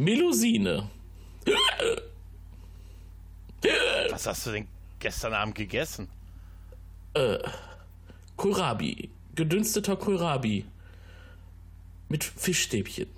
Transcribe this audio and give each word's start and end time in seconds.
Melusine. 0.00 0.88
Was 4.10 4.26
hast 4.26 4.46
du 4.46 4.52
denn 4.52 4.66
gestern 4.98 5.34
Abend 5.34 5.54
gegessen? 5.54 6.08
Kohlrabi. 8.34 9.10
Gedünsteter 9.34 9.96
Kohlrabi. 9.96 10.64
Mit 12.08 12.24
Fischstäbchen. 12.24 13.08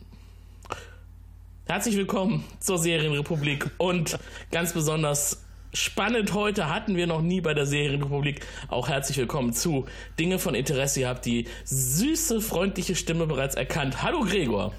Herzlich 1.67 1.97
willkommen 1.97 2.43
zur 2.59 2.79
Serienrepublik 2.79 3.71
und 3.79 4.19
ganz 4.51 4.73
besonders 4.73 5.45
spannend 5.73 6.35
heute 6.35 6.69
hatten 6.69 6.97
wir 6.97 7.07
noch 7.07 7.23
nie 7.23 7.41
bei 7.41 7.55
der 7.55 7.67
Serienrepublik. 7.67 8.45
Auch 8.67 8.89
herzlich 8.89 9.19
willkommen 9.19 9.53
zu 9.53 9.87
Dinge 10.19 10.41
von 10.41 10.57
Interesse. 10.57 10.99
Ihr 10.99 11.09
habt 11.11 11.27
die 11.27 11.47
süße, 11.65 12.41
freundliche 12.41 12.97
Stimme 12.97 13.29
bereits 13.29 13.55
erkannt. 13.55 14.03
Hallo 14.03 14.25
Gregor. 14.25 14.75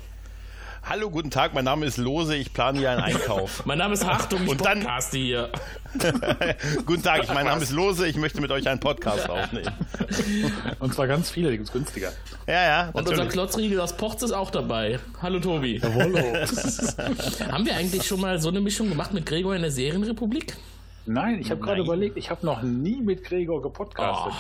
Hallo, 0.86 1.10
guten 1.10 1.32
Tag, 1.32 1.54
mein 1.54 1.64
Name 1.64 1.86
ist 1.86 1.98
Lose, 1.98 2.36
ich 2.36 2.52
plane 2.52 2.78
hier 2.78 2.92
einen 2.92 3.00
Einkauf. 3.00 3.66
Mein 3.66 3.78
Name 3.78 3.94
ist 3.94 4.04
Achtung, 4.04 4.44
ich 4.44 4.50
Und 4.50 4.66
dann- 4.66 4.80
podcaste 4.80 5.18
hier. 5.18 5.50
guten 6.86 7.02
Tag, 7.02 7.34
mein 7.34 7.46
Name 7.46 7.64
ist 7.64 7.72
Lose, 7.72 8.06
ich 8.06 8.18
möchte 8.18 8.42
mit 8.42 8.52
euch 8.52 8.68
einen 8.68 8.82
Podcast 8.82 9.30
aufnehmen. 9.30 9.72
Und 10.80 10.94
zwar 10.94 11.08
ganz 11.08 11.32
viele, 11.32 11.52
die 11.52 11.58
gibt's 11.58 11.72
günstiger. 11.72 12.12
Ja, 12.48 12.54
ja, 12.54 12.86
Und 12.88 12.96
unser 13.02 13.12
natürlich. 13.12 13.32
Klotzriegel 13.32 13.80
aus 13.80 13.94
Pochts 13.96 14.24
ist 14.24 14.34
auch 14.34 14.52
dabei. 14.52 15.00
Hallo 15.22 15.40
Tobi. 15.40 15.80
Haben 17.52 17.66
wir 17.66 17.76
eigentlich 17.78 18.04
schon 18.06 18.20
mal 18.20 18.42
so 18.42 18.50
eine 18.50 18.60
Mischung 18.60 18.90
gemacht 18.90 19.14
mit 19.14 19.26
Gregor 19.26 19.56
in 19.56 19.62
der 19.62 19.72
Serienrepublik? 19.72 20.58
Nein, 21.06 21.40
ich 21.40 21.50
habe 21.50 21.62
gerade 21.62 21.82
überlegt, 21.82 22.18
ich 22.18 22.30
habe 22.30 22.46
noch 22.46 22.62
nie 22.62 23.02
mit 23.02 23.24
Gregor 23.24 23.62
gepodcastet. 23.62 24.34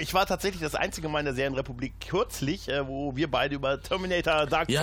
Ich 0.00 0.14
war 0.14 0.26
tatsächlich 0.26 0.62
das 0.62 0.74
einzige 0.74 1.08
Mal 1.08 1.20
in 1.20 1.24
der 1.26 1.34
Serienrepublik 1.34 1.94
kürzlich, 2.08 2.68
äh, 2.68 2.86
wo 2.86 3.14
wir 3.16 3.30
beide 3.30 3.54
über 3.54 3.80
Terminator 3.80 4.46
Dark 4.46 4.68
Ja, 4.70 4.82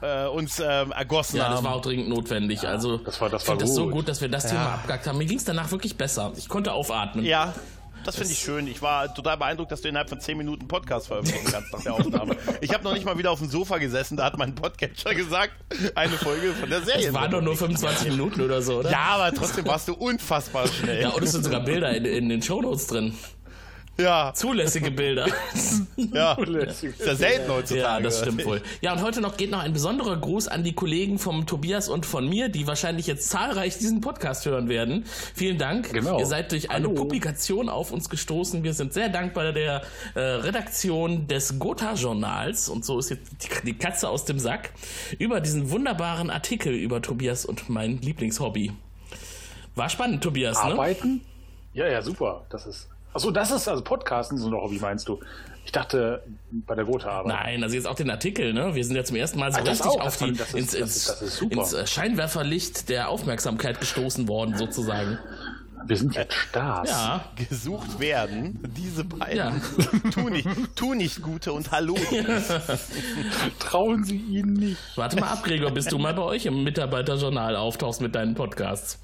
Fate 0.00 0.26
äh, 0.26 0.28
uns 0.28 0.60
ähm, 0.60 0.92
ergossen 0.92 1.38
ja, 1.38 1.44
haben. 1.46 1.54
das 1.56 1.64
war 1.64 1.74
auch 1.74 1.82
dringend 1.82 2.08
notwendig. 2.08 2.66
also, 2.66 2.98
das 2.98 3.20
war- 3.20 3.28
das 3.30 3.42
ich 3.42 3.48
war 3.48 3.54
finde 3.56 3.64
das 3.66 3.74
so 3.74 3.84
gut. 3.86 3.92
gut, 3.94 4.08
dass 4.08 4.20
wir 4.20 4.28
das 4.28 4.46
Thema 4.48 4.74
abgehakt 4.74 5.06
haben. 5.06 5.18
Mir 5.18 5.26
ging 5.26 5.38
es 5.38 5.44
danach 5.44 5.70
wirklich 5.70 5.96
besser. 5.96 6.32
Ich 6.36 6.48
konnte 6.48 6.72
aufatmen. 6.72 7.24
Ja, 7.24 7.52
das 8.04 8.14
finde 8.14 8.32
ich 8.32 8.38
schön. 8.38 8.68
Ich 8.68 8.80
war 8.80 9.12
total 9.12 9.36
beeindruckt, 9.38 9.72
dass 9.72 9.80
du 9.82 9.88
innerhalb 9.88 10.08
von 10.08 10.20
10 10.20 10.38
Minuten 10.38 10.68
Podcast 10.68 11.08
veröffentlichen 11.08 11.50
kannst 11.50 11.72
nach 11.72 11.82
der 11.82 11.94
Aufnahme. 11.94 12.36
Ich 12.60 12.72
habe 12.72 12.84
noch 12.84 12.94
nicht 12.94 13.04
mal 13.04 13.18
wieder 13.18 13.32
auf 13.32 13.40
dem 13.40 13.48
Sofa 13.50 13.78
gesessen, 13.78 14.16
da 14.16 14.24
hat 14.26 14.38
mein 14.38 14.54
Podcatcher 14.54 15.14
gesagt, 15.16 15.52
eine 15.96 16.12
Folge 16.16 16.52
von 16.52 16.70
der 16.70 16.82
Serie. 16.82 17.08
Es 17.08 17.12
waren 17.12 17.30
doch 17.32 17.42
nur 17.42 17.56
25 17.56 18.10
Minuten 18.12 18.40
oder 18.40 18.62
so, 18.62 18.78
oder? 18.78 18.92
Ja, 18.92 18.98
aber 19.16 19.34
trotzdem 19.34 19.66
warst 19.66 19.88
du 19.88 19.94
unfassbar 19.94 20.68
schnell. 20.68 21.02
Ja, 21.02 21.08
und 21.10 21.24
es 21.24 21.32
sind 21.32 21.42
sogar 21.44 21.60
Bilder 21.60 21.90
in, 21.94 22.04
in 22.04 22.28
den 22.28 22.40
Shownotes 22.40 22.86
drin. 22.86 23.14
Ja, 24.00 24.32
Zulässige 24.32 24.92
Bilder. 24.92 25.26
ja. 25.96 26.34
Ist 26.34 26.84
ja 27.04 27.16
selten 27.16 27.50
heutzutage. 27.50 27.80
Ja, 27.80 28.00
das 28.00 28.20
stimmt 28.20 28.44
wohl. 28.46 28.62
Ja, 28.80 28.92
und 28.92 29.02
heute 29.02 29.20
noch 29.20 29.36
geht 29.36 29.50
noch 29.50 29.58
ein 29.58 29.72
besonderer 29.72 30.16
Gruß 30.16 30.46
an 30.46 30.62
die 30.62 30.72
Kollegen 30.72 31.18
vom 31.18 31.46
Tobias 31.46 31.88
und 31.88 32.06
von 32.06 32.28
mir, 32.28 32.48
die 32.48 32.68
wahrscheinlich 32.68 33.08
jetzt 33.08 33.28
zahlreich 33.28 33.76
diesen 33.78 34.00
Podcast 34.00 34.46
hören 34.46 34.68
werden. 34.68 35.04
Vielen 35.34 35.58
Dank. 35.58 35.92
Genau. 35.92 36.20
Ihr 36.20 36.26
seid 36.26 36.52
durch 36.52 36.70
eine 36.70 36.86
Hallo. 36.86 36.94
Publikation 36.94 37.68
auf 37.68 37.90
uns 37.90 38.08
gestoßen. 38.08 38.62
Wir 38.62 38.72
sind 38.72 38.92
sehr 38.92 39.08
dankbar 39.08 39.52
der 39.52 39.82
äh, 40.14 40.20
Redaktion 40.20 41.26
des 41.26 41.58
Gotha-Journals, 41.58 42.68
und 42.68 42.84
so 42.84 43.00
ist 43.00 43.10
jetzt 43.10 43.32
die, 43.42 43.66
die 43.66 43.78
Katze 43.78 44.08
aus 44.08 44.24
dem 44.24 44.38
Sack, 44.38 44.70
über 45.18 45.40
diesen 45.40 45.72
wunderbaren 45.72 46.30
Artikel 46.30 46.72
über 46.72 47.02
Tobias 47.02 47.44
und 47.44 47.68
mein 47.68 48.00
Lieblingshobby. 48.00 48.72
War 49.74 49.88
spannend, 49.88 50.22
Tobias, 50.22 50.62
ne? 50.62 50.72
Arbeiten? 50.72 51.22
Ja, 51.72 51.88
ja, 51.88 52.00
super. 52.00 52.46
Das 52.50 52.64
ist. 52.64 52.88
Achso, 53.14 53.30
das 53.30 53.50
ist 53.50 53.68
also 53.68 53.82
Podcasten, 53.82 54.38
so 54.38 54.48
ein 54.48 54.54
Hobby, 54.54 54.78
meinst 54.78 55.08
du? 55.08 55.18
Ich 55.64 55.72
dachte, 55.72 56.22
bei 56.50 56.74
der 56.74 56.84
Gotha 56.86 57.10
arbeiten. 57.10 57.36
Nein, 57.36 57.62
also 57.62 57.74
jetzt 57.76 57.86
auch 57.86 57.94
den 57.94 58.10
Artikel, 58.10 58.54
ne? 58.54 58.74
Wir 58.74 58.84
sind 58.84 58.96
ja 58.96 59.04
zum 59.04 59.16
ersten 59.16 59.38
Mal 59.38 59.52
so 59.52 59.58
Ah, 59.58 59.62
richtig 59.62 59.86
auch, 59.86 60.00
auf 60.00 60.16
die, 60.16 60.30
ist- 60.30 60.54
ins, 60.54 60.74
ist- 60.74 61.22
ist 61.22 61.42
ins 61.42 61.72
äh, 61.74 61.86
Scheinwerferlicht 61.86 62.88
der 62.88 63.08
Aufmerksamkeit 63.10 63.78
gestoßen 63.80 64.28
worden, 64.28 64.56
sozusagen. 64.56 65.18
Wir 65.84 65.96
sind 65.96 66.14
jetzt 66.16 66.34
Stars. 66.34 66.88
Ja. 66.90 67.24
Gesucht 67.48 68.00
werden, 68.00 68.60
diese 68.76 69.04
beiden. 69.04 69.36
Ja. 69.36 69.52
Tu, 70.10 70.28
nicht, 70.28 70.48
tu 70.74 70.94
nicht 70.94 71.22
Gute 71.22 71.52
und 71.52 71.70
Hallo. 71.70 71.94
Trauen 73.58 74.04
Sie 74.04 74.16
ihnen 74.16 74.54
nicht. 74.54 74.78
Warte 74.96 75.20
mal 75.20 75.28
ab, 75.28 75.44
Gregor, 75.44 75.70
bis 75.70 75.86
du 75.86 75.98
mal 75.98 76.14
bei 76.14 76.22
euch 76.22 76.46
im 76.46 76.64
Mitarbeiterjournal 76.64 77.56
auftauchst 77.56 78.00
mit 78.00 78.14
deinen 78.14 78.34
Podcasts. 78.34 78.98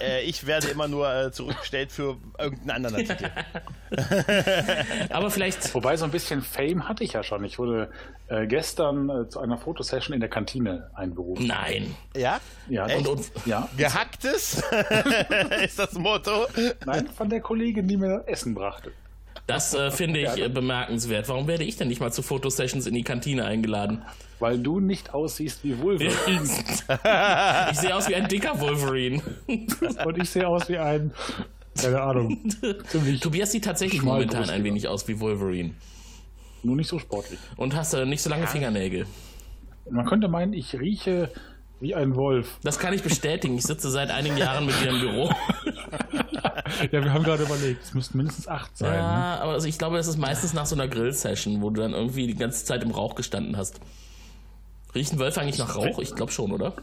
Äh, 0.00 0.22
ich 0.22 0.46
werde 0.46 0.68
immer 0.68 0.88
nur 0.88 1.12
äh, 1.14 1.32
zurückgestellt 1.32 1.92
für 1.92 2.16
irgendeinen 2.38 2.86
anderen 2.86 3.08
Artikel. 3.08 3.30
Aber 5.10 5.30
vielleicht, 5.30 5.74
Wobei 5.74 5.96
so 5.96 6.04
ein 6.04 6.10
bisschen 6.10 6.42
Fame 6.42 6.88
hatte 6.88 7.04
ich 7.04 7.12
ja 7.12 7.22
schon. 7.22 7.44
Ich 7.44 7.58
wurde 7.58 7.90
äh, 8.28 8.46
gestern 8.46 9.08
äh, 9.08 9.28
zu 9.28 9.40
einer 9.40 9.58
Fotosession 9.58 10.14
in 10.14 10.20
der 10.20 10.30
Kantine 10.30 10.90
einberufen. 10.94 11.46
nein. 11.46 11.94
Ja? 12.16 12.40
Ja, 12.68 12.86
Echt? 12.86 13.06
und, 13.06 13.30
ja. 13.44 13.68
Gehacktes 13.76 14.62
ist 15.64 15.78
das 15.78 15.92
Motto. 15.94 16.46
Nein, 16.86 17.08
von 17.08 17.28
der 17.28 17.40
Kollegin, 17.40 17.86
die 17.88 17.96
mir 17.96 18.24
Essen 18.26 18.54
brachte. 18.54 18.92
Das 19.46 19.74
äh, 19.74 19.90
finde 19.90 20.20
ich 20.20 20.36
äh, 20.38 20.48
bemerkenswert. 20.48 21.28
Warum 21.28 21.46
werde 21.48 21.64
ich 21.64 21.76
denn 21.76 21.88
nicht 21.88 22.00
mal 22.00 22.12
zu 22.12 22.22
Fotosessions 22.22 22.86
in 22.86 22.94
die 22.94 23.02
Kantine 23.02 23.44
eingeladen? 23.44 24.02
Weil 24.38 24.58
du 24.58 24.80
nicht 24.80 25.14
aussiehst 25.14 25.64
wie 25.64 25.78
Wolverine. 25.80 26.48
Ich 27.70 27.78
sehe 27.78 27.94
aus 27.94 28.08
wie 28.08 28.14
ein 28.14 28.28
dicker 28.28 28.58
Wolverine. 28.60 29.22
und 29.46 30.18
ich 30.18 30.30
sehe 30.30 30.46
aus 30.46 30.68
wie 30.68 30.78
ein, 30.78 31.12
keine 31.80 32.00
Ahnung, 32.00 32.38
Tobias 33.20 33.52
sieht 33.52 33.64
tatsächlich 33.64 34.02
momentan 34.02 34.50
ein 34.50 34.64
wenig 34.64 34.88
aus 34.88 35.06
wie 35.08 35.18
Wolverine. 35.20 35.70
nur 36.62 36.76
nicht 36.76 36.88
so 36.88 36.98
sportlich. 36.98 37.38
Und 37.56 37.74
hast 37.74 37.94
äh, 37.94 38.04
nicht 38.04 38.22
so 38.22 38.30
lange 38.30 38.46
Fingernägel. 38.46 39.06
Man 39.90 40.04
könnte 40.06 40.28
meinen, 40.28 40.52
ich 40.52 40.78
rieche 40.78 41.30
wie 41.80 41.94
ein 41.94 42.14
Wolf. 42.14 42.58
Das 42.62 42.78
kann 42.78 42.94
ich 42.94 43.02
bestätigen. 43.02 43.56
Ich 43.56 43.64
sitze 43.64 43.90
seit 43.90 44.10
einigen 44.10 44.36
Jahren 44.36 44.66
mit 44.66 44.80
dir 44.80 44.90
im 44.90 45.00
Büro. 45.00 45.30
Ja, 46.90 47.04
wir 47.04 47.12
haben 47.12 47.24
gerade 47.24 47.42
überlegt, 47.44 47.82
es 47.84 47.94
müssten 47.94 48.18
mindestens 48.18 48.48
acht 48.48 48.76
sein. 48.76 48.90
ne? 48.90 48.96
Ja, 48.96 49.38
aber 49.40 49.52
also 49.52 49.66
ich 49.66 49.78
glaube, 49.78 49.96
das 49.96 50.06
ist 50.08 50.18
meistens 50.18 50.52
nach 50.52 50.66
so 50.66 50.74
einer 50.74 50.88
Grill-Session, 50.88 51.62
wo 51.62 51.70
du 51.70 51.80
dann 51.80 51.92
irgendwie 51.92 52.26
die 52.26 52.34
ganze 52.34 52.64
Zeit 52.64 52.82
im 52.82 52.90
Rauch 52.90 53.14
gestanden 53.14 53.56
hast. 53.56 53.80
Riechen 54.94 55.18
Wölfe 55.18 55.40
eigentlich 55.40 55.58
nach 55.58 55.76
Rauch? 55.76 55.98
Ich 55.98 56.14
glaube 56.14 56.32
schon, 56.32 56.52
oder? 56.52 56.74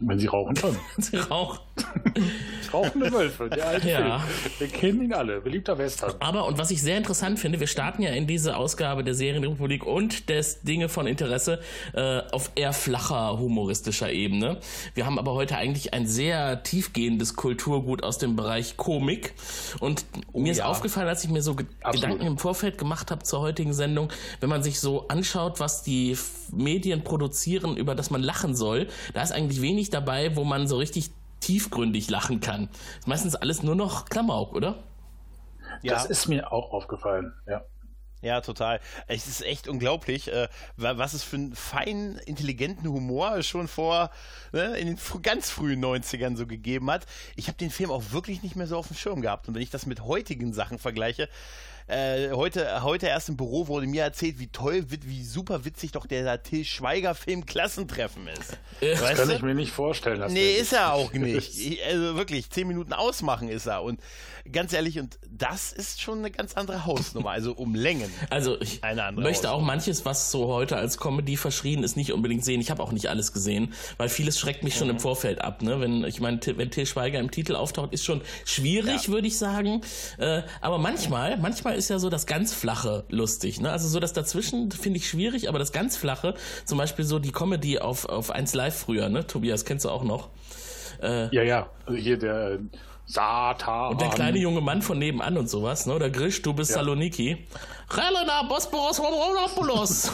Wenn 0.00 0.18
sie 0.18 0.26
rauchen 0.26 0.56
schon. 0.56 0.76
Rauch. 1.30 1.60
Rauchende 2.72 3.12
Wölfe, 3.12 3.48
der 3.48 3.66
alte 3.66 3.90
Ja. 3.90 4.20
Film. 4.20 4.52
Wir 4.58 4.68
kennen 4.68 5.02
ihn 5.02 5.12
alle. 5.12 5.40
Beliebter 5.40 5.76
Western. 5.78 6.14
Aber, 6.20 6.46
und 6.46 6.58
was 6.58 6.70
ich 6.70 6.80
sehr 6.80 6.96
interessant 6.96 7.38
finde, 7.38 7.58
wir 7.58 7.66
starten 7.66 8.02
ja 8.02 8.10
in 8.10 8.26
diese 8.26 8.56
Ausgabe 8.56 9.02
der 9.02 9.14
Serienrepublik 9.14 9.84
und 9.84 10.28
des 10.28 10.62
Dinge 10.62 10.88
von 10.88 11.06
Interesse 11.06 11.60
äh, 11.94 12.20
auf 12.30 12.52
eher 12.54 12.72
flacher, 12.72 13.38
humoristischer 13.38 14.12
Ebene. 14.12 14.60
Wir 14.94 15.06
haben 15.06 15.18
aber 15.18 15.34
heute 15.34 15.56
eigentlich 15.56 15.94
ein 15.94 16.06
sehr 16.06 16.62
tiefgehendes 16.62 17.34
Kulturgut 17.34 18.04
aus 18.04 18.18
dem 18.18 18.36
Bereich 18.36 18.76
Komik. 18.76 19.34
Und 19.80 20.04
mir 20.32 20.52
ist 20.52 20.58
ja. 20.58 20.66
aufgefallen, 20.66 21.08
als 21.08 21.24
ich 21.24 21.30
mir 21.30 21.42
so 21.42 21.56
Ge 21.56 21.66
Absolut. 21.80 22.02
Gedanken 22.02 22.26
im 22.26 22.38
Vorfeld 22.38 22.78
gemacht 22.78 23.10
habe 23.10 23.24
zur 23.24 23.40
heutigen 23.40 23.72
Sendung, 23.72 24.10
wenn 24.40 24.48
man 24.48 24.62
sich 24.62 24.78
so 24.80 25.08
anschaut, 25.08 25.58
was 25.60 25.82
die 25.82 26.16
Medien 26.52 27.02
produzieren, 27.02 27.76
über 27.76 27.94
das 27.94 28.10
man 28.10 28.22
lachen 28.22 28.54
soll, 28.54 28.88
da 29.14 29.22
ist 29.22 29.32
eigentlich 29.32 29.60
wenig 29.60 29.90
dabei, 29.90 30.36
wo 30.36 30.44
man 30.44 30.68
so 30.68 30.76
richtig 30.76 31.10
tiefgründig 31.40 32.08
lachen 32.10 32.40
kann. 32.40 32.68
Ist 32.98 33.08
meistens 33.08 33.34
alles 33.34 33.62
nur 33.62 33.74
noch 33.74 34.06
Klamauk, 34.06 34.54
oder? 34.54 34.82
Ja. 35.82 35.94
Das 35.94 36.06
ist 36.06 36.28
mir 36.28 36.52
auch 36.52 36.72
aufgefallen. 36.72 37.32
Ja. 37.46 37.62
Ja, 38.22 38.42
total. 38.42 38.80
Es 39.06 39.26
ist 39.26 39.40
echt 39.42 39.66
unglaublich, 39.66 40.30
äh, 40.30 40.48
wa- 40.76 40.98
was 40.98 41.14
es 41.14 41.22
für 41.22 41.36
einen 41.36 41.54
feinen, 41.54 42.18
intelligenten 42.18 42.86
Humor 42.86 43.42
schon 43.42 43.66
vor 43.66 44.10
ne, 44.52 44.76
in 44.76 44.88
den 44.88 44.98
fr 44.98 45.20
ganz 45.20 45.48
frühen 45.48 45.82
90ern 45.82 46.36
so 46.36 46.46
gegeben 46.46 46.90
hat. 46.90 47.06
Ich 47.36 47.48
habe 47.48 47.56
den 47.56 47.70
Film 47.70 47.90
auch 47.90 48.12
wirklich 48.12 48.42
nicht 48.42 48.56
mehr 48.56 48.66
so 48.66 48.76
auf 48.76 48.88
dem 48.88 48.96
Schirm 48.96 49.22
gehabt. 49.22 49.48
Und 49.48 49.54
wenn 49.54 49.62
ich 49.62 49.70
das 49.70 49.86
mit 49.86 50.02
heutigen 50.04 50.52
Sachen 50.52 50.78
vergleiche, 50.78 51.30
äh, 51.90 52.30
heute, 52.32 52.82
heute 52.82 53.06
erst 53.06 53.28
im 53.28 53.36
Büro 53.36 53.66
wurde 53.68 53.86
mir 53.86 54.02
erzählt, 54.02 54.38
wie 54.38 54.46
toll, 54.48 54.84
wie, 54.88 55.24
super 55.24 55.64
witzig 55.64 55.92
doch 55.92 56.06
der 56.06 56.42
Till 56.42 56.64
Schweiger-Film 56.64 57.46
Klassentreffen 57.46 58.26
ist. 58.28 58.58
Äh, 58.80 58.92
Weißt 59.00 59.16
Kann 59.16 59.28
du? 59.28 59.34
ich 59.34 59.42
mir 59.42 59.54
nicht 59.54 59.72
vorstellen. 59.72 60.32
Nee, 60.32 60.52
ist 60.52 60.72
er 60.72 60.92
auch 60.94 61.12
nicht. 61.12 61.58
Ich, 61.58 61.84
also 61.84 62.16
wirklich, 62.16 62.50
zehn 62.50 62.66
Minuten 62.68 62.92
ausmachen 62.92 63.48
ist 63.48 63.66
er. 63.66 63.82
Und 63.82 64.00
ganz 64.50 64.72
ehrlich, 64.72 64.98
und 64.98 65.18
das 65.30 65.72
ist 65.72 66.00
schon 66.00 66.18
eine 66.20 66.30
ganz 66.30 66.54
andere 66.54 66.86
Hausnummer. 66.86 67.30
Also 67.30 67.52
um 67.52 67.74
Längen. 67.74 68.10
Also 68.30 68.60
ich 68.60 68.80
möchte 69.12 69.48
auch 69.48 69.54
Hausnummer. 69.54 69.66
manches, 69.66 70.04
was 70.04 70.30
so 70.30 70.48
heute 70.48 70.76
als 70.76 70.98
Comedy 70.98 71.36
verschrien 71.36 71.82
ist, 71.82 71.96
nicht 71.96 72.12
unbedingt 72.12 72.44
sehen. 72.44 72.60
Ich 72.60 72.70
habe 72.70 72.82
auch 72.82 72.92
nicht 72.92 73.08
alles 73.08 73.32
gesehen, 73.32 73.72
weil 73.96 74.08
vieles 74.08 74.38
schreckt 74.38 74.64
mich 74.64 74.76
schon 74.76 74.88
Mhm. 74.88 74.94
im 74.94 75.00
Vorfeld 75.00 75.40
ab. 75.40 75.62
Ne? 75.62 75.80
Wenn 75.80 76.04
ich 76.04 76.20
meine, 76.20 76.40
wenn 76.56 76.70
Til 76.70 76.86
Schweiger 76.86 77.18
im 77.18 77.30
Titel 77.30 77.54
auftaucht, 77.56 77.92
ist 77.92 78.04
schon 78.04 78.22
schwierig, 78.44 79.08
würde 79.08 79.26
ich 79.26 79.36
sagen. 79.38 79.82
Äh, 80.18 80.42
aber 80.60 80.78
manchmal, 80.78 81.36
manchmal 81.36 81.74
ist 81.80 81.90
ja 81.90 81.98
so 81.98 82.10
das 82.10 82.26
ganz 82.26 82.54
flache 82.54 83.04
lustig. 83.08 83.60
Ne? 83.60 83.70
Also 83.72 83.88
so 83.88 83.98
das 83.98 84.12
dazwischen 84.12 84.70
finde 84.70 84.98
ich 84.98 85.08
schwierig, 85.08 85.48
aber 85.48 85.58
das 85.58 85.72
ganz 85.72 85.96
flache, 85.96 86.34
zum 86.64 86.78
Beispiel 86.78 87.04
so 87.04 87.18
die 87.18 87.32
Comedy 87.32 87.78
auf 87.78 88.08
auf 88.08 88.30
1 88.30 88.54
Live 88.54 88.78
früher. 88.78 89.08
Ne? 89.08 89.26
Tobias 89.26 89.64
kennst 89.64 89.84
du 89.84 89.90
auch 89.90 90.04
noch? 90.04 90.28
Ja, 91.02 91.42
ja. 91.42 91.70
Also 91.86 91.98
hier 91.98 92.18
der 92.18 92.50
äh, 92.52 92.58
Satan. 93.10 93.92
Und 93.92 94.00
der 94.00 94.10
kleine 94.10 94.38
junge 94.38 94.60
Mann 94.60 94.82
von 94.82 94.98
nebenan 94.98 95.36
und 95.36 95.48
sowas, 95.50 95.86
ne? 95.86 95.94
Oder 95.94 96.10
Grisch, 96.10 96.42
du 96.42 96.54
bist 96.54 96.72
Saloniki. 96.72 97.44
Helena 97.90 98.44
Bosporos. 98.44 99.00
Was 99.00 100.10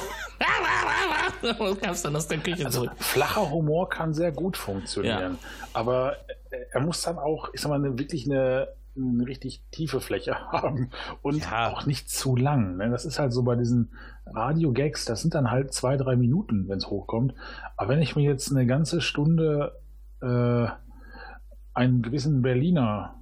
gab's 1.81 2.03
dann 2.03 2.17
aus 2.17 2.27
der 2.29 2.39
Küche 2.39 2.65
Also 2.65 2.85
zurück? 2.85 2.93
flacher 2.99 3.51
Humor 3.51 3.89
kann 3.89 4.15
sehr 4.15 4.33
gut 4.33 4.57
funktionieren. 4.57 5.39
Aber 5.75 6.17
äh, 6.51 6.57
er 6.71 6.81
muss 6.81 7.03
dann 7.03 7.19
auch, 7.19 7.51
ich 7.53 7.61
sag 7.61 7.69
mal, 7.69 7.77
eine, 7.77 7.99
wirklich 7.99 8.25
eine, 8.25 8.69
eine 8.97 9.27
richtig 9.27 9.63
tiefe 9.71 10.01
Fläche 10.01 10.35
haben 10.53 10.91
und 11.23 11.39
Ja. 11.51 11.69
auch 11.71 11.87
nicht 11.87 12.11
zu 12.11 12.37
lang. 12.37 12.77
Ne? 12.77 12.91
Das 12.91 13.05
ist 13.05 13.19
halt 13.19 13.33
so 13.33 13.43
bei 13.43 13.55
diesen 13.57 13.91
Radio-Gags, 14.27 15.05
das 15.05 15.23
sind 15.23 15.35
dann 15.35 15.51
halt 15.51 15.73
zwei, 15.73 15.97
drei 15.97 16.17
Minuten, 16.17 16.69
wenn 16.69 16.79
es 16.79 16.89
hochkommt. 16.89 17.35
Aber 17.77 17.91
wenn 17.91 18.03
ich 18.03 18.17
mir 18.17 18.23
jetzt 18.23 18.51
eine 18.51 18.67
ganze 18.67 19.01
Stunde 19.01 19.79
äh, 20.23 20.67
einen 21.75 22.03
gewissen 22.03 22.43
Berliner 22.43 23.15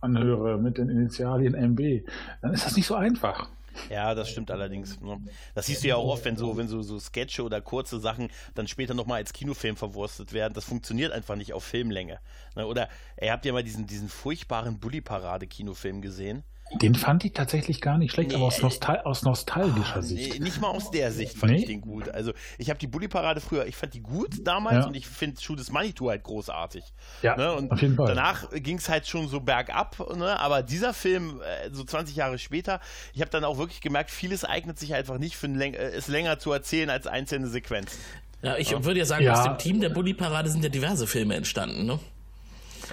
anhöre 0.00 0.58
mit 0.58 0.78
den 0.78 0.88
Initialien 0.88 1.54
MB, 1.54 2.04
dann 2.40 2.52
ist 2.52 2.64
das 2.66 2.76
nicht 2.76 2.86
so 2.86 2.94
einfach. 2.94 3.48
Ja, 3.88 4.14
das 4.14 4.30
stimmt 4.30 4.50
allerdings. 4.50 5.00
ne? 5.00 5.20
Das 5.54 5.66
siehst 5.66 5.84
du 5.84 5.88
ja 5.88 5.96
auch 5.96 6.06
oft, 6.08 6.24
wenn 6.24 6.36
so, 6.36 6.56
wenn 6.56 6.68
so, 6.68 6.82
so 6.82 6.98
Sketche 6.98 7.42
oder 7.42 7.60
kurze 7.60 7.98
Sachen 8.00 8.30
dann 8.54 8.68
später 8.68 8.94
nochmal 8.94 9.18
als 9.18 9.32
Kinofilm 9.32 9.76
verwurstet 9.76 10.32
werden. 10.32 10.54
Das 10.54 10.64
funktioniert 10.64 11.12
einfach 11.12 11.36
nicht 11.36 11.52
auf 11.52 11.64
Filmlänge. 11.64 12.20
Ne? 12.56 12.66
Oder, 12.66 12.88
ey, 13.16 13.28
habt 13.28 13.44
ihr 13.44 13.52
mal 13.52 13.62
diesen, 13.62 13.86
diesen 13.86 14.08
furchtbaren 14.08 14.78
Bully-Parade-Kinofilm 14.78 16.02
gesehen? 16.02 16.44
Den 16.80 16.94
fand 16.94 17.24
ich 17.24 17.32
tatsächlich 17.32 17.80
gar 17.80 17.98
nicht 17.98 18.12
schlecht, 18.12 18.30
Nee. 18.30 18.36
aber 18.36 18.46
aus, 18.46 18.62
Nostal 18.62 19.00
aus 19.02 19.22
nostalgischer 19.22 20.00
Nee, 20.00 20.06
Sicht. 20.06 20.40
nicht 20.40 20.60
mal 20.60 20.68
aus 20.68 20.90
der 20.90 21.12
Sicht 21.12 21.36
fand 21.36 21.52
Nee? 21.52 21.58
ich 21.58 21.66
den 21.66 21.80
gut. 21.80 22.08
Also 22.08 22.32
ich 22.58 22.70
habe 22.70 22.78
die 22.78 22.86
Bully-Parade 22.86 23.40
früher, 23.40 23.66
ich 23.66 23.76
fand 23.76 23.94
die 23.94 24.00
gut 24.00 24.46
damals 24.46 24.76
Ja. 24.76 24.86
und 24.86 24.94
ich 24.94 25.06
finde 25.06 25.40
Schuh 25.40 25.54
des 25.54 25.70
Manitou 25.70 26.08
halt 26.08 26.22
großartig. 26.22 26.84
Ja, 27.22 27.36
ne? 27.36 27.52
und 27.54 27.70
auf 27.70 27.82
jeden 27.82 27.96
Fall. 27.96 28.06
Danach 28.06 28.48
ging 28.52 28.78
es 28.78 28.88
halt 28.88 29.06
schon 29.06 29.28
so 29.28 29.40
bergab, 29.40 29.98
ne? 30.16 30.38
aber 30.40 30.62
dieser 30.62 30.94
Film, 30.94 31.40
äh, 31.42 31.70
so 31.72 31.84
20 31.84 32.16
Jahre 32.16 32.38
später, 32.38 32.80
ich 33.12 33.20
habe 33.20 33.30
dann 33.30 33.44
auch 33.44 33.58
wirklich 33.58 33.80
gemerkt, 33.80 34.10
vieles 34.10 34.44
eignet 34.44 34.78
sich 34.78 34.94
einfach 34.94 35.18
nicht, 35.18 35.36
für 35.36 35.46
ein 35.48 35.54
Läng 35.56 35.74
äh, 35.74 35.90
es 35.90 36.08
länger 36.08 36.38
zu 36.38 36.52
erzählen 36.52 36.88
als 36.90 37.06
einzelne 37.06 37.48
Sequenzen. 37.48 37.98
Ja, 38.42 38.56
ich 38.56 38.72
würde 38.72 38.98
ja 38.98 39.04
sagen, 39.04 39.22
Ja. 39.24 39.34
aus 39.34 39.44
dem 39.44 39.58
Team 39.58 39.80
der 39.80 39.90
Bully 39.90 40.14
Parade 40.14 40.50
sind 40.50 40.64
ja 40.64 40.68
diverse 40.68 41.06
Filme 41.06 41.36
entstanden, 41.36 41.86
ne? 41.86 42.00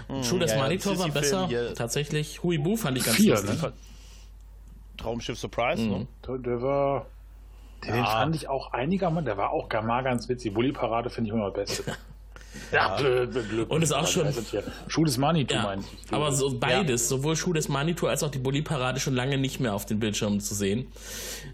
Schuh 0.07 0.21
des 0.21 0.31
Hm, 0.31 0.41
ja, 0.41 0.47
ja, 0.55 0.57
Manitou 0.57 0.97
war 0.97 1.09
besser, 1.09 1.47
hier. 1.47 1.73
tatsächlich. 1.73 2.43
Huibu 2.43 2.75
fand 2.75 2.97
ich 2.97 3.05
ganz 3.05 3.17
Vier, 3.17 3.35
lustig. 3.35 3.61
ne? 3.61 3.73
Traumschiff 4.97 5.37
Surprise, 5.39 5.81
ne? 5.81 6.07
Der, 6.27 6.61
war. 6.61 7.05
Den, 7.85 7.93
den 7.93 8.05
fand 8.05 8.35
ich 8.35 8.47
auch 8.49 8.73
einigermaßen, 8.73 9.25
der 9.25 9.37
war 9.37 9.51
auch 9.51 9.69
gar 9.69 9.81
mal 9.81 10.03
ganz 10.03 10.27
witzig. 10.27 10.53
Bulli-Parade 10.53 11.09
finde 11.09 11.29
ich 11.29 11.33
immer 11.33 11.51
das 11.51 11.53
Beste. 11.53 11.97
Ja, 12.71 12.97
blöd, 12.97 13.31
blöd, 13.31 13.49
blöd. 13.49 13.69
Und 13.69 13.81
ist 13.81 13.91
auch 13.91 14.05
schon- 14.07 14.27
Schuh 14.87 15.03
des 15.05 15.17
Manitou, 15.17 15.55
Ja, 15.55 15.63
meine 15.63 15.81
ich. 15.81 16.13
aber 16.13 16.31
so 16.31 16.53
beides, 16.59 17.09
sowohl 17.09 17.35
Schuh 17.35 17.53
des 17.53 17.67
Manitou 17.69 18.07
als 18.07 18.21
auch 18.23 18.29
die 18.29 18.37
Bully-Parade 18.39 18.99
schon 18.99 19.15
lange 19.15 19.37
nicht 19.37 19.59
mehr 19.59 19.73
auf 19.73 19.85
den 19.85 19.99
Bildschirmen 19.99 20.39
zu 20.39 20.53
sehen. 20.53 20.87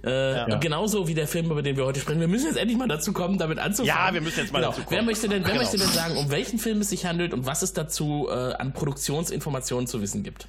Äh, 0.04 0.36
Ja. 0.50 0.58
Genauso 0.58 1.08
wie 1.08 1.14
der 1.14 1.28
Film, 1.28 1.52
über 1.52 1.62
den 1.62 1.78
wir 1.78 1.86
heute 1.86 2.00
sprechen. 2.02 2.20
Wir 2.20 2.28
müssen 2.28 2.48
jetzt 2.48 2.58
endlich 2.58 2.78
mal 2.78 2.88
dazu 2.88 3.14
kommen, 3.14 3.38
damit 3.38 3.60
anzufangen. 3.60 3.88
Ja, 4.08 4.14
wir 4.14 4.22
müssen 4.22 4.40
jetzt 4.40 4.52
mal 4.52 4.60
genau. 4.60 4.72
dazu 4.72 4.84
kommen. 4.84 4.98
Wer 4.98 5.04
möchte 5.04 5.28
denn, 5.30 5.44
wer 5.44 5.52
Genau. 5.52 5.62
möchte 5.64 5.78
denn 5.78 5.88
sagen, 5.90 6.18
um 6.18 6.30
welchen 6.30 6.60
Film 6.60 6.82
es 6.82 6.90
sich 6.90 7.06
handelt 7.06 7.34
und 7.34 7.46
was 7.46 7.62
es 7.62 7.72
dazu 7.74 8.28
äh, 8.30 8.34
an 8.54 8.74
Produktionsinformationen 8.74 9.88
zu 9.88 10.02
wissen 10.02 10.24
gibt? 10.24 10.48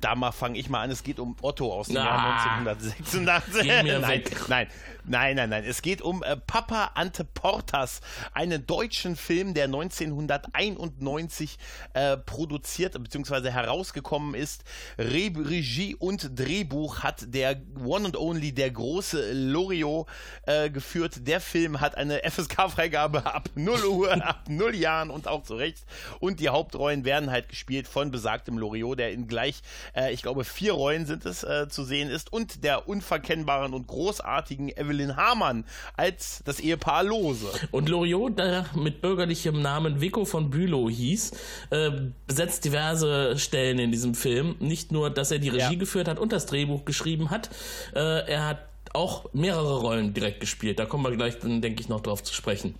Da 0.00 0.14
mal 0.14 0.32
fange 0.32 0.58
ich 0.58 0.68
mal 0.70 0.80
an. 0.82 0.90
Es 0.90 1.02
geht 1.02 1.18
um 1.20 1.36
Otto 1.42 1.72
aus 1.72 1.88
dem 1.88 1.98
Ah. 1.98 2.04
Jahr 2.04 2.36
1986. 2.40 3.62
Geh 3.62 3.82
mir 3.82 3.98
nein, 3.98 4.22
nein, 4.48 4.68
nein, 5.04 5.36
nein, 5.36 5.50
nein. 5.50 5.64
Es 5.64 5.82
geht 5.82 6.00
um 6.02 6.22
äh, 6.22 6.36
Papa 6.36 6.92
Ante 6.94 7.24
Portas, 7.24 8.00
einen 8.32 8.66
deutschen 8.66 9.16
Film, 9.16 9.52
der 9.54 9.64
1991 9.64 11.58
äh, 11.94 12.16
produziert 12.16 13.00
bzw. 13.02 13.50
herausgekommen 13.50 14.34
ist. 14.34 14.64
Re 14.98 15.30
Regie 15.36 15.94
und 15.96 16.38
Drehbuch 16.38 17.00
hat 17.00 17.32
der 17.34 17.60
One 17.84 18.06
and 18.06 18.16
Only, 18.16 18.52
der 18.52 18.70
große 18.70 19.32
Loriot 19.32 20.06
äh, 20.46 20.70
geführt. 20.70 21.26
Der 21.26 21.40
Film 21.40 21.80
hat 21.80 21.96
eine 21.96 22.20
FSK-Freigabe 22.24 23.26
ab 23.34 23.50
0 23.54 23.84
Uhr, 23.84 24.12
ab 24.24 24.44
0 24.48 24.74
Jahren 24.74 25.10
und 25.10 25.28
auch 25.28 25.42
zu 25.42 25.54
Recht. 25.56 25.84
Und 26.20 26.40
die 26.40 26.48
Hauptrollen 26.48 27.04
werden 27.04 27.30
halt 27.30 27.48
gespielt 27.48 27.86
von 27.86 28.10
besagtem 28.10 28.58
Loriot, 28.58 28.98
der 28.98 29.12
in 29.12 29.26
gleich, 29.26 29.60
äh, 29.94 30.12
ich 30.12 30.22
glaube, 30.22 30.44
vier 30.44 30.72
Rollen 30.72 31.06
sind 31.06 31.24
es 31.26 31.42
äh, 31.42 31.68
zu 31.68 31.84
sehen 31.84 32.08
ist 32.10 32.32
und 32.32 32.64
der 32.64 32.88
unverkennbaren 32.88 33.74
und 33.74 33.86
großartigen 33.86 34.68
Evelyn 34.68 35.16
Hamann 35.16 35.64
als 35.96 36.42
das 36.44 36.60
Ehepaar 36.60 37.02
Lose. 37.04 37.46
Und 37.70 37.88
Loriot, 37.88 38.38
der 38.38 38.66
mit 38.74 39.00
bürgerlichem 39.00 39.60
Namen 39.62 40.00
Vico 40.00 40.24
von 40.24 40.50
Bülow 40.50 40.88
hieß, 40.90 41.32
äh, 41.70 41.90
besetzt 42.26 42.64
diverse 42.64 43.38
Stellen 43.38 43.78
in 43.78 43.90
diesem 43.92 44.14
Film. 44.14 44.56
Nicht 44.60 44.92
nur, 44.92 45.10
dass 45.10 45.30
er 45.30 45.38
die 45.38 45.48
Regie 45.48 45.60
Ja. 45.72 45.74
geführt 45.74 46.08
hat 46.08 46.18
und 46.18 46.32
das 46.32 46.46
Drehbuch 46.46 46.84
geschrieben 46.84 47.30
hat, 47.30 47.50
äh, 47.94 47.98
er 48.28 48.46
hat 48.46 48.58
auch 48.92 49.32
mehrere 49.32 49.78
Rollen 49.80 50.14
direkt 50.14 50.40
gespielt. 50.40 50.78
Da 50.80 50.86
kommen 50.86 51.04
wir 51.04 51.16
gleich, 51.16 51.38
denke 51.40 51.80
ich, 51.80 51.88
noch 51.88 52.00
drauf 52.00 52.22
zu 52.24 52.34
sprechen. 52.34 52.74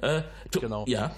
Äh, 0.00 0.22
Genau. 0.52 0.84
Ja. 0.86 1.10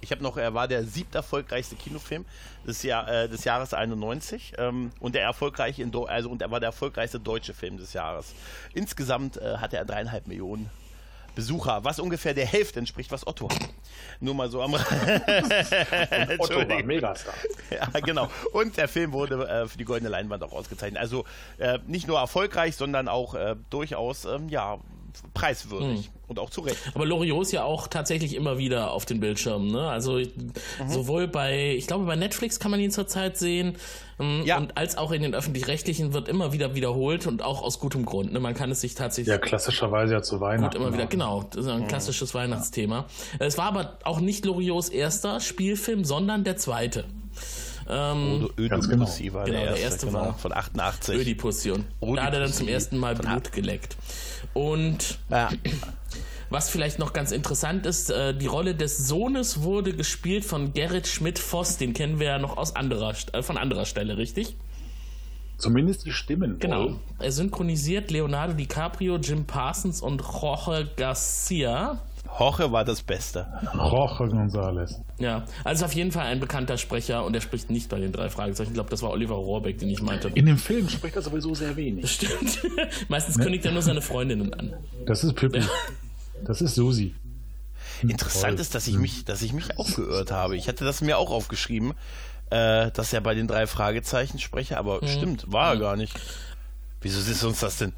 Ich 0.00 0.12
habe 0.12 0.22
noch, 0.22 0.36
er 0.36 0.54
war 0.54 0.68
der 0.68 0.84
siebt 0.84 1.14
erfolgreichste 1.14 1.76
Kinofilm 1.76 2.24
des, 2.66 2.82
Jahr, 2.82 3.08
äh, 3.08 3.28
des 3.28 3.44
Jahres 3.44 3.74
91 3.74 4.54
ähm, 4.58 4.92
und 5.00 5.14
der 5.14 5.22
erfolgreiche 5.22 5.82
in 5.82 5.94
also 5.94 6.30
und 6.30 6.42
er 6.42 6.50
war 6.50 6.60
der 6.60 6.68
erfolgreichste 6.68 7.18
deutsche 7.18 7.54
Film 7.54 7.78
des 7.78 7.92
Jahres. 7.92 8.34
Insgesamt 8.74 9.36
äh, 9.36 9.56
hatte 9.56 9.76
er 9.76 9.84
dreieinhalb 9.84 10.26
Millionen 10.26 10.70
Besucher, 11.38 11.84
was 11.84 12.00
ungefähr 12.00 12.34
der 12.34 12.46
Hälfte 12.46 12.80
entspricht, 12.80 13.12
was 13.12 13.24
Otto 13.24 13.48
hat. 13.48 13.68
Nur 14.18 14.34
mal 14.34 14.50
so 14.50 14.60
am 14.60 14.74
Otto 16.38 16.68
war. 16.68 16.82
Megastar. 16.82 17.34
Ja, 17.70 18.00
genau. 18.00 18.28
Und 18.52 18.76
der 18.76 18.88
Film 18.88 19.12
wurde 19.12 19.48
äh, 19.48 19.68
für 19.68 19.78
die 19.78 19.84
Goldene 19.84 20.10
Leinwand 20.10 20.42
auch 20.42 20.52
ausgezeichnet. 20.52 21.00
Also 21.00 21.24
äh, 21.58 21.78
nicht 21.86 22.08
nur 22.08 22.18
erfolgreich, 22.18 22.74
sondern 22.74 23.06
auch 23.06 23.36
äh, 23.36 23.54
durchaus 23.70 24.24
ähm, 24.24 24.48
ja, 24.48 24.78
preiswürdig. 25.34 26.10
Und 26.26 26.38
auch 26.38 26.50
zu 26.50 26.60
Recht. 26.60 26.76
Aber 26.94 27.06
Loriot 27.06 27.42
ist 27.42 27.52
ja 27.52 27.64
auch 27.64 27.86
tatsächlich 27.88 28.34
immer 28.34 28.58
wieder 28.58 28.90
auf 28.92 29.06
den 29.06 29.18
Bildschirmen. 29.18 29.72
Ne? 29.72 29.88
Also 29.88 30.16
Mhm. 30.18 30.52
sowohl 30.86 31.26
bei, 31.26 31.74
ich 31.74 31.86
glaube, 31.86 32.04
bei 32.04 32.16
Netflix 32.16 32.60
kann 32.60 32.70
man 32.70 32.80
ihn 32.80 32.90
zurzeit 32.90 33.38
sehen. 33.38 33.76
ähm, 34.20 34.42
Ja. 34.44 34.58
Und 34.58 34.76
als 34.76 34.98
auch 34.98 35.10
in 35.12 35.22
den 35.22 35.34
öffentlich-rechtlichen 35.34 36.12
wird 36.12 36.28
immer 36.28 36.52
wieder 36.52 36.74
wiederholt 36.74 37.26
und 37.26 37.40
auch 37.42 37.62
aus 37.62 37.78
gutem 37.80 38.04
Grund. 38.04 38.32
Ne? 38.32 38.40
Man 38.40 38.52
kann 38.54 38.70
es 38.70 38.80
sich 38.82 38.94
tatsächlich 38.94 39.30
Ja, 39.32 39.38
klassischerweise 39.38 40.12
ja 40.14 40.22
zu 40.22 40.40
Weihnachten. 40.40 40.76
Gut, 40.76 40.86
immer 40.86 40.92
wieder, 40.94 41.06
genau. 41.06 41.44
Das 41.50 41.64
ist 41.64 41.70
ein 41.70 41.86
klassisches 41.88 42.34
Weihnachtsthema. 42.34 43.06
Es 43.38 43.56
war 43.56 43.66
aber 43.66 43.98
auch 44.04 44.20
nicht 44.20 44.44
Loriots 44.44 44.88
erster 44.90 45.40
Spielfilm, 45.40 46.04
sondern 46.04 46.44
der 46.44 46.56
zweite. 46.58 47.04
Ähm, 47.88 48.50
Ganz 48.68 48.88
genau. 48.88 49.06
War 49.06 49.16
Genau, 49.16 49.44
der 49.44 49.44
der 49.46 49.62
erste, 49.70 49.82
erste 49.82 50.06
genau, 50.08 50.18
war 50.20 50.34
von 50.38 50.52
88. 50.52 51.14
Ödipussy. 51.18 51.70
Und 52.00 52.16
da 52.16 52.24
hat 52.24 52.34
er 52.34 52.40
dann 52.40 52.52
zum 52.52 52.68
ersten 52.68 52.98
Mal 52.98 53.14
Blut 53.14 53.50
geleckt. 53.52 53.96
Und 54.54 55.18
Ja. 55.30 55.50
was 56.50 56.70
vielleicht 56.70 56.98
noch 56.98 57.12
ganz 57.12 57.32
interessant 57.32 57.86
ist, 57.86 58.10
äh, 58.10 58.34
die 58.34 58.46
Rolle 58.46 58.74
des 58.74 59.08
Sohnes 59.08 59.62
wurde 59.62 59.92
gespielt 59.92 60.44
von 60.44 60.72
Gerrit 60.72 61.06
Schmidt-Voss. 61.06 61.76
Den 61.76 61.92
kennen 61.94 62.18
wir 62.20 62.26
ja 62.28 62.38
noch 62.38 62.56
aus 62.56 62.74
anderer, 62.76 63.14
äh, 63.32 63.42
von 63.42 63.56
anderer 63.58 63.84
Stelle, 63.84 64.16
richtig? 64.16 64.56
Zumindest 65.58 66.06
die 66.06 66.12
Stimmen. 66.12 66.58
Genau. 66.60 66.84
wohl. 66.84 67.00
Er 67.18 67.32
synchronisiert 67.32 68.10
Leonardo 68.12 68.52
DiCaprio, 68.54 69.16
Jim 69.16 69.44
Parsons 69.44 70.00
und 70.00 70.22
Jorge 70.22 70.88
Garcia. 70.96 72.00
Hoche 72.38 72.70
war 72.70 72.84
das 72.84 73.02
Beste. 73.02 73.46
Jorge 73.74 74.24
González. 74.24 74.94
Ja, 75.18 75.44
also 75.64 75.84
auf 75.86 75.92
jeden 75.94 76.12
Fall 76.12 76.26
ein 76.26 76.38
bekannter 76.40 76.76
Sprecher 76.78 77.24
und 77.24 77.34
er 77.34 77.40
spricht 77.40 77.70
nicht 77.70 77.88
bei 77.88 77.98
den 77.98 78.12
drei 78.12 78.28
Fragezeichen. 78.30 78.70
Ich 78.70 78.74
glaube, 78.74 78.90
das 78.90 79.02
war 79.02 79.10
Oliver 79.10 79.34
Rohrbeck, 79.34 79.78
den 79.78 79.88
ich 79.90 80.02
meinte. 80.02 80.28
In 80.34 80.46
dem 80.46 80.58
Film 80.58 80.88
spricht 80.88 81.16
er 81.16 81.22
sowieso 81.22 81.54
sehr 81.54 81.74
wenig. 81.76 82.10
Stimmt. 82.10 82.60
Meistens 83.08 83.38
kündigt 83.38 83.64
er 83.64 83.72
nur 83.72 83.82
seine 83.82 84.00
Freundinnen 84.02 84.54
an. 84.54 84.74
Das 85.06 85.24
ist 85.24 85.34
Pippi. 85.34 85.62
Das 86.44 86.60
ist 86.60 86.74
Susi. 86.76 87.14
Interessant 88.02 88.60
ist, 88.60 88.74
dass 88.76 88.86
ich 88.86 88.96
mich, 88.96 89.24
dass 89.24 89.42
ich 89.42 89.52
mich 89.52 89.76
auch 89.76 89.92
geirrt 89.96 90.30
habe. 90.30 90.56
Ich 90.56 90.68
hatte 90.68 90.84
das 90.84 91.00
mir 91.00 91.18
auch 91.18 91.30
aufgeschrieben. 91.30 91.94
äh, 92.50 92.90
dass 92.92 93.12
er 93.12 93.20
bei 93.20 93.34
den 93.34 93.46
drei 93.46 93.66
Fragezeichen 93.66 94.38
spreche, 94.38 94.78
aber 94.78 95.02
Mhm. 95.02 95.08
stimmt, 95.08 95.52
war 95.52 95.74
er 95.74 95.78
gar 95.80 95.96
nicht. 95.96 96.18
Wieso 97.02 97.18
ist 97.20 97.44
uns 97.44 97.60
das 97.60 97.76
denn? 97.76 97.92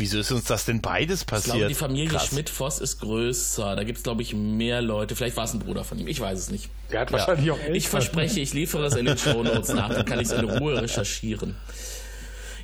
Wieso 0.00 0.18
ist 0.18 0.32
uns 0.32 0.44
das 0.44 0.64
denn 0.64 0.80
beides 0.80 1.20
Ich 1.20 1.26
passiert? 1.26 1.56
glaube, 1.56 1.68
die 1.68 1.74
Familie. 1.74 2.18
Schmidt-Voss 2.18 2.80
ist 2.80 3.00
größer. 3.00 3.76
Da 3.76 3.84
gibt 3.84 3.98
es, 3.98 4.02
glaube 4.04 4.22
ich, 4.22 4.34
mehr 4.34 4.80
Leute. 4.80 5.14
Vielleicht 5.14 5.36
war 5.36 5.44
es 5.44 5.52
ein 5.52 5.58
Bruder 5.60 5.84
von 5.84 5.98
ihm. 5.98 6.08
Ich 6.08 6.18
weiß 6.18 6.38
es 6.38 6.50
nicht. 6.50 6.70
Der 6.90 7.00
hat 7.00 7.12
wahrscheinlich 7.12 7.50
auch 7.50 7.58
Eltern. 7.58 7.74
Ich 7.74 7.88
verspreche, 7.88 8.40
ich 8.40 8.54
liefere 8.54 8.86
es 8.86 8.96
in 8.96 9.04
den 9.04 9.18
Shownotes 9.18 9.74
nach. 9.74 9.90
Dann 9.92 10.06
kann 10.06 10.18
ich 10.18 10.26
es 10.28 10.32
in 10.32 10.48
Ruhe 10.48 10.80
recherchieren. 10.80 11.54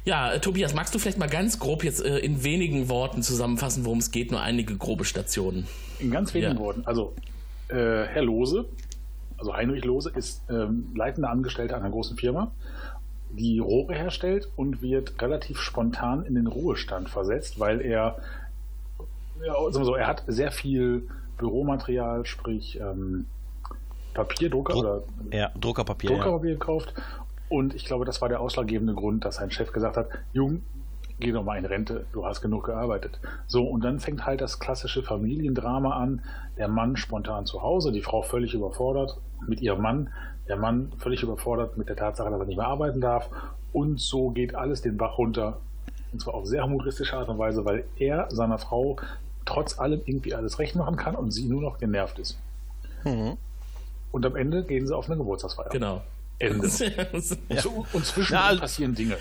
Ja, 0.06 0.32
äh, 0.32 0.40
Tobias, 0.40 0.72
magst 0.72 0.94
du 0.94 0.98
vielleicht 0.98 1.18
mal 1.18 1.28
ganz 1.28 1.58
grob 1.58 1.84
jetzt 1.84 2.02
äh, 2.02 2.18
in 2.18 2.42
wenigen 2.44 2.88
Worten 2.88 3.22
zusammenfassen, 3.22 3.84
worum 3.84 3.98
es 3.98 4.10
geht? 4.12 4.30
Nur 4.30 4.40
einige 4.40 4.76
grobe 4.76 5.04
Stationen. 5.04 5.66
In 5.98 6.10
ganz 6.10 6.32
wenigen 6.32 6.54
Ja. 6.54 6.58
Worten. 6.58 6.82
Also, 6.86 7.14
äh, 7.68 7.74
Herr 7.74 8.22
Lose, 8.22 8.66
also 9.36 9.52
Heinrich 9.54 9.84
Lose, 9.84 10.10
ist 10.14 10.42
ähm, 10.48 10.86
leitender 10.94 11.28
Angestellter 11.30 11.76
einer 11.76 11.90
großen 11.90 12.16
Firma, 12.16 12.52
die 13.30 13.58
Rohre 13.58 13.94
herstellt 13.94 14.48
und 14.56 14.82
wird 14.82 15.20
relativ 15.20 15.58
spontan 15.60 16.24
in 16.24 16.34
den 16.34 16.46
Ruhestand 16.46 17.08
versetzt, 17.10 17.58
weil 17.60 17.80
er, 17.80 18.16
ja, 19.44 19.54
sagen 19.54 19.78
wir 19.78 19.84
so, 19.84 19.94
er 19.94 20.06
hat 20.06 20.22
sehr 20.26 20.50
viel 20.52 21.08
Büromaterial, 21.38 22.24
sprich 22.24 22.80
ähm, 22.80 23.26
Papierdrucker 24.14 24.72
Druck- 24.72 24.82
oder 24.82 25.02
Ja, 25.30 25.50
Druckerpapier. 25.60 26.10
ja. 26.10 26.16
Druckerpapier 26.16 26.52
gekauft. 26.54 26.94
Und 27.48 27.74
ich 27.74 27.84
glaube, 27.84 28.04
das 28.04 28.20
war 28.22 28.28
der 28.28 28.40
ausschlaggebende 28.40 28.94
Grund, 28.94 29.24
dass 29.24 29.36
sein 29.36 29.50
Chef 29.50 29.72
gesagt 29.72 29.96
hat, 29.96 30.08
Jung, 30.32 30.62
geh 31.20 31.30
doch 31.32 31.44
mal 31.44 31.58
in 31.58 31.64
Rente, 31.64 32.06
du 32.12 32.24
hast 32.26 32.40
genug 32.40 32.64
gearbeitet. 32.64 33.20
So, 33.46 33.64
und 33.64 33.84
dann 33.84 34.00
fängt 34.00 34.26
halt 34.26 34.40
das 34.40 34.58
klassische 34.58 35.02
Familiendrama 35.02 35.96
an. 35.96 36.22
Der 36.56 36.68
Mann 36.68 36.96
spontan 36.96 37.46
zu 37.46 37.62
Hause, 37.62 37.92
die 37.92 38.02
Frau 38.02 38.22
völlig 38.22 38.54
überfordert 38.54 39.18
mit 39.46 39.60
ihrem 39.60 39.82
Mann, 39.82 40.10
der 40.48 40.56
Mann 40.56 40.92
völlig 40.98 41.22
überfordert 41.22 41.76
mit 41.76 41.88
der 41.88 41.96
Tatsache, 41.96 42.30
dass 42.30 42.40
er 42.40 42.46
nicht 42.46 42.56
mehr 42.56 42.66
arbeiten 42.66 43.00
darf. 43.00 43.28
Und 43.72 44.00
so 44.00 44.30
geht 44.30 44.54
alles 44.54 44.82
den 44.82 44.96
Bach 44.96 45.18
runter. 45.18 45.58
Und 46.12 46.20
zwar 46.20 46.34
auf 46.34 46.46
sehr 46.46 46.64
humoristische 46.64 47.16
Art 47.16 47.28
und 47.28 47.38
Weise, 47.38 47.64
weil 47.64 47.84
er 47.98 48.30
seiner 48.30 48.58
Frau 48.58 48.96
trotz 49.44 49.78
allem 49.78 50.00
irgendwie 50.06 50.34
alles 50.34 50.58
recht 50.58 50.74
machen 50.76 50.96
kann 50.96 51.14
und 51.14 51.30
sie 51.32 51.44
nur 51.46 51.60
noch 51.62 51.78
genervt 51.78 52.18
ist. 52.18 52.38
Und 54.12 54.26
am 54.26 54.36
Ende 54.36 54.64
gehen 54.64 54.86
sie 54.86 54.96
auf 54.96 55.06
eine 55.08 55.16
Geburtstagsfeier. 55.16 55.68
Genau. 55.70 56.02
Ende. 56.38 56.68
So, 57.60 57.86
und 57.92 58.04
zwischen 58.04 58.34
Ja, 58.34 58.44
also- 58.46 58.60
passieren 58.60 58.94
Dinge. 58.94 59.16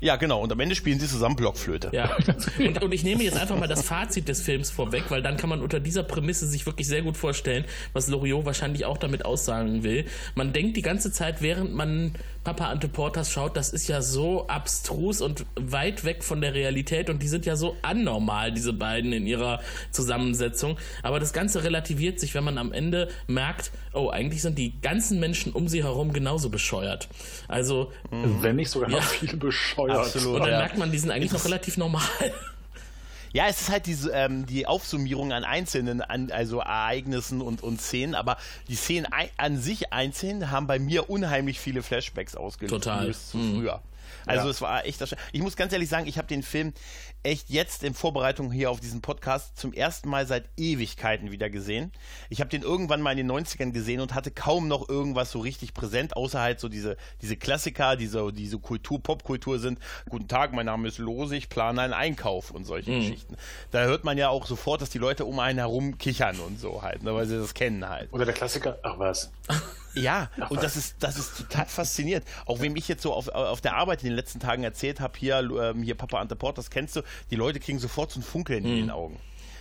Ja, 0.00 0.16
genau. 0.16 0.42
Und 0.42 0.52
am 0.52 0.60
Ende 0.60 0.74
spielen 0.74 1.00
sie 1.00 1.08
zusammen 1.08 1.36
Blockflöte. 1.36 1.90
Ja, 1.92 2.16
und, 2.58 2.82
und 2.82 2.92
ich 2.92 3.02
nehme 3.02 3.22
jetzt 3.22 3.38
einfach 3.38 3.58
mal 3.58 3.66
das 3.66 3.82
Fazit 3.82 4.28
des 4.28 4.42
Films 4.42 4.70
vorweg, 4.70 5.04
weil 5.08 5.22
dann 5.22 5.36
kann 5.36 5.48
man 5.48 5.62
unter 5.62 5.80
dieser 5.80 6.02
Prämisse 6.02 6.46
sich 6.46 6.66
wirklich 6.66 6.86
sehr 6.86 7.02
gut 7.02 7.16
vorstellen, 7.16 7.64
was 7.92 8.08
Loriot 8.08 8.44
wahrscheinlich 8.44 8.84
auch 8.84 8.98
damit 8.98 9.24
aussagen 9.24 9.82
will. 9.82 10.04
Man 10.34 10.52
denkt 10.52 10.76
die 10.76 10.82
ganze 10.82 11.12
Zeit, 11.12 11.40
während 11.40 11.74
man 11.74 12.14
Papa 12.46 12.66
Ante 12.70 12.86
Portas 12.86 13.32
schaut, 13.32 13.56
das 13.56 13.70
ist 13.70 13.88
ja 13.88 14.00
so 14.00 14.46
abstrus 14.46 15.20
und 15.20 15.44
weit 15.56 16.04
weg 16.04 16.22
von 16.22 16.40
der 16.40 16.54
Realität 16.54 17.10
und 17.10 17.20
die 17.20 17.26
sind 17.26 17.44
ja 17.44 17.56
so 17.56 17.74
anormal, 17.82 18.52
diese 18.52 18.72
beiden 18.72 19.12
in 19.12 19.26
ihrer 19.26 19.58
Zusammensetzung. 19.90 20.76
Aber 21.02 21.18
das 21.18 21.32
Ganze 21.32 21.64
relativiert 21.64 22.20
sich, 22.20 22.36
wenn 22.36 22.44
man 22.44 22.56
am 22.58 22.72
Ende 22.72 23.08
merkt, 23.26 23.72
oh, 23.94 24.10
eigentlich 24.10 24.42
sind 24.42 24.58
die 24.58 24.80
ganzen 24.80 25.18
Menschen 25.18 25.52
um 25.54 25.66
sie 25.66 25.82
herum 25.82 26.12
genauso 26.12 26.48
bescheuert. 26.48 27.08
Also, 27.48 27.90
Wenn 28.12 28.54
nicht 28.54 28.70
sogar 28.70 28.90
noch 28.90 28.98
Ja. 28.98 29.02
viel 29.04 29.36
bescheuert. 29.36 29.96
Absolut. 29.98 30.34
und 30.36 30.40
dann 30.42 30.50
Ja. 30.52 30.58
merkt 30.58 30.78
man, 30.78 30.92
die 30.92 30.98
sind 30.98 31.10
eigentlich 31.10 31.32
noch 31.32 31.44
relativ 31.44 31.76
normal. 31.78 32.02
Ja, 33.36 33.48
es 33.48 33.60
ist 33.60 33.68
halt 33.70 33.84
diese, 33.84 34.12
ähm, 34.12 34.46
die 34.46 34.66
Aufsummierung 34.66 35.30
an 35.34 35.44
einzelnen 35.44 36.00
an, 36.00 36.30
also 36.32 36.60
Ereignissen 36.60 37.42
und, 37.42 37.62
und 37.62 37.82
Szenen, 37.82 38.14
aber 38.14 38.38
die 38.68 38.76
Szenen 38.76 39.06
ei- 39.12 39.30
an 39.36 39.60
sich 39.60 39.92
einzeln 39.92 40.50
haben 40.50 40.66
bei 40.66 40.78
mir 40.78 41.10
unheimlich 41.10 41.60
viele 41.60 41.82
Flashbacks 41.82 42.34
ausgelöst 42.34 42.72
Total. 42.72 43.12
zu 43.14 43.36
früher. 43.38 43.82
Also 44.24 44.44
Ja. 44.46 44.50
es 44.50 44.60
war 44.62 44.86
echt, 44.86 45.02
ersch- 45.02 45.16
ich 45.32 45.42
muss 45.42 45.54
ganz 45.54 45.74
ehrlich 45.74 45.90
sagen, 45.90 46.06
ich 46.06 46.16
habe 46.16 46.28
den 46.28 46.42
Film 46.42 46.72
echt 47.26 47.50
jetzt 47.50 47.82
in 47.82 47.92
Vorbereitung 47.92 48.52
hier 48.52 48.70
auf 48.70 48.78
diesen 48.78 49.00
Podcast 49.00 49.58
zum 49.58 49.72
ersten 49.72 50.08
Mal 50.08 50.26
seit 50.26 50.44
Ewigkeiten 50.56 51.32
wieder 51.32 51.50
gesehen. 51.50 51.90
Ich 52.30 52.40
habe 52.40 52.48
den 52.48 52.62
irgendwann 52.62 53.02
mal 53.02 53.18
in 53.18 53.26
den 53.26 53.30
90ern 53.30 53.72
gesehen 53.72 54.00
und 54.00 54.14
hatte 54.14 54.30
kaum 54.30 54.68
noch 54.68 54.88
irgendwas 54.88 55.32
so 55.32 55.40
richtig 55.40 55.74
präsent, 55.74 56.16
außer 56.16 56.40
halt 56.40 56.60
so 56.60 56.68
diese, 56.68 56.96
diese 57.22 57.36
Klassiker, 57.36 57.96
diese, 57.96 58.32
diese 58.32 58.58
Kultur, 58.58 59.02
Popkultur 59.02 59.58
sind, 59.58 59.80
guten 60.08 60.28
Tag, 60.28 60.52
mein 60.52 60.66
Name 60.66 60.86
ist 60.86 60.98
Lose, 60.98 61.36
ich 61.36 61.48
plane 61.48 61.82
einen 61.82 61.92
Einkauf 61.92 62.52
und 62.52 62.64
solche 62.64 62.92
Geschichten. 62.92 63.36
Da 63.72 63.84
hört 63.84 64.04
man 64.04 64.16
ja 64.16 64.28
auch 64.28 64.46
sofort, 64.46 64.80
dass 64.80 64.90
die 64.90 64.98
Leute 64.98 65.24
um 65.24 65.40
einen 65.40 65.58
herum 65.58 65.98
kichern 65.98 66.38
und 66.38 66.60
so 66.60 66.82
halt, 66.82 67.02
ne, 67.02 67.12
weil 67.12 67.26
sie 67.26 67.36
das 67.36 67.54
kennen 67.54 67.88
halt. 67.88 68.12
Oder 68.12 68.24
der 68.24 68.34
Klassiker, 68.34 68.78
ach 68.82 68.98
was. 68.98 69.32
Ja, 69.96 70.30
und 70.50 70.62
das 70.62 70.76
ist, 70.76 70.96
das 71.00 71.18
ist 71.18 71.36
total 71.38 71.66
faszinierend. 71.66 72.26
Auch 72.44 72.60
wem 72.60 72.76
ich 72.76 72.86
jetzt 72.86 73.02
so 73.02 73.12
auf, 73.12 73.28
auf 73.28 73.60
der 73.60 73.76
Arbeit 73.76 74.02
in 74.02 74.10
den 74.10 74.16
letzten 74.16 74.40
Tagen 74.40 74.62
erzählt 74.62 75.00
habe, 75.00 75.14
hier, 75.18 75.38
ähm, 75.38 75.82
hier 75.82 75.94
Papa 75.94 76.20
Ante 76.20 76.36
Port, 76.36 76.58
das 76.58 76.70
kennst 76.70 76.96
du, 76.96 77.02
die 77.30 77.36
Leute 77.36 77.60
kriegen 77.60 77.78
sofort 77.78 78.10
so 78.12 78.20
ein 78.20 78.22
Funkeln 78.22 78.64
in 78.64 78.76
den 78.76 78.90
Augen. 78.90 79.18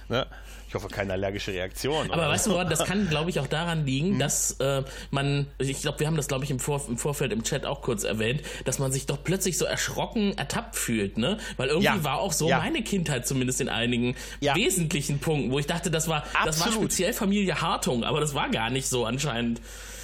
Ne? 0.07 0.27
Ich 0.67 0.75
hoffe, 0.75 0.87
keine 0.87 1.13
allergische 1.13 1.51
Reaktion. 1.51 2.11
Aber 2.11 2.23
oder? 2.23 2.29
weißt 2.29 2.45
du, 2.45 2.51
woran, 2.51 2.69
das 2.69 2.83
kann, 2.85 3.09
glaube 3.09 3.29
ich, 3.31 3.39
auch 3.39 3.47
daran 3.47 3.79
Hm. 3.79 3.85
liegen, 3.85 4.19
dass 4.19 4.51
äh, 4.59 4.83
man, 5.09 5.47
ich 5.57 5.81
glaube, 5.81 5.99
wir 5.99 6.05
haben 6.07 6.15
das, 6.17 6.27
glaube 6.27 6.43
ich, 6.43 6.51
im, 6.51 6.59
Vor 6.59 6.83
im 6.87 6.97
Vorfeld 6.97 7.31
im 7.31 7.43
Chat 7.43 7.65
auch 7.65 7.81
kurz 7.81 8.03
erwähnt, 8.03 8.43
dass 8.65 8.77
man 8.77 8.91
sich 8.91 9.07
doch 9.07 9.23
plötzlich 9.23 9.57
so 9.57 9.65
erschrocken 9.65 10.37
ertappt 10.37 10.75
fühlt, 10.75 11.17
ne? 11.17 11.37
Weil 11.57 11.69
irgendwie 11.69 11.97
Ja. 11.97 12.03
war 12.03 12.19
auch 12.19 12.33
so 12.33 12.47
Ja. 12.49 12.59
meine 12.59 12.83
Kindheit 12.83 13.25
zumindest 13.25 13.61
in 13.61 13.69
einigen 13.69 14.15
Ja. 14.41 14.53
wesentlichen 14.55 15.19
Punkten, 15.19 15.51
wo 15.51 15.57
ich 15.57 15.65
dachte, 15.65 15.89
das 15.89 16.07
war, 16.07 16.23
das 16.43 16.59
war 16.59 16.71
speziell 16.71 17.13
Familie 17.13 17.61
Hartung, 17.61 18.03
aber 18.03 18.19
das 18.19 18.35
war 18.35 18.49
gar 18.49 18.69
nicht 18.69 18.87
so 18.87 19.05
anscheinend. 19.05 19.59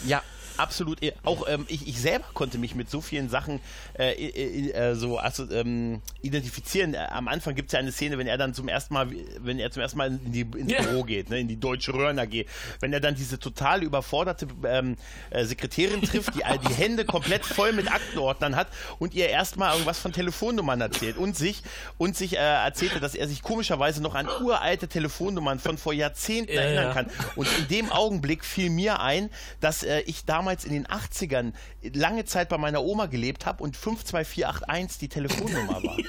Ja, 0.05 0.23
absolut. 0.57 0.99
Auch 1.23 1.47
ähm, 1.47 1.65
ich, 1.67 1.87
ich 1.87 2.01
selber 2.01 2.25
konnte 2.33 2.57
mich 2.57 2.75
mit 2.75 2.89
so 2.89 3.01
vielen 3.01 3.29
Sachen 3.29 3.59
äh, 4.01 4.69
äh, 4.69 4.95
so 4.95 5.17
also, 5.17 5.49
ähm, 5.51 6.01
identifizieren. 6.21 6.93
Äh, 6.93 6.97
Am 7.11 7.27
Anfang 7.27 7.55
gibt 7.55 7.69
es 7.69 7.73
ja 7.73 7.79
eine 7.79 7.91
Szene, 7.91 8.17
wenn 8.17 8.27
er 8.27 8.37
dann 8.37 8.53
zum 8.53 8.67
ersten 8.67 8.93
Mal, 8.93 9.09
wenn 9.39 9.59
er 9.59 9.71
zum 9.71 9.81
ersten 9.81 9.97
Mal 9.97 10.19
in 10.25 10.31
die, 10.31 10.41
ins 10.41 10.71
Ja. 10.71 10.81
Büro 10.81 11.03
geht, 11.03 11.29
ne, 11.29 11.39
in 11.39 11.47
die 11.47 11.59
Deutsche 11.59 11.93
Röhren 11.93 12.17
AG, 12.19 12.45
wenn 12.79 12.93
er 12.93 12.99
dann 12.99 13.15
diese 13.15 13.39
total 13.39 13.83
überforderte 13.83 14.47
ähm, 14.65 14.95
äh, 15.29 15.45
Sekretärin 15.45 16.01
trifft, 16.01 16.35
die 16.35 16.41
die 16.67 16.73
Hände 16.73 17.05
komplett 17.05 17.45
voll 17.45 17.73
mit 17.73 17.91
Aktenordnern 17.91 18.55
hat 18.55 18.67
und 18.99 19.13
ihr 19.13 19.29
erstmal 19.29 19.71
irgendwas 19.73 19.99
von 19.99 20.13
Telefonnummern 20.13 20.81
erzählt 20.81 21.17
und 21.17 21.35
sich 21.35 21.61
und 21.97 22.15
sich 22.15 22.37
äh, 22.37 22.39
erzählte, 22.39 22.99
dass 22.99 23.15
er 23.15 23.27
sich 23.27 23.41
komischerweise 23.41 24.01
noch 24.01 24.15
an 24.15 24.27
uralte 24.41 24.87
Telefonnummern 24.87 25.59
von 25.59 25.77
vor 25.77 25.93
Jahrzehnten 25.93 26.53
Ja, 26.53 26.61
erinnern 26.61 26.93
kann. 26.93 27.07
Und 27.35 27.47
in 27.57 27.67
dem 27.67 27.91
Augenblick 27.91 28.43
fiel 28.45 28.69
mir 28.69 28.99
ein, 29.01 29.29
dass 29.59 29.83
ich 30.05 30.25
damals 30.25 30.65
in 30.65 30.73
den 30.73 30.87
80ern 30.87 31.53
lange 31.93 32.25
Zeit 32.25 32.49
bei 32.49 32.57
meiner 32.57 32.83
Oma 32.83 33.07
gelebt 33.07 33.45
habe 33.45 33.63
und 33.63 33.75
52481 33.97 34.99
die 34.99 35.07
Telefonnummer 35.09 35.83
war. 35.83 35.97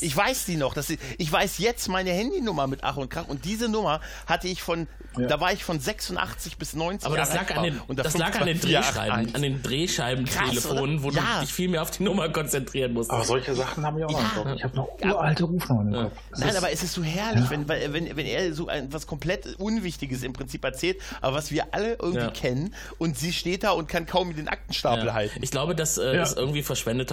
Ich 0.00 0.16
weiß 0.16 0.46
die 0.46 0.56
noch. 0.56 0.72
Das 0.72 0.88
ist, 0.88 0.98
ich 1.18 1.30
weiß 1.30 1.58
jetzt 1.58 1.86
meine 1.88 2.10
Handynummer 2.10 2.66
mit 2.66 2.80
Ach 2.82 2.96
und 2.96 3.10
Krach 3.10 3.28
und 3.28 3.44
diese 3.44 3.68
Nummer 3.68 4.00
hatte 4.26 4.48
ich 4.48 4.62
von, 4.62 4.88
Ja. 5.18 5.26
da 5.26 5.38
war 5.38 5.52
ich 5.52 5.64
von 5.64 5.78
86 5.78 6.56
bis 6.56 6.74
90 6.74 7.06
Aber 7.06 7.16
das 7.18 7.34
lag 7.34 7.54
an 7.54 7.62
den. 7.62 7.78
Und 7.86 7.98
das 7.98 8.16
lag 8.16 8.34
an 8.40 8.46
den 8.46 8.56
52481. 8.58 8.62
Drehscheiben, 8.62 9.34
an 9.34 9.42
den 9.42 9.62
Drehscheibentelefonen, 9.62 11.02
wo? 11.02 11.10
Ja. 11.10 11.22
du 11.34 11.40
dich 11.42 11.52
viel 11.52 11.68
mehr 11.68 11.82
auf 11.82 11.90
die 11.90 12.02
Nummer 12.04 12.28
konzentrieren 12.30 12.94
musst. 12.94 13.10
Aber 13.10 13.22
solche 13.24 13.54
Sachen 13.54 13.84
habe 13.84 14.00
ich 14.00 14.06
auch 14.06 14.10
noch 14.12 14.20
im 14.20 14.42
Kopf. 14.44 14.56
Ich 14.56 14.64
habe 14.64 14.76
noch 14.76 14.88
uralte 15.04 15.44
Rufnummern 15.44 15.88
im 15.94 16.02
Kopf. 16.04 16.12
Das 16.30 16.40
Nein, 16.40 16.48
ist- 16.48 16.56
aber 16.56 16.72
es 16.72 16.82
ist 16.82 16.94
so 16.94 17.02
herrlich, 17.02 17.50
wenn, 17.50 17.68
weil- 17.68 17.92
wenn, 17.92 18.16
wenn 18.16 18.26
er 18.26 18.54
so 18.54 18.68
ein, 18.68 18.92
was 18.92 19.06
komplett 19.06 19.56
Unwichtiges 19.58 20.22
im 20.22 20.32
Prinzip 20.32 20.64
erzählt, 20.64 21.00
aber 21.20 21.36
was 21.36 21.50
wir 21.50 21.74
alle 21.74 21.94
irgendwie 22.00 22.18
Ja. 22.24 22.30
kennen 22.30 22.74
und 22.98 23.18
sie 23.18 23.32
steht 23.32 23.62
da 23.64 23.72
und 23.72 23.88
kann 23.88 24.06
kaum 24.06 24.34
den 24.34 24.48
Aktenstapel 24.48 25.06
Ja. 25.06 25.12
halten. 25.14 25.40
Ich 25.42 25.50
glaube, 25.50 25.74
das 25.74 25.98
äh, 25.98 26.16
Ja. 26.16 26.22
ist 26.22 26.36
irgendwie 26.36 26.62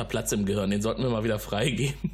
Platz 0.05 0.31
im 0.31 0.45
Gehirn. 0.45 0.69
Den 0.71 0.81
sollten 0.81 1.03
wir 1.03 1.09
mal 1.09 1.23
wieder 1.23 1.39
freigeben. 1.39 2.11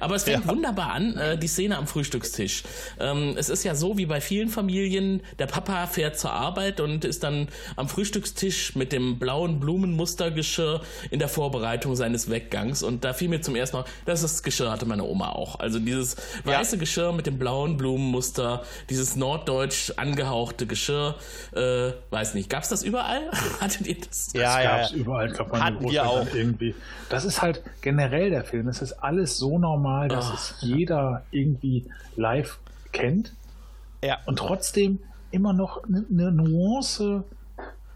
Aber 0.00 0.14
es 0.14 0.24
fängt 0.24 0.44
Ja. 0.44 0.50
wunderbar 0.50 0.92
an, 0.92 1.16
äh, 1.16 1.38
die 1.38 1.46
Szene 1.48 1.76
am 1.78 1.86
Frühstückstisch. 1.86 2.62
Ähm, 3.00 3.34
es 3.36 3.48
ist 3.48 3.64
ja 3.64 3.74
so 3.74 3.96
wie 3.98 4.06
bei 4.06 4.20
vielen 4.20 4.48
Familien, 4.48 5.22
der 5.38 5.46
Papa 5.46 5.86
fährt 5.86 6.18
zur 6.18 6.32
Arbeit 6.32 6.80
und 6.80 7.04
ist 7.04 7.22
dann 7.22 7.48
am 7.76 7.88
Frühstückstisch 7.88 8.76
mit 8.76 8.92
dem 8.92 9.18
blauen 9.18 9.60
Blumenmustergeschirr 9.60 10.80
in 11.10 11.18
der 11.18 11.28
Vorbereitung 11.28 11.96
seines 11.96 12.30
Weggangs. 12.30 12.82
Und 12.82 13.04
da 13.04 13.12
fiel 13.12 13.28
mir 13.28 13.40
zum 13.40 13.56
ersten 13.56 13.78
Mal, 13.78 13.84
das 14.04 14.22
ist 14.22 14.34
das 14.34 14.42
Geschirr 14.42 14.70
hatte 14.70 14.86
meine 14.86 15.04
Oma 15.04 15.30
auch. 15.30 15.58
Also 15.60 15.78
dieses 15.78 16.16
weiße 16.44 16.78
Geschirr 16.78 17.12
mit 17.12 17.26
dem 17.26 17.38
blauen 17.38 17.76
Blumenmuster, 17.76 18.62
dieses 18.90 19.16
norddeutsch 19.16 19.92
angehauchte 19.96 20.66
Geschirr. 20.66 21.14
Äh, 21.54 21.92
weiß 22.10 22.34
nicht, 22.34 22.50
gab's 22.50 22.68
das 22.68 22.82
überall? 22.82 23.30
Hattet 23.60 23.86
ihr 23.86 23.96
das? 24.00 24.32
ja, 24.34 24.42
das 24.42 24.54
ja, 24.54 24.62
gab 24.64 24.80
es 24.82 24.90
ja. 24.90 24.96
überall. 24.96 25.28
Ich 25.28 25.34
glaube, 25.34 25.50
meine 25.52 25.64
Hatten 25.64 25.90
wir 25.90 26.06
auch. 26.06 26.26
irgendwie. 26.34 26.74
Das 27.08 27.24
ist 27.24 27.42
halt 27.42 27.62
generell 27.80 28.30
der 28.30 28.44
Film. 28.44 28.68
Es 28.68 28.82
ist 28.82 28.92
alles 28.94 29.36
so 29.36 29.53
normal, 29.58 30.08
dass 30.08 30.30
Ah. 30.30 30.34
es 30.34 30.54
jeder 30.60 31.22
irgendwie 31.30 31.86
live 32.16 32.58
kennt 32.92 33.32
ja. 34.02 34.18
und 34.26 34.38
trotzdem 34.38 34.98
immer 35.30 35.52
noch 35.52 35.82
eine, 35.84 36.04
eine 36.10 36.30
Nuance 36.32 37.24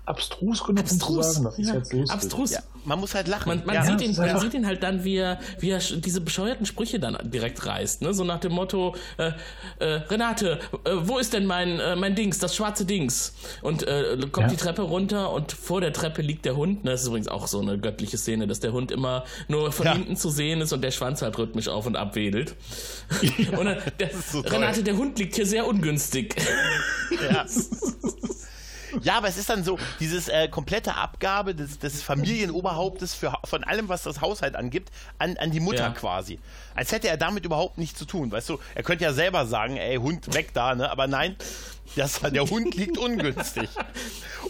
abstrus 0.07 0.65
genug, 0.65 0.85
um 0.91 0.99
zu 0.99 1.23
sagen, 1.23 1.45
das 1.45 1.59
ist 1.59 1.69
ja, 1.69 1.75
jetzt 1.75 1.93
lustig. 1.93 2.11
abstrus. 2.11 2.51
Ja, 2.53 2.61
man 2.89 2.99
muss 3.01 3.15
halt 3.15 3.29
lachen. 3.29 3.49
Man, 3.49 3.63
man, 3.67 3.75
ja. 3.77 3.85
sieht 3.85 4.01
ihn, 4.01 4.17
man 4.17 4.41
sieht 4.41 4.55
ihn 4.55 4.67
halt 4.67 4.83
dann, 4.83 5.05
wie 5.05 5.17
er, 5.17 5.39
wie 5.61 5.71
er 5.71 5.79
diese 5.79 6.21
bescheuerten 6.21 6.67
Sprüche 6.67 6.99
dann 6.99 7.17
direkt 7.23 7.65
reißt. 7.65 8.03
Ne? 8.03 8.15
So 8.15 8.25
nach 8.25 8.41
dem 8.41 8.53
Motto, 8.53 8.97
äh, 9.19 9.33
äh, 9.79 9.87
Renate, 10.09 10.59
äh, 10.85 10.91
wo 11.03 11.19
ist 11.19 11.33
denn 11.35 11.47
mein, 11.47 11.79
äh, 11.79 11.95
mein 11.97 12.15
Dings, 12.15 12.39
das 12.39 12.57
schwarze 12.57 12.85
Dings? 12.87 13.35
Und 13.63 13.83
äh, 13.87 14.17
kommt 14.33 14.47
Ja. 14.47 14.51
die 14.51 14.57
Treppe 14.57 14.83
runter 14.83 15.33
und 15.33 15.53
vor 15.53 15.81
der 15.81 15.93
Treppe 15.93 16.23
liegt 16.23 16.45
der 16.47 16.57
Hund. 16.57 16.85
Ne? 16.85 16.93
Das 16.93 17.03
ist 17.03 17.09
übrigens 17.09 17.29
auch 17.29 17.47
so 17.47 17.61
eine 17.61 17.79
göttliche 17.79 18.17
Szene, 18.17 18.47
dass 18.47 18.61
der 18.61 18.73
Hund 18.73 18.91
immer 18.91 19.25
nur 19.49 19.71
von 19.71 19.87
Ja. 19.87 19.93
hinten 19.93 20.17
zu 20.17 20.31
sehen 20.31 20.61
ist 20.63 20.73
und 20.73 20.83
der 20.83 20.91
Schwanz 20.91 21.21
halt 21.23 21.37
rhythmisch 21.39 21.69
auf 21.69 21.87
und 21.87 21.97
ab 21.97 22.15
wedelt. 22.17 22.57
und 23.59 23.67
dann, 23.67 23.79
der, 24.01 24.11
so. 24.33 24.41
Renate, 24.41 24.83
der 24.83 24.97
Hund 24.97 25.19
liegt 25.19 25.35
hier 25.37 25.47
sehr 25.47 25.67
ungünstig. 25.67 26.35
Ja. 27.31 27.45
Ja, 29.03 29.19
aber 29.19 29.29
es 29.29 29.37
ist 29.37 29.49
dann 29.51 29.65
so, 29.65 29.79
dieses 30.01 30.29
äh, 30.29 30.49
komplette 30.49 30.95
Abgabe 30.95 31.55
des, 31.55 31.79
des 31.79 32.03
Familienoberhauptes 32.03 33.15
für, 33.15 33.33
von 33.45 33.65
allem, 33.65 33.89
was 33.89 34.03
das 34.03 34.21
Haushalt 34.21 34.57
angibt, 34.57 34.91
an, 35.19 35.37
an 35.39 35.51
die 35.51 35.61
Mutter 35.61 35.85
Ja. 35.85 35.91
quasi. 35.91 36.39
Als 36.75 36.93
hätte 36.93 37.09
er 37.09 37.17
damit 37.17 37.45
überhaupt 37.45 37.79
nichts 37.79 37.99
zu 37.99 38.05
tun. 38.05 38.31
Weißt 38.31 38.49
du, 38.49 38.59
er 38.75 38.83
könnte 38.83 39.05
ja 39.05 39.13
selber 39.13 39.47
sagen, 39.47 39.77
ey, 39.77 39.97
Hund 39.97 40.33
weg 40.35 40.55
da, 40.55 40.75
ne? 40.75 40.91
Aber 40.91 41.07
nein, 41.07 41.37
das, 41.97 42.21
der 42.21 42.49
Hund 42.49 42.75
liegt 42.75 42.97
ungünstig. 42.99 43.69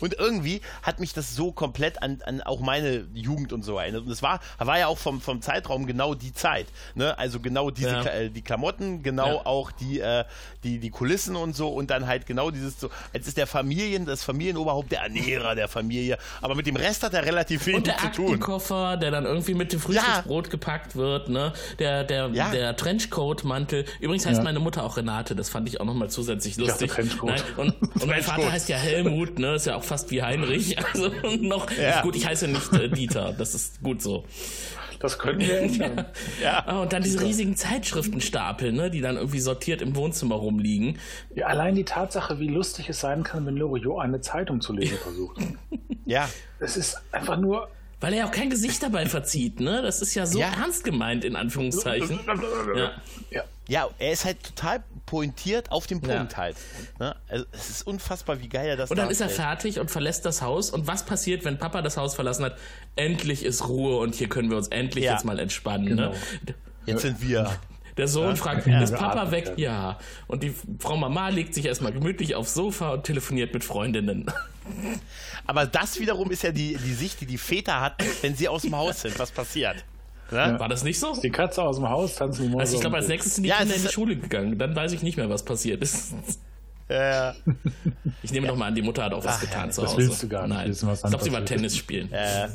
Und 0.00 0.14
irgendwie 0.14 0.60
hat 0.82 1.00
mich 1.00 1.12
das 1.14 1.34
so 1.34 1.50
komplett 1.52 2.02
an, 2.02 2.20
an 2.24 2.40
auch 2.42 2.60
meine 2.60 3.06
Jugend 3.14 3.52
und 3.52 3.62
so 3.64 3.78
erinnert. 3.78 4.04
Und 4.04 4.10
es 4.10 4.22
war, 4.22 4.40
war 4.58 4.78
ja 4.78 4.86
auch 4.86 4.98
vom, 4.98 5.20
vom 5.20 5.40
Zeitraum 5.42 5.86
genau 5.86 6.14
die 6.14 6.32
Zeit. 6.32 6.66
Ne? 6.94 7.18
Also 7.18 7.40
genau 7.40 7.70
diese 7.70 7.88
Ja. 7.90 8.04
Äh, 8.04 8.30
die 8.30 8.42
Klamotten, 8.42 9.02
genau 9.02 9.36
Ja. 9.36 9.46
auch 9.46 9.70
die, 9.72 10.00
äh, 10.00 10.24
die, 10.62 10.78
die 10.78 10.90
Kulissen 10.90 11.36
und 11.36 11.56
so 11.56 11.68
und 11.68 11.90
dann 11.90 12.06
halt 12.06 12.26
genau 12.26 12.50
dieses 12.50 12.78
so, 12.78 12.90
jetzt 13.12 13.26
ist 13.28 13.36
der 13.36 13.46
Familien, 13.46 14.04
das 14.06 14.22
Familienoberhaupt 14.24 14.92
der 14.92 15.00
Ernährer 15.02 15.54
der 15.54 15.68
Familie, 15.68 16.18
aber 16.42 16.54
mit 16.54 16.66
dem 16.66 16.76
Rest 16.76 17.02
hat 17.02 17.14
er 17.14 17.24
relativ 17.24 17.66
wenig 17.66 17.78
Und 17.78 17.86
der 17.86 17.96
zu 17.98 18.08
tun. 18.08 18.24
Aktenkoffer, 18.26 18.96
der 18.96 19.10
dann 19.10 19.24
irgendwie 19.24 19.54
mit 19.54 19.72
dem 19.72 19.80
Frühstücksbrot 19.80 20.50
gepackt 20.50 20.96
wird, 20.96 21.28
ne? 21.28 21.52
Der, 21.78 22.04
der, 22.04 22.28
Ja. 22.28 22.50
der 22.50 22.76
Trenchcoat-Mantel. 22.76 23.84
Übrigens 24.00 24.26
heißt 24.26 24.38
Ja. 24.38 24.44
meine 24.44 24.60
Mutter 24.60 24.84
auch 24.84 24.96
Renate, 24.96 25.34
das 25.34 25.48
fand 25.48 25.68
ich 25.68 25.80
auch 25.80 25.84
nochmal 25.84 26.10
zusätzlich 26.10 26.56
lustig. 26.56 26.92
Trenchcoat. 27.36 27.56
Nein, 27.66 27.74
und, 27.80 27.82
und 28.02 28.06
mein 28.06 28.22
Vater 28.22 28.24
Trenchcoat. 28.36 28.52
heißt 28.52 28.68
ja 28.68 28.76
Helmut, 28.76 29.38
ne? 29.38 29.54
Ist 29.54 29.66
ja 29.66 29.76
auch 29.76 29.84
fast 29.84 30.10
wie 30.10 30.22
Heinrich. 30.22 30.76
Also 30.92 31.10
noch 31.40 31.70
Ja. 31.70 32.02
gut, 32.02 32.16
ich 32.16 32.26
heiße 32.26 32.48
nicht 32.48 32.72
äh, 32.72 32.88
Dieter, 32.88 33.34
das 33.36 33.54
ist 33.54 33.82
gut 33.82 34.02
so. 34.02 34.24
Das 35.00 35.16
können 35.18 35.38
wir 35.38 35.60
ändern. 35.60 36.06
Ah, 36.44 36.80
und 36.82 36.92
dann 36.92 37.02
diese 37.04 37.20
riesigen 37.20 37.54
Zeitschriftenstapel, 37.56 38.72
ne, 38.72 38.90
die 38.90 39.00
dann 39.00 39.16
irgendwie 39.16 39.38
sortiert 39.38 39.80
im 39.80 39.94
Wohnzimmer 39.96 40.34
rumliegen. 40.34 40.98
Ja, 41.34 41.46
allein 41.46 41.74
die 41.76 41.84
Tatsache, 41.84 42.40
wie 42.40 42.48
lustig 42.48 42.88
es 42.88 43.00
sein 43.00 43.22
kann, 43.22 43.46
wenn 43.46 43.56
Loriot 43.56 44.00
eine 44.02 44.20
Zeitung 44.20 44.60
zu 44.60 44.72
lesen 44.72 44.98
versucht. 44.98 45.40
Ja, 46.04 46.28
Es 46.58 46.76
ist 46.76 47.00
einfach 47.12 47.36
nur. 47.36 47.68
Weil 48.00 48.12
er 48.12 48.18
ja 48.20 48.26
auch 48.26 48.30
kein 48.32 48.48
Gesicht 48.48 48.82
dabei 48.82 49.06
verzieht, 49.06 49.58
ne? 49.60 49.82
Das 49.82 50.00
ist 50.00 50.14
ja 50.14 50.24
so 50.24 50.38
Ja. 50.38 50.52
ernst 50.52 50.84
gemeint, 50.84 51.24
in 51.24 51.34
Anführungszeichen. 51.36 52.20
Ja. 52.76 52.92
Ja. 53.30 53.44
ja, 53.66 53.88
er 53.98 54.12
ist 54.12 54.24
halt 54.24 54.42
total 54.44 54.84
pointiert 55.06 55.72
auf 55.72 55.86
dem 55.86 56.00
Punkt 56.00 56.32
Ja. 56.32 56.38
halt. 56.38 56.56
Ne? 57.00 57.16
Also, 57.28 57.44
es 57.52 57.70
ist 57.70 57.86
unfassbar, 57.86 58.40
wie 58.40 58.48
geil 58.48 58.68
er 58.68 58.76
das 58.76 58.90
Und 58.90 58.98
dann 58.98 59.10
ist 59.10 59.20
er 59.20 59.28
fertig 59.28 59.80
und 59.80 59.90
verlässt 59.90 60.24
das 60.26 60.42
Haus. 60.42 60.70
Und 60.70 60.86
was 60.86 61.04
passiert, 61.06 61.44
wenn 61.44 61.58
Papa 61.58 61.82
das 61.82 61.96
Haus 61.96 62.14
verlassen 62.14 62.44
hat? 62.44 62.56
Endlich 62.94 63.44
ist 63.44 63.66
Ruhe 63.68 63.98
und 63.98 64.14
hier 64.14 64.28
können 64.28 64.50
wir 64.50 64.58
uns 64.58 64.68
endlich 64.68 65.04
Ja. 65.04 65.12
jetzt 65.14 65.24
mal 65.24 65.38
entspannen. 65.38 65.86
Genau. 65.86 66.10
Ne? 66.10 66.16
Jetzt 66.86 67.02
sind 67.02 67.20
wir. 67.20 67.50
Der 67.98 68.08
Sohn 68.08 68.36
fragt, 68.36 68.66
Ja, 68.66 68.80
ist 68.80 68.92
wir 68.92 68.98
Papa 68.98 69.30
weg? 69.30 69.44
können. 69.46 69.58
Ja. 69.58 69.98
Und 70.28 70.42
die 70.42 70.54
Frau 70.78 70.96
Mama 70.96 71.28
legt 71.28 71.52
sich 71.54 71.66
erstmal 71.66 71.92
gemütlich 71.92 72.34
aufs 72.36 72.54
Sofa 72.54 72.92
und 72.94 73.04
telefoniert 73.04 73.52
mit 73.52 73.64
Freundinnen. 73.64 74.26
Aber 75.46 75.66
das 75.66 75.98
wiederum 75.98 76.30
ist 76.30 76.42
ja 76.42 76.52
die, 76.52 76.76
die 76.76 76.92
Sicht, 76.94 77.20
die 77.20 77.26
die 77.26 77.38
Väter 77.38 77.80
hatten, 77.80 78.04
wenn 78.22 78.34
sie 78.36 78.48
aus 78.48 78.62
dem 78.62 78.76
Haus 78.76 79.00
sind. 79.02 79.18
Was 79.18 79.30
passiert? 79.30 79.84
Ne? 80.30 80.56
War 80.58 80.68
das 80.68 80.84
nicht 80.84 80.98
so? 81.00 81.18
Die 81.20 81.30
Katze 81.30 81.62
aus 81.62 81.76
dem 81.76 81.88
Haus 81.88 82.14
tanzen 82.16 82.42
die 82.44 82.48
Mäuse. 82.50 82.60
Also 82.60 82.74
ich 82.76 82.80
glaube, 82.82 82.96
als 82.96 83.08
nächstes 83.08 83.34
sind 83.36 83.44
die 83.44 83.48
Ja, 83.50 83.56
Kinder 83.58 83.74
in 83.74 83.80
die 83.80 83.86
ist- 83.86 83.92
Schule 83.94 84.16
gegangen. 84.16 84.58
Dann 84.58 84.76
weiß 84.76 84.92
ich 84.92 85.02
nicht 85.02 85.16
mehr, 85.16 85.28
was 85.30 85.42
passiert 85.44 85.82
ist. 85.82 86.12
Äh, 86.88 87.32
Ich 88.22 88.32
nehme 88.32 88.46
doch 88.48 88.56
mal 88.56 88.66
an, 88.66 88.74
die 88.74 88.82
Mutter 88.82 89.04
hat 89.04 89.12
auch 89.14 89.24
was 89.24 89.40
getan 89.40 89.70
zu 89.70 89.82
das 89.82 89.92
Hause. 89.92 90.02
willst 90.08 90.22
du 90.22 90.28
gar 90.28 90.46
nicht 90.46 90.56
Nein. 90.56 90.68
wissen, 90.68 90.88
ich 90.92 91.00
glaube, 91.02 91.24
sie 91.24 91.32
war 91.32 91.44
Tennis 91.44 91.76
spielen. 91.76 92.10
äh, 92.12 92.48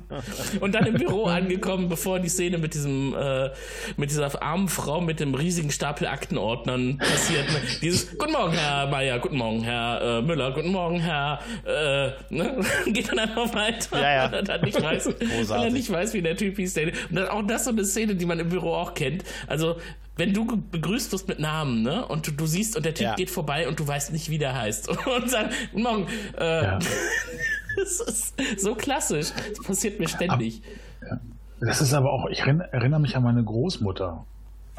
Und 0.60 0.74
dann 0.74 0.86
im 0.86 0.94
Büro 0.94 1.24
angekommen, 1.26 1.88
bevor 1.88 2.18
die 2.20 2.28
Szene 2.28 2.58
mit 2.58 2.74
diesem, 2.74 3.14
äh, 3.14 3.50
mit 3.96 4.10
dieser 4.10 4.42
armen 4.42 4.68
Frau 4.68 5.00
mit 5.00 5.20
dem 5.20 5.34
riesigen 5.34 5.70
Stapel 5.70 6.06
Aktenordnern 6.06 6.98
passiert. 6.98 7.46
Ne? 7.48 7.60
Dieses 7.82 8.16
Guten 8.16 8.32
Morgen, 8.32 8.52
Herr 8.54 8.86
Meier, 8.86 9.18
guten 9.18 9.36
Morgen, 9.36 9.62
Herr 9.62 10.18
äh, 10.18 10.22
Müller, 10.22 10.52
guten 10.52 10.70
Morgen, 10.70 11.00
Herr. 11.00 11.40
Äh, 11.66 12.12
ne? 12.34 12.60
Geht 12.86 13.08
dann 13.10 13.18
einfach 13.18 13.52
weiter, 13.54 14.00
Ja, 14.00 14.12
ja. 14.14 14.24
weil 14.32 14.34
er 14.34 14.42
dann 14.42 14.60
nicht 14.62 14.80
weiß, 14.82 15.06
weil 15.48 15.64
er 15.64 15.70
nicht 15.70 15.90
weiß, 15.90 16.14
wie 16.14 16.22
der 16.22 16.36
Typ 16.36 16.56
hieß. 16.56 16.76
Und 17.10 17.16
dann 17.16 17.28
auch 17.28 17.42
das 17.46 17.64
so 17.64 17.70
eine 17.70 17.84
Szene, 17.84 18.14
die 18.14 18.26
man 18.26 18.38
im 18.38 18.48
Büro 18.48 18.74
auch 18.74 18.94
kennt. 18.94 19.24
Also 19.46 19.76
wenn 20.16 20.34
du 20.34 20.44
begrüßt 20.44 21.12
wirst 21.12 21.28
mit 21.28 21.38
Namen, 21.38 21.82
ne, 21.82 22.06
und 22.06 22.26
du, 22.26 22.32
du 22.32 22.46
siehst 22.46 22.76
und 22.76 22.84
der 22.84 22.94
Typ 22.94 23.04
Ja. 23.06 23.14
geht 23.14 23.30
vorbei 23.30 23.66
und 23.68 23.80
du 23.80 23.86
weißt 23.86 24.12
nicht, 24.12 24.28
wie 24.30 24.38
der 24.38 24.54
heißt 24.54 24.88
und 25.06 25.30
sagt, 25.30 25.54
guten 25.72 25.82
Morgen, 25.82 26.06
äh, 26.38 26.62
Ja. 26.64 26.78
das 27.76 28.00
ist 28.00 28.34
so 28.60 28.74
klassisch. 28.74 29.28
Das 29.56 29.64
passiert 29.66 29.98
mir 29.98 30.08
ständig. 30.08 30.62
Das 31.60 31.80
ist 31.80 31.94
aber 31.94 32.12
auch, 32.12 32.26
ich 32.28 32.40
erinner- 32.40 32.64
erinnere 32.72 33.00
mich 33.00 33.16
an 33.16 33.22
meine 33.22 33.42
Großmutter. 33.42 34.26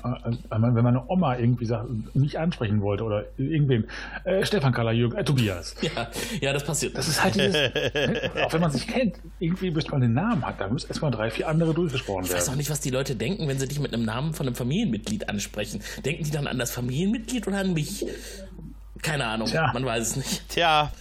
Äh, 0.03 0.31
Wenn 0.49 0.83
meine 0.83 1.03
Oma 1.09 1.37
irgendwie 1.37 1.65
sagt, 1.65 1.87
mich 2.15 2.37
ansprechen 2.37 2.81
wollte 2.81 3.03
oder 3.03 3.25
irgendwen, 3.37 3.85
äh, 4.25 4.45
Stefan 4.45 4.73
Kalajürgen, 4.73 5.17
äh, 5.17 5.23
Tobias. 5.23 5.75
Ja, 5.81 6.07
ja, 6.41 6.53
das 6.53 6.63
passiert. 6.63 6.97
Das 6.97 7.07
ist 7.07 7.23
halt 7.23 7.35
dieses, 7.35 7.53
ne, 7.93 8.31
auch 8.45 8.51
wenn 8.53 8.61
man 8.61 8.71
sich 8.71 8.87
kennt, 8.87 9.15
irgendwie 9.39 9.71
bis 9.71 9.89
man 9.89 10.01
den 10.01 10.13
Namen 10.13 10.45
hat, 10.45 10.59
da 10.59 10.67
müssen 10.67 10.87
erstmal 10.87 11.11
drei, 11.11 11.31
vier 11.31 11.47
andere 11.47 11.73
durchgesprochen 11.73 12.25
Ich 12.25 12.33
weiß 12.33 12.43
auch 12.43 12.47
werden. 12.49 12.57
nicht, 12.57 12.69
was 12.69 12.79
die 12.81 12.89
Leute 12.89 13.15
denken, 13.15 13.47
wenn 13.47 13.59
sie 13.59 13.67
dich 13.67 13.79
mit 13.79 13.93
einem 13.93 14.05
Namen 14.05 14.33
von 14.33 14.45
einem 14.47 14.55
Familienmitglied 14.55 15.29
ansprechen. 15.29 15.81
Denken 16.05 16.23
die 16.23 16.31
dann 16.31 16.47
an 16.47 16.59
das 16.59 16.71
Familienmitglied 16.71 17.47
oder 17.47 17.59
an 17.59 17.73
mich? 17.73 18.05
Keine 19.01 19.25
Ahnung, 19.25 19.47
Tja. 19.47 19.71
man 19.73 19.85
weiß 19.85 20.01
es 20.11 20.15
nicht. 20.15 20.49
tja, 20.49 20.91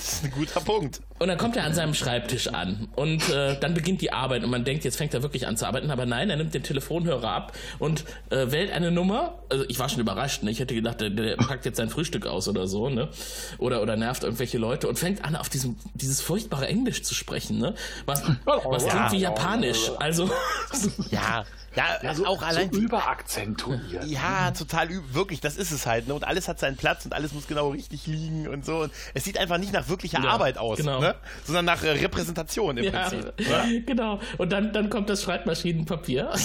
das 0.00 0.12
ist 0.14 0.24
ein 0.24 0.30
guter 0.30 0.60
Punkt. 0.60 1.00
Und 1.18 1.28
dann 1.28 1.36
kommt 1.36 1.56
er 1.56 1.64
an 1.64 1.74
seinem 1.74 1.92
Schreibtisch 1.92 2.48
an 2.48 2.88
und 2.96 3.28
äh, 3.28 3.58
dann 3.60 3.74
beginnt 3.74 4.00
die 4.00 4.12
Arbeit 4.12 4.42
und 4.42 4.48
man 4.50 4.64
denkt, 4.64 4.84
jetzt 4.84 4.96
fängt 4.96 5.12
er 5.12 5.22
wirklich 5.22 5.46
an 5.46 5.56
zu 5.58 5.66
arbeiten, 5.66 5.90
aber 5.90 6.06
nein, 6.06 6.30
er 6.30 6.36
nimmt 6.36 6.54
den 6.54 6.62
Telefonhörer 6.62 7.28
ab 7.30 7.52
und 7.78 8.04
äh, 8.30 8.50
wählt 8.50 8.72
eine 8.72 8.90
Nummer. 8.90 9.38
Also 9.50 9.64
ich 9.68 9.78
war 9.78 9.90
schon 9.90 10.00
überrascht, 10.00 10.42
ne? 10.42 10.50
ich 10.50 10.58
hätte 10.60 10.74
gedacht, 10.74 11.00
der, 11.02 11.10
der 11.10 11.36
packt 11.36 11.66
jetzt 11.66 11.76
sein 11.76 11.90
Frühstück 11.90 12.26
aus 12.26 12.48
oder 12.48 12.66
so, 12.66 12.88
ne? 12.88 13.08
Oder 13.58 13.82
oder 13.82 13.96
nervt 13.96 14.22
irgendwelche 14.24 14.56
Leute 14.56 14.88
und 14.88 14.98
fängt 14.98 15.22
an, 15.24 15.36
auf 15.36 15.50
diesem 15.50 15.76
dieses 15.94 16.22
furchtbare 16.22 16.66
Englisch 16.66 17.02
zu 17.02 17.14
sprechen, 17.14 17.58
ne? 17.58 17.74
Was 18.06 18.22
was 18.46 18.84
Ja. 18.86 18.90
klingt 18.90 19.12
wie 19.12 19.18
Japanisch. 19.18 19.90
Also 19.98 20.30
Ja, 21.10 21.44
ja, 21.76 21.84
Also 22.08 22.26
auch 22.26 22.42
allein. 22.42 22.70
so 22.72 22.78
überakzentuiert. 22.80 24.04
Ja, 24.06 24.50
total 24.50 24.88
wirklich, 25.12 25.40
das 25.40 25.56
ist 25.56 25.70
es 25.70 25.86
halt. 25.86 26.08
Ne? 26.08 26.14
Und 26.14 26.24
alles 26.24 26.48
hat 26.48 26.58
seinen 26.58 26.76
Platz 26.76 27.04
und 27.04 27.12
alles 27.14 27.32
muss 27.32 27.46
genau 27.46 27.70
richtig 27.70 28.06
liegen 28.06 28.48
und 28.48 28.64
so. 28.64 28.78
Und 28.80 28.92
es 29.14 29.24
sieht 29.24 29.38
einfach 29.38 29.58
nicht 29.58 29.72
nach 29.72 29.88
wirklicher 29.88 30.20
Ja, 30.22 30.30
Arbeit 30.30 30.58
aus, 30.58 30.78
genau. 30.78 31.00
ne? 31.00 31.14
sondern 31.44 31.64
nach 31.64 31.82
äh, 31.82 31.90
Repräsentation 31.90 32.76
im 32.78 32.84
ja, 32.84 33.08
Prinzip. 33.08 33.32
Ne? 33.48 33.82
genau. 33.86 34.20
Und 34.38 34.50
dann 34.52 34.72
dann 34.72 34.90
kommt 34.90 35.08
das 35.10 35.22
Schreibmaschinenpapier. 35.22 36.30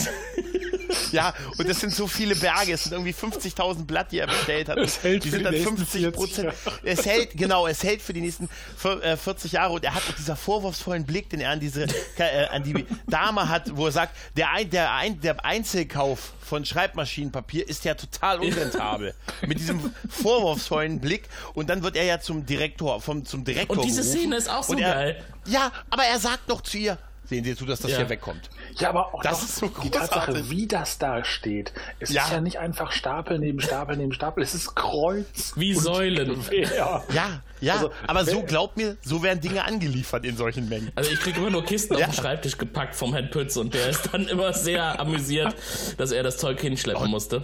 Ja, 1.11 1.33
und 1.57 1.67
das 1.67 1.79
sind 1.81 1.93
so 1.93 2.07
viele 2.07 2.35
Berge. 2.35 2.73
Es 2.73 2.83
sind 2.83 2.93
irgendwie 2.93 3.11
50.000 3.13 3.85
Blatt, 3.85 4.11
die 4.11 4.19
er 4.19 4.27
bestellt 4.27 4.69
hat. 4.69 4.77
Es 4.77 5.01
hält 5.03 5.23
die 5.23 5.29
für 5.29 5.37
sind 5.37 5.39
die 5.39 5.43
dann 5.45 5.53
nächsten 5.53 5.77
50 5.77 6.01
40 6.01 6.15
Prozent. 6.15 6.53
Es 6.83 7.05
hält, 7.05 7.31
genau, 7.37 7.67
es 7.67 7.83
hält 7.83 8.01
für 8.01 8.13
die 8.13 8.21
nächsten 8.21 8.49
vier- 8.77 9.01
äh, 9.03 9.17
40 9.17 9.51
Jahre. 9.53 9.73
Und 9.73 9.83
er 9.83 9.93
hat 9.95 10.03
auch 10.09 10.15
dieser 10.15 10.35
vorwurfsvollen 10.35 11.05
Blick, 11.05 11.29
den 11.29 11.41
er 11.41 11.51
an 11.51 11.59
diese, 11.59 11.83
äh, 12.17 12.45
an 12.51 12.63
die 12.63 12.85
Dame 13.07 13.49
hat, 13.49 13.75
wo 13.75 13.87
er 13.87 13.91
sagt, 13.91 14.15
der, 14.37 14.51
ein, 14.51 14.69
der, 14.69 14.93
ein, 14.93 15.14
der 15.23 15.43
Einzelkauf 15.43 16.33
von 16.41 16.65
Schreibmaschinenpapier 16.65 17.67
ist 17.67 17.85
ja 17.85 17.95
total 17.95 18.39
unrentabel. 18.39 19.13
Mit 19.47 19.59
diesem 19.59 19.93
vorwurfsvollen 20.09 20.99
Blick. 20.99 21.27
Und 21.53 21.69
dann 21.69 21.83
wird 21.83 21.95
er 21.95 22.03
ja 22.03 22.19
zum 22.19 22.45
Direktor, 22.45 23.01
vom, 23.01 23.25
zum 23.25 23.43
Direktor 23.43 23.77
Und 23.77 23.85
diese 23.85 24.01
gerufen. 24.01 24.19
Szene 24.19 24.35
ist 24.35 24.49
auch 24.49 24.63
so 24.63 24.77
er, 24.77 24.93
geil. 24.93 25.23
Ja, 25.45 25.71
aber 25.89 26.03
er 26.03 26.19
sagt 26.19 26.47
noch 26.47 26.61
zu 26.61 26.77
ihr, 26.77 26.97
sehen 27.27 27.43
Sie 27.43 27.55
zu, 27.55 27.65
dass 27.65 27.79
das 27.79 27.91
Ja. 27.91 27.97
hier 27.97 28.09
wegkommt. 28.09 28.49
Ja, 28.77 28.89
aber 28.89 29.13
auch 29.13 29.21
Das 29.21 29.39
doch 29.39 29.45
ist 29.45 29.55
so 29.57 29.67
die 29.83 29.89
Tatsache, 29.89 30.49
wie 30.49 30.67
das 30.67 30.97
da 30.97 31.23
steht. 31.23 31.73
Es 31.99 32.11
Ja. 32.11 32.23
ist 32.25 32.31
ja 32.31 32.41
nicht 32.41 32.59
einfach 32.59 32.91
Stapel 32.91 33.39
neben 33.39 33.59
Stapel 33.61 33.97
neben 33.97 34.13
Stapel, 34.13 34.43
es 34.43 34.53
ist 34.53 34.75
Kreuz. 34.75 35.53
Wie 35.55 35.75
und 35.75 35.81
Säulen. 35.81 36.39
Ja, 36.77 37.41
ja, 37.61 37.73
Also, 37.73 37.91
aber 38.07 38.25
so 38.25 38.41
glaubt 38.43 38.77
mir, 38.77 38.97
so 39.03 39.23
werden 39.23 39.41
Dinge 39.41 39.63
angeliefert 39.65 40.25
in 40.25 40.37
solchen 40.37 40.69
Mengen. 40.69 40.91
Also 40.95 41.11
ich 41.11 41.19
kriege 41.19 41.39
immer 41.39 41.49
nur 41.49 41.63
Kisten 41.65 41.97
Ja. 41.97 42.05
auf 42.07 42.11
den 42.13 42.21
Schreibtisch 42.21 42.57
gepackt 42.57 42.95
vom 42.95 43.13
Herrn 43.13 43.29
Pütz 43.29 43.57
und 43.57 43.73
der 43.73 43.89
ist 43.89 44.09
dann 44.13 44.27
immer 44.27 44.53
sehr 44.53 44.99
amüsiert, 44.99 45.55
dass 45.97 46.11
er 46.11 46.23
das 46.23 46.37
Zeug 46.37 46.59
hinschleppen 46.61 47.09
musste. 47.09 47.43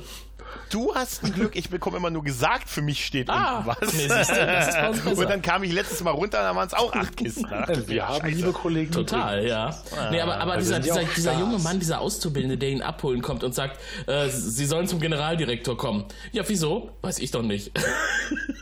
Du 0.70 0.96
hast 0.96 1.24
ein 1.24 1.34
Glück, 1.34 1.56
ich 1.56 1.70
bekomme 1.70 1.98
immer 1.98 2.10
nur 2.10 2.24
gesagt, 2.24 2.70
für 2.70 2.82
mich 2.82 3.06
steht 3.06 3.30
Ah, 3.30 3.58
unten 3.58 3.68
was. 3.82 3.94
nee, 3.94 4.08
du, 4.08 4.14
das 4.14 5.06
und 5.18 5.30
dann 5.30 5.42
kam 5.42 5.64
ich 5.64 5.72
letztes 5.74 6.02
Mal 6.02 6.12
runter, 6.12 6.42
da 6.42 6.56
waren 6.56 6.68
es 6.68 6.74
auch 6.74 6.94
acht 6.94 7.18
Kisten. 7.18 7.44
Da 7.50 7.62
dachte 7.66 7.88
Wir 7.88 8.08
haben, 8.08 8.22
Scheiße. 8.22 8.36
liebe 8.38 8.52
Kollegen, 8.54 8.92
Total, 8.92 9.46
ja. 9.46 9.76
Nee, 10.12 10.22
aber, 10.22 10.38
aber 10.38 10.54
Also 10.54 10.68
dieser, 10.74 10.80
dieser, 10.80 11.04
dieser 11.04 11.38
junge 11.40 11.60
Mann, 11.60 11.80
dieser 11.80 12.00
Auszubildende, 12.00 12.58
der 12.58 12.70
ihn 12.70 12.82
abholen 12.82 13.22
kommt 13.22 13.44
und 13.44 13.54
sagt, 13.54 13.80
äh, 14.08 14.30
sie 14.30 14.66
sollen 14.66 14.88
zum 14.88 15.00
Generaldirektor 15.02 15.76
kommen. 15.78 16.06
Ja, 16.32 16.44
wieso? 16.48 16.92
Weiß 17.02 17.20
ich 17.20 17.32
doch 17.32 17.42
nicht. 17.44 17.72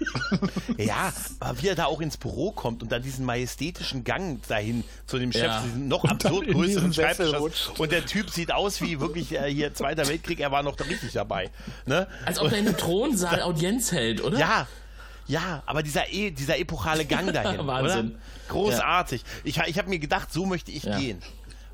Ja, 0.77 1.12
aber 1.39 1.62
wie 1.62 1.67
er 1.67 1.75
da 1.75 1.85
auch 1.85 1.99
ins 2.01 2.17
Büro 2.17 2.51
kommt 2.51 2.81
und 2.83 2.91
dann 2.91 3.01
diesen 3.01 3.25
majestätischen 3.25 4.03
Gang 4.03 4.39
dahin 4.47 4.83
zu 5.05 5.19
dem 5.19 5.31
Chef, 5.31 5.43
Ja. 5.43 5.62
diesen 5.62 5.88
noch 5.88 6.05
absurd 6.09 6.47
größeren 6.47 6.93
Schreibtisch. 6.93 7.33
Und 7.77 7.91
der 7.91 8.05
Typ 8.05 8.29
sieht 8.29 8.51
aus 8.51 8.81
wie 8.81 8.99
wirklich 8.99 9.33
äh, 9.33 9.51
hier 9.53 9.73
Zweiter 9.73 10.07
Weltkrieg, 10.07 10.39
er 10.39 10.51
war 10.51 10.63
noch 10.63 10.75
da 10.75 10.85
richtig 10.85 11.12
dabei. 11.13 11.49
Ne? 11.85 12.07
Als 12.25 12.39
ob 12.39 12.51
er 12.51 12.57
in 12.59 12.67
einem 12.67 12.77
Thronsaal 12.77 13.41
Audienz 13.41 13.91
hält, 13.91 14.23
oder? 14.23 14.38
Ja, 14.39 14.67
ja, 15.27 15.62
aber 15.65 15.83
dieser, 15.83 16.12
e 16.12 16.31
dieser 16.31 16.57
epochale 16.57 17.05
Gang 17.05 17.31
dahin, 17.33 17.65
Wahnsinn. 17.67 18.12
oder? 18.12 18.19
Großartig. 18.49 19.23
Ich, 19.43 19.57
ich 19.57 19.77
habe 19.77 19.89
mir 19.89 19.99
gedacht, 19.99 20.31
so 20.33 20.45
möchte 20.45 20.71
ich 20.71 20.83
Ja. 20.83 20.97
gehen. 20.97 21.21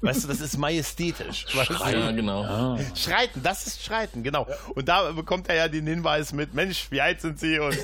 Weißt 0.02 0.24
du, 0.26 0.28
das 0.28 0.42
ist 0.42 0.58
majestätisch. 0.58 1.46
Weißt 1.56 1.70
du? 1.70 1.74
Ja, 1.76 2.12
genau. 2.12 2.78
Schreiten, 2.96 3.42
das 3.42 3.66
ist 3.66 3.84
Schreiten, 3.84 4.24
genau. 4.24 4.46
Und 4.76 4.88
da 4.90 5.12
bekommt 5.14 5.48
er 5.48 5.56
ja 5.56 5.68
den 5.68 5.88
Hinweis 5.88 6.32
mit, 6.34 6.54
Mensch, 6.54 6.88
wie 6.92 7.00
alt 7.02 7.22
sind 7.22 7.40
Sie? 7.40 7.58
Und 7.60 7.76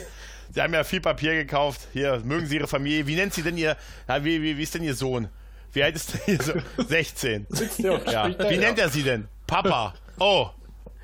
Sie 0.54 0.62
haben 0.62 0.74
ja 0.74 0.84
viel 0.84 1.02
Papier 1.02 1.34
gekauft. 1.34 1.88
Hier, 1.94 2.22
mögen 2.26 2.46
Sie 2.46 2.56
Ihre 2.58 2.68
Familie? 2.68 3.08
Wie 3.08 3.16
nennt 3.16 3.34
Sie 3.34 3.42
denn 3.42 3.58
Ihr, 3.58 3.78
ja, 4.08 4.24
wie, 4.24 4.42
wie, 4.42 4.58
wie 4.58 4.64
ist 4.64 4.76
denn 4.76 4.84
Ihr 4.84 4.96
Sohn? 4.96 5.30
Wie 5.74 5.84
alt 5.84 5.96
ist 5.96 6.14
denn 6.14 6.22
Ihr 6.36 6.44
Sohn? 6.44 6.62
16. 6.88 7.48
der 7.80 7.94
und 7.94 8.12
Ja. 8.12 8.28
Wie 8.50 8.58
nennt 8.58 8.78
er 8.80 8.90
Sie 8.90 9.04
denn? 9.04 9.28
Papa. 9.48 9.94
Oh. 10.20 10.50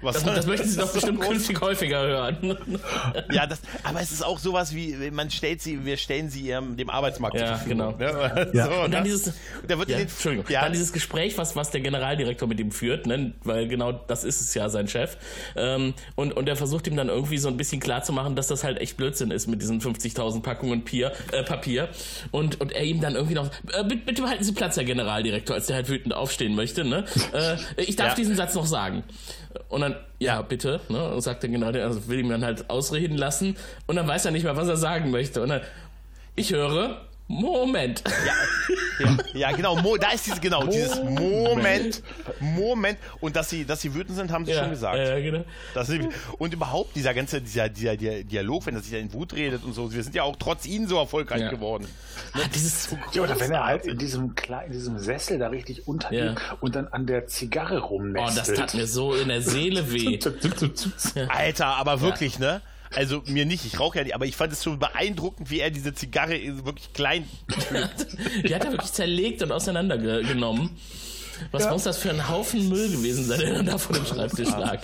Was 0.01 0.23
Das, 0.23 0.35
das 0.35 0.45
möchten 0.45 0.67
Sie 0.67 0.77
doch 0.79 0.93
bestimmt 0.93 1.23
so 1.23 1.29
künftig 1.29 1.59
häufiger 1.61 2.01
hören. 2.01 2.57
Ja, 3.31 3.47
das, 3.47 3.59
aber 3.83 3.99
es 4.01 4.11
ist 4.11 4.23
auch 4.23 4.37
sowas 4.39 4.73
wie, 4.75 4.95
man 5.11 5.29
stellt 5.31 5.61
sie, 5.61 5.85
wir 5.85 5.97
stellen 5.97 6.29
sie 6.29 6.41
ihrem, 6.41 6.77
dem 6.77 6.89
Arbeitsmarkt 6.89 7.35
Ja, 7.37 7.47
zur 7.47 7.55
Verfügung. 7.57 7.97
genau. 7.97 8.11
Ne? 8.13 8.49
Ja. 8.53 8.65
So, 8.67 8.71
Und 8.83 8.91
dann 8.93 9.03
ne? 9.03 9.09
dieses, 9.09 9.33
Der 9.67 9.77
wird 9.79 9.89
ja, 9.89 9.97
in 9.97 10.03
den, 10.03 10.09
Entschuldigung, 10.09 10.45
ja, 10.49 10.61
dann 10.61 10.71
dieses 10.73 10.93
Gespräch, 10.93 11.37
was, 11.37 11.55
was 11.55 11.71
der 11.71 11.81
Generaldirektor 11.81 12.47
mit 12.47 12.59
ihm 12.59 12.71
führt, 12.71 13.07
ne? 13.07 13.33
weil 13.43 13.67
genau 13.67 13.91
das 13.91 14.23
ist 14.23 14.39
es 14.41 14.53
ja, 14.53 14.69
sein 14.69 14.87
Chef. 14.87 15.17
Ähm, 15.55 15.93
und, 16.15 16.33
und 16.33 16.47
er 16.47 16.55
versucht 16.55 16.87
ihm 16.87 16.95
dann 16.95 17.09
irgendwie 17.09 17.37
so 17.37 17.47
ein 17.47 17.57
bisschen 17.57 17.79
klarzumachen, 17.81 18.35
dass 18.35 18.47
das 18.47 18.63
halt 18.63 18.79
echt 18.79 18.97
Blödsinn 18.97 19.31
ist 19.31 19.47
mit 19.47 19.61
diesen 19.61 19.81
50.000 19.81 20.41
Packungen 20.43 20.83
Pier, 20.85 21.11
äh, 21.31 21.43
Papier. 21.43 21.89
Und, 22.31 22.61
und 22.61 22.71
er 22.71 22.83
ihm 22.83 23.01
dann 23.01 23.15
irgendwie 23.15 23.35
noch, 23.35 23.47
äh, 23.73 23.83
bitte, 23.83 24.01
bitte 24.05 24.21
behalten 24.21 24.43
Sie 24.43 24.53
Platz, 24.53 24.77
Herr 24.77 24.83
Generaldirektor, 24.85 25.55
als 25.55 25.65
der 25.67 25.75
halt 25.77 25.89
wütend 25.89 26.13
aufstehen 26.13 26.55
möchte. 26.55 26.83
Ne? 26.83 27.05
Äh, 27.33 27.57
ich 27.77 27.95
darf 27.97 28.09
Ja. 28.09 28.15
diesen 28.15 28.35
Satz 28.35 28.55
noch 28.55 28.65
sagen. 28.65 29.03
Und 29.69 29.81
dann, 29.81 29.95
ja, 30.19 30.41
bitte, 30.41 30.81
ne? 30.89 31.09
Und 31.09 31.21
sagt 31.21 31.43
der 31.43 31.49
Generaldirektor, 31.49 31.95
also 31.95 32.07
will 32.09 32.19
ihm 32.19 32.29
dann 32.29 32.43
halt 32.43 32.69
ausreden 32.69 33.17
lassen. 33.17 33.57
Und 33.85 33.95
dann 33.95 34.07
weiß 34.07 34.25
er 34.25 34.31
nicht 34.31 34.43
mehr, 34.43 34.55
was 34.55 34.67
er 34.67 34.77
sagen 34.77 35.11
möchte. 35.11 35.41
Und 35.41 35.49
dann, 35.49 35.61
ich 36.35 36.51
höre, 36.51 37.01
Moment. 37.29 38.03
ja, 38.25 39.17
ja, 39.33 39.51
genau, 39.51 39.75
Mo, 39.75 39.97
da 39.97 40.11
ist 40.11 40.25
dieses, 40.25 40.39
genau, 40.39 40.65
dieses 40.65 40.95
Moment, 41.03 42.01
Moment, 42.39 42.97
und 43.19 43.35
dass 43.35 43.49
sie, 43.49 43.65
dass 43.65 43.81
sie 43.81 43.93
wütend 43.93 44.15
sind, 44.17 44.31
haben 44.31 44.45
sie 44.45 44.53
schon 44.53 44.69
gesagt. 44.69 44.97
Ja, 44.97 45.19
genau. 45.19 45.43
Das 45.73 45.89
ist, 45.89 46.07
und 46.37 46.53
überhaupt 46.53 46.95
dieser 46.95 47.13
ganze, 47.13 47.41
dieser, 47.41 47.67
dieser, 47.67 47.97
dieser 47.97 48.23
Dialog, 48.23 48.65
wenn 48.65 48.75
er 48.75 48.81
sich 48.81 48.93
in 48.93 49.11
Wut 49.11 49.33
redet 49.33 49.63
und 49.65 49.73
so, 49.73 49.91
wir 49.93 50.03
sind 50.03 50.15
ja 50.15 50.23
auch 50.23 50.37
trotz 50.37 50.65
ihnen 50.65 50.87
so 50.87 50.97
erfolgreich 50.97 51.41
Ja. 51.41 51.49
geworden. 51.49 51.85
Ah, 52.33 52.39
dieses, 52.53 52.89
Ja, 53.11 53.23
oder 53.23 53.37
wenn 53.39 53.51
er 53.51 53.65
halt 53.65 53.85
in 53.85 53.97
diesem, 53.97 54.33
in 54.65 54.71
diesem 54.71 54.97
Sessel 54.97 55.37
da 55.37 55.49
richtig 55.49 55.87
untergeht 55.87 56.19
Ja. 56.39 56.57
und 56.61 56.75
dann 56.75 56.87
an 56.87 57.05
der 57.07 57.27
Zigarre 57.27 57.81
oh, 57.83 57.87
rumnestelt. 57.87 58.37
das 58.47 58.55
tat 58.55 58.73
mir 58.73 58.87
so 58.87 59.13
in 59.13 59.27
der 59.27 59.41
Seele 59.41 59.91
weh. 59.91 60.17
Alter, 61.29 61.65
aber 61.67 61.99
wirklich, 62.01 62.39
ne? 62.39 62.61
Also 62.95 63.21
mir 63.25 63.45
nicht, 63.45 63.65
ich 63.65 63.79
rauche 63.79 63.97
ja 63.97 64.03
nicht, 64.03 64.15
aber 64.15 64.25
ich 64.25 64.35
fand 64.35 64.53
es 64.53 64.63
schon 64.63 64.79
beeindruckend, 64.79 65.49
wie 65.49 65.59
er 65.59 65.71
diese 65.71 65.93
Zigarre 65.93 66.39
wirklich 66.65 66.93
klein. 66.93 67.27
Die 68.47 68.55
hat 68.55 68.65
er 68.65 68.71
wirklich 68.71 68.91
zerlegt 68.91 69.41
und 69.43 69.51
auseinandergenommen. 69.51 70.71
Was 71.51 71.69
muss 71.69 71.83
das 71.83 71.97
für 71.97 72.09
ein 72.09 72.29
Haufen 72.29 72.67
Müll 72.69 72.89
gewesen 72.89 73.25
sein, 73.25 73.39
der 73.39 73.53
dann 73.55 73.65
da 73.65 73.77
vor 73.77 73.95
dem 73.95 74.05
Schreibtisch 74.05 74.49
lag? 74.49 74.81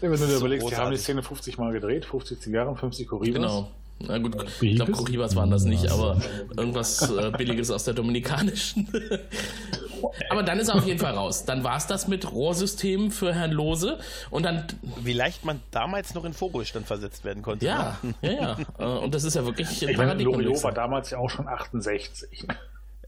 Ja, 0.00 0.10
wenn 0.10 0.20
du 0.20 0.26
dir 0.26 0.36
überlegst, 0.36 0.70
die 0.70 0.76
haben 0.76 0.92
die 0.92 0.96
Szene 0.96 1.22
50 1.22 1.58
Mal 1.58 1.72
gedreht, 1.72 2.04
50 2.04 2.40
Zigarren, 2.40 2.76
50 2.76 3.08
Corrivas. 3.08 3.34
Genau. 3.34 3.70
Na 4.00 4.18
gut, 4.18 4.36
Wie 4.60 4.70
ich 4.70 4.76
glaube? 4.76 4.92
Corribas 4.92 5.34
waren 5.34 5.50
das 5.50 5.64
nicht, 5.64 5.90
aber 5.90 6.20
irgendwas 6.56 7.10
äh, 7.10 7.30
Billiges 7.36 7.70
aus 7.70 7.84
der 7.84 7.94
Dominikanischen. 7.94 8.88
aber 10.30 10.42
dann 10.44 10.60
ist 10.60 10.68
er 10.68 10.76
auf 10.76 10.86
jeden 10.86 11.00
Fall 11.00 11.14
raus. 11.14 11.44
Dann 11.44 11.64
war 11.64 11.76
es 11.76 11.86
das 11.86 12.06
mit 12.06 12.30
Rohrsystemen 12.30 13.10
für 13.10 13.34
Herrn 13.34 13.50
Lose 13.50 13.98
und 14.30 14.44
dann, 14.44 14.64
Wie 15.02 15.12
leicht 15.12 15.44
man 15.44 15.60
damals 15.72 16.14
noch 16.14 16.24
in 16.24 16.32
Vorruhestand 16.32 16.86
versetzt 16.86 17.24
werden 17.24 17.42
konnte. 17.42 17.66
ja, 17.66 17.98
ja, 18.22 18.30
ja. 18.30 18.56
Äh, 18.78 18.84
Und 18.84 19.14
das 19.14 19.24
ist 19.24 19.34
ja 19.34 19.44
wirklich 19.44 19.82
Ich 19.82 19.96
meine, 19.96 20.14
Loriot 20.22 20.62
war 20.62 20.72
damals 20.72 21.10
ja 21.10 21.18
auch 21.18 21.30
schon 21.30 21.48
68. 21.48 22.46
Ne? 22.46 22.56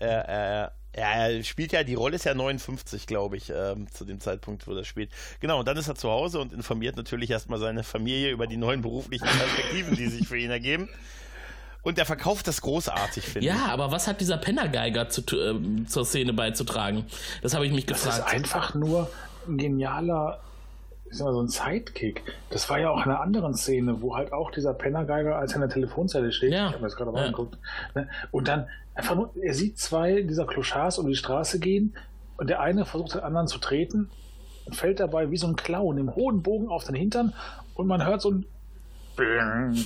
Äh, 0.01 0.65
äh, 0.65 0.69
er 0.93 1.43
spielt 1.45 1.73
ja, 1.73 1.85
die 1.85 1.95
Rolle 1.95 2.17
ist 2.17 2.25
ja 2.25 2.35
59, 2.35 3.07
glaube 3.07 3.37
ich, 3.37 3.51
ähm, 3.51 3.87
zu 3.93 4.05
dem 4.05 4.21
Zeitpunkt, 4.21 4.67
wo 4.67 4.75
das 4.75 4.87
spielt. 4.87 5.11
Genau, 5.41 5.61
und 5.61 5.69
dann 5.69 5.77
ist 5.77 5.89
er 5.89 5.95
zu 5.95 6.11
Hause 6.11 6.41
und 6.41 6.53
informiert 6.53 6.97
natürlich 6.97 7.31
erstmal 7.31 7.59
seine 7.59 7.85
Familie 7.85 8.31
über 8.31 8.47
die 8.47 8.57
neuen 8.57 8.83
beruflichen 8.83 9.27
Perspektiven, 9.27 9.97
die 9.97 10.09
sich 10.09 10.27
für 10.27 10.37
ihn 10.39 10.51
ergeben. 10.51 10.89
Und 11.83 11.99
er 11.99 12.05
verkauft 12.05 12.47
das 12.47 12.61
großartig, 12.61 13.25
finde 13.25 13.41
ich. 13.41 13.47
Ja, 13.47 13.67
aber 13.69 13.91
was 13.91 14.07
hat 14.07 14.21
dieser 14.21 14.37
Pennergeiger 14.37 15.09
zu, 15.09 15.23
ähm, 15.35 15.87
zur 15.89 16.05
Szene 16.05 16.33
beizutragen? 16.35 17.07
Das 17.41 17.55
habe 17.55 17.65
ich 17.67 17.73
mich 17.73 17.87
Das 17.87 18.01
ist 18.01 18.17
gefragt. 18.17 18.35
einfach 18.35 18.75
nur 18.75 19.11
ein 19.49 19.57
genialer, 19.57 20.41
ich 21.11 21.19
sag 21.19 21.25
mal, 21.27 21.33
so 21.33 21.43
ein 21.43 21.49
Sidekick. 21.49 22.23
Das 22.51 22.71
war 22.71 22.79
ja 22.79 22.91
auch 22.91 22.99
in 23.05 23.11
einer 23.11 23.21
anderen 23.21 23.55
Szene, 23.55 24.01
wo 24.01 24.17
halt 24.17 24.33
auch 24.33 24.51
dieser 24.51 24.73
Pennergeiger 24.75 25.37
als 25.37 25.53
er 25.53 25.57
in 25.57 25.61
der 25.63 25.71
Telefonzelle 25.71 26.33
steht. 26.33 26.53
Ja. 26.53 26.67
Ich 26.67 26.73
habe 26.73 26.79
mir 26.79 26.87
das 26.87 26.97
gerade 26.97 27.11
mal 27.11 27.21
Ja. 27.21 27.27
angeguckt. 27.27 27.59
Ne? 27.95 28.09
Und 28.31 28.49
dann 28.49 28.69
einfach 28.95 29.17
nur, 29.17 29.31
er 29.43 29.55
sieht 29.55 29.79
zwei 29.79 30.23
dieser 30.23 30.47
Clochards 30.47 30.99
um 30.99 31.07
die 31.09 31.17
Straße 31.17 31.59
gehen 31.59 31.97
und 32.37 32.49
der 32.49 32.61
eine 32.61 32.85
versucht 32.87 33.15
den 33.15 33.21
anderen 33.23 33.49
zu 33.49 33.59
treten 33.59 34.09
und 34.67 34.77
fällt 34.77 35.01
dabei 35.01 35.31
wie 35.31 35.37
so 35.37 35.47
ein 35.49 35.57
Clown 35.57 35.99
im 35.99 36.15
hohen 36.15 36.43
Bogen 36.43 36.69
auf 36.69 36.85
den 36.85 36.95
Hintern 36.95 37.33
und 37.75 37.87
man 37.87 38.05
hört 38.07 38.21
so 38.23 38.31
ein 38.31 38.47
Bling. 39.17 39.85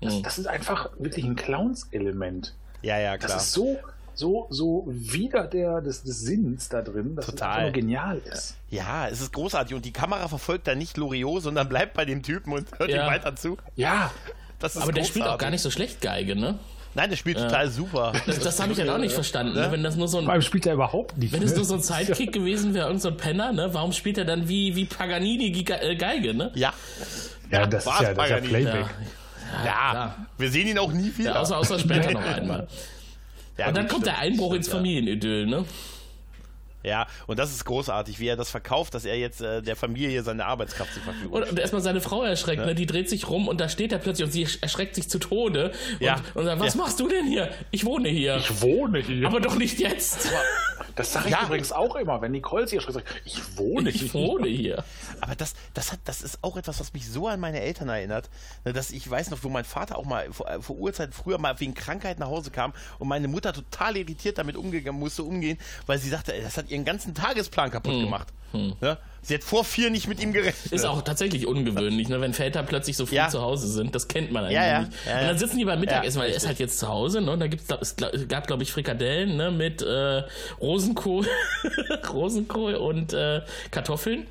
Das, 0.00 0.14
Mhm. 0.16 0.22
das 0.24 0.38
ist 0.38 0.46
einfach 0.48 0.90
wirklich 0.98 1.24
ein 1.24 1.36
Clowns-Element. 1.36 2.54
Ja, 2.82 2.98
ja, 2.98 3.16
Das 3.16 3.26
klar. 3.26 3.36
ist 3.38 3.52
so, 3.52 3.78
so, 4.14 4.46
so 4.50 4.84
wieder 4.88 5.46
der 5.46 5.80
des, 5.80 6.02
des 6.02 6.20
Sinns 6.20 6.68
da 6.68 6.82
drin, 6.82 7.16
dass 7.16 7.26
es 7.28 7.30
Total. 7.34 7.48
einfach 7.50 7.62
nur 7.64 7.72
genial 7.72 8.18
ist. 8.32 8.56
Ja, 8.70 9.08
es 9.08 9.20
ist 9.20 9.32
großartig. 9.32 9.74
Und 9.74 9.84
die 9.84 9.92
Kamera 9.92 10.28
verfolgt 10.28 10.66
da 10.66 10.74
nicht 10.74 10.96
Loriot, 10.96 11.42
sondern 11.42 11.68
bleibt 11.68 11.94
bei 11.94 12.04
dem 12.04 12.22
Typen 12.22 12.52
und 12.52 12.68
hört 12.78 12.90
Ja. 12.90 13.06
ihm 13.06 13.10
weiter 13.10 13.34
zu. 13.36 13.56
Ja, 13.76 14.10
Das 14.58 14.76
ist 14.76 14.82
aber 14.82 14.92
der 14.92 15.04
spielt 15.04 15.22
auch 15.24 15.30
großartig. 15.30 15.40
gar 15.44 15.50
nicht 15.50 15.62
so 15.62 15.70
schlecht 15.70 16.00
Geige, 16.00 16.36
ne? 16.36 16.58
Nein, 16.94 17.08
der 17.08 17.16
spielt 17.16 17.38
total 17.38 17.70
super. 17.70 18.12
Das, 18.26 18.38
das 18.38 18.60
habe 18.60 18.72
ich 18.72 18.78
dann 18.78 18.90
auch 18.90 18.98
nicht 18.98 19.14
verstanden. 19.14 19.54
Ne? 19.54 19.68
Wenn 19.70 19.82
das 19.82 19.96
nur 19.96 20.08
so 20.08 20.18
ein, 20.18 20.26
beim 20.26 20.42
spielt 20.42 20.66
er 20.66 20.74
überhaupt 20.74 21.16
nicht. 21.16 21.32
wenn 21.32 21.42
es 21.42 21.52
ne? 21.52 21.56
nur 21.56 21.64
so 21.64 21.74
ein 21.74 21.80
Sidekick 21.82 22.32
gewesen 22.32 22.74
wäre, 22.74 22.86
irgend 22.88 23.00
so 23.00 23.08
ein 23.08 23.16
Penner, 23.16 23.50
ne? 23.52 23.70
Warum 23.72 23.92
spielt 23.92 24.18
er 24.18 24.26
dann 24.26 24.46
wie, 24.46 24.76
wie 24.76 24.84
Paganini 24.84 25.46
äh, 25.68 25.96
Geige, 25.96 26.34
ne? 26.34 26.52
Ja. 26.54 26.74
ja, 27.50 27.66
das 27.66 27.86
ist 27.86 27.92
ja, 27.92 27.92
das 27.92 28.02
ist 28.02 28.08
ja 28.08 28.14
Paganini. 28.14 28.48
Playback. 28.48 28.86
Ja, 29.64 29.90
klar. 29.90 30.26
wir 30.36 30.50
sehen 30.50 30.68
ihn 30.68 30.78
auch 30.78 30.92
nie 30.92 31.10
wieder. 31.16 31.30
Ja, 31.32 31.40
außer, 31.40 31.56
außer 31.56 31.78
später 31.78 32.10
noch 32.12 32.24
einmal. 32.26 32.68
Ja, 33.58 33.68
Und 33.68 33.76
dann 33.76 33.88
kommt 33.88 34.06
der 34.06 34.14
stimmt, 34.14 34.32
Einbruch 34.32 34.54
ins 34.54 34.66
stimmt, 34.66 34.78
Familienidyll, 34.78 35.46
ne? 35.46 35.64
Ja. 36.82 37.06
und 37.26 37.38
das 37.38 37.50
ist 37.52 37.64
großartig, 37.64 38.18
wie 38.20 38.26
er 38.28 38.36
das 38.36 38.50
verkauft, 38.50 38.94
dass 38.94 39.04
er 39.04 39.16
jetzt 39.18 39.40
äh, 39.40 39.62
der 39.62 39.76
Familie 39.76 40.22
seine 40.22 40.44
Arbeitskraft 40.46 40.92
zur 40.94 41.02
Verfügung 41.02 41.32
Und, 41.42 41.48
und 41.50 41.58
erstmal 41.58 41.82
seine 41.82 42.00
Frau 42.00 42.22
erschreckt, 42.22 42.64
ne? 42.64 42.74
Die 42.74 42.86
dreht 42.86 43.08
sich 43.08 43.28
rum 43.28 43.48
und 43.48 43.60
da 43.60 43.68
steht 43.68 43.92
er 43.92 43.98
plötzlich 43.98 44.24
und 44.26 44.32
sie 44.32 44.46
erschreckt 44.60 44.94
sich 44.94 45.08
zu 45.08 45.18
Tode. 45.18 45.72
Und, 45.92 46.00
Ja. 46.00 46.16
und 46.34 46.44
sagt, 46.44 46.60
was 46.60 46.74
Ja. 46.74 46.80
machst 46.80 47.00
du 47.00 47.08
denn 47.08 47.26
hier? 47.26 47.50
Ich 47.70 47.84
wohne 47.84 48.08
hier. 48.08 48.36
Ich 48.36 48.62
wohne 48.62 49.00
hier. 49.00 49.26
aber 49.26 49.40
doch 49.40 49.56
nicht 49.56 49.78
jetzt. 49.78 50.28
das 50.96 51.12
sage 51.12 51.26
ich 51.28 51.32
Ja. 51.32 51.44
übrigens 51.44 51.72
auch 51.72 51.96
immer, 51.96 52.20
wenn 52.20 52.32
Nicole 52.32 52.66
sich 52.66 52.76
erschreckt, 52.76 52.94
sagt, 52.94 53.08
ich 53.24 53.40
wohne 53.56 53.90
hier. 53.90 54.02
Ich 54.06 54.14
wohne 54.14 54.48
hier. 54.48 54.84
Aber 55.20 55.34
das, 55.34 55.54
das, 55.74 55.92
hat, 55.92 56.00
das 56.04 56.22
ist 56.22 56.38
auch 56.42 56.56
etwas, 56.56 56.80
was 56.80 56.92
mich 56.92 57.08
so 57.08 57.28
an 57.28 57.40
meine 57.40 57.60
Eltern 57.60 57.88
erinnert, 57.88 58.28
ne, 58.64 58.72
dass 58.72 58.90
ich 58.90 59.08
weiß 59.08 59.30
noch, 59.30 59.42
wo 59.44 59.48
mein 59.48 59.64
Vater 59.64 59.96
auch 59.98 60.04
mal 60.04 60.32
vor, 60.32 60.48
äh, 60.50 60.60
vor 60.60 60.76
Urzeit 60.76 61.14
früher 61.14 61.38
mal 61.38 61.58
wegen 61.60 61.74
Krankheit 61.74 62.18
nach 62.18 62.28
Hause 62.28 62.50
kam 62.50 62.72
und 62.98 63.08
meine 63.08 63.28
Mutter 63.28 63.52
total 63.52 63.96
irritiert 63.96 64.38
damit 64.38 64.56
umgegangen 64.56 64.98
musste 64.98 65.22
umgehen, 65.22 65.58
weil 65.86 65.98
sie 65.98 66.08
sagte, 66.08 66.32
das 66.42 66.56
hat 66.56 66.70
ihren 66.72 66.84
ganzen 66.84 67.14
Tagesplan 67.14 67.70
kaputt 67.70 67.92
gemacht. 68.00 68.28
Ne? 68.52 68.98
Sie 69.24 69.34
hat 69.34 69.44
vor 69.44 69.64
vier 69.64 69.88
nicht 69.90 70.08
mit 70.08 70.20
ihm 70.20 70.32
gerechnet. 70.32 70.70
Hm. 70.72 70.76
Ist 70.76 70.84
auch 70.84 71.00
tatsächlich 71.02 71.46
ungewöhnlich, 71.46 72.08
ne, 72.08 72.20
wenn 72.20 72.34
Väter 72.34 72.64
plötzlich 72.64 72.96
so 72.96 73.06
früh 73.06 73.14
Ja. 73.14 73.28
zu 73.28 73.40
Hause 73.40 73.68
sind. 73.68 73.94
Das 73.94 74.08
kennt 74.08 74.32
man 74.32 74.42
eigentlich 74.44 74.56
Ja, 74.56 74.66
ja. 74.66 74.80
nicht. 74.80 74.92
Ja, 75.06 75.12
und 75.14 75.20
ja. 75.20 75.26
dann 75.28 75.38
sitzen 75.38 75.58
die 75.58 75.64
beim 75.64 75.78
Mittagessen, 75.78 76.18
Ja, 76.18 76.24
weil 76.24 76.30
er 76.32 76.36
ist 76.36 76.46
halt 76.48 76.58
jetzt 76.58 76.78
zu 76.80 76.88
Hause, 76.88 77.20
ne? 77.20 77.30
Und 77.30 77.38
da 77.38 77.46
gibt's, 77.46 77.66
glaub, 77.96 78.12
es 78.12 78.26
gab, 78.26 78.48
glaube 78.48 78.64
ich, 78.64 78.72
Frikadellen, 78.72 79.36
ne, 79.36 79.52
mit 79.52 79.80
äh, 79.80 80.24
Rosenkohl, 80.60 81.24
Rosenkohl 82.12 82.74
und 82.74 83.12
äh, 83.12 83.42
Kartoffeln. 83.70 84.26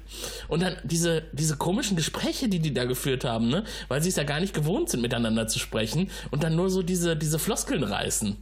Und 0.50 0.62
dann 0.62 0.76
diese, 0.84 1.24
diese 1.32 1.56
komischen 1.56 1.96
Gespräche, 1.96 2.50
die 2.50 2.60
die 2.60 2.74
da 2.74 2.84
geführt 2.84 3.24
haben, 3.24 3.48
ne? 3.50 3.64
Weil 3.88 4.02
sie 4.04 4.10
es 4.10 4.18
ja 4.18 4.24
gar 4.24 4.42
nicht 4.42 4.54
gewohnt 4.54 4.90
sind, 4.90 5.00
miteinander 5.02 5.48
zu 5.48 5.60
sprechen 5.60 6.10
und 6.32 6.44
dann 6.44 6.56
nur 6.58 6.70
so 6.70 6.82
diese, 6.84 7.16
diese 7.16 7.40
Floskeln 7.40 7.84
reißen. 7.84 8.36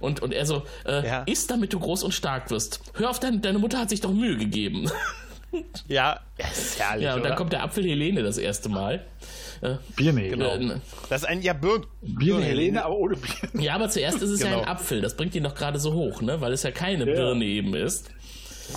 Und, 0.00 0.20
und 0.20 0.32
er 0.32 0.44
so, 0.44 0.64
äh, 0.86 1.06
Ja. 1.06 1.22
isst, 1.22 1.50
damit 1.50 1.72
du 1.72 1.78
groß 1.80 2.02
und 2.02 2.12
stark 2.12 2.50
wirst. 2.50 2.80
Hör 2.92 3.08
auf, 3.08 3.20
deine, 3.20 3.38
deine 3.38 3.58
Mutter 3.58 3.78
hat 3.78 3.88
sich 3.88 4.02
doch 4.02 4.12
Mühe 4.12 4.36
gegeben. 4.36 4.90
Ja, 5.88 6.20
das 6.38 6.58
ist 6.58 6.80
herrlich. 6.80 7.04
Ja, 7.04 7.14
und 7.14 7.20
dann 7.22 7.32
oder? 7.32 7.36
kommt 7.36 7.52
der 7.52 7.62
Apfel 7.62 7.84
Helene 7.84 8.22
das 8.22 8.38
erste 8.38 8.68
Mal. 8.68 9.04
Birne, 9.96 10.28
Genau. 10.28 10.54
Äh, 10.56 10.76
Das 11.08 11.22
ist 11.22 11.28
ein 11.28 11.40
ja 11.40 11.54
Birn. 11.54 11.86
Birne 12.02 12.44
Helene, 12.44 12.84
aber 12.84 12.96
ohne 12.96 13.16
Birne. 13.16 13.64
Ja, 13.64 13.74
aber 13.76 13.88
zuerst 13.88 14.20
ist 14.20 14.30
es 14.30 14.40
ja 14.42 14.48
Genau. 14.50 14.60
ein 14.62 14.68
Apfel. 14.68 15.00
Das 15.00 15.16
bringt 15.16 15.34
ihn 15.34 15.44
doch 15.44 15.54
gerade 15.54 15.78
so 15.78 15.94
hoch, 15.94 16.20
ne? 16.20 16.40
Weil 16.40 16.52
es 16.52 16.62
ja 16.64 16.70
keine 16.70 17.06
Ja. 17.08 17.14
Birne 17.14 17.44
eben 17.44 17.74
ist. 17.74 18.10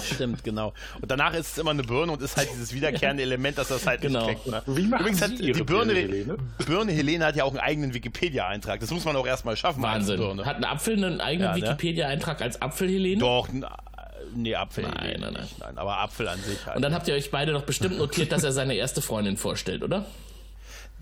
Stimmt, 0.04 0.44
genau. 0.44 0.74
Und 1.02 1.10
danach 1.10 1.34
ist 1.34 1.54
es 1.54 1.58
immer 1.58 1.72
eine 1.72 1.82
Birne 1.84 2.12
und 2.12 2.22
ist 2.22 2.36
halt 2.38 2.50
dieses 2.54 2.74
wiederkehrende 2.74 3.24
Element, 3.24 3.58
dass 3.58 3.70
das 3.70 3.86
halt 3.88 4.02
Genau. 4.02 4.28
nicht 4.28 4.44
kleckt. 4.44 4.68
Ne? 4.68 4.76
Wie 4.78 4.84
machen 4.88 5.00
Übrigens 5.02 5.22
hat 5.22 5.30
Sie 5.32 5.38
die 5.38 5.52
Birne, 5.54 5.66
Birne, 5.66 5.94
Helene? 5.94 6.38
Birne 6.66 6.92
Helene 6.92 7.26
hat 7.26 7.36
ja 7.38 7.44
auch 7.46 7.52
einen 7.52 7.60
eigenen 7.60 7.94
Wikipedia-Eintrag. 7.94 8.80
Das 8.82 8.92
muss 8.92 9.06
man 9.06 9.16
auch 9.16 9.26
erstmal 9.28 9.56
schaffen. 9.58 9.82
Wahnsinn. 9.82 10.18
Birne. 10.20 10.46
Hat 10.46 10.58
ein 10.58 10.66
Apfel 10.66 10.94
einen 11.04 11.22
eigenen 11.22 11.50
Ja, 11.52 11.56
ne? 11.58 11.62
Wikipedia-Eintrag 11.64 12.42
als 12.42 12.62
Apfel-Helene? 12.62 13.20
Doch, 13.20 13.48
n- 13.50 13.66
nee, 14.36 14.56
Apfel. 14.56 14.84
Nein, 14.84 15.18
nein, 15.20 15.34
nein. 15.34 15.44
nicht, 15.44 15.60
nein. 15.60 15.78
Aber 15.78 15.98
Apfel 16.00 16.28
an 16.28 16.40
sich 16.42 16.66
halt. 16.66 16.76
Und 16.76 16.82
dann 16.82 16.94
habt 16.94 17.08
ihr 17.08 17.14
euch 17.16 17.32
beide 17.32 17.52
doch 17.54 17.64
bestimmt 17.64 17.98
notiert, 17.98 18.32
dass 18.32 18.44
er 18.44 18.52
seine 18.52 18.74
erste 18.76 19.02
Freundin 19.02 19.38
vorstellt, 19.38 19.84
oder? 19.84 20.06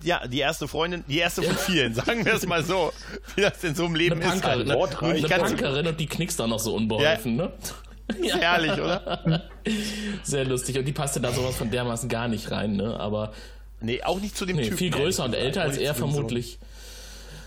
ja, 0.04 0.28
die 0.28 0.40
erste 0.40 0.68
Freundin, 0.68 1.06
die 1.08 1.18
erste 1.20 1.42
von 1.42 1.56
vielen, 1.56 1.94
sagen 1.96 2.26
wir 2.26 2.34
es 2.34 2.46
mal 2.46 2.64
so, 2.64 2.92
wie 3.36 3.42
das 3.42 3.64
in 3.64 3.74
so 3.76 3.86
einem 3.86 3.96
Leben 3.96 4.16
Eine 4.22 4.26
ist. 4.26 4.32
Punkerin, 4.42 4.58
Halt. 4.60 4.70
eine, 4.70 4.80
wortreich. 4.80 5.18
eine 5.20 5.28
Ganz- 5.30 5.50
Punkerin 5.52 5.88
und 5.88 6.00
die 6.00 6.06
knickst 6.06 6.40
auch 6.42 6.48
noch 6.48 6.60
so 6.60 6.76
unbeholfen, 6.76 7.38
ne? 7.38 7.52
Ist 8.20 8.36
herrlich, 8.36 8.74
oder? 8.74 9.44
Sehr 10.24 10.46
lustig. 10.46 10.78
Und 10.78 10.86
die 10.86 10.92
passte 10.92 11.22
da 11.22 11.32
sowas 11.32 11.56
von 11.56 11.72
dermaßen 11.72 12.08
gar 12.10 12.28
nicht 12.28 12.52
rein, 12.52 12.76
ne? 12.76 13.00
Aber 13.00 13.32
Nee, 13.82 14.04
auch 14.04 14.20
nicht 14.20 14.38
zu 14.38 14.46
dem 14.46 14.58
nee, 14.58 14.64
Typen. 14.64 14.78
viel 14.78 14.92
größer 14.92 15.24
und 15.26 15.34
älter 15.34 15.62
als 15.62 15.78
er 15.78 15.96
vermutlich. 15.96 16.60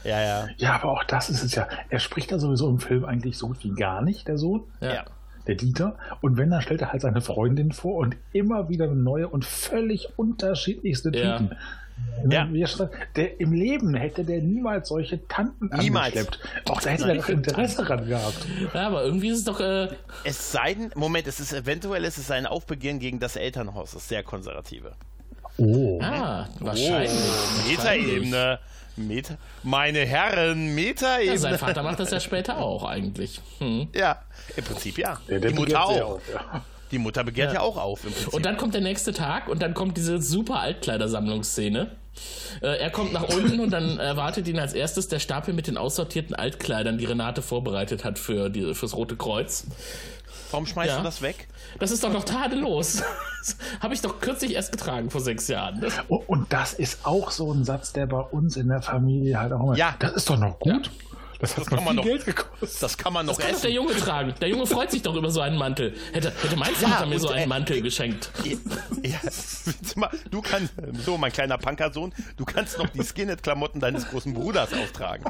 Ja, 0.05 0.21
ja. 0.21 0.49
Ja, 0.57 0.75
aber 0.77 0.93
auch 0.93 1.05
das 1.05 1.31
ist 1.31 1.43
es 1.43 1.55
ja. 1.55 1.69
Er 1.91 1.99
spricht 2.01 2.33
da 2.33 2.39
sowieso 2.39 2.69
im 2.71 2.81
Film 2.81 3.05
eigentlich 3.05 3.37
so 3.39 3.49
gut 3.49 3.63
wie 3.63 3.71
gar 3.75 4.01
nicht, 4.03 4.27
der 4.27 4.39
Sohn, 4.39 4.63
Ja. 4.81 4.95
Ja. 4.95 5.05
Der 5.49 5.57
Dieter. 5.57 5.97
Und 6.21 6.37
wenn, 6.37 6.51
dann 6.51 6.63
stellt 6.63 6.81
er 6.83 6.93
halt 6.93 7.03
seine 7.03 7.21
Freundin 7.21 7.73
vor 7.73 7.97
und 7.97 8.17
immer 8.33 8.69
wieder 8.69 8.87
neue 8.87 9.27
und 9.29 9.45
völlig 9.45 10.11
unterschiedlichste 10.17 11.11
Ja. 11.17 11.39
Typen. 11.39 11.57
Ja. 12.31 12.47
Sagt, 12.69 12.95
Der, 13.17 13.41
Im 13.41 13.53
Leben 13.53 13.93
hätte 13.95 14.23
der 14.23 14.41
niemals 14.41 14.89
solche 14.89 15.27
Tanten 15.27 15.69
Niemals. 15.81 16.17
angeschleppt. 16.17 16.39
Auch 16.71 16.81
da 16.81 16.91
hätte 16.91 17.09
er 17.09 17.17
doch 17.17 17.29
Interesse 17.29 17.85
dran 17.85 18.07
gehabt. 18.07 18.47
ja, 18.73 18.87
aber 18.87 19.03
irgendwie 19.05 19.31
ist 19.31 19.39
es 19.39 19.45
doch, 19.45 19.59
äh, 19.59 19.89
Es 20.23 20.53
sei 20.53 20.75
denn, 20.75 20.93
Moment, 20.95 21.27
es 21.27 21.41
ist 21.41 21.53
eventuell 21.53 22.05
es 22.05 22.17
ist 22.17 22.31
ein 22.31 22.47
Aufbegehren 22.47 23.01
gegen 23.01 23.19
das 23.19 23.35
Elternhaus, 23.35 23.93
das 23.93 24.09
sehr 24.09 24.23
konservative. 24.23 24.93
Oh. 25.57 25.99
ah, 26.01 26.47
wahrscheinlich. 26.61 27.11
Oh, 27.11 27.69
Metaebene. 27.69 28.61
Meta 28.99 29.37
Meine 29.63 30.01
Herren, 30.01 30.69
Ja, 30.69 30.75
Metaebene. 30.75 31.39
sein 31.39 31.59
Vater 31.59 31.83
macht 31.83 32.01
das 32.01 32.11
ja 32.11 32.21
später 32.21 32.59
auch 32.59 32.85
eigentlich. 32.85 33.41
Hm. 33.59 33.89
Ja, 33.95 34.23
im 34.57 34.65
Prinzip 34.65 34.99
ja. 34.99 35.19
Der, 35.29 35.41
der 35.41 35.51
die 35.53 35.57
Mutter 35.57 35.85
auch. 35.85 36.01
auf, 36.17 36.23
ja. 36.33 36.65
Die 36.91 36.99
Mutter 36.99 37.23
begehrt 37.23 37.53
ja. 37.53 37.61
auch 37.61 37.77
auf 37.77 38.05
im 38.05 38.13
Prinzip. 38.13 38.33
Und 38.35 38.47
dann 38.47 38.57
kommt 38.57 38.75
der 38.75 38.81
nächste 38.81 39.13
Tag 39.13 39.49
und 39.49 39.61
dann 39.63 39.75
kommt 39.75 39.97
diese 39.97 40.21
super 40.23 40.61
Altkleidersammlungsszene. 40.61 41.91
Äh, 42.63 42.79
er 42.79 42.91
kommt 42.91 43.13
nach 43.13 43.29
unten 43.29 43.61
und 43.61 43.71
dann 43.71 43.99
erwartet 43.99 44.49
ihn 44.49 44.59
als 44.59 44.73
erstes 44.73 45.07
der 45.09 45.19
Stapel 45.21 45.55
mit 45.55 45.67
den 45.67 45.77
aussortierten 45.77 46.35
Altkleidern, 46.35 46.99
die 46.99 47.05
Renate 47.05 47.43
vorbereitet 47.43 48.05
hat 48.05 48.19
für 48.19 48.49
die, 48.51 48.75
fürs 48.75 48.97
Rote 48.97 49.17
Kreuz. 49.17 49.67
Warum 50.51 50.67
schmeißt 50.67 50.89
Ja. 50.91 50.97
du 50.99 51.03
das 51.05 51.21
weg? 51.23 51.47
Das 51.79 51.91
ist 51.91 52.03
doch 52.03 52.13
noch 52.13 52.25
tadellos. 52.25 53.03
Habe 53.81 53.95
ich 53.95 54.01
doch 54.01 54.21
kürzlich 54.21 54.55
erst 54.55 54.73
getragen, 54.73 55.11
vor 55.11 55.21
sechs 55.21 55.49
Jahren. 55.49 55.85
Oh, 56.09 56.23
Und 56.27 56.53
das 56.53 56.75
ist 56.75 57.05
auch 57.05 57.31
so 57.31 57.53
ein 57.53 57.65
Satz, 57.65 57.93
der 57.93 58.07
bei 58.07 58.21
uns 58.21 58.57
in 58.57 58.69
der 58.69 58.83
Familie 58.83 59.39
halt 59.39 59.53
auch 59.53 59.63
immer. 59.63 59.77
Ja. 59.77 59.95
Das 59.99 60.13
ist 60.13 60.29
doch 60.31 60.39
noch 60.39 60.59
gut. 60.59 60.91
Das 61.41 61.57
hat 61.57 61.67
kann 61.67 61.79
man 61.85 61.87
viel 61.89 61.95
noch- 61.97 62.05
Geld 62.05 62.25
gekostet. 62.25 62.83
Das 62.83 62.99
kann 62.99 63.13
man 63.13 63.27
noch 63.27 63.37
Das 63.37 63.45
kann 63.45 63.53
doch 63.55 63.61
der 63.61 63.71
essen. 63.71 63.77
Junge 63.77 63.95
tragen. 63.97 64.35
Der 64.41 64.49
Junge 64.49 64.67
freut 64.67 64.91
sich 64.91 65.03
doch 65.03 65.15
über 65.15 65.31
so 65.31 65.41
einen 65.41 65.57
Mantel. 65.57 65.95
Hätte, 66.13 66.33
hätte 66.43 66.57
mein 66.57 66.75
Vater 66.75 67.07
mir 67.07 67.19
so 67.21 67.29
einen 67.29 67.45
äh, 67.45 67.47
Mantel 67.47 67.81
geschenkt. 67.83 68.31
Ja, 69.05 69.19
mal, 69.97 70.11
du 70.31 70.41
kannst, 70.43 70.73
so 71.05 71.17
mein 71.17 71.33
kleiner 71.33 71.57
Punkersohn, 71.59 72.13
du 72.37 72.45
kannst 72.45 72.79
noch 72.79 72.89
die 72.89 73.03
Skinhead-Klamotten 73.03 73.81
deines 73.81 74.09
großen 74.09 74.35
Bruders 74.35 74.71
auftragen. 74.73 75.25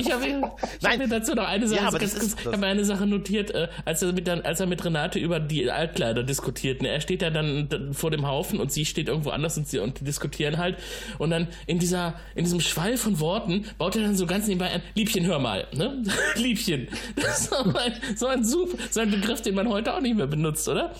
Ich 0.00 0.12
habe 0.12 0.26
ich 0.26 0.34
hab 0.34 0.58
Nein. 0.82 0.98
mir 0.98 1.08
dazu 1.08 1.34
noch 1.34 1.46
eine 1.48 1.66
Sache, 1.68 1.82
Ja, 1.84 1.90
ganz 1.90 2.14
das 2.14 2.22
ist- 2.22 2.40
ich 2.40 2.48
eine 2.62 2.84
Sache 2.84 3.06
notiert, 3.06 3.50
äh, 3.50 3.68
als, 3.84 4.02
er 4.02 4.12
mit, 4.12 4.28
als 4.28 4.60
er 4.60 4.66
mit 4.66 4.84
Renate 4.84 5.18
über 5.18 5.40
die 5.40 5.70
Altkleider 5.70 6.22
diskutiert. 6.22 6.82
Ne? 6.82 6.88
Er 6.88 7.00
steht 7.00 7.22
ja 7.22 7.30
dann, 7.30 7.68
dann 7.68 7.92
vor 7.94 8.10
dem 8.10 8.26
Haufen 8.26 8.60
und 8.60 8.72
sie 8.72 8.84
steht 8.84 9.08
irgendwo 9.08 9.30
anders 9.30 9.56
und 9.58 9.68
sie 9.68 9.78
und 9.80 10.00
die 10.00 10.04
diskutieren 10.04 10.58
halt. 10.58 10.76
Und 11.18 11.30
dann 11.30 11.48
in 11.66 11.78
dieser, 11.78 12.14
in 12.34 12.44
diesem 12.44 12.60
Schwall 12.60 12.96
von 12.96 13.20
Worten 13.20 13.64
baut 13.78 13.96
er 13.96 14.02
dann 14.02 14.16
so 14.16 14.26
ganz 14.26 14.46
nebenbei 14.46 14.70
ein 14.70 14.82
Liebchen, 14.94 15.23
hör 15.24 15.38
mal, 15.38 15.66
ne? 15.72 16.02
Liebchen. 16.36 16.88
Das 17.16 17.40
ist 17.40 17.50
so 17.50 17.56
ein, 17.56 17.92
so 18.16 18.26
ein 18.26 18.44
super, 18.44 18.76
so 18.90 19.00
ein 19.00 19.10
Begriff, 19.10 19.42
den 19.42 19.54
man 19.54 19.68
heute 19.68 19.94
auch 19.94 20.00
nicht 20.00 20.16
mehr 20.16 20.26
benutzt, 20.26 20.68
oder? 20.68 20.92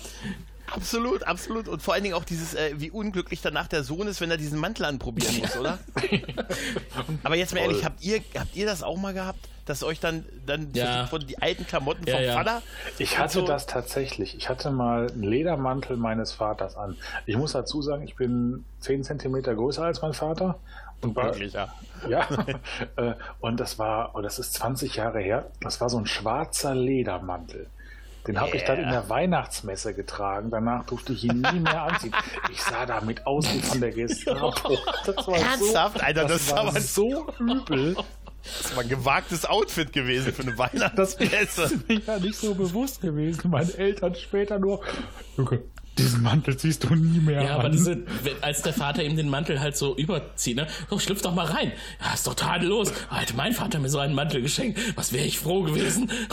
Absolut, 0.73 1.23
absolut. 1.23 1.67
Und 1.67 1.81
vor 1.83 1.93
allen 1.93 2.03
Dingen 2.03 2.15
auch 2.15 2.23
dieses, 2.25 2.55
äh, 2.55 2.73
wie 2.77 2.89
unglücklich 2.89 3.39
danach 3.41 3.67
der 3.67 3.83
Sohn 3.83 4.07
ist, 4.07 4.19
wenn 4.19 4.31
er 4.31 4.37
diesen 4.37 4.59
Mantel 4.59 4.85
anprobieren 4.85 5.37
muss, 5.37 5.55
oder? 5.57 5.77
Aber 7.23 7.35
jetzt 7.35 7.53
mal 7.53 7.61
ehrlich, 7.61 7.85
habt 7.85 8.03
ihr, 8.03 8.19
habt 8.37 8.55
ihr 8.55 8.65
das 8.65 8.81
auch 8.83 8.97
mal 8.97 9.13
gehabt, 9.13 9.39
dass 9.65 9.83
euch 9.83 9.99
dann, 9.99 10.25
dann 10.45 10.69
Ja. 10.73 11.07
von 11.07 11.25
die 11.25 11.39
alten 11.41 11.65
Klamotten 11.65 12.05
Ja, 12.07 12.15
vom 12.15 12.23
ja. 12.25 12.33
Vater? 12.33 12.61
Ich 12.97 13.17
hatte 13.17 13.33
so- 13.33 13.45
das 13.47 13.65
tatsächlich. 13.67 14.35
Ich 14.37 14.49
hatte 14.49 14.71
mal 14.71 15.07
einen 15.11 15.23
Ledermantel 15.23 15.97
meines 15.97 16.31
Vaters 16.33 16.75
an. 16.75 16.97
Ich 17.25 17.37
muss 17.37 17.53
dazu 17.53 17.81
sagen, 17.81 18.03
ich 18.03 18.15
bin 18.15 18.63
10 18.79 19.03
Zentimeter 19.03 19.55
größer 19.55 19.83
als 19.83 20.01
mein 20.01 20.13
Vater. 20.13 20.59
Wirklich, 21.13 21.53
ja. 21.53 21.67
ja. 22.07 22.27
Äh, 22.97 23.13
und 23.39 23.59
das 23.59 23.77
war, 23.77 24.11
oh, 24.13 24.21
das 24.21 24.39
ist 24.39 24.53
20 24.53 24.95
Jahre 24.95 25.19
her, 25.19 25.47
das 25.59 25.81
war 25.81 25.89
so 25.89 25.97
ein 25.97 26.05
schwarzer 26.05 26.73
Ledermantel. 26.73 27.67
Den 28.27 28.39
habe 28.39 28.55
ich 28.55 28.63
dann 28.63 28.79
in 28.79 28.89
der 28.89 29.07
Weihnachtsmesse 29.09 29.93
getragen. 29.93 30.49
Danach 30.49 30.85
durfte 30.85 31.13
ich 31.13 31.25
ihn 31.25 31.41
nie 31.41 31.59
mehr 31.59 31.83
anziehen. 31.83 32.13
Ich 32.51 32.61
sah 32.61 32.85
damit 32.85 33.27
aus 33.27 33.45
wie 33.53 33.59
von 33.59 33.79
der 33.81 33.91
Gestapo. 33.91 34.77
Das 35.05 35.27
war 35.27 35.37
Ernsthaft? 35.37 36.03
Alter, 36.03 36.25
das 36.25 36.41
ist 36.41 36.51
war 36.51 36.81
so 36.81 37.27
übel. 37.39 37.95
Das 38.43 38.75
war 38.75 38.83
ein 38.83 38.89
gewagtes 38.89 39.45
Outfit 39.45 39.91
gewesen 39.93 40.33
für 40.33 40.43
eine 40.43 40.57
Weihnachtsmesse. 40.57 41.63
ist 41.63 41.87
mir 41.87 41.99
ja 41.99 42.19
nicht 42.19 42.35
so 42.35 42.53
bewusst 42.55 43.01
gewesen. 43.01 43.49
Meine 43.49 43.73
Eltern 43.73 44.15
später 44.15 44.59
nur, 44.59 44.81
Junge, 45.37 45.63
diesen 45.97 46.21
Mantel 46.23 46.57
ziehst 46.57 46.83
du 46.83 46.93
nie 46.95 47.19
mehr 47.19 47.41
Ja, 47.41 47.53
an. 47.55 47.59
aber 47.61 47.69
diese, 47.69 48.03
als 48.41 48.61
der 48.61 48.73
Vater 48.73 49.03
ihm 49.03 49.15
den 49.15 49.29
Mantel 49.29 49.59
halt 49.59 49.77
so 49.77 49.95
überzieht, 49.95 50.55
ne? 50.57 50.67
So, 50.89 50.99
schlüpf 50.99 51.21
doch 51.21 51.33
mal 51.33 51.45
rein. 51.45 51.71
Ja, 52.03 52.13
ist 52.13 52.27
doch 52.27 52.33
tadellos. 52.33 52.91
Hätte 53.09 53.35
mein 53.35 53.53
Vater 53.53 53.79
mir 53.79 53.89
so 53.89 53.99
einen 53.99 54.13
Mantel 54.15 54.41
geschenkt, 54.41 54.79
was 54.95 55.13
wäre 55.13 55.25
ich 55.25 55.39
froh 55.39 55.63
gewesen. 55.63 56.09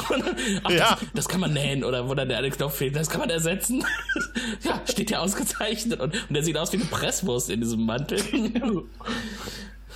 Ach, 0.65 0.71
Ja. 0.71 0.97
das, 1.01 1.09
das 1.15 1.29
kann 1.29 1.41
man 1.41 1.53
nähen 1.53 1.85
oder 1.85 2.09
wo 2.09 2.15
dann 2.15 2.29
der 2.29 2.39
eine 2.39 2.51
Knopf 2.51 2.77
fehlt, 2.77 2.97
das 2.97 3.09
kann 3.11 3.21
man 3.21 3.31
ersetzen. 3.31 3.85
ja, 4.63 4.81
steht 4.91 5.11
ja 5.11 5.21
ausgezeichnet 5.21 6.01
und, 6.01 6.15
und 6.15 6.35
der 6.35 6.43
sieht 6.43 6.57
aus 6.59 6.73
wie 6.73 6.77
eine 6.79 6.87
Presswurst 6.87 7.51
in 7.51 7.61
diesem 7.61 7.85
Mantel. 7.87 8.19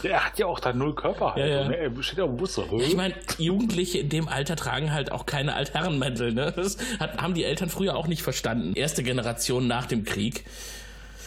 Der 0.03 0.25
hat 0.25 0.39
ja 0.39 0.47
auch 0.47 0.61
da 0.61 0.73
null 0.73 0.95
Körperhaltung. 0.95 1.49
Ja, 1.49 1.63
ja. 1.63 1.69
ne? 1.69 1.77
Er 1.77 2.03
steht 2.03 2.19
ja 2.19 2.25
im 2.25 2.37
Bus 2.37 2.55
so. 2.55 2.67
Ich 2.81 2.97
meine, 2.97 3.15
Jugendliche 3.39 3.99
in 3.99 4.09
dem 4.09 4.29
Alter 4.29 4.57
tragen 4.57 4.93
halt 4.93 5.11
auch 5.13 5.27
keine 5.27 5.55
Altherrenmäntel. 5.55 6.33
Ne? 6.33 6.53
Das 6.55 6.77
hat, 7.01 7.19
haben 7.19 7.35
die 7.35 7.45
Eltern 7.45 7.69
früher 7.71 7.97
auch 7.97 8.07
nicht 8.07 8.23
verstanden. 8.23 8.75
Erste 8.75 9.03
Generation 9.03 9.67
nach 9.67 9.87
dem 9.87 10.05
Krieg. 10.05 10.45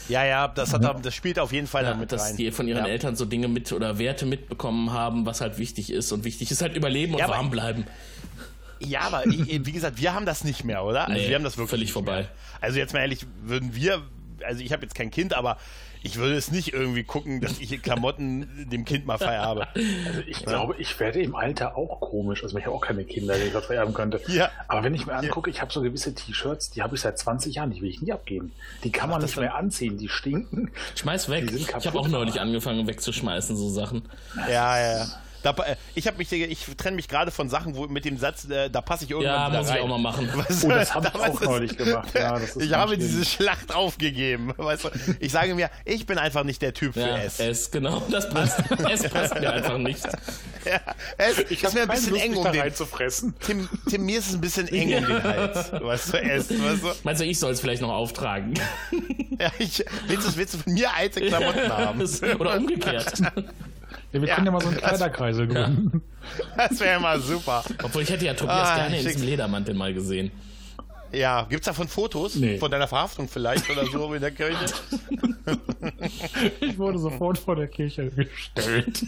Ja, 0.07 0.25
ja, 0.25 0.47
das, 0.47 0.73
hat, 0.73 1.05
das 1.05 1.13
spielt 1.13 1.37
auf 1.37 1.51
jeden 1.53 1.67
Fall 1.67 1.83
Ja, 1.83 1.91
damit 1.91 2.11
dass 2.11 2.29
rein. 2.29 2.37
die 2.37 2.51
von 2.51 2.67
ihren 2.67 2.85
ja. 2.85 2.91
Eltern 2.91 3.15
so 3.15 3.25
Dinge 3.25 3.47
mit 3.47 3.71
oder 3.71 3.99
Werte 3.99 4.25
mitbekommen 4.25 4.91
haben, 4.91 5.25
was 5.25 5.39
halt 5.39 5.59
wichtig 5.59 5.91
ist. 5.91 6.11
Und 6.11 6.23
wichtig 6.23 6.49
ist 6.49 6.61
halt 6.61 6.75
Überleben 6.75 7.13
und 7.13 7.19
Ja, 7.19 7.29
warm 7.29 7.51
bleiben. 7.51 7.85
Ja, 8.79 9.01
aber 9.01 9.23
wie 9.25 9.71
gesagt, 9.71 10.01
wir 10.01 10.13
haben 10.13 10.25
das 10.25 10.43
nicht 10.43 10.63
mehr, 10.63 10.83
oder? 10.83 11.07
Also 11.07 11.13
Nee, 11.13 11.27
wir 11.27 11.35
haben 11.35 11.43
das 11.43 11.57
wirklich 11.57 11.69
völlig 11.69 11.91
vorbei. 11.91 12.21
Mehr. 12.21 12.29
Also 12.61 12.79
jetzt 12.79 12.93
mal 12.93 13.01
ehrlich, 13.01 13.25
würden 13.43 13.75
wir, 13.75 14.01
also 14.43 14.63
ich 14.63 14.71
habe 14.71 14.83
jetzt 14.83 14.95
kein 14.95 15.11
Kind, 15.11 15.33
aber 15.33 15.57
ich 16.01 16.15
würde 16.17 16.35
es 16.35 16.51
nicht 16.51 16.73
irgendwie 16.73 17.03
gucken, 17.03 17.41
dass 17.41 17.59
ich 17.59 17.81
Klamotten 17.81 18.67
dem 18.71 18.85
Kind 18.85 19.05
mal 19.05 19.17
vererbe. 19.17 19.67
Also 20.07 20.21
ich 20.27 20.43
glaube, 20.45 20.75
ich 20.77 20.99
werde 20.99 21.21
im 21.21 21.35
Alter 21.35 21.77
auch 21.77 21.99
komisch. 21.99 22.43
Also 22.43 22.57
ich 22.57 22.65
habe 22.65 22.75
auch 22.75 22.81
keine 22.81 23.03
Kinder, 23.03 23.35
die 23.35 23.43
ich 23.47 23.53
das 23.53 23.65
vererben 23.65 23.93
könnte. 23.93 24.21
Ja. 24.27 24.49
Aber 24.67 24.83
wenn 24.83 24.93
ich 24.95 25.05
mir 25.05 25.13
angucke, 25.13 25.49
ich 25.49 25.61
habe 25.61 25.71
so 25.73 25.81
gewisse 25.81 26.13
T-Shirts, 26.15 26.71
die 26.71 26.81
habe 26.83 26.95
ich 26.95 27.01
seit 27.01 27.17
20 27.19 27.55
Jahren, 27.55 27.71
die 27.71 27.81
will 27.81 27.89
ich 27.89 28.01
nie 28.01 28.11
abgeben. 28.13 28.51
Die 28.83 28.91
kann 28.91 29.09
man 29.09 29.19
das 29.21 29.29
nicht 29.31 29.37
dann- 29.37 29.43
mehr 29.45 29.55
anziehen, 29.55 29.97
die 29.97 30.09
stinken. 30.09 30.71
Schmeiß 30.95 31.29
weg. 31.29 31.47
Die 31.47 31.53
sind 31.55 31.61
Ich 31.67 31.73
habe 31.75 31.83
kaputt. 31.83 32.01
auch 32.01 32.07
neulich 32.07 32.39
angefangen 32.39 32.87
wegzuschmeißen, 32.87 33.55
so 33.57 33.69
Sachen. 33.69 34.03
Ja, 34.49 34.77
ja, 34.79 34.97
ja. 34.99 35.05
Da, 35.43 35.51
äh, 35.51 35.75
ich 35.95 36.05
habe 36.07 36.17
mich, 36.17 36.31
ich 36.31 36.65
trenne 36.77 36.95
mich 36.95 37.07
gerade 37.07 37.31
von 37.31 37.49
Sachen, 37.49 37.75
wo 37.75 37.87
mit 37.87 38.03
dem 38.05 38.17
Satz, 38.17 38.45
äh, 38.49 38.69
da 38.69 38.81
passe 38.81 39.05
ich 39.05 39.11
irgendwann 39.11 39.33
Ja, 39.33 39.47
wieder 39.49 39.59
muss 39.59 39.69
rein. 39.69 39.77
ich 39.77 39.81
auch 39.83 39.87
mal 39.87 39.97
machen. 39.97 40.29
Weißt 40.35 40.65
Oh, 40.65 40.67
du, 40.67 40.73
das 40.75 40.93
habe 40.93 41.07
ich 41.07 41.15
auch 41.15 41.33
ist- 41.41 41.41
neulich 41.43 41.77
gemacht. 41.77 42.09
Ja, 42.13 42.33
das 42.39 42.55
ist 42.55 42.61
ich 42.65 42.73
habe 42.73 42.89
schlimm. 42.95 42.99
diese 43.07 43.25
Schlacht 43.25 43.73
aufgegeben. 43.73 44.53
Weißt 44.57 44.85
du? 44.85 44.89
Ich 45.19 45.31
sage 45.31 45.55
mir, 45.55 45.69
ich 45.85 46.05
bin 46.05 46.17
einfach 46.17 46.43
nicht 46.43 46.61
der 46.61 46.73
Typ 46.73 46.93
für 46.93 47.01
Ja, 47.01 47.17
S. 47.19 47.39
es, 47.39 47.71
genau, 47.71 48.01
das 48.11 48.29
passt. 48.29 48.59
es 48.91 49.03
passt 49.09 49.39
mir 49.39 49.51
einfach 49.53 49.77
nicht. 49.77 50.03
Ja, 50.65 50.79
S 51.17 51.37
Ich 51.49 51.63
ist 51.63 51.73
mir 51.73 51.83
ein 51.83 51.87
bisschen 51.87 52.11
Lust, 52.11 52.23
eng 52.25 52.35
um 52.35 52.43
den. 52.51 52.61
reinzufressen. 52.61 53.33
Tim, 53.39 53.69
Tim, 53.89 54.05
mir 54.05 54.19
ist 54.19 54.27
es 54.29 54.33
ein 54.35 54.41
bisschen 54.41 54.67
eng 54.67 54.93
um 54.97 55.05
den 55.07 55.23
Hals. 55.23 55.71
Weißt 55.71 56.13
du, 56.13 56.17
S. 56.21 56.49
Weißt 56.49 56.83
du? 56.83 56.87
Meinst 57.03 57.21
du, 57.21 57.25
ich 57.25 57.39
soll 57.39 57.53
es 57.53 57.61
vielleicht 57.61 57.81
noch 57.81 57.89
auftragen? 57.93 58.53
Ja, 59.39 59.51
ich, 59.57 59.85
willst, 60.07 60.27
du, 60.27 60.35
willst 60.35 60.53
du 60.55 60.57
von 60.57 60.73
mir 60.73 60.93
alte 60.93 61.21
Klamotten 61.21 61.69
haben? 61.71 62.01
Oder 62.39 62.57
umgekehrt. 62.57 63.13
Ja, 64.11 64.21
wir 64.21 64.27
Ja. 64.27 64.35
können 64.35 64.47
ja 64.47 64.51
mal 64.51 64.61
so 64.61 64.67
einen 64.69 64.77
Kleiderkreisel 64.81 65.47
gründen. 65.49 66.01
Das 66.57 66.79
wäre 66.79 66.99
mal 66.99 67.19
super. 67.19 67.63
Obwohl 67.83 68.01
ich 68.03 68.09
hätte 68.09 68.25
ja 68.25 68.33
Tobias 68.33 68.67
Ah, 68.69 68.75
gerne 68.75 68.97
diesem 68.97 69.23
Ledermantel 69.23 69.75
mal 69.75 69.93
gesehen. 69.93 70.31
Ja, 71.11 71.47
gibt's 71.49 71.65
davon 71.65 71.87
Fotos? 71.87 72.35
Nee. 72.35 72.57
Von 72.57 72.71
deiner 72.71 72.87
Verhaftung 72.87 73.27
vielleicht 73.27 73.69
oder 73.69 73.85
so 73.85 74.13
in 74.13 74.21
der 74.21 74.31
Kirche? 74.31 74.65
Ich 76.59 76.77
wurde 76.77 76.99
sofort 76.99 77.37
vor 77.37 77.55
der 77.55 77.67
Kirche 77.67 78.11
gestellt. 78.11 79.03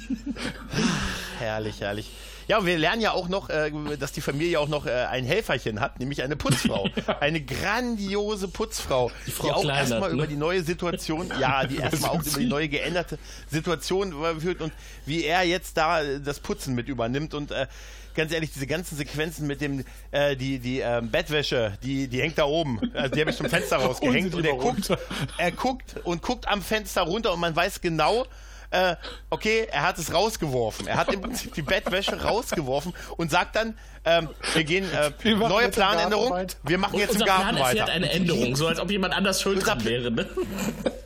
herrlich, 1.37 1.79
herrlich. 1.79 2.09
Ja, 2.47 2.57
und 2.57 2.65
wir 2.65 2.77
lernen 2.77 3.01
ja 3.01 3.11
auch 3.11 3.29
noch, 3.29 3.49
äh, 3.49 3.71
dass 3.99 4.11
die 4.11 4.21
Familie 4.21 4.59
auch 4.59 4.67
noch 4.67 4.85
äh, 4.85 4.91
ein 4.91 5.23
Helferchen 5.25 5.79
hat, 5.79 5.99
nämlich 5.99 6.21
eine 6.21 6.35
Putzfrau. 6.35 6.89
Eine 7.19 7.41
grandiose 7.41 8.47
Putzfrau, 8.47 9.11
die, 9.25 9.31
Frau 9.31 9.51
auch 9.51 9.61
Kleinert, 9.61 9.89
erstmal 9.91 10.09
ne? 10.09 10.15
über 10.15 10.27
die 10.27 10.35
neue 10.35 10.63
Situation, 10.63 11.31
ja, 11.39 11.63
die 11.67 11.77
erstmal 11.77 12.11
auch 12.11 12.21
über 12.21 12.39
die 12.39 12.47
neue 12.47 12.67
geänderte 12.67 13.17
Situation 13.47 14.13
führt 14.39 14.61
und 14.61 14.73
wie 15.05 15.23
er 15.23 15.43
jetzt 15.43 15.77
da 15.77 16.01
äh, 16.01 16.19
das 16.19 16.39
Putzen 16.39 16.75
mit 16.75 16.89
übernimmt 16.89 17.33
und 17.33 17.51
äh, 17.51 17.67
ganz 18.15 18.32
ehrlich, 18.32 18.52
diese 18.54 18.67
ganzen 18.67 18.97
Sequenzen 18.97 19.47
mit 19.47 19.62
dem, 19.62 19.84
äh, 20.12 20.36
die, 20.36 20.60
die 20.60 20.80
ähm, 20.80 21.10
Bettwäsche, 21.10 21.78
die, 21.84 22.08
die 22.08 22.21
hängt 22.21 22.38
da 22.38 22.45
oben. 22.45 22.80
Also 22.93 23.15
die 23.15 23.21
habe 23.21 23.32
ich 23.32 23.38
zum 23.38 23.50
Fenster 23.50 23.78
rausgehängt 23.84 24.34
und 24.36 24.45
er 24.45 24.56
guckt, 24.56 24.91
er 25.38 25.52
guckt 25.52 25.95
und 26.04 26.21
guckt 26.21 26.47
am 26.47 26.62
Fenster 26.62 27.02
runter 27.02 27.34
und 27.34 27.39
man 27.39 27.56
weiß 27.56 27.82
genau, 27.82 28.26
äh, 28.71 28.95
okay, 29.30 29.67
er 29.69 29.84
hat 29.84 29.97
es 29.97 30.13
rausgeworfen. 30.13 30.88
Er 30.88 30.95
hat 30.95 31.13
im 31.13 31.21
Prinzip 31.21 31.54
die 31.54 31.62
Bettwäsche 31.62 32.21
rausgeworfen 32.24 32.93
und 33.17 33.30
sagt 33.30 33.56
dann, 33.58 33.78
ähm, 34.05 34.29
wir 34.53 34.63
gehen, 34.63 34.85
äh, 34.93 35.11
Wir 35.23 35.35
neue 35.37 35.69
Planänderung, 35.69 36.33
wir 36.63 36.77
machen 36.77 36.97
jetzt 36.99 37.11
im 37.15 37.21
Unser 37.21 37.25
Garten 37.25 37.55
Plan 37.55 37.61
weiter. 37.77 37.85
eine 37.91 38.09
Änderung, 38.11 38.55
so 38.55 38.67
als 38.67 38.79
ob 38.79 38.89
jemand 38.89 39.13
anders 39.15 39.41
schuld 39.41 39.65
dran 39.65 39.83
wäre. 39.85 40.11
Ne? 40.11 40.27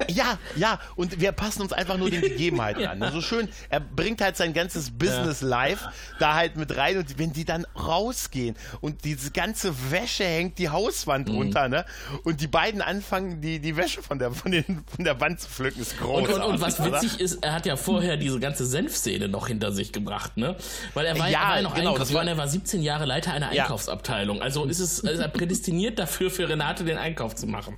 Ja, 0.08 0.38
ja, 0.56 0.80
und 0.96 1.20
wir 1.20 1.32
passen 1.32 1.64
uns 1.64 1.74
einfach 1.74 1.98
nur 1.98 2.12
den 2.12 2.22
Gegebenheiten 2.22 2.86
an. 3.02 3.12
So 3.12 3.22
schön, 3.22 3.50
er 3.70 3.80
bringt 3.80 4.22
halt 4.22 4.38
sein 4.38 4.54
ganzes 4.54 4.92
Business 4.92 5.42
Life 5.42 5.90
da 6.20 6.36
halt 6.36 6.58
mit 6.58 6.78
rein 6.78 6.98
und 7.00 7.18
wenn 7.18 7.34
die 7.34 7.44
dann 7.44 7.66
rausgehen 7.76 8.56
und 8.82 9.04
diese 9.04 9.32
ganze 9.32 9.74
Wäsche 9.92 10.24
hängt 10.24 10.60
die 10.60 10.70
Hauswand 10.70 11.28
Mhm. 11.30 11.36
runter, 11.36 11.68
ne? 11.70 11.86
Und 12.24 12.40
die 12.40 12.48
beiden 12.48 12.82
anfangen, 12.84 13.42
die, 13.42 13.60
die 13.60 13.76
Wäsche 13.78 14.04
von 14.04 14.20
der, 14.20 14.32
von, 14.32 14.52
den, 14.52 14.84
von 14.96 15.04
der 15.06 15.20
Wand 15.20 15.40
zu 15.42 15.50
pflücken, 15.50 15.82
ist 15.82 15.94
Und, 16.00 16.08
großartig. 16.08 16.36
und, 16.36 16.42
und 16.44 16.62
was 16.62 16.80
oder? 16.80 17.02
witzig 17.02 17.20
ist, 17.20 17.44
er 17.44 17.54
hat 17.54 17.66
ja 17.66 17.76
vorher 17.76 18.16
diese 18.16 18.40
ganze 18.40 18.66
Senfszene 18.68 19.28
noch 19.28 19.48
hinter 19.48 19.72
sich 19.72 19.92
gebracht, 19.92 20.38
ne? 20.38 20.56
Weil 20.94 21.08
er 21.08 21.18
war 21.18 21.30
Ja, 21.30 21.40
er 21.40 21.48
war 21.48 21.56
ja 21.56 21.62
noch 21.64 21.74
genau, 21.74 21.98
das 21.98 22.10
Einkaufsmann, 22.10 22.26
war- 22.28 22.34
er 22.34 22.38
war 22.38 22.48
17 22.48 22.84
Jahre 22.86 23.06
Leiter 23.06 23.34
einer 23.34 23.54
Ja. 23.54 23.64
Einkaufsabteilung. 23.64 24.42
Also 24.42 24.64
ist 24.66 24.80
es 24.80 25.00
ist 25.00 25.20
er 25.20 25.28
prädestiniert 25.28 26.00
dafür, 26.00 26.32
für 26.32 26.48
Renate 26.48 26.86
den 26.86 26.98
Einkauf 26.98 27.36
zu 27.36 27.48
machen. 27.48 27.78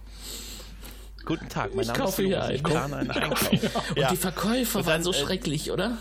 Guten 1.25 1.49
Tag, 1.49 1.71
mein 1.75 1.81
Ich 1.81 1.87
Name 1.87 1.99
kaufe 1.99 2.21
ist 2.21 2.27
hier 2.27 2.37
Louis, 2.39 2.55
ich 2.55 2.63
plane 2.63 2.95
einen 2.97 3.11
Einkauf. 3.11 3.51
Und 3.51 3.97
Ja. 3.97 4.09
die 4.11 4.15
Verkäufer 4.17 4.85
waren 4.85 5.03
so 5.03 5.11
äh, 5.11 5.13
schrecklich, 5.13 5.71
oder? 5.71 5.97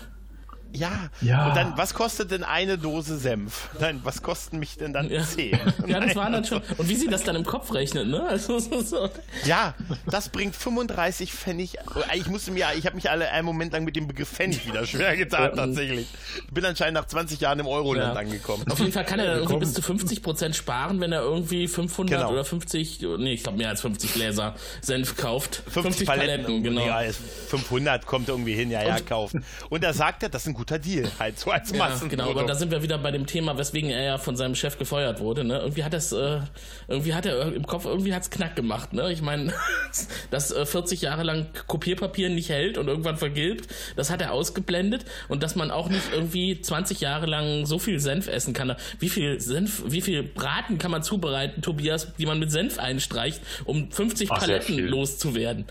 Ja. 0.73 1.09
Ja. 1.21 1.47
Und 1.47 1.55
dann, 1.55 1.73
was 1.77 1.93
kostet 1.93 2.31
denn 2.31 2.43
eine 2.43 2.77
Dose 2.77 3.17
Senf? 3.17 3.69
Nein, 3.79 4.01
was 4.03 4.21
kosten 4.21 4.59
mich 4.59 4.77
denn 4.77 4.93
dann 4.93 5.09
Ja. 5.09 5.23
zehn? 5.23 5.57
ja, 5.87 5.99
das 5.99 6.15
war 6.15 6.29
dann 6.29 6.43
schon. 6.45 6.61
Und 6.77 6.89
wie 6.89 6.95
sie 6.95 7.07
das 7.07 7.23
dann 7.23 7.35
im 7.35 7.45
Kopf 7.45 7.73
rechnet, 7.73 8.07
ne? 8.07 8.23
Also 8.23 8.59
so, 8.59 8.81
so. 8.81 9.09
Ja, 9.45 9.73
das 10.05 10.29
bringt 10.29 10.55
35 10.55 11.33
Pfennig. 11.33 11.77
Ich 12.15 12.27
musste 12.27 12.51
mir, 12.51 12.67
ich 12.77 12.85
habe 12.85 12.95
mich 12.95 13.09
alle 13.09 13.29
einen 13.31 13.45
Moment 13.45 13.73
lang 13.73 13.83
mit 13.85 13.95
dem 13.95 14.07
Begriff 14.07 14.29
Pfennig 14.29 14.67
wieder 14.67 14.85
schwer 14.85 15.15
getan, 15.15 15.51
tatsächlich. 15.55 16.07
Ich 16.47 16.53
bin 16.53 16.65
anscheinend 16.65 16.95
nach 16.95 17.05
20 17.07 17.39
Jahren 17.39 17.59
im 17.59 17.67
Euroland 17.67 18.13
Ja. 18.15 18.19
angekommen. 18.19 18.63
Auf 18.69 18.79
jeden 18.79 18.91
Fall 18.91 19.05
kann 19.05 19.19
er 19.19 19.25
dann 19.27 19.37
irgendwie 19.39 19.59
bis 19.59 19.73
zu 19.73 19.81
50 19.81 20.21
Prozent 20.21 20.55
sparen, 20.55 20.99
wenn 20.99 21.11
er 21.11 21.21
irgendwie 21.21 21.67
500 21.67 22.19
Genau. 22.19 22.31
oder 22.31 22.43
50, 22.45 22.99
nee, 23.19 23.33
ich 23.33 23.43
glaube 23.43 23.57
mehr 23.57 23.69
als 23.69 23.81
50 23.81 24.13
Gläser 24.13 24.55
Senf 24.81 25.15
kauft. 25.17 25.63
50, 25.69 26.05
Paletten, 26.07 26.63
genau. 26.63 26.85
Ja, 26.85 27.01
ist 27.01 27.19
500 27.49 28.05
kommt 28.05 28.29
irgendwie 28.29 28.53
hin, 28.53 28.69
ja, 28.69 28.83
ja, 28.83 28.99
kaufen. 28.99 29.43
Und 29.69 29.83
da 29.83 29.93
sagt 29.93 30.23
er, 30.23 30.29
das 30.29 30.45
ein 30.47 30.53
guter 30.57 30.79
Deal, 30.79 31.09
halt 31.19 31.39
so 31.39 31.51
als 31.51 31.71
Ja, 31.71 31.77
Massenprodukt. 31.77 32.11
genau, 32.11 32.29
aber 32.31 32.43
da 32.45 32.55
sind 32.55 32.71
wir 32.71 32.83
wieder 32.83 32.97
bei 32.97 33.11
dem 33.11 33.25
Thema, 33.25 33.57
weswegen 33.57 33.89
er 33.89 34.03
ja 34.03 34.17
von 34.17 34.35
seinem 34.35 34.55
Chef 34.55 34.77
gefeuert 34.77 35.19
wurde. 35.19 35.43
Ne? 35.43 35.57
Irgendwie 35.59 35.83
hat 35.83 35.93
das, 35.93 36.11
äh, 36.11 36.39
irgendwie 36.87 37.13
hat 37.13 37.25
er 37.25 37.53
im 37.53 37.65
Kopf, 37.65 37.85
irgendwie 37.85 38.13
hat's 38.13 38.29
knack 38.29 38.55
gemacht. 38.55 38.91
Ne? 38.93 39.11
Ich 39.11 39.21
meine, 39.21 39.53
dass 40.31 40.51
äh, 40.51 40.65
40 40.65 41.01
Jahre 41.01 41.23
lang 41.23 41.47
Kopierpapier 41.67 42.29
nicht 42.29 42.49
hält 42.49 42.77
und 42.77 42.87
irgendwann 42.87 43.17
vergilbt, 43.17 43.67
das 43.95 44.09
hat 44.09 44.21
er 44.21 44.33
ausgeblendet 44.33 45.05
und 45.29 45.43
dass 45.43 45.55
man 45.55 45.71
auch 45.71 45.89
nicht 45.89 46.11
irgendwie 46.11 46.59
20 46.59 46.99
Jahre 46.99 47.27
lang 47.27 47.65
so 47.65 47.79
viel 47.79 47.99
Senf 47.99 48.27
essen 48.27 48.53
kann. 48.53 48.75
Wie 48.99 49.09
viel 49.09 49.39
Senf, 49.39 49.83
wie 49.87 50.01
viel 50.01 50.23
Braten 50.23 50.77
kann 50.77 50.91
man 50.91 51.03
zubereiten, 51.03 51.61
Tobias, 51.61 52.13
die 52.17 52.25
man 52.25 52.39
mit 52.39 52.51
Senf 52.51 52.79
einstreicht, 52.79 53.41
um 53.65 53.91
50 53.91 54.31
Ach, 54.31 54.39
Paletten 54.39 54.77
loszuwerden? 54.79 55.65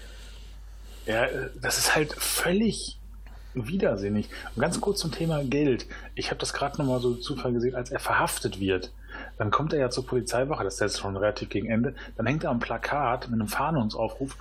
Ja, 1.07 1.25
äh, 1.25 1.51
das 1.61 1.79
ist 1.79 1.94
halt 1.94 2.12
völlig 2.14 2.95
widersinnig. 3.57 4.29
Und 4.55 4.62
ganz 4.62 4.81
kurz 4.81 5.01
zum 5.01 5.12
Thema 5.12 5.42
Geld. 5.45 5.87
Ich 6.14 6.31
habe 6.31 6.38
das 6.38 6.53
gerade 6.53 6.79
nochmal 6.79 7.01
so 7.01 7.14
Zufall 7.14 7.53
gesehen, 7.53 7.75
als 7.75 7.90
er 7.90 7.99
verhaftet 7.99 8.61
wird. 8.61 8.92
Dann 9.38 9.51
kommt 9.51 9.73
er 9.73 9.79
ja 9.79 9.90
zur 9.90 10.07
Polizeiwache, 10.07 10.62
das 10.64 10.75
ist 10.75 10.81
jetzt 10.81 11.01
schon 11.01 11.16
relativ 11.16 11.49
gegen 11.49 11.69
Ende. 11.69 11.95
Dann 12.16 12.27
hängt 12.27 12.45
er 12.45 12.51
am 12.51 12.61
Plakat 12.61 13.29
mit 13.29 13.40
einem 13.40 13.49
Fahndungsaufruf 13.49 14.37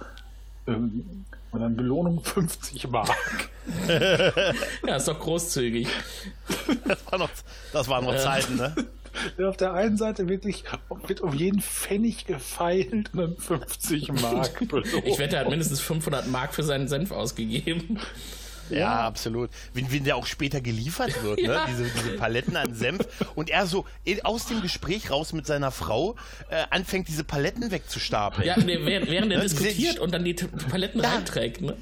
ähm, 0.67 1.25
und 1.51 1.61
dann 1.61 1.75
Belohnung 1.75 2.23
50 2.23 2.89
Mark. 2.89 3.09
Ja, 4.85 4.95
ist 4.97 5.07
doch 5.07 5.19
großzügig. 5.19 5.87
Das 6.85 6.99
war 7.11 7.17
noch, 7.17 7.29
das 7.73 7.87
waren 7.87 8.05
noch 8.05 8.15
Zeiten, 8.15 8.57
ne? 8.57 8.75
Auf 9.43 9.57
der 9.57 9.73
einen 9.73 9.97
Seite 9.97 10.27
wirklich 10.27 10.65
wird 11.07 11.23
auf 11.23 11.33
jeden 11.33 11.61
Pfennig 11.61 12.25
gefeilt 12.25 13.13
und 13.13 13.19
dann 13.19 13.37
50 13.37 14.11
Mark 14.21 14.67
Belohnung. 14.67 15.01
Ich 15.05 15.17
wette, 15.19 15.37
er 15.37 15.41
hat 15.41 15.49
mindestens 15.49 15.79
500 15.79 16.27
Mark 16.27 16.53
für 16.53 16.63
seinen 16.63 16.87
Senf 16.87 17.11
ausgegeben. 17.11 17.99
Ja, 18.69 19.01
absolut. 19.05 19.49
Wie, 19.73 19.91
wie 19.91 19.99
der 19.99 20.15
auch 20.15 20.25
später 20.25 20.61
geliefert 20.61 21.21
wird, 21.23 21.39
ne? 21.41 21.43
Ja. 21.53 21.65
Diese, 21.67 21.83
diese 21.85 22.11
Paletten 22.17 22.55
an 22.55 22.73
Senf. 22.73 23.05
Und 23.35 23.49
er 23.49 23.67
so 23.67 23.85
aus 24.23 24.47
dem 24.47 24.61
Gespräch 24.61 25.11
raus 25.11 25.33
mit 25.33 25.45
seiner 25.45 25.71
Frau 25.71 26.15
äh, 26.49 26.63
anfängt, 26.69 27.07
diese 27.07 27.23
Paletten 27.23 27.71
wegzustapeln. 27.71 28.47
Ja, 28.47 28.57
nee, 28.57 28.79
während, 28.83 29.09
während 29.09 29.31
er 29.31 29.37
Ja, 29.39 29.43
diese- 29.43 29.55
diskutiert 29.63 29.99
und 29.99 30.11
dann 30.11 30.23
die 30.23 30.33
Paletten 30.33 31.01
Ja. 31.01 31.09
reinträgt. 31.13 31.61
Ne? 31.61 31.75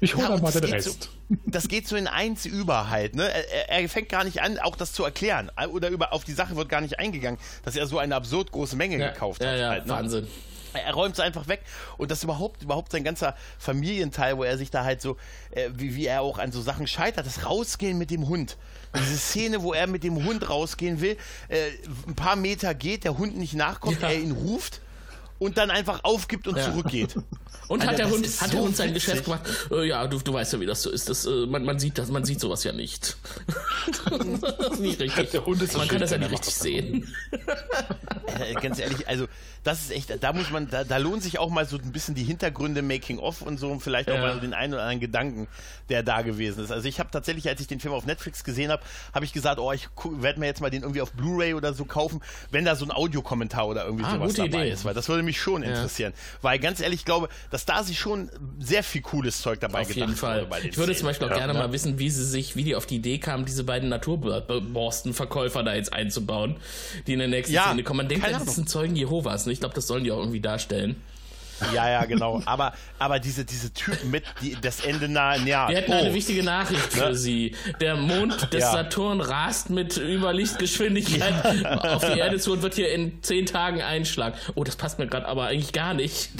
Ich 0.00 0.14
hole 0.14 0.24
Ja, 0.24 0.30
ja, 0.36 0.40
mal 0.40 0.52
das 0.52 0.54
den 0.54 0.62
geht 0.62 0.72
Rest. 0.74 1.10
So, 1.30 1.36
das 1.46 1.68
geht 1.68 1.88
so 1.88 1.96
in 1.96 2.06
eins 2.06 2.46
über 2.46 2.90
halt. 2.90 3.16
Ne? 3.16 3.28
Er, 3.28 3.68
er 3.82 3.88
fängt 3.88 4.08
gar 4.08 4.22
nicht 4.24 4.40
an, 4.40 4.58
auch 4.60 4.76
das 4.76 4.92
zu 4.92 5.04
erklären. 5.04 5.50
Oder 5.72 5.88
über, 5.88 6.12
auf 6.12 6.22
die 6.24 6.32
Sache 6.32 6.54
wird 6.56 6.68
gar 6.68 6.80
nicht 6.80 6.98
eingegangen, 7.00 7.40
dass 7.64 7.74
er 7.76 7.86
so 7.86 7.98
eine 7.98 8.14
absurd 8.14 8.52
große 8.52 8.76
Menge 8.76 8.98
Ja, 8.98 9.10
gekauft 9.10 9.42
ja, 9.42 9.50
hat. 9.50 9.58
ja, 9.58 9.68
halt, 9.70 9.86
ne? 9.86 9.92
Wahnsinn. 9.92 10.26
Er 10.74 10.92
räumt 10.94 11.14
es 11.14 11.20
einfach 11.20 11.48
weg 11.48 11.62
und 11.98 12.10
das 12.10 12.22
überhaupt, 12.24 12.62
überhaupt 12.62 12.92
sein 12.92 13.04
ganzer 13.04 13.34
Familienteil, 13.58 14.36
wo 14.36 14.44
er 14.44 14.58
sich 14.58 14.70
da 14.70 14.84
halt 14.84 15.00
so, 15.00 15.16
äh, 15.50 15.70
wie, 15.74 15.94
wie 15.94 16.06
er 16.06 16.22
auch 16.22 16.38
an 16.38 16.52
so 16.52 16.60
Sachen 16.60 16.86
scheitert, 16.86 17.26
das 17.26 17.46
Rausgehen 17.46 17.98
mit 17.98 18.10
dem 18.10 18.28
Hund. 18.28 18.56
Diese 18.96 19.16
Szene, 19.16 19.62
wo 19.62 19.72
er 19.72 19.86
mit 19.86 20.04
dem 20.04 20.24
Hund 20.24 20.48
rausgehen 20.48 21.00
will, 21.00 21.16
äh, 21.48 21.70
ein 22.06 22.14
paar 22.14 22.36
Meter 22.36 22.74
geht, 22.74 23.04
der 23.04 23.18
Hund 23.18 23.36
nicht 23.36 23.54
nachkommt, 23.54 24.00
Ja. 24.02 24.08
er 24.08 24.18
ihn 24.20 24.32
ruft 24.32 24.80
und 25.44 25.58
dann 25.58 25.70
einfach 25.70 26.00
aufgikt 26.04 26.48
und 26.48 26.56
Ja. 26.56 26.64
zurückgeht. 26.72 27.14
Und 27.66 27.80
Alter, 27.80 27.92
hat 27.92 27.98
der 27.98 28.10
Hund, 28.10 28.26
hat 28.26 28.52
der 28.52 28.58
so 28.58 28.64
Hund 28.66 28.76
sein 28.76 28.90
witzig. 28.94 29.06
Geschäft 29.06 29.24
gemacht? 29.24 29.40
Äh, 29.70 29.88
ja, 29.88 30.06
du, 30.06 30.18
du 30.18 30.34
weißt 30.34 30.52
ja, 30.52 30.60
wie 30.60 30.66
das 30.66 30.82
so 30.82 30.90
ist. 30.90 31.08
Das, 31.08 31.24
äh, 31.24 31.46
man, 31.46 31.64
man 31.64 31.78
sieht 31.78 31.96
das, 31.96 32.10
man 32.10 32.22
sieht 32.22 32.38
sowas 32.38 32.62
ja 32.62 32.72
nicht. 32.72 33.16
das 33.86 34.70
ist 34.72 34.80
nicht 34.80 35.00
richtig. 35.00 35.30
Der 35.30 35.46
Hund 35.46 35.62
ist 35.62 35.74
man 35.74 35.88
kann 35.88 35.98
das 36.00 36.10
ja 36.10 36.18
nicht 36.18 36.30
richtig 36.30 36.54
sehen. 36.54 37.08
Äh, 38.26 38.54
ganz 38.60 38.78
ehrlich, 38.78 39.08
also 39.08 39.26
das 39.62 39.80
ist 39.80 39.92
echt, 39.92 40.22
da 40.22 40.34
muss 40.34 40.50
man, 40.50 40.68
da, 40.68 40.84
da 40.84 40.98
lohnt 40.98 41.22
sich 41.22 41.38
auch 41.38 41.48
mal 41.48 41.64
so 41.66 41.78
ein 41.78 41.90
bisschen 41.90 42.14
die 42.14 42.24
Hintergründe 42.24 42.82
Making 42.82 43.18
of 43.18 43.40
und 43.40 43.58
so 43.58 43.70
und 43.70 43.80
vielleicht 43.80 44.10
auch 44.10 44.14
Ja. 44.16 44.20
mal 44.20 44.34
so 44.34 44.40
den 44.40 44.52
einen 44.52 44.74
oder 44.74 44.82
anderen 44.82 45.00
Gedanken, 45.00 45.48
der 45.88 46.02
da 46.02 46.20
gewesen 46.20 46.62
ist. 46.64 46.70
Also 46.70 46.86
ich 46.86 46.98
habe 47.00 47.10
tatsächlich, 47.10 47.48
als 47.48 47.62
ich 47.62 47.66
den 47.66 47.80
Film 47.80 47.94
auf 47.94 48.04
Netflix 48.04 48.44
gesehen 48.44 48.70
habe, 48.70 48.82
habe 49.14 49.24
ich 49.24 49.32
gesagt, 49.32 49.58
oh, 49.58 49.72
ich 49.72 49.88
werde 50.04 50.38
mir 50.38 50.46
jetzt 50.46 50.60
mal 50.60 50.68
den 50.70 50.82
irgendwie 50.82 51.00
auf 51.00 51.12
Blu-ray 51.12 51.54
oder 51.54 51.72
so 51.72 51.86
kaufen, 51.86 52.20
wenn 52.50 52.66
da 52.66 52.76
so 52.76 52.84
ein 52.84 52.90
Audiokommentar 52.90 53.66
oder 53.68 53.86
irgendwie 53.86 54.04
Ah, 54.04 54.10
sowas 54.16 54.28
gute 54.34 54.42
dabei 54.50 54.64
Idee. 54.66 54.72
ist, 54.72 54.84
weil 54.84 54.92
das 54.92 55.08
würde 55.08 55.22
mich 55.22 55.33
schon 55.38 55.62
interessieren. 55.62 56.12
Weil 56.42 56.58
ganz 56.58 56.80
ehrlich, 56.80 57.00
ich 57.00 57.04
glaube, 57.04 57.28
dass 57.50 57.64
da 57.64 57.82
sich 57.82 57.98
schon 57.98 58.30
sehr 58.58 58.82
viel 58.82 59.02
cooles 59.02 59.40
Zeug 59.40 59.60
dabei 59.60 59.80
Auf 59.82 59.88
gedacht 59.88 60.08
jeden 60.08 60.16
Fall. 60.16 60.46
Ich 60.62 60.76
würde 60.76 60.94
zum. 60.94 61.06
Beispiel 61.06 61.26
auch 61.26 61.30
Ja, 61.32 61.38
gerne 61.38 61.52
ne? 61.52 61.58
mal 61.58 61.72
wissen, 61.72 61.98
wie 61.98 62.10
sie 62.10 62.24
sich, 62.24 62.56
wie 62.56 62.64
die 62.64 62.74
auf 62.74 62.86
die 62.86 62.96
Idee 62.96 63.18
kamen, 63.18 63.44
diese 63.44 63.64
beiden 63.64 63.88
Naturborstenverkäufer 63.88 65.62
da 65.62 65.74
jetzt 65.74 65.92
einzubauen, 65.92 66.56
die 67.06 67.12
in 67.12 67.18
der 67.18 67.28
nächsten 67.28 67.54
Ja, 67.54 67.68
Szene 67.68 67.82
kommen. 67.82 67.98
Man 67.98 68.08
denkt, 68.08 68.26
ja, 68.26 68.38
das 68.38 68.54
sind 68.54 68.68
Zeugen 68.68 68.96
Jehovas. 68.96 69.46
Ne? 69.46 69.52
Ich 69.52 69.60
glaube, 69.60 69.74
das 69.74 69.86
sollen 69.86 70.04
die 70.04 70.12
auch 70.12 70.18
irgendwie 70.18 70.40
darstellen. 70.40 70.96
Ja, 71.72 71.88
ja, 71.88 72.04
genau. 72.04 72.42
Aber, 72.46 72.72
aber 72.98 73.18
diese, 73.18 73.44
diese 73.44 73.72
Typen 73.72 74.10
mit, 74.10 74.24
die, 74.42 74.56
das 74.60 74.80
Ende 74.84 75.08
nahe, 75.08 75.40
ja. 75.40 75.68
Wir 75.68 75.76
hätten 75.76 75.92
oh. 75.92 75.96
eine 75.96 76.14
wichtige 76.14 76.42
Nachricht 76.42 76.80
für 76.92 77.14
Sie. 77.14 77.54
Der 77.80 77.96
Mond 77.96 78.52
des 78.52 78.62
Ja. 78.62 78.72
Saturn 78.72 79.20
rast 79.20 79.70
mit 79.70 79.96
Überlichtgeschwindigkeit 79.96 81.66
auf 81.84 82.04
die 82.04 82.18
Erde 82.18 82.38
zu 82.38 82.52
und 82.52 82.62
wird 82.62 82.74
hier 82.74 82.92
in 82.92 83.22
zehn 83.22 83.46
Tagen 83.46 83.82
einschlagen. 83.82 84.36
Oh, 84.54 84.64
das 84.64 84.76
passt 84.76 84.98
mir 84.98 85.06
gerade 85.06 85.26
aber 85.26 85.46
eigentlich 85.46 85.72
gar 85.72 85.94
nicht. 85.94 86.30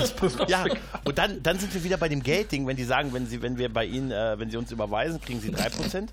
Ja, 0.49 0.65
und 1.05 1.19
dann, 1.19 1.43
dann 1.43 1.59
sind 1.59 1.73
wir 1.75 1.85
wieder 1.85 1.97
bei 1.97 2.09
dem 2.09 2.23
Geldding, 2.23 2.67
wenn 2.67 2.77
die 2.77 2.85
sagen, 2.85 3.13
wenn 3.13 3.27
sie, 3.27 3.43
wenn 3.43 3.59
wir 3.59 3.73
bei 3.73 3.85
ihnen, 3.85 4.11
äh, 4.11 4.39
wenn 4.39 4.51
sie 4.51 4.57
uns 4.57 4.71
überweisen, 4.73 5.21
kriegen 5.21 5.41
sie 5.41 5.51
3%. 5.51 6.09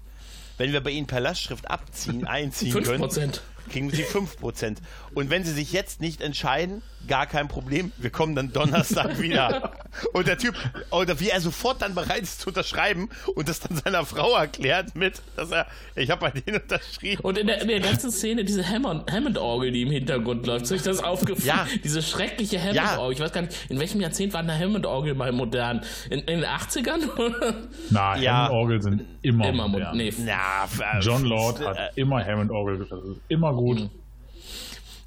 Wenn 0.57 0.73
wir 0.73 0.81
bei 0.81 0.91
ihnen 0.91 1.07
per 1.07 1.19
Lastschrift 1.19 1.69
abziehen, 1.69 2.27
einziehen 2.27 2.71
5 2.71 2.85
können, 2.85 2.99
Prozent. 2.99 3.41
kriegen 3.71 3.89
sie 3.89 4.03
5%. 4.03 4.77
Und 5.13 5.29
wenn 5.29 5.43
sie 5.43 5.51
sich 5.53 5.71
jetzt 5.73 5.99
nicht 6.01 6.21
entscheiden, 6.21 6.81
gar 7.07 7.25
kein 7.25 7.47
Problem, 7.47 7.91
wir 7.97 8.11
kommen 8.11 8.35
dann 8.35 8.53
Donnerstag 8.53 9.19
wieder. 9.21 9.71
Und 10.13 10.27
der 10.27 10.37
Typ, 10.37 10.55
oder 10.91 11.19
wie 11.19 11.29
er 11.29 11.41
sofort 11.41 11.81
dann 11.81 11.95
bereit 11.95 12.21
ist 12.21 12.41
zu 12.41 12.49
unterschreiben 12.49 13.09
und 13.35 13.49
das 13.49 13.59
dann 13.59 13.75
seiner 13.77 14.05
Frau 14.05 14.35
erklärt 14.35 14.95
mit, 14.95 15.21
dass 15.35 15.51
er, 15.51 15.65
ich 15.95 16.09
habe 16.11 16.21
bei 16.21 16.39
denen 16.39 16.61
unterschrieben. 16.61 17.21
Und 17.23 17.37
in 17.39 17.47
der, 17.47 17.61
in 17.61 17.67
der 17.69 17.79
ganzen 17.79 18.11
Szene 18.11 18.45
diese 18.45 18.63
Hammond- 18.67 19.11
Hammond-Orgel, 19.11 19.71
die 19.71 19.81
im 19.81 19.91
Hintergrund 19.91 20.45
läuft. 20.45 20.65
Ist 20.65 20.71
euch 20.71 20.83
das 20.83 21.03
aufgefallen? 21.03 21.45
Ja. 21.47 21.67
Diese 21.83 22.01
schreckliche 22.03 22.59
Hammond-Orgel. 22.61 23.13
Ich 23.15 23.19
weiß 23.19 23.33
gar 23.33 23.41
nicht, 23.41 23.57
in 23.69 23.79
welchem 23.79 23.99
Jahrzehnt 23.99 24.33
war 24.33 24.41
eine 24.41 24.57
Hammond-Orgel 24.57 25.15
mal 25.15 25.31
modern? 25.31 25.81
In, 26.09 26.19
in 26.19 26.41
den 26.41 26.45
80ern? 26.45 27.09
Na, 27.89 28.15
Ja. 28.17 28.45
Hemmenorgel 28.47 28.81
sind 28.81 29.03
immer, 29.23 29.49
Immer 29.49 29.67
modern. 29.67 29.97
modern. 29.97 29.97
Nee, 29.97 30.13
Na, 30.19 30.65
äh, 30.97 30.99
John 31.01 31.23
Lord 31.25 31.59
äh, 31.61 31.65
hat 31.65 31.77
immer 31.97 32.23
Hammond-Orgel 32.23 32.77
gespielt. 32.77 33.01
Das 33.03 33.09
ist 33.09 33.21
immer 33.27 33.53
gut. 33.53 33.89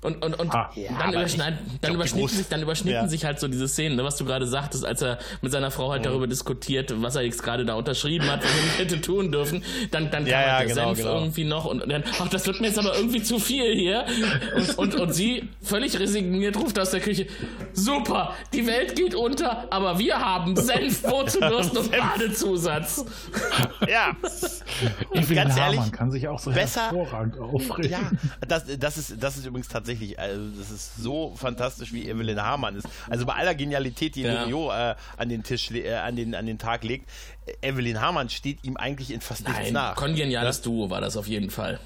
Und, 0.04 0.24
und, 0.24 0.38
und 0.38 0.54
Ah. 0.54 0.70
dann, 1.00 1.26
ich 1.26 1.37
dann 1.81 1.94
überschnitten, 1.94 2.29
sich, 2.29 2.46
dann 2.48 2.62
überschnitten 2.62 3.02
Ja. 3.02 3.08
sich 3.08 3.24
halt 3.24 3.40
so 3.40 3.48
diese 3.48 3.66
Szenen, 3.66 3.96
ne, 3.96 4.04
was 4.04 4.16
du 4.16 4.24
gerade 4.24 4.46
sagtest, 4.46 4.85
als 4.85 5.00
er 5.02 5.18
mit 5.40 5.50
seiner 5.50 5.70
Frau 5.70 5.90
halt 5.90 6.04
darüber 6.04 6.26
diskutiert, 6.26 6.92
was 7.02 7.16
er 7.16 7.22
jetzt 7.22 7.42
gerade 7.42 7.64
da 7.64 7.74
unterschrieben 7.74 8.31
hat, 8.31 8.44
was 8.44 8.50
er 8.50 8.62
nicht 8.64 8.79
hätte 8.79 9.00
tun 9.00 9.33
dürfen. 9.33 9.64
Dann, 9.90 10.10
dann 10.10 10.24
kam 10.24 10.26
Ja, 10.26 10.40
ja, 10.42 10.52
halt 10.58 10.68
der 10.68 10.74
genau, 10.76 10.87
Senf 10.94 10.98
genau. 10.98 11.18
irgendwie 11.20 11.44
noch 11.44 11.64
und 11.64 11.90
dann, 11.90 12.04
ach, 12.20 12.29
das 12.29 12.46
wird 12.46 12.60
mir 12.60 12.66
jetzt 12.68 12.79
aber 12.79 12.94
irgendwie 12.96 13.22
zu 13.22 13.38
viel 13.38 13.74
hier. 13.74 14.04
Und, 14.56 14.79
und, 14.79 14.94
und 14.96 15.12
sie, 15.14 15.48
völlig 15.62 15.98
resigniert, 15.98 16.56
ruft 16.58 16.79
aus 16.79 16.90
der 16.90 17.00
Küche, 17.00 17.26
super, 17.72 18.35
die 18.52 18.66
Welt 18.66 18.94
geht 18.96 19.14
unter, 19.14 19.72
aber 19.72 19.98
wir 19.98 20.18
haben 20.20 20.54
Senf, 20.56 21.02
Wurzelwürsten 21.04 21.79
und 21.79 21.90
Badezusatz. 21.90 23.04
Ja, 23.88 24.12
Evelyn 25.12 25.35
ganz 25.37 25.56
ehrlich, 25.56 25.92
kann 25.92 26.10
sich 26.10 26.29
auch 26.29 26.38
so 26.38 26.50
besser- 26.50 26.90
hervorragend 26.90 27.38
aufregen. 27.38 27.90
ja, 27.90 28.10
das, 28.46 28.64
das, 28.79 28.98
ist, 28.98 29.22
das 29.22 29.37
ist 29.38 29.46
übrigens 29.46 29.68
tatsächlich, 29.68 29.93
also 30.18 30.48
das 30.58 30.70
ist 30.70 30.96
so 30.96 31.34
fantastisch, 31.36 31.92
wie 31.92 32.08
Evelyn 32.08 32.40
Hamann 32.42 32.76
ist. 32.76 32.86
Also 33.08 33.26
bei 33.26 33.34
aller 33.34 33.54
Genialität, 33.54 34.14
die 34.14 34.22
Ja. 34.22 34.44
Loriot 34.44 34.72
äh, 34.72 34.94
an 35.16 35.28
den 35.28 35.42
Tisch, 35.42 35.70
äh, 35.70 35.94
an 35.94 36.16
den, 36.16 36.34
an 36.34 36.46
den 36.46 36.58
Tag 36.58 36.84
legt, 36.84 37.08
äh, 37.46 37.68
Evelyn 37.68 38.00
Hamann 38.00 38.28
steht 38.30 38.64
ihm 38.64 38.76
eigentlich 38.76 39.10
in 39.12 39.20
fast 39.20 39.44
nichts 39.46 39.62
Nein, 39.64 39.72
nach. 39.72 39.94
kongeniales 39.96 40.60
Duo 40.62 40.90
war 40.90 41.00
das 41.00 41.16
auf 41.16 41.26
jeden 41.26 41.50
Fall. 41.50 41.80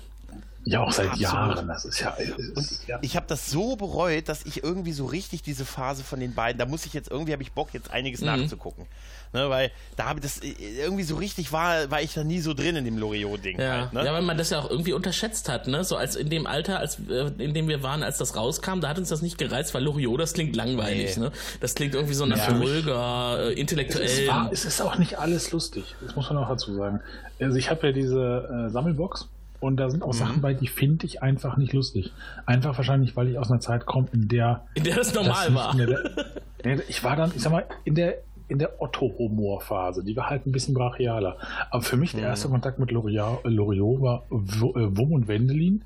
Ja, 0.64 0.82
auch 0.82 0.92
seit 0.92 1.06
Absolut. 1.06 1.22
Jahren. 1.22 1.68
Das 1.68 1.84
ist 1.86 2.00
ja. 2.00 2.11
Ist, 2.11 2.86
ja. 2.86 2.98
Ich 3.00 3.16
habe 3.16 3.24
das 3.26 3.50
so 3.50 3.76
bereut, 3.76 4.28
dass 4.28 4.44
ich 4.44 4.62
irgendwie 4.62 4.92
so 4.92 5.06
richtig 5.06 5.40
diese 5.42 5.64
Phase 5.64 6.04
von 6.04 6.20
den 6.20 6.34
beiden, 6.34 6.59
da 6.59 6.66
muss 6.66 6.84
ich 6.84 6.92
jetzt 6.92 7.11
irgendwie, 7.11 7.32
habe 7.32 7.42
ich 7.42 7.52
Bock, 7.52 7.70
jetzt 7.72 7.90
einiges 7.90 8.20
nachzugucken. 8.20 8.84
Ne, 9.33 9.51
weil 9.51 9.70
da 9.97 10.05
habe 10.07 10.20
ich 10.20 10.22
das 10.24 10.39
äh, 10.43 10.55
irgendwie 10.83 11.03
so 11.03 11.16
richtig 11.16 11.53
war, 11.53 11.91
war 11.91 12.01
ich 12.01 12.14
da 12.14 12.24
nie 12.24 12.41
so 12.41 12.55
drin 12.55 12.76
in 12.76 12.85
dem 12.85 12.97
Loriot-Ding. 12.99 13.61
Ja. 13.61 13.83
Halt, 13.83 13.93
ne? 13.93 14.05
ja, 14.07 14.12
weil 14.12 14.22
man 14.22 14.39
das 14.39 14.51
ja 14.51 14.59
auch 14.61 14.70
irgendwie 14.70 14.95
unterschätzt 14.95 15.49
hat, 15.49 15.66
ne? 15.66 15.85
So 15.85 15.97
als 15.97 16.16
in 16.16 16.31
dem 16.31 16.47
Alter, 16.47 16.79
als 16.79 16.99
äh, 17.11 17.31
in 17.39 17.53
dem 17.55 17.68
wir 17.68 17.83
waren, 17.83 18.03
als 18.03 18.16
das 18.18 18.37
rauskam, 18.37 18.81
da 18.81 18.89
hat 18.89 18.99
uns 18.99 19.09
das 19.11 19.20
nicht 19.22 19.37
gereizt, 19.39 19.74
weil 19.74 19.83
Loriot, 19.85 20.18
das 20.20 20.33
klingt 20.33 20.57
langweilig, 20.57 21.16
Nee. 21.16 21.24
ne? 21.24 21.33
Das 21.61 21.74
klingt 21.74 21.95
irgendwie 21.95 22.14
so 22.14 22.24
nach 22.26 22.51
ruhiger, 22.51 23.51
äh, 23.51 23.53
intellektuell. 23.53 24.05
Es, 24.07 24.26
war, 24.29 24.49
es 24.53 24.64
ist 24.64 24.81
auch 24.81 24.97
nicht 24.99 25.18
alles 25.18 25.53
lustig. 25.53 25.95
Das 26.01 26.16
muss 26.16 26.29
man 26.31 26.39
auch 26.39 26.49
dazu 26.49 26.74
sagen. 26.74 27.01
Also 27.41 27.57
ich 27.57 27.70
habe 27.70 27.87
ja 27.89 27.93
diese 27.93 28.66
äh, 28.66 28.70
Sammelbox 28.70 29.29
und 29.61 29.76
da 29.76 29.91
sind 29.91 30.03
auch 30.03 30.09
Mhm. 30.14 30.18
Sachen 30.18 30.41
bei, 30.41 30.55
die 30.55 30.68
finde 30.68 31.05
ich 31.07 31.22
einfach 31.22 31.57
nicht 31.57 31.72
lustig. 31.72 32.12
Einfach 32.47 32.76
wahrscheinlich, 32.76 33.16
weil 33.16 33.29
ich 33.29 33.39
aus 33.39 33.51
einer 33.51 33.61
Zeit 33.61 33.87
komme, 33.87 34.09
in 34.12 34.29
der 34.29 34.64
in 34.74 34.85
der 34.85 34.97
das 34.97 35.12
normal 35.14 35.55
war. 35.55 35.74
ich 36.89 37.05
war 37.05 37.16
dann, 37.16 37.33
ich 37.35 37.43
sag 37.43 37.53
mal, 37.53 37.64
in 37.85 37.95
der 37.95 38.18
in 38.49 38.59
der 38.59 38.80
Otto-Humor-Phase, 38.80 40.03
die 40.05 40.16
war 40.16 40.30
halt 40.30 40.46
ein 40.46 40.53
bisschen 40.53 40.74
brachialer. 40.74 41.36
Aber 41.70 41.82
für 41.82 41.96
mich 41.96 42.12
der 42.12 42.20
Mhm. 42.22 42.26
erste 42.26 42.49
Kontakt 42.49 42.78
mit 42.78 42.90
Loriot, 42.90 43.44
äh, 43.44 43.49
Loriot 43.49 44.01
war 44.01 44.22
äh, 44.30 44.30
Wum 44.30 45.12
und 45.12 45.28
Wendelin 45.28 45.84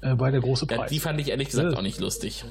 äh, 0.00 0.14
bei 0.14 0.30
der 0.30 0.40
große 0.40 0.64
Mhm. 0.64 0.70
Ja, 0.70 0.76
Preis. 0.78 0.90
die 0.90 1.00
fand 1.00 1.20
ich 1.20 1.28
ehrlich 1.30 1.48
gesagt 1.50 1.72
Ja. 1.72 1.78
auch 1.78 1.82
nicht 1.82 2.00
lustig. 2.00 2.44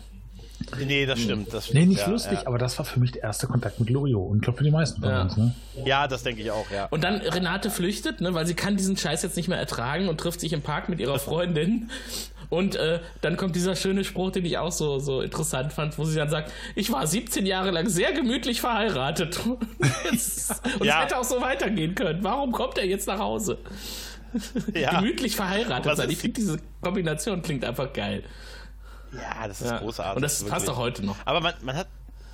Nee, 0.86 1.06
das 1.06 1.20
stimmt. 1.20 1.54
Das 1.54 1.66
stimmt 1.68 1.80
nee, 1.80 1.86
nicht 1.86 2.02
ja, 2.02 2.10
lustig, 2.10 2.40
ja. 2.40 2.48
aber 2.48 2.58
das 2.58 2.78
war 2.80 2.86
für 2.86 3.00
mich 3.00 3.12
der 3.12 3.24
erste 3.24 3.46
Kontakt 3.48 3.80
mit 3.80 3.90
Loriot. 3.90 4.30
Und 4.30 4.38
ich 4.38 4.42
glaube 4.42 4.58
für 4.58 4.64
die 4.64 4.72
meisten 4.72 5.02
von 5.02 5.10
Ja. 5.10 5.22
uns. 5.22 5.38
Ne? 5.38 5.54
Ja, 5.86 6.08
das 6.08 6.24
denke 6.24 6.42
ich 6.42 6.50
auch, 6.52 6.70
ja. 6.72 6.88
Und 6.88 7.04
dann 7.04 7.16
Renate 7.22 7.70
flüchtet, 7.70 8.22
ne, 8.22 8.34
weil 8.34 8.46
sie 8.48 8.56
kann 8.56 8.76
diesen 8.76 8.98
Scheiß 8.98 9.22
jetzt 9.24 9.38
nicht 9.38 9.48
mehr 9.50 9.60
ertragen 9.60 10.10
und 10.10 10.20
trifft 10.20 10.40
sich 10.40 10.54
im 10.54 10.62
Park 10.62 10.90
mit 10.90 11.00
ihrer 11.00 11.20
Freundin. 11.20 11.90
Und 12.50 12.76
äh, 12.76 13.02
dann 13.22 13.36
kommt 13.36 13.56
dieser 13.56 13.76
schöne 13.76 14.04
Spruch, 14.06 14.32
den 14.32 14.46
ich 14.46 14.58
auch 14.58 14.72
so, 14.72 15.00
so 15.00 15.22
interessant 15.22 15.74
fand, 15.74 15.98
wo 15.98 16.06
sie 16.06 16.16
dann 16.16 16.30
sagt, 16.30 16.52
ich 16.76 16.92
war 16.92 17.06
17 17.06 17.46
Jahre 17.46 17.72
lang 17.72 17.90
sehr 17.90 18.14
gemütlich 18.14 18.62
verheiratet. 18.62 19.40
Und 19.46 19.60
Ja. 20.86 20.98
es 21.00 21.04
hätte 21.04 21.18
auch 21.18 21.24
so 21.26 21.42
weitergehen 21.42 21.94
können. 21.96 22.24
Warum 22.24 22.52
kommt 22.54 22.78
er 22.78 22.86
jetzt 22.86 23.08
nach 23.08 23.20
Hause? 23.20 23.58
ja. 24.74 25.00
Gemütlich 25.00 25.36
verheiratet 25.36 25.98
sein. 25.98 26.10
Ich 26.10 26.18
finde, 26.20 26.36
diese 26.40 26.60
Kombination 26.82 27.42
klingt 27.42 27.66
einfach 27.66 27.92
geil. 27.94 28.24
Ja, 29.14 29.48
das 29.48 29.62
ist 29.62 29.70
Ja. 29.72 29.78
großartig. 29.80 30.16
Und 30.18 30.22
das 30.22 30.44
passt 30.44 30.52
wirklich. 30.68 30.70
auch 30.70 30.78
heute 30.78 31.06
noch. 31.06 31.16
Aber 31.26 31.42
man, 31.42 31.54
man 31.62 31.76
hat, 31.76 31.88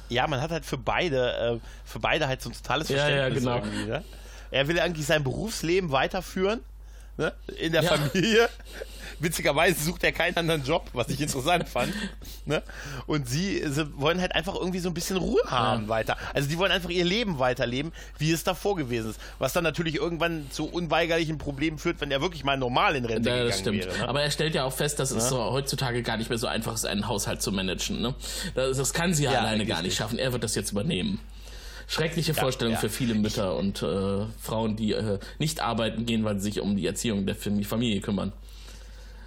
ja, 0.10 0.28
man 0.28 0.42
hat 0.42 0.52
halt 0.52 0.66
für 0.66 0.78
beide, 0.78 1.60
äh, 1.60 1.60
für 1.86 2.00
beide 2.00 2.28
halt 2.28 2.42
so 2.42 2.50
ein 2.50 2.54
totales 2.54 2.90
Ja, 2.90 2.98
ja, 2.98 3.04
Verständnis 3.30 3.44
genau. 3.44 3.56
irgendwie. 3.58 3.86
Ne? 3.86 4.04
Er 4.52 4.68
will 4.68 4.80
eigentlich 4.80 5.06
sein 5.08 5.24
Berufsleben 5.24 5.92
weiterführen, 5.92 6.60
ne? 7.18 7.34
in 7.58 7.72
der 7.72 7.84
Ja. 7.84 7.96
Familie. 7.98 8.50
Witzigerweise 9.24 9.82
sucht 9.84 10.04
er 10.04 10.12
keinen 10.12 10.36
anderen 10.38 10.64
Job, 10.64 10.90
was 10.94 11.08
ich 11.10 11.20
interessant 11.22 11.68
fand. 11.70 11.94
Ne? 12.46 12.62
Und 13.08 13.30
sie, 13.30 13.64
sie 13.70 13.88
wollen 13.98 14.20
halt 14.20 14.36
einfach 14.36 14.54
irgendwie 14.56 14.80
so 14.80 14.90
ein 14.90 14.94
bisschen 14.94 15.16
Ruhe 15.16 15.40
haben 15.48 15.88
weiter. 15.88 16.18
Also 16.34 16.50
die 16.50 16.58
wollen 16.58 16.74
einfach 16.74 16.90
ihr 16.90 17.06
Leben 17.06 17.40
weiterleben, 17.40 17.94
wie 18.18 18.32
es 18.34 18.44
davor 18.44 18.76
gewesen 18.76 19.12
ist. 19.12 19.20
Was 19.40 19.54
dann 19.54 19.64
natürlich 19.64 19.96
irgendwann 19.96 20.48
zu 20.52 20.66
unweigerlichen 20.66 21.38
Problemen 21.38 21.78
führt, 21.78 22.02
wenn 22.02 22.12
er 22.12 22.20
wirklich 22.22 22.44
mal 22.44 22.58
normal 22.58 22.98
in 22.98 23.06
Rente 23.06 23.30
Ja, 23.30 23.36
gegangen 23.36 23.50
das 23.50 23.60
stimmt. 23.60 23.86
wäre. 23.86 23.98
Ne? 23.98 24.10
Aber 24.10 24.22
er 24.22 24.30
stellt 24.30 24.56
ja 24.56 24.66
auch 24.66 24.74
fest, 24.74 25.00
dass 25.00 25.12
es 25.12 25.30
so 25.30 25.38
heutzutage 25.42 26.04
gar 26.04 26.18
nicht 26.18 26.30
mehr 26.30 26.38
so 26.38 26.48
einfach 26.48 26.74
ist, 26.74 26.86
einen 26.86 27.08
Haushalt 27.08 27.42
zu 27.42 27.54
managen. 27.54 28.02
Ne? 28.02 28.14
Das, 28.56 28.76
das 28.78 28.92
kann 28.94 29.14
sie 29.14 29.24
ja, 29.24 29.32
Ja, 29.32 29.40
alleine 29.40 29.66
gar 29.66 29.82
nicht 29.82 29.96
schaffen. 29.96 30.20
Er 30.20 30.34
wird 30.34 30.44
das 30.44 30.54
jetzt 30.56 30.72
übernehmen. 30.74 31.22
Schreckliche 31.88 32.34
Vorstellung 32.34 32.74
ja. 32.74 32.80
für 32.80 32.90
viele 32.90 33.14
Mütter 33.14 33.56
und 33.56 33.82
äh, 33.84 34.26
Frauen, 34.42 34.76
die 34.76 34.92
äh, 34.94 35.20
nicht 35.40 35.62
arbeiten 35.62 36.06
gehen, 36.06 36.24
weil 36.26 36.36
sie 36.40 36.46
sich 36.52 36.60
um 36.62 36.76
die 36.76 36.86
Erziehung 36.88 37.26
der 37.26 37.36
Fam- 37.38 37.64
Familie 37.64 38.02
kümmern. 38.02 38.34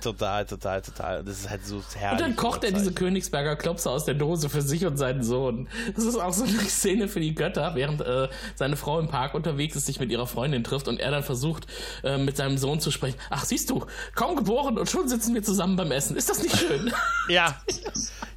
Total, 0.06 0.46
total, 0.46 0.82
total. 0.82 1.24
Das 1.24 1.38
ist 1.40 1.50
halt 1.50 1.66
so 1.66 1.82
herrlich. 1.94 2.20
Und 2.22 2.28
dann 2.28 2.36
kocht 2.36 2.62
er 2.62 2.70
diese 2.70 2.92
Königsberger 2.92 3.56
Klopse 3.56 3.90
aus 3.90 4.04
der 4.04 4.14
Dose 4.14 4.48
für 4.48 4.62
sich 4.62 4.86
und 4.86 4.96
seinen 4.96 5.24
Sohn. 5.24 5.68
Das 5.96 6.04
ist 6.04 6.16
auch 6.16 6.32
so 6.32 6.44
eine 6.44 6.52
Szene 6.68 7.08
für 7.08 7.18
die 7.20 7.34
Götter, 7.34 7.74
während 7.74 8.00
äh, 8.02 8.28
seine 8.54 8.76
Frau 8.76 9.00
im 9.00 9.08
Park 9.08 9.34
unterwegs 9.34 9.74
ist, 9.74 9.86
sich 9.86 9.98
mit 9.98 10.10
ihrer 10.10 10.26
Freundin 10.28 10.62
trifft 10.62 10.86
und 10.86 11.00
er 11.00 11.10
dann 11.10 11.24
versucht, 11.24 11.66
äh, 12.04 12.18
mit 12.18 12.36
seinem 12.36 12.56
Sohn 12.56 12.78
zu 12.80 12.90
sprechen. 12.92 13.18
Ach, 13.30 13.44
siehst 13.44 13.68
du, 13.70 13.84
kaum 14.14 14.36
geboren 14.36 14.78
und 14.78 14.88
schon 14.88 15.08
sitzen 15.08 15.34
wir 15.34 15.42
zusammen 15.42 15.74
beim 15.76 15.90
Essen. 15.90 16.16
Ist 16.16 16.30
das 16.30 16.42
nicht 16.42 16.56
schön? 16.56 16.92
Ja. 17.28 17.60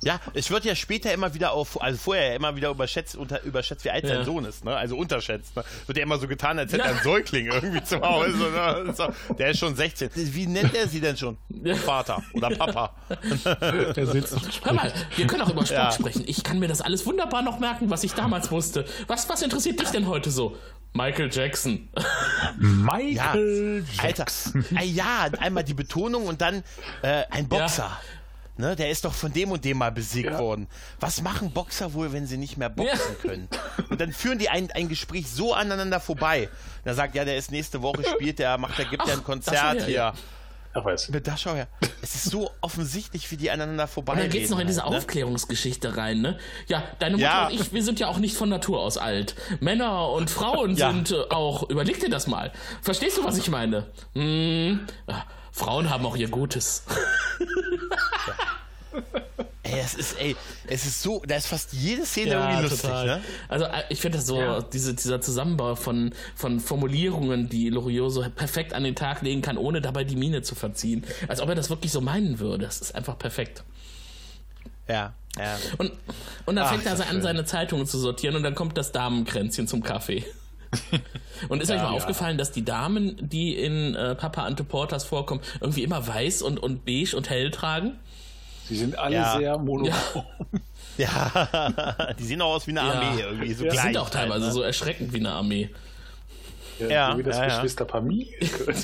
Ja, 0.02 0.18
es 0.34 0.50
wird 0.50 0.64
ja 0.64 0.76
später 0.76 1.14
immer 1.14 1.34
wieder 1.34 1.52
auf, 1.52 1.82
also 1.82 1.98
vorher 1.98 2.30
ja 2.30 2.36
immer 2.36 2.56
wieder 2.56 2.70
überschätzt, 2.70 3.18
unter, 3.18 3.44
überschätzt, 3.44 3.84
wie 3.84 3.90
alt 3.92 4.06
Ja. 4.06 4.16
sein 4.16 4.24
Sohn 4.26 4.46
ist, 4.46 4.64
ne? 4.64 4.74
Also 4.74 4.96
unterschätzt. 4.96 5.54
Ne? 5.58 5.64
Wird 5.88 5.98
ja 5.98 6.04
immer 6.06 6.18
so 6.18 6.26
getan, 6.30 6.58
als 6.58 6.72
hätte 6.72 6.84
Ja. 6.84 6.90
er 6.92 6.96
einen 6.96 7.04
Säugling 7.04 7.48
irgendwie 7.48 7.84
zu 7.84 8.00
Hause. 8.00 8.38
Ne? 8.38 8.94
So, 8.96 9.10
der 9.36 9.50
ist 9.50 9.60
schon 9.60 9.76
16. 9.76 10.10
Wie 10.16 10.48
nennt 10.48 10.74
er 10.74 10.88
sie 10.88 11.02
denn 11.02 11.18
schon? 11.18 11.38
Vater 11.86 12.22
oder 12.34 12.50
Papa. 12.50 12.94
Der 13.96 14.08
sitzt 14.08 14.34
und 14.34 14.62
Hör 14.66 14.74
mal, 14.74 14.94
wir 15.16 15.28
können 15.28 15.42
auch 15.42 15.50
über 15.50 15.66
Sport 15.66 15.72
Ja. 15.80 15.92
sprechen. 15.92 16.24
Ich 16.28 16.44
kann 16.44 16.60
mir 16.60 16.68
das 16.68 16.82
alles 16.82 17.06
wunderbar 17.06 17.42
noch 17.42 17.60
merken, 17.60 17.90
was 17.90 18.04
ich 18.04 18.14
damals 18.14 18.52
wusste. 18.52 18.86
Was, 19.08 19.28
was 19.30 19.42
interessiert 19.42 19.80
dich 19.80 19.90
denn 19.90 20.08
heute 20.08 20.32
so? 20.32 20.56
Michael 20.94 21.30
Jackson. 21.32 21.88
Ja, 21.96 22.04
Michael 22.58 23.86
Alter. 23.98 24.18
Jackson. 24.20 24.66
Ah, 24.76 24.84
ja, 24.84 25.28
einmal 25.40 25.64
die 25.64 25.74
Betonung 25.76 26.26
und 26.28 26.42
dann 26.42 26.64
äh, 27.04 27.24
ein 27.30 27.48
Boxer. 27.48 27.92
Ne, 28.58 28.76
der 28.76 28.90
ist 28.90 29.06
doch 29.06 29.14
von 29.14 29.32
dem 29.32 29.52
und 29.52 29.64
dem 29.64 29.78
mal 29.78 29.92
besiegt 29.92 30.38
worden. 30.38 30.68
Was 31.00 31.22
machen 31.22 31.52
Boxer 31.52 31.94
wohl, 31.94 32.12
wenn 32.12 32.28
sie 32.28 32.36
nicht 32.36 32.58
mehr 32.58 32.68
boxen 32.70 32.98
Ja. 33.24 33.30
können? 33.30 33.48
Und 33.90 34.02
dann 34.02 34.12
führen 34.12 34.38
die 34.38 34.50
ein, 34.50 34.70
ein 34.72 34.90
Gespräch 34.90 35.30
so 35.32 35.54
aneinander 35.54 36.02
vorbei. 36.02 36.50
Da 36.84 36.94
sagt, 36.94 37.16
ja, 37.16 37.24
der 37.24 37.38
ist 37.38 37.52
nächste 37.52 37.82
Woche 37.82 38.04
spielt, 38.04 38.38
der 38.40 38.58
macht, 38.58 38.78
der 38.78 38.84
gibt 38.86 39.08
ja 39.08 39.14
ein 39.14 39.24
Konzert 39.24 39.84
hier. 39.86 39.90
ja. 39.94 40.14
Ach, 40.74 40.86
weiß. 40.86 41.12
Da 41.24 41.36
schau 41.36 41.56
her. 41.56 41.68
Es 42.02 42.14
ist 42.16 42.26
so 42.26 42.52
offensichtlich, 42.62 43.30
wie 43.32 43.38
die 43.38 43.50
aneinander 43.50 43.88
vorbei 43.88 44.14
Und 44.14 44.20
dann 44.20 44.30
geht's 44.30 44.50
noch 44.52 44.60
in 44.60 44.68
diese 44.68 44.84
halt, 44.84 44.92
ne? 44.92 44.98
Aufklärungsgeschichte 44.98 45.98
rein, 45.98 46.22
ne? 46.22 46.38
Ja, 46.68 46.84
deine 47.00 47.16
Mutter 47.18 47.26
Ja. 47.28 47.48
und 47.48 47.54
ich, 47.60 47.74
wir 47.74 47.84
sind 47.84 48.00
ja 48.00 48.08
auch 48.08 48.18
nicht 48.20 48.36
von 48.38 48.50
Natur 48.50 48.80
aus 48.82 48.98
alt. 48.98 49.36
Männer 49.62 50.10
und 50.10 50.30
Frauen 50.30 50.76
Ja. 50.78 50.92
sind 50.92 51.12
äh, 51.12 51.22
auch, 51.32 51.70
überleg 51.70 52.00
dir 52.00 52.10
das 52.10 52.28
mal. 52.28 52.52
Verstehst 52.82 53.18
du, 53.18 53.24
was 53.24 53.38
ich 53.38 53.50
meine? 53.50 53.88
Hm, 54.14 54.82
ja, 55.08 55.26
Frauen 55.52 55.90
haben 55.90 56.06
auch 56.06 56.16
ihr 56.16 56.30
Gutes. 56.30 56.84
Ey, 59.74 59.80
es 59.80 59.94
ist, 59.94 60.20
ey, 60.20 60.36
es 60.68 60.86
ist 60.86 61.02
so, 61.02 61.22
da 61.26 61.36
ist 61.36 61.48
fast 61.48 61.74
jede 61.74 62.06
Szene 62.06 62.34
irgendwie 62.34 62.64
lustig, 62.64 62.90
ne? 62.90 63.22
Also 63.48 63.66
äh, 63.66 63.84
ich 63.90 64.02
finde 64.02 64.18
das 64.18 64.28
so, 64.28 64.62
diese, 64.62 64.94
dieser 64.94 65.22
Zusammenbau 65.22 65.76
von, 65.76 66.14
von 66.36 66.60
Formulierungen, 66.60 67.50
die 67.50 67.70
Loriot 67.70 68.12
so 68.12 68.26
perfekt 68.36 68.74
an 68.74 68.84
den 68.84 68.96
Tag 68.96 69.22
legen 69.22 69.42
kann, 69.42 69.58
ohne 69.58 69.82
dabei 69.82 70.04
die 70.04 70.16
Miene 70.16 70.42
zu 70.42 70.56
verziehen. 70.56 71.04
Als 71.28 71.42
ob 71.42 71.50
er 71.50 71.56
das 71.56 71.70
wirklich 71.70 71.92
so 71.92 72.02
meinen 72.02 72.40
würde. 72.40 72.66
Das 72.66 72.80
ist 72.82 72.96
einfach 72.96 73.18
perfekt. 73.18 73.64
Ja, 74.88 75.14
ja. 75.38 75.58
Und, 75.78 75.92
und 76.46 76.56
dann 76.56 76.66
Ach, 76.66 76.72
fängt 76.72 76.86
er 76.86 76.92
das 76.92 77.02
an, 77.02 77.14
schön. 77.14 77.22
seine 77.22 77.46
Zeitungen 77.46 77.86
zu 77.86 78.00
sortieren 78.00 78.36
und 78.36 78.44
dann 78.44 78.56
kommt 78.56 78.78
das 78.78 78.92
Damenkränzchen 78.92 79.68
zum 79.68 79.84
Kaffee. 79.84 80.26
Und 81.50 81.64
ist 81.64 81.72
euch 81.72 81.78
mal 81.78 81.90
aufgefallen, 81.90 82.38
dass 82.38 82.52
die 82.52 82.64
Damen, 82.64 83.16
die 83.20 83.56
in 83.56 83.96
äh, 83.96 84.14
Papa 84.14 84.44
Ante 84.46 84.64
Porters 84.64 85.04
vorkommen, 85.04 85.42
irgendwie 85.62 85.84
immer 85.84 86.06
weiß 86.06 86.42
und, 86.42 86.60
und 86.60 86.86
beige 86.86 87.16
und 87.16 87.30
hell 87.30 87.50
tragen? 87.50 87.98
Sie 88.70 88.76
sind 88.76 88.98
alle 88.98 89.16
Ja. 89.16 89.38
sehr 89.38 89.58
monochrom. 89.58 90.24
Ja, 90.98 92.14
die 92.20 92.24
sehen 92.26 92.42
auch 92.42 92.56
aus 92.56 92.68
wie 92.68 92.72
eine 92.72 92.82
Armee 92.82 93.22
irgendwie. 93.22 93.54
So 93.54 93.64
die 93.64 93.70
gleich 93.70 93.86
sind 93.86 93.98
auch 93.98 94.10
teilweise 94.10 94.44
halt, 94.46 94.54
so 94.54 94.62
erschreckend 94.62 95.14
wie 95.14 95.20
eine 95.20 95.32
Armee. 95.32 95.70
Ja, 96.90 97.12
so 97.14 97.18
wie 97.20 97.24
das 97.24 97.38
ja, 97.38 97.48
ja. 97.48 97.56
Geschwister 97.56 97.86
Pamir. 97.86 98.26
ne? 98.42 98.76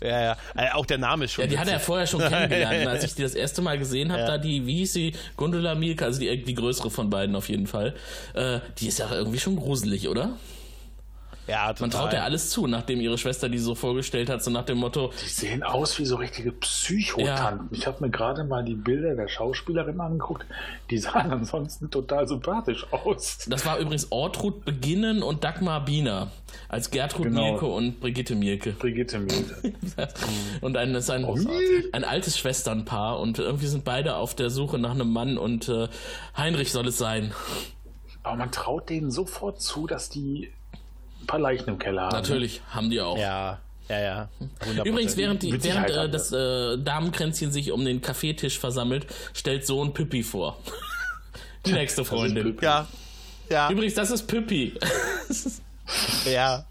Ja, 0.02 0.20
ja. 0.22 0.36
Äh, 0.56 0.70
Auch 0.72 0.86
der 0.86 0.98
Name 0.98 1.24
ist 1.24 1.32
schon. 1.32 1.44
Ja, 1.44 1.50
die 1.50 1.58
hat 1.58 1.66
er 1.66 1.74
ja 1.74 1.78
vorher 1.80 2.06
schon 2.06 2.20
kennengelernt. 2.20 2.86
Als 2.86 3.02
ich 3.02 3.14
die 3.14 3.22
das 3.22 3.34
erste 3.34 3.62
Mal 3.62 3.78
gesehen 3.78 4.12
habe, 4.12 4.24
da 4.26 4.38
die, 4.38 4.66
wie 4.66 4.76
hieß 4.78 4.92
sie, 4.92 5.14
Gundula 5.36 5.74
Mielke, 5.74 6.04
also 6.04 6.20
die, 6.20 6.42
die 6.44 6.54
größere 6.54 6.90
von 6.90 7.10
beiden 7.10 7.34
auf 7.34 7.48
jeden 7.48 7.66
Fall, 7.66 7.94
äh, 8.34 8.60
die 8.78 8.88
ist 8.88 8.98
ja 8.98 9.10
irgendwie 9.10 9.38
schon 9.40 9.56
gruselig, 9.56 10.08
oder? 10.08 10.36
Ja, 11.46 11.66
Man 11.66 11.74
total. 11.76 11.90
traut 11.90 12.12
ja 12.12 12.22
alles 12.22 12.50
zu, 12.50 12.66
nachdem 12.68 13.00
ihre 13.00 13.18
Schwester 13.18 13.48
die 13.48 13.58
so 13.58 13.74
vorgestellt 13.74 14.28
hat, 14.30 14.42
so 14.44 14.50
nach 14.52 14.64
dem 14.64 14.78
Motto, 14.78 15.12
Die 15.24 15.28
sehen 15.28 15.62
aus 15.64 15.98
wie 15.98 16.04
so 16.04 16.16
richtige 16.16 16.52
Psychotanten. 16.52 17.68
Ich 17.72 17.86
habe 17.88 18.04
mir 18.04 18.10
gerade 18.10 18.44
mal 18.44 18.62
die 18.64 18.74
Bilder 18.74 19.14
der 19.16 19.26
Schauspielerin 19.28 20.00
angeguckt. 20.00 20.46
Die 20.90 20.98
sahen 20.98 21.30
ansonsten 21.32 21.90
total 21.90 22.28
sympathisch 22.28 22.86
aus. 22.92 23.38
das 23.48 23.66
war 23.66 23.78
übrigens 23.78 24.12
Ortrud 24.12 24.64
Beginnen 24.64 25.22
und 25.22 25.42
Dagmar 25.42 25.84
Biener 25.84 26.30
als 26.68 26.90
Gertrud 26.90 27.24
Genau. 27.26 27.42
Mielke 27.42 27.66
und 27.66 27.98
Brigitte 28.00 28.34
Mielke. 28.36 28.72
Brigitte 28.72 29.18
Mielke. 29.18 29.72
Und 30.60 30.76
ein, 30.76 30.92
das 30.92 31.04
ist 31.04 31.10
ein, 31.10 31.24
ein 31.92 32.04
altes 32.04 32.38
Schwesternpaar 32.38 33.18
und 33.20 33.38
irgendwie 33.38 33.66
sind 33.66 33.84
beide 33.84 34.16
auf 34.16 34.34
der 34.34 34.50
Suche 34.50 34.78
nach 34.78 34.90
einem 34.92 35.12
Mann 35.12 35.38
und 35.38 35.68
äh, 35.68 35.88
Heinrich 36.36 36.70
soll 36.72 36.86
es 36.88 36.98
sein. 36.98 37.32
Aber 38.22 38.36
man 38.36 38.52
traut 38.52 38.88
denen 38.90 39.10
sofort 39.10 39.60
zu, 39.60 39.86
dass 39.86 40.10
die 40.10 40.50
paar 41.30 41.40
Leichen 41.40 41.68
im 41.68 41.78
Keller 41.78 42.02
haben. 42.02 42.16
Natürlich, 42.16 42.60
haben 42.70 42.90
die 42.90 43.00
auch. 43.00 43.16
Ja, 43.16 43.58
ja, 43.88 44.00
ja. 44.00 44.28
Übrigens, 44.84 45.16
während, 45.16 45.42
die, 45.42 45.62
während 45.62 45.90
äh, 45.90 46.08
das 46.08 46.32
äh, 46.32 46.78
Damenkränzchen 46.78 47.50
sich 47.50 47.72
um 47.72 47.84
den 47.84 48.00
Kaffeetisch 48.00 48.58
versammelt, 48.58 49.06
stellt 49.34 49.66
Sohn 49.66 49.92
Püppi 49.92 50.22
vor. 50.22 50.58
Die 51.66 51.72
nächste 51.72 52.06
Freundin. 52.06 52.56
Ja, 52.62 52.88
ja, 53.50 53.70
Übrigens, 53.70 53.94
das 53.94 54.10
ist 54.10 54.26
Püppi. 54.26 54.74
ja. 56.24 56.64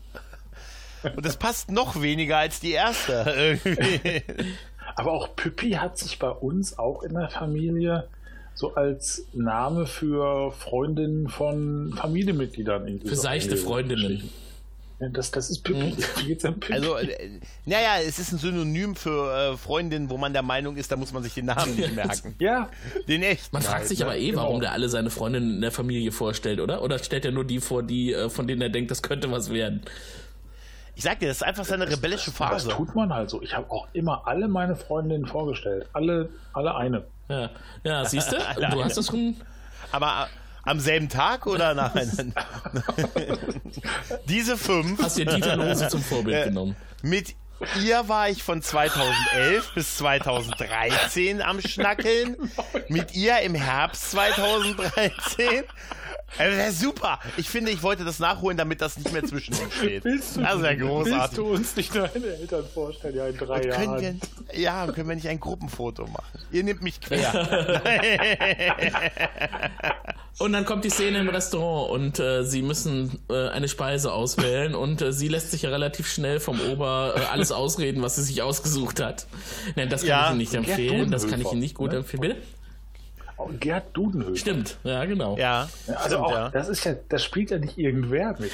Und 1.16 1.24
das 1.24 1.38
passt 1.38 1.70
noch 1.70 2.02
weniger 2.02 2.38
als 2.38 2.60
die 2.60 2.72
erste. 2.72 3.60
Irgendwie. 3.64 4.24
Aber 4.96 5.12
auch 5.12 5.36
Püppi 5.36 5.72
hat 5.72 5.98
sich 5.98 6.18
bei 6.18 6.30
uns 6.30 6.80
auch 6.80 7.04
in 7.04 7.14
der 7.14 7.30
Familie 7.30 8.08
so 8.56 8.74
als 8.74 9.26
Name 9.34 9.86
für 9.86 10.52
Freundin 10.52 11.30
von 11.30 11.94
Familienmitgliedern 11.96 13.00
Für 13.06 13.16
seichte 13.16 13.52
eingeschrieben. 13.52 13.72
Freundinnen. 13.72 14.30
Das, 15.00 15.32
das 15.32 15.50
ist 15.50 15.64
Püppi. 15.64 15.96
Wie 16.18 16.26
geht's 16.28 16.44
denn 16.44 16.60
Püppi? 16.60 16.74
Also, 16.74 16.98
äh, 16.98 17.40
naja, 17.66 18.00
es 18.06 18.20
ist 18.20 18.34
ein 18.34 18.38
Synonym 18.38 18.96
für 18.96 19.54
äh, 19.54 19.58
Freundin, 19.58 20.10
wo 20.10 20.18
man 20.18 20.34
der 20.34 20.42
Meinung 20.42 20.76
ist, 20.76 20.92
da 20.92 20.98
muss 20.98 21.14
man 21.14 21.24
sich 21.24 21.34
den 21.34 21.46
Namen 21.46 21.76
nicht 21.76 21.96
merken. 21.96 22.36
ja, 22.40 22.70
Den 23.08 23.24
echt. 23.24 23.54
Man 23.54 23.62
fragt 23.62 23.88
sich 23.88 24.04
aber 24.04 24.18
eh, 24.18 24.32
genau. 24.32 24.44
warum 24.44 24.60
der 24.60 24.74
alle 24.74 24.90
seine 24.90 25.10
Freundinnen 25.10 25.56
in 25.56 25.62
der 25.62 25.72
Familie 25.72 26.12
vorstellt, 26.12 26.60
oder? 26.60 26.82
Oder 26.82 27.00
stellt 27.00 27.24
er 27.24 27.32
nur 27.32 27.46
die 27.46 27.62
vor, 27.62 27.82
die, 27.82 28.14
äh, 28.14 28.30
von 28.30 28.46
denen 28.46 28.62
er 28.62 28.70
denkt, 28.70 28.92
das 28.92 29.02
könnte 29.02 29.32
was 29.32 29.52
werden? 29.54 29.84
Ich 30.96 31.04
sag 31.04 31.20
dir, 31.20 31.30
das 31.30 31.38
ist 31.38 31.44
einfach 31.44 31.64
seine 31.64 31.90
rebellische 31.90 32.32
das 32.32 32.38
Phase. 32.38 32.70
tut 32.70 32.94
man 32.94 33.14
halt 33.14 33.30
so. 33.30 33.42
Ich 33.42 33.56
habe 33.56 33.72
auch 33.72 33.88
immer 33.94 34.28
alle 34.28 34.50
meine 34.50 34.76
Freundinnen 34.76 35.26
vorgestellt. 35.26 35.88
Alle, 35.94 36.28
alle 36.52 36.76
eine. 36.76 37.06
Ja, 37.30 37.50
ja 37.86 38.04
siehst 38.04 38.32
du? 38.34 38.36
Du 38.36 38.84
hast 38.84 38.98
das 38.98 39.08
schon. 39.08 39.36
Aber 39.94 40.28
äh, 40.28 40.39
am 40.70 40.80
selben 40.80 41.10
Tag 41.10 41.48
oder 41.48 41.74
nacheinander? 41.74 42.46
Diese 44.26 44.56
fünf. 44.58 45.02
Hast 45.02 45.18
dir 45.18 45.26
Dieter 45.26 45.56
Lose 45.56 45.88
zum 45.90 46.04
Vorbild 46.04 46.46
genommen. 46.46 46.76
Mit 47.02 47.36
ihr 47.82 48.08
war 48.08 48.30
ich 48.30 48.44
von 48.44 48.62
2011 48.62 49.74
bis 49.74 49.98
2013 49.98 51.42
am 51.42 51.60
Schnackeln. 51.62 52.38
Mit 52.88 53.16
ihr 53.16 53.40
im 53.40 53.56
Herbst 53.56 54.12
2013. 54.12 55.64
Also, 56.38 56.58
das 56.58 56.70
ist 56.74 56.82
super. 56.82 57.20
Ich 57.38 57.50
finde, 57.50 57.72
ich 57.72 57.84
wollte 57.84 58.06
das 58.06 58.20
nachholen, 58.20 58.58
damit 58.58 58.82
das 58.82 58.98
nicht 58.98 59.12
mehr 59.12 59.24
zwischen 59.24 59.54
uns 59.56 59.74
steht. 59.74 60.04
Willst 60.04 60.38
du, 60.38 60.42
das 60.42 60.56
ist 60.56 60.62
ja 60.64 60.70
willst 60.70 60.82
großartig. 60.82 61.38
du 61.38 61.46
uns 61.54 61.76
nicht 61.76 61.96
deine 61.96 62.28
Eltern 62.28 62.66
vorstellen? 62.74 63.16
Ja, 63.16 63.28
in 63.28 63.38
drei 63.38 63.56
Und 63.56 63.70
können 63.70 64.02
Jahren. 64.02 64.22
wir, 64.52 64.60
ja, 64.60 64.88
können 64.88 65.10
wir 65.10 65.16
nicht 65.16 65.28
ein 65.28 65.40
Gruppenfoto 65.40 66.08
machen? 66.08 66.40
Ihr 66.52 66.64
nehmt 66.64 66.82
mich 66.82 67.02
quer. 67.02 67.34
Und 70.40 70.54
dann 70.54 70.64
kommt 70.64 70.86
die 70.86 70.90
Szene 70.90 71.20
im 71.20 71.28
Restaurant 71.28 71.92
und 71.92 72.20
äh, 72.20 72.44
sie 72.46 72.62
müssen 72.62 73.20
äh, 73.30 73.50
eine 73.50 73.68
Speise 73.68 74.14
auswählen 74.14 74.74
und 74.74 75.02
äh, 75.02 75.12
sie 75.12 75.28
lässt 75.28 75.52
sich 75.52 75.64
ja 75.64 75.70
relativ 75.70 76.08
schnell 76.08 76.40
vom 76.40 76.62
Ober 76.62 77.14
äh, 77.18 77.20
alles 77.26 77.52
ausreden, 77.52 78.02
was 78.02 78.16
sie 78.16 78.24
sich 78.24 78.42
ausgesucht 78.42 79.02
hat. 79.02 79.28
Nein, 79.76 79.90
das 79.90 80.02
kann 80.02 80.10
Ja, 80.10 80.24
ich 80.24 80.30
Ihnen 80.30 80.38
nicht 80.38 80.54
empfehlen. 80.54 81.12
Das 81.12 81.28
kann 81.28 81.42
ich 81.42 81.52
Ihnen 81.52 81.60
nicht 81.60 81.76
gut 81.76 81.92
ne? 81.92 81.98
empfehlen. 81.98 82.22
Bitte? 82.22 82.38
Gerd 83.60 83.86
Dudenhöfer. 83.94 84.36
Stimmt, 84.36 84.78
ja, 84.84 85.06
genau. 85.06 85.38
ja, 85.38 85.70
Ja, 85.88 85.94
also 85.96 86.08
stimmt, 86.08 86.22
auch, 86.26 86.32
ja. 86.32 86.50
das 86.50 86.70
ist 86.70 86.84
ja, 86.84 86.96
das 87.10 87.24
spielt 87.24 87.52
ja 87.52 87.58
nicht 87.58 87.78
irgendwer 87.78 88.36
mit. 88.40 88.52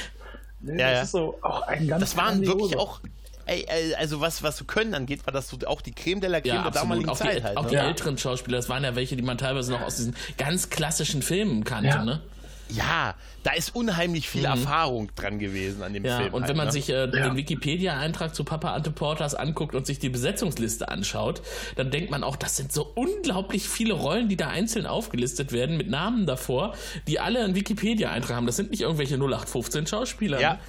Ne, 0.62 0.80
Ja, 0.80 0.90
das 0.90 0.98
ja. 0.98 1.02
ist 1.04 1.12
so 1.12 1.38
auch 1.42 1.62
ein 1.64 1.88
ganz 1.88 2.02
Das 2.02 2.18
waren 2.18 2.42
grandiose- 2.42 2.48
wirklich 2.48 2.78
auch, 2.78 3.00
ey, 3.46 3.66
ey, 3.68 3.96
also 3.96 4.22
was, 4.22 4.42
was 4.44 4.56
zu 4.58 4.66
können 4.66 4.94
angeht, 4.94 5.26
war 5.26 5.34
das 5.34 5.48
so 5.50 5.58
auch 5.68 5.82
die 5.82 5.92
Creme 5.92 6.22
de 6.22 6.30
la 6.30 6.42
Creme 6.42 6.48
Ja, 6.48 6.54
der 6.62 6.66
absolut. 6.68 6.84
damaligen 6.90 7.10
Auch, 7.10 7.18
Zeit 7.18 7.40
die, 7.40 7.44
halt. 7.44 7.58
auch 7.58 7.64
ne? 7.64 7.70
die 7.70 7.76
Ja. 7.76 7.88
älteren 7.88 8.18
Schauspieler, 8.18 8.58
das 8.58 8.70
waren 8.70 8.84
ja 8.84 8.96
welche, 8.96 9.16
die 9.16 9.22
man 9.24 9.38
teilweise 9.38 9.72
noch 9.72 9.82
aus 9.82 9.98
diesen 9.98 10.16
ganz 10.38 10.70
klassischen 10.70 11.22
Filmen 11.22 11.64
kannte, 11.64 11.90
Ja. 11.90 12.04
ne? 12.06 12.22
Ja, 12.70 13.14
da 13.44 13.52
ist 13.52 13.76
unheimlich 13.76 14.28
viel 14.28 14.46
Erfahrung 14.46 15.10
dran 15.16 15.38
gewesen 15.40 15.84
an 15.84 15.94
dem 15.94 16.02
Mhm. 16.04 16.10
Ja, 16.10 16.18
Film. 16.20 16.34
und 16.34 16.42
halt, 16.42 16.50
wenn 16.50 16.58
man 16.58 16.66
ne? 16.68 16.72
sich 16.72 16.90
äh, 16.90 16.94
Ja. 16.94 17.06
den 17.08 17.36
Wikipedia-Eintrag 17.36 18.34
zu 18.34 18.44
Papa 18.44 18.74
Ante 18.74 18.92
Portas 18.92 19.36
anguckt 19.36 19.76
und 19.76 19.86
sich 19.86 20.00
die 20.00 20.10
Besetzungsliste 20.10 20.90
anschaut, 20.90 21.42
dann 21.76 21.92
denkt 21.92 22.10
man 22.12 22.24
auch, 22.24 22.36
das 22.36 22.58
sind 22.58 22.72
so 22.74 22.92
unglaublich 22.96 23.70
viele 23.70 23.94
Rollen, 23.94 24.30
die 24.30 24.36
da 24.38 24.48
einzeln 24.48 24.86
aufgelistet 24.88 25.52
werden, 25.52 25.78
mit 25.78 25.90
Namen 25.90 26.26
davor, 26.26 26.74
die 27.08 27.20
alle 27.20 27.44
einen 27.44 27.56
Wikipedia-Eintrag 27.56 28.36
haben. 28.36 28.48
Das 28.48 28.56
sind 28.56 28.72
nicht 28.72 28.82
irgendwelche 28.82 29.16
0815 29.18 29.86
Schauspieler. 29.88 30.40
Ja. 30.42 30.54
ne? 30.54 30.60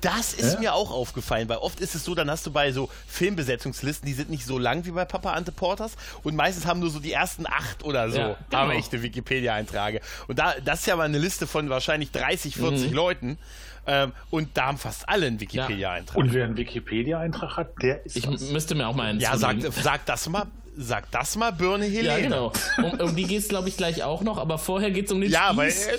Das 0.00 0.32
ist 0.32 0.54
Ja? 0.54 0.60
mir 0.60 0.74
auch 0.74 0.90
aufgefallen, 0.90 1.48
weil 1.48 1.58
oft 1.58 1.78
ist 1.80 1.94
es 1.94 2.04
so, 2.04 2.14
dann 2.14 2.30
hast 2.30 2.46
du 2.46 2.50
bei 2.50 2.72
so 2.72 2.88
Filmbesetzungslisten, 3.06 4.06
die 4.06 4.14
sind 4.14 4.30
nicht 4.30 4.44
so 4.46 4.58
lang 4.58 4.84
wie 4.86 4.90
bei 4.92 5.04
Papa 5.04 5.32
Ante 5.34 5.52
Porters 5.52 5.92
und 6.22 6.34
meistens 6.36 6.66
haben 6.66 6.80
nur 6.80 6.90
so 6.90 7.00
die 7.00 7.12
ersten 7.12 7.46
acht 7.46 7.84
oder 7.84 8.10
so, 8.10 8.18
Ja, 8.18 8.36
genau. 8.50 8.62
haben 8.62 8.70
echte 8.72 9.02
Wikipedia-Einträge. 9.02 10.00
Und 10.28 10.38
da, 10.38 10.54
das 10.64 10.80
ist 10.80 10.86
ja 10.86 10.96
mal 10.96 11.04
eine 11.04 11.18
Liste 11.18 11.46
von 11.46 11.68
wahrscheinlich 11.70 12.10
30, 12.12 12.56
40 12.56 12.90
Mhm. 12.90 12.96
Leuten 12.96 13.38
ähm, 13.86 14.12
und 14.30 14.56
da 14.56 14.66
haben 14.66 14.78
fast 14.78 15.08
alle 15.08 15.26
einen 15.26 15.40
Wikipedia-Eintrag. 15.40 16.16
Und 16.16 16.32
wer 16.32 16.44
einen 16.44 16.56
Wikipedia-Eintrag 16.56 17.56
hat, 17.56 17.82
der 17.82 18.04
ist 18.06 18.16
Ich 18.16 18.26
was. 18.26 18.40
müsste 18.50 18.74
mir 18.74 18.88
auch 18.88 18.94
mal 18.94 19.04
einen 19.08 19.20
Ja, 19.20 19.36
sag, 19.36 19.56
sag 19.82 20.04
das 20.06 20.28
mal, 20.28 20.46
sag 20.76 21.10
das 21.10 21.36
mal 21.36 21.50
Birne 21.52 21.84
Helene. 21.84 22.04
Ja, 22.06 22.18
genau. 22.18 22.52
Um, 22.78 23.00
um 23.00 23.16
die 23.16 23.24
geht's 23.24 23.48
glaube 23.48 23.68
ich, 23.68 23.76
gleich 23.76 24.02
auch 24.02 24.22
noch, 24.22 24.38
aber 24.38 24.58
vorher 24.58 24.90
geht's 24.90 25.12
um 25.12 25.20
den 25.20 25.30
Ja, 25.30 25.52
Spieß. 25.52 25.86
äh, 25.86 25.98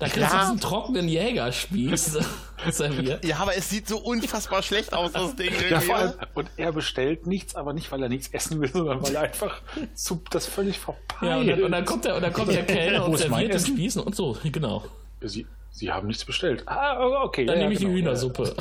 da 0.00 0.08
kriegst 0.08 0.32
du 0.32 0.36
ja. 0.36 0.40
diesen 0.44 0.60
trockenen 0.60 1.08
Jägerspieß 1.08 2.18
serviert. 2.70 3.24
ja, 3.24 3.36
aber 3.36 3.54
es 3.56 3.68
sieht 3.68 3.86
so 3.86 3.98
unfassbar 3.98 4.62
schlecht 4.62 4.94
aus, 4.94 5.12
das 5.12 5.36
Ding. 5.36 5.52
Ja, 5.68 5.80
vor 5.80 5.96
allem, 5.96 6.12
und 6.34 6.50
er 6.56 6.72
bestellt 6.72 7.26
nichts, 7.26 7.54
aber 7.54 7.74
nicht, 7.74 7.92
weil 7.92 8.02
er 8.02 8.08
nichts 8.08 8.28
essen 8.28 8.60
will, 8.60 8.68
sondern 8.72 9.02
weil 9.02 9.14
er 9.14 9.22
einfach 9.22 9.60
zu, 9.94 10.22
das 10.30 10.46
völlig 10.46 10.78
verpeilt. 10.78 11.22
Ja, 11.22 11.36
und 11.36 11.46
dann, 11.46 11.62
und 11.62 11.72
dann 11.72 11.84
kommt 11.84 12.04
der, 12.06 12.16
und 12.16 12.22
dann 12.22 12.32
kommt 12.32 12.50
der 12.50 12.64
Kellner 12.64 13.04
und 13.04 13.18
serviert 13.18 13.50
den 13.50 13.56
Essen? 13.56 13.76
Spieß 13.76 13.98
und 13.98 14.16
so, 14.16 14.36
genau. 14.42 14.84
Sie, 15.20 15.46
Sie 15.70 15.92
haben 15.92 16.06
nichts 16.08 16.24
bestellt. 16.24 16.64
Ah, 16.66 17.22
okay. 17.22 17.44
Dann 17.44 17.56
ja, 17.56 17.62
nehme 17.62 17.74
ich 17.74 17.80
genau. 17.80 17.92
die 17.92 17.98
Hühnersuppe. 17.98 18.56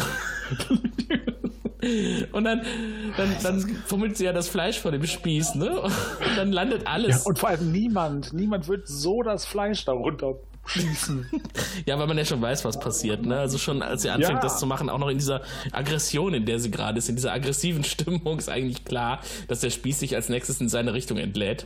Und 2.33 2.43
dann, 2.43 2.61
dann, 3.15 3.35
dann 3.41 3.61
fummelt 3.85 4.17
sie 4.17 4.25
ja 4.25 4.33
das 4.33 4.49
Fleisch 4.49 4.79
von 4.79 4.91
dem 4.91 5.05
Spieß, 5.05 5.55
ne? 5.55 5.79
Und 5.79 5.91
dann 6.35 6.51
landet 6.51 6.83
Ja, 6.83 6.89
alles. 6.89 7.25
und 7.25 7.39
vor 7.39 7.49
allem 7.49 7.71
niemand, 7.71 8.33
niemand 8.33 8.67
wird 8.67 8.87
so 8.87 9.21
das 9.23 9.45
Fleisch 9.45 9.85
darunter 9.85 10.35
schießen. 10.65 11.29
Ja, 11.85 11.97
weil 11.97 12.07
man 12.07 12.17
ja 12.17 12.25
schon 12.25 12.41
weiß, 12.41 12.65
was 12.65 12.79
passiert, 12.79 13.25
ne? 13.25 13.39
Also 13.39 13.57
schon 13.57 13.81
als 13.81 14.01
sie 14.03 14.09
anfängt, 14.09 14.35
Ja. 14.35 14.39
das 14.41 14.59
zu 14.59 14.65
machen, 14.67 14.89
auch 14.89 14.97
noch 14.99 15.09
in 15.09 15.17
dieser 15.17 15.41
Aggression, 15.71 16.33
in 16.33 16.45
der 16.45 16.59
sie 16.59 16.69
gerade 16.69 16.97
ist, 16.99 17.09
in 17.09 17.15
dieser 17.15 17.33
aggressiven 17.33 17.83
Stimmung, 17.85 18.37
ist 18.37 18.49
eigentlich 18.49 18.85
klar, 18.85 19.21
dass 19.47 19.61
der 19.61 19.69
Spieß 19.71 19.99
sich 19.99 20.15
als 20.15 20.29
nächstes 20.29 20.61
in 20.61 20.69
seine 20.69 20.93
Richtung 20.93 21.17
entlädt. 21.17 21.65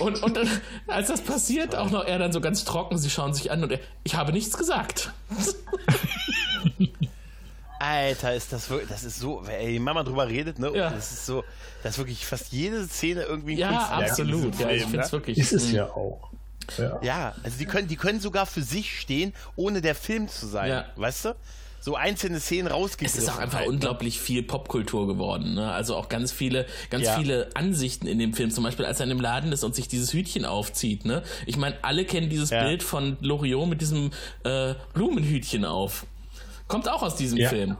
Und, 0.00 0.22
und 0.22 0.36
dann, 0.36 0.48
als 0.86 1.08
das 1.08 1.22
passiert, 1.22 1.74
auch 1.74 1.90
noch 1.90 2.04
er 2.04 2.18
dann 2.18 2.32
so 2.32 2.42
ganz 2.42 2.64
trocken, 2.64 2.98
sie 2.98 3.08
schauen 3.08 3.32
sich 3.32 3.50
an 3.50 3.62
und 3.62 3.72
er, 3.72 3.80
ich 4.04 4.14
habe 4.16 4.32
nichts 4.32 4.58
gesagt. 4.58 5.12
Alter, 7.78 8.34
ist 8.34 8.52
das 8.52 8.68
wirklich, 8.68 8.90
das 8.90 9.04
ist 9.04 9.18
so, 9.18 9.42
ey, 9.48 9.78
mal 9.78 10.04
drüber 10.04 10.28
redet, 10.28 10.58
ne? 10.58 10.70
Ja. 10.74 10.90
Das 10.90 11.12
ist 11.12 11.24
so, 11.24 11.44
das 11.82 11.92
ist 11.92 11.98
wirklich 11.98 12.26
fast 12.26 12.52
jede 12.52 12.86
Szene 12.86 13.22
irgendwie 13.22 13.54
ein 13.54 13.72
Ja, 13.72 13.88
absolut. 13.88 14.58
Ja, 14.58 14.68
ich 14.68 14.82
finde 14.82 15.00
es 15.00 15.06
ne? 15.06 15.12
wirklich. 15.12 15.38
Ist 15.38 15.52
es 15.54 15.68
mh. 15.68 15.76
ja 15.76 15.86
auch. 15.86 16.29
Ja. 16.78 17.00
Ja, 17.02 17.34
also 17.42 17.58
die 17.58 17.66
können, 17.66 17.88
die 17.88 17.96
können 17.96 18.20
sogar 18.20 18.46
für 18.46 18.62
sich 18.62 19.00
stehen, 19.00 19.32
ohne 19.56 19.80
der 19.80 19.94
Film 19.94 20.28
zu 20.28 20.46
sein. 20.46 20.68
Ja. 20.70 20.86
Weißt 20.96 21.24
du? 21.26 21.34
So 21.82 21.96
einzelne 21.96 22.40
Szenen 22.40 22.68
rausgegriffen. 22.68 23.18
Es 23.18 23.24
ist 23.24 23.30
auch 23.30 23.38
einfach 23.38 23.60
halt, 23.60 23.68
ne? 23.68 23.72
unglaublich 23.72 24.20
viel 24.20 24.42
Popkultur 24.42 25.06
geworden. 25.06 25.54
Ne? 25.54 25.72
Also 25.72 25.96
auch 25.96 26.10
ganz 26.10 26.30
viele, 26.30 26.66
ganz 26.90 27.06
Ja. 27.06 27.16
viele 27.16 27.48
Ansichten 27.54 28.06
in 28.06 28.18
dem 28.18 28.34
Film. 28.34 28.50
Zum 28.50 28.64
Beispiel, 28.64 28.84
als 28.84 29.00
er 29.00 29.04
in 29.04 29.08
dem 29.10 29.20
Laden 29.20 29.50
ist 29.50 29.64
und 29.64 29.74
sich 29.74 29.88
dieses 29.88 30.12
Hütchen 30.12 30.44
aufzieht. 30.44 31.06
Ne? 31.06 31.22
Ich 31.46 31.56
meine, 31.56 31.76
alle 31.82 32.04
kennen 32.04 32.28
dieses 32.28 32.50
Ja. 32.50 32.64
Bild 32.64 32.82
von 32.82 33.16
Loriot 33.22 33.66
mit 33.66 33.80
diesem 33.80 34.10
äh, 34.44 34.74
Blumenhütchen 34.92 35.64
auf. 35.64 36.04
Kommt 36.68 36.86
auch 36.88 37.02
aus 37.02 37.16
diesem 37.16 37.38
Ja. 37.38 37.48
Film. 37.48 37.78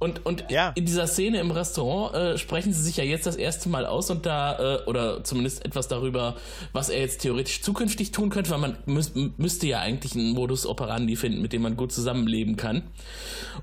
Und, 0.00 0.24
und 0.24 0.46
Ja. 0.50 0.72
in 0.74 0.86
dieser 0.86 1.06
Szene 1.06 1.40
im 1.40 1.50
Restaurant 1.50 2.14
äh, 2.14 2.38
sprechen 2.38 2.72
sie 2.72 2.82
sich 2.82 2.96
ja 2.96 3.04
jetzt 3.04 3.26
das 3.26 3.36
erste 3.36 3.68
Mal 3.68 3.84
aus 3.84 4.10
und 4.10 4.24
da, 4.24 4.78
äh, 4.78 4.84
oder 4.86 5.22
zumindest 5.22 5.64
etwas 5.64 5.88
darüber, 5.88 6.36
was 6.72 6.88
er 6.88 7.00
jetzt 7.00 7.20
theoretisch 7.20 7.60
zukünftig 7.60 8.10
tun 8.10 8.30
könnte, 8.30 8.50
weil 8.50 8.58
man 8.58 8.76
müß, 8.86 9.12
müsste 9.36 9.66
ja 9.66 9.80
eigentlich 9.80 10.14
einen 10.14 10.32
Modus 10.32 10.64
operandi 10.66 11.16
finden, 11.16 11.42
mit 11.42 11.52
dem 11.52 11.60
man 11.62 11.76
gut 11.76 11.92
zusammenleben 11.92 12.56
kann. 12.56 12.82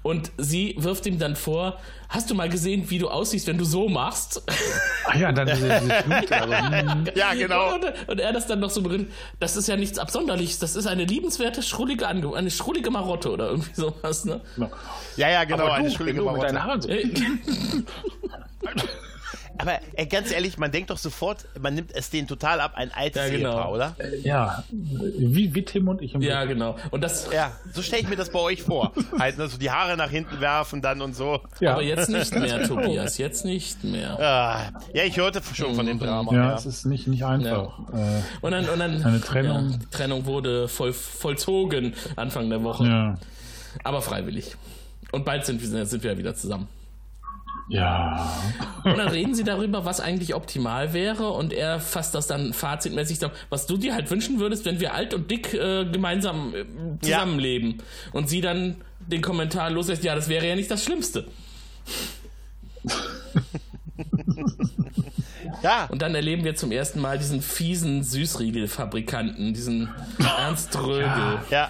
Und 0.04 0.32
sie 0.38 0.76
wirft 0.78 1.08
ihm 1.08 1.18
dann 1.18 1.36
vor, 1.36 1.80
hast 2.10 2.30
du 2.30 2.36
mal 2.36 2.50
gesehen, 2.50 2.90
wie 2.90 3.00
du 3.00 3.10
aussiehst, 3.10 3.48
wenn 3.48 3.58
du 3.58 3.66
so 3.66 3.90
machst? 3.90 4.42
Ah 5.06 5.18
ja, 5.18 5.32
dann 5.32 5.48
diese, 5.48 5.74
also, 5.74 5.88
hm, 5.90 7.08
Ja, 7.16 7.34
genau. 7.34 7.76
Und, 7.76 7.86
und 8.08 8.20
er 8.20 8.34
das 8.34 8.48
dann 8.48 8.60
noch 8.60 8.70
so 8.70 8.82
drin, 8.82 9.12
das 9.40 9.56
ist 9.58 9.68
ja 9.68 9.76
nichts 9.76 10.00
Absonderliches, 10.00 10.60
das 10.60 10.76
ist 10.76 10.88
eine 10.88 11.06
liebenswerte, 11.06 11.62
schrullige, 11.64 12.08
Ange 12.08 12.36
eine 12.36 12.52
schrullige 12.52 12.92
Marotte 12.92 13.32
oder 13.32 13.50
irgendwie 13.50 13.74
sowas, 13.74 14.26
ne? 14.26 14.42
Ja, 15.16 15.30
ja, 15.30 15.44
genau, 15.44 15.64
Aber 15.66 15.74
eine 15.76 15.90
du, 15.90 15.98
du 15.98 16.14
mit 16.14 16.24
Marotte. 16.24 16.54
Aber 19.60 19.80
ey, 19.94 20.06
ganz 20.06 20.32
ehrlich, 20.32 20.58
man 20.58 20.72
denkt 20.72 20.90
doch 20.90 20.98
sofort, 20.98 21.46
man 21.60 21.74
nimmt 21.76 21.92
es 21.94 22.10
denen 22.10 22.28
total 22.28 22.60
ab, 22.62 22.74
ein 22.76 22.92
altes 22.94 23.22
Ja, 23.24 23.30
genau. 23.30 23.50
Ehepaar, 23.52 23.72
oder? 23.72 23.96
ja, 24.24 24.64
wie, 24.72 25.54
wie 25.56 25.64
Tim 25.64 25.88
und 25.88 26.02
ich 26.02 26.14
im 26.14 26.22
Ja, 26.22 26.42
Bett. 26.42 26.50
genau. 26.50 26.76
Und 26.92 27.02
das, 27.02 27.30
Ja, 27.34 27.52
so 27.74 27.82
stelle 27.82 28.02
ich 28.04 28.10
mir 28.10 28.16
das 28.16 28.30
bei 28.30 28.40
euch 28.40 28.64
vor. 28.64 28.92
halt, 29.20 29.38
ne, 29.38 29.48
so 29.48 29.58
die 29.58 29.72
Haare 29.72 29.98
nach 29.98 30.10
hinten 30.10 30.40
werfen 30.40 30.82
dann 30.82 31.02
und 31.02 31.16
so. 31.16 31.40
Ja. 31.60 31.74
aber 31.74 31.82
jetzt 31.84 32.10
nicht 32.10 32.34
mehr, 32.34 32.64
Tobias, 32.68 33.18
jetzt 33.18 33.46
nicht 33.46 33.84
mehr. 33.84 34.20
Ah, 34.20 34.80
ja, 34.94 35.04
ich 35.04 35.18
hörte 35.18 35.42
schon 35.54 35.76
von 35.76 35.86
dem 35.86 36.00
Drama. 36.00 36.34
Ja, 36.34 36.38
Ja, 36.50 36.56
es 36.56 36.66
ist 36.66 36.86
nicht, 36.86 37.08
nicht 37.08 37.24
einfach. 37.26 37.80
Äh, 37.94 38.22
Und 38.42 38.52
dann, 38.52 38.68
und 38.70 38.80
dann 38.80 39.04
Eine 39.04 39.22
Trennung. 39.22 39.70
Ja, 39.72 39.78
die 39.78 39.86
Trennung 39.90 40.26
wurde 40.26 40.68
voll, 40.68 40.94
vollzogen 40.94 41.94
Anfang 42.16 42.50
der 42.50 42.64
Woche, 42.64 42.86
ja. 42.86 43.18
aber 43.84 44.02
freiwillig. 44.02 44.56
Und 45.12 45.26
bald 45.26 45.46
sind 45.46 45.62
wir, 45.62 45.86
sind 45.86 46.04
wir 46.04 46.12
ja 46.12 46.18
wieder 46.18 46.36
zusammen. 46.36 46.68
Ja. 47.70 48.34
Und 48.84 48.98
dann 48.98 49.10
reden 49.10 49.36
sie 49.36 49.44
darüber, 49.44 49.84
was 49.84 50.00
eigentlich 50.00 50.34
optimal 50.36 50.94
wäre 50.94 51.30
und 51.32 51.52
er 51.52 51.80
fasst 51.80 52.16
das 52.16 52.28
dann 52.28 52.54
fazitmäßig 52.54 53.18
zusammen, 53.18 53.36
was 53.50 53.68
du 53.68 53.76
dir 53.78 53.94
halt 53.94 54.10
wünschen 54.10 54.40
würdest, 54.40 54.64
wenn 54.66 54.80
wir 54.80 54.94
alt 54.94 55.14
und 55.14 55.30
dick 55.30 55.54
äh, 55.54 55.86
gemeinsam 55.86 56.56
äh, 56.56 56.66
zusammenleben. 57.02 57.84
Und 58.14 58.30
sie 58.30 58.40
dann 58.42 58.78
den 59.00 59.22
Kommentar 59.22 59.70
loslässt, 59.70 60.04
ja, 60.04 60.16
das 60.16 60.30
wäre 60.30 60.48
ja 60.48 60.56
nicht 60.56 60.72
das 60.72 60.84
Schlimmste. 60.84 61.28
ja. 65.64 65.86
Und 65.90 66.02
dann 66.02 66.16
erleben 66.16 66.44
wir 66.46 66.56
zum 66.56 66.72
ersten 66.72 67.02
Mal 67.02 67.18
diesen 67.18 67.42
fiesen 67.42 68.04
Süßriegelfabrikanten, 68.04 69.54
diesen 69.54 69.90
Ernst 70.20 70.78
Rögel. 70.78 71.40
ja. 71.50 71.70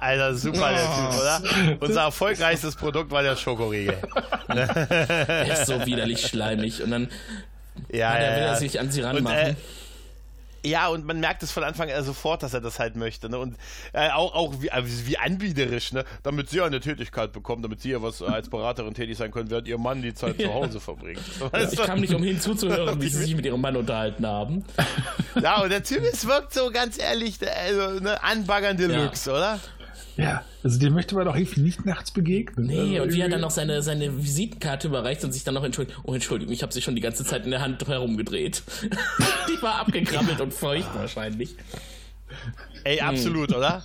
Alter, 0.00 0.34
super 0.34 0.70
der 0.70 0.80
Typ, 0.80 1.20
oder? 1.20 1.76
Unser 1.80 2.02
erfolgreichstes 2.02 2.74
Produkt 2.76 3.10
war 3.10 3.22
der 3.22 3.36
Schokoriegel. 3.36 3.98
Er 4.48 5.52
ist 5.52 5.66
so 5.66 5.84
widerlich 5.86 6.26
schleimig. 6.26 6.82
Und 6.82 6.90
dann 6.90 7.08
Ja, 7.90 7.98
ja, 7.98 8.14
ja, 8.14 8.20
will 8.36 8.42
ja. 8.42 8.48
er 8.48 8.56
sich 8.56 8.80
an 8.80 8.90
sie 8.90 9.00
Und, 9.02 9.06
ranmachen. 9.06 9.36
äh, 9.38 9.54
ja, 10.62 10.88
und 10.88 11.06
man 11.06 11.20
merkt 11.20 11.42
es 11.42 11.52
von 11.52 11.64
Anfang 11.64 11.90
an 11.90 12.04
sofort, 12.04 12.42
dass 12.42 12.52
er 12.52 12.60
das 12.60 12.78
halt 12.78 12.94
möchte. 12.96 13.30
Ne? 13.30 13.38
Und 13.38 13.56
äh, 13.94 14.10
auch, 14.10 14.34
auch 14.34 14.54
wie, 14.60 14.68
äh, 14.68 14.82
wie 14.84 15.16
anbiederisch, 15.16 15.92
ne? 15.92 16.04
damit 16.22 16.50
sie 16.50 16.60
eine 16.60 16.80
Tätigkeit 16.80 17.32
bekommt, 17.32 17.64
damit 17.64 17.80
sie 17.80 17.90
ja 17.92 18.02
was 18.02 18.20
äh, 18.20 18.24
als 18.26 18.50
Beraterin 18.50 18.92
tätig 18.92 19.16
sein 19.16 19.30
können, 19.30 19.50
während 19.50 19.68
ihr 19.68 19.78
Mann 19.78 20.02
die 20.02 20.12
Zeit 20.12 20.38
zu 20.40 20.52
Hause 20.52 20.80
verbringt. 20.80 21.20
Weißt 21.52 21.72
ich 21.72 21.78
du? 21.78 21.86
kam 21.86 22.00
nicht 22.00 22.12
umhin 22.12 22.40
zuzuhören, 22.40 23.00
wie 23.00 23.08
sie 23.08 23.18
sich 23.24 23.36
mit 23.36 23.46
ihrem 23.46 23.60
Mann 23.60 23.76
unterhalten 23.76 24.26
haben. 24.26 24.64
Ja, 25.40 25.62
und 25.62 25.70
der 25.70 25.82
Typ, 25.82 26.02
es 26.02 26.26
wirkt 26.26 26.52
so 26.52 26.70
ganz 26.70 26.98
ehrlich, 26.98 27.38
also, 27.66 28.00
ne, 28.00 28.22
anbaggern 28.22 28.76
Deluxe, 28.76 29.30
oder? 29.30 29.60
Ja, 30.20 30.44
also 30.62 30.78
dem 30.78 30.92
möchte 30.94 31.14
man 31.14 31.24
doch 31.24 31.34
irgendwie 31.34 31.60
nicht 31.62 31.86
nachts 31.86 32.10
begegnen. 32.10 32.66
Nee, 32.66 32.98
also 32.98 33.02
und 33.08 33.14
wie 33.14 33.20
er 33.20 33.28
dann 33.28 33.40
noch 33.40 33.50
seine, 33.50 33.82
seine 33.82 34.16
Visitenkarte 34.22 34.88
überreicht 34.88 35.24
und 35.24 35.32
sich 35.32 35.44
dann 35.44 35.54
noch 35.54 35.64
entschuldigt. 35.64 35.98
Oh, 36.04 36.12
Entschuldigung, 36.14 36.52
ich 36.52 36.62
habe 36.62 36.72
sie 36.72 36.82
schon 36.82 36.94
die 36.94 37.00
ganze 37.00 37.24
Zeit 37.24 37.44
in 37.44 37.50
der 37.50 37.60
Hand 37.62 37.86
herumgedreht. 37.86 38.62
die 39.48 39.62
war 39.62 39.76
abgekrabbelt 39.80 40.40
und 40.40 40.52
feucht 40.52 40.94
wahrscheinlich. 40.94 41.54
Ey, 42.84 43.00
absolut, 43.00 43.54
oder? 43.54 43.82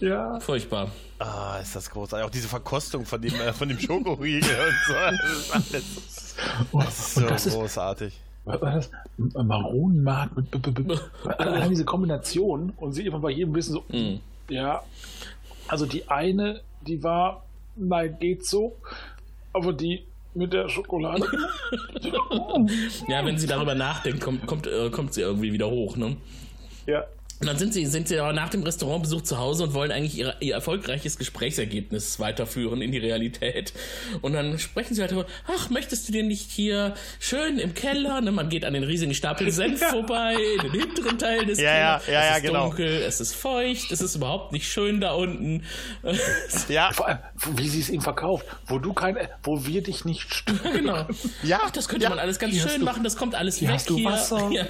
Ja. 0.00 0.40
Furchtbar. 0.40 0.90
Ah, 1.18 1.58
ist 1.62 1.74
das 1.76 1.88
großartig. 1.90 2.26
Auch 2.26 2.30
diese 2.30 2.48
Verkostung 2.48 3.06
von 3.06 3.20
dem, 3.22 3.34
äh, 3.34 3.52
von 3.52 3.68
dem 3.68 3.78
Schokoriegel 3.78 4.50
und 4.50 4.74
so. 4.86 4.94
Das 4.94 5.82
ist 5.82 6.36
alles 6.42 6.64
Oh, 6.72 6.82
so 7.20 7.20
das 7.28 7.46
ist, 7.46 7.54
großartig. 7.54 8.20
was 8.44 8.60
war 8.60 8.74
das? 8.74 8.90
Maronenmark 9.16 10.36
mit, 10.36 10.46
allein 11.38 11.70
diese 11.70 11.84
Kombination 11.84 12.72
und 12.76 12.92
sie 12.92 13.06
immer 13.06 13.20
bei 13.20 13.30
jedem 13.30 13.54
wissen 13.54 13.72
so, 13.74 13.84
Mhm. 13.88 14.20
Ja, 14.48 14.82
also 15.68 15.86
die 15.86 16.08
eine, 16.08 16.60
die 16.82 17.02
war, 17.02 17.44
nein, 17.76 18.16
geht 18.20 18.46
so, 18.46 18.76
aber 19.52 19.72
die 19.72 20.04
mit 20.34 20.52
der 20.52 20.68
Schokolade, 20.68 21.26
Ja, 23.08 23.24
wenn 23.24 23.38
sie 23.38 23.46
darüber 23.46 23.74
nachdenkt, 23.74 24.20
kommt, 24.20 24.46
kommt, 24.46 24.66
äh, 24.66 24.90
kommt 24.90 25.14
sie 25.14 25.20
irgendwie 25.20 25.52
wieder 25.52 25.70
hoch, 25.70 25.96
ne? 25.96 26.16
ja, 26.86 27.04
Und 27.44 27.48
dann 27.50 27.58
sind 27.58 27.74
sie, 27.74 27.84
sind 27.84 28.08
sie 28.08 28.18
aber 28.18 28.32
nach 28.32 28.48
dem 28.48 28.62
Restaurantbesuch 28.62 29.20
zu 29.20 29.38
Hause 29.38 29.64
und 29.64 29.74
wollen 29.74 29.92
eigentlich 29.92 30.16
ihre, 30.16 30.34
ihr 30.40 30.54
erfolgreiches 30.54 31.18
Gesprächsergebnis 31.18 32.18
weiterführen 32.18 32.80
in 32.80 32.90
die 32.90 32.96
Realität. 32.98 33.74
Und 34.22 34.32
dann 34.32 34.58
sprechen 34.58 34.94
sie 34.94 35.02
halt 35.02 35.10
darüber, 35.12 35.26
ach, 35.54 35.68
möchtest 35.68 36.08
du 36.08 36.12
dir 36.12 36.22
nicht 36.22 36.50
hier 36.50 36.94
schön 37.20 37.58
im 37.58 37.74
Keller, 37.74 38.22
ne, 38.22 38.32
man 38.32 38.48
geht 38.48 38.64
an 38.64 38.72
den 38.72 38.82
riesigen 38.84 39.12
Stapel 39.14 39.50
Senf 39.52 39.80
vorbei, 39.80 40.36
in 40.56 40.72
den 40.72 40.80
hinteren 40.80 41.18
Teil 41.18 41.44
des 41.44 41.60
Ja, 41.60 41.98
Kellers. 41.98 42.06
ja, 42.06 42.12
ja, 42.14 42.20
es 42.20 42.28
ja, 42.30 42.36
ist 42.36 42.42
genau. 42.44 42.64
dunkel, 42.68 42.86
es 43.06 43.20
ist 43.20 43.34
feucht, 43.34 43.92
es 43.92 44.00
ist 44.00 44.14
überhaupt 44.16 44.52
nicht 44.52 44.66
schön 44.66 45.00
da 45.02 45.12
unten. 45.12 45.62
Ja, 46.68 46.92
vor 46.92 47.08
allem, 47.08 47.18
wie 47.56 47.68
sie 47.68 47.80
es 47.80 47.90
ihm 47.90 48.00
verkauft, 48.00 48.46
wo 48.68 48.78
du 48.78 48.92
kein, 48.94 49.16
wo 49.42 49.66
wir 49.66 49.82
dich 49.82 50.04
nicht 50.06 50.32
stören. 50.32 50.72
genau. 50.72 51.06
ja. 51.42 51.60
Ach, 51.62 51.70
das 51.70 51.88
könnte 51.88 52.04
ja. 52.04 52.08
man 52.10 52.18
alles 52.18 52.38
ganz 52.38 52.54
Hier 52.54 52.62
schön 52.68 52.80
du- 52.80 52.84
machen, 52.86 53.04
das 53.04 53.16
kommt 53.16 53.34
alles 53.34 53.56
hier 53.56 53.68
weg 53.68 53.74
hast 53.76 53.90
du 53.90 53.96
hier. 53.96 54.06
Wasser. 54.10 54.50
Ja. 54.54 54.64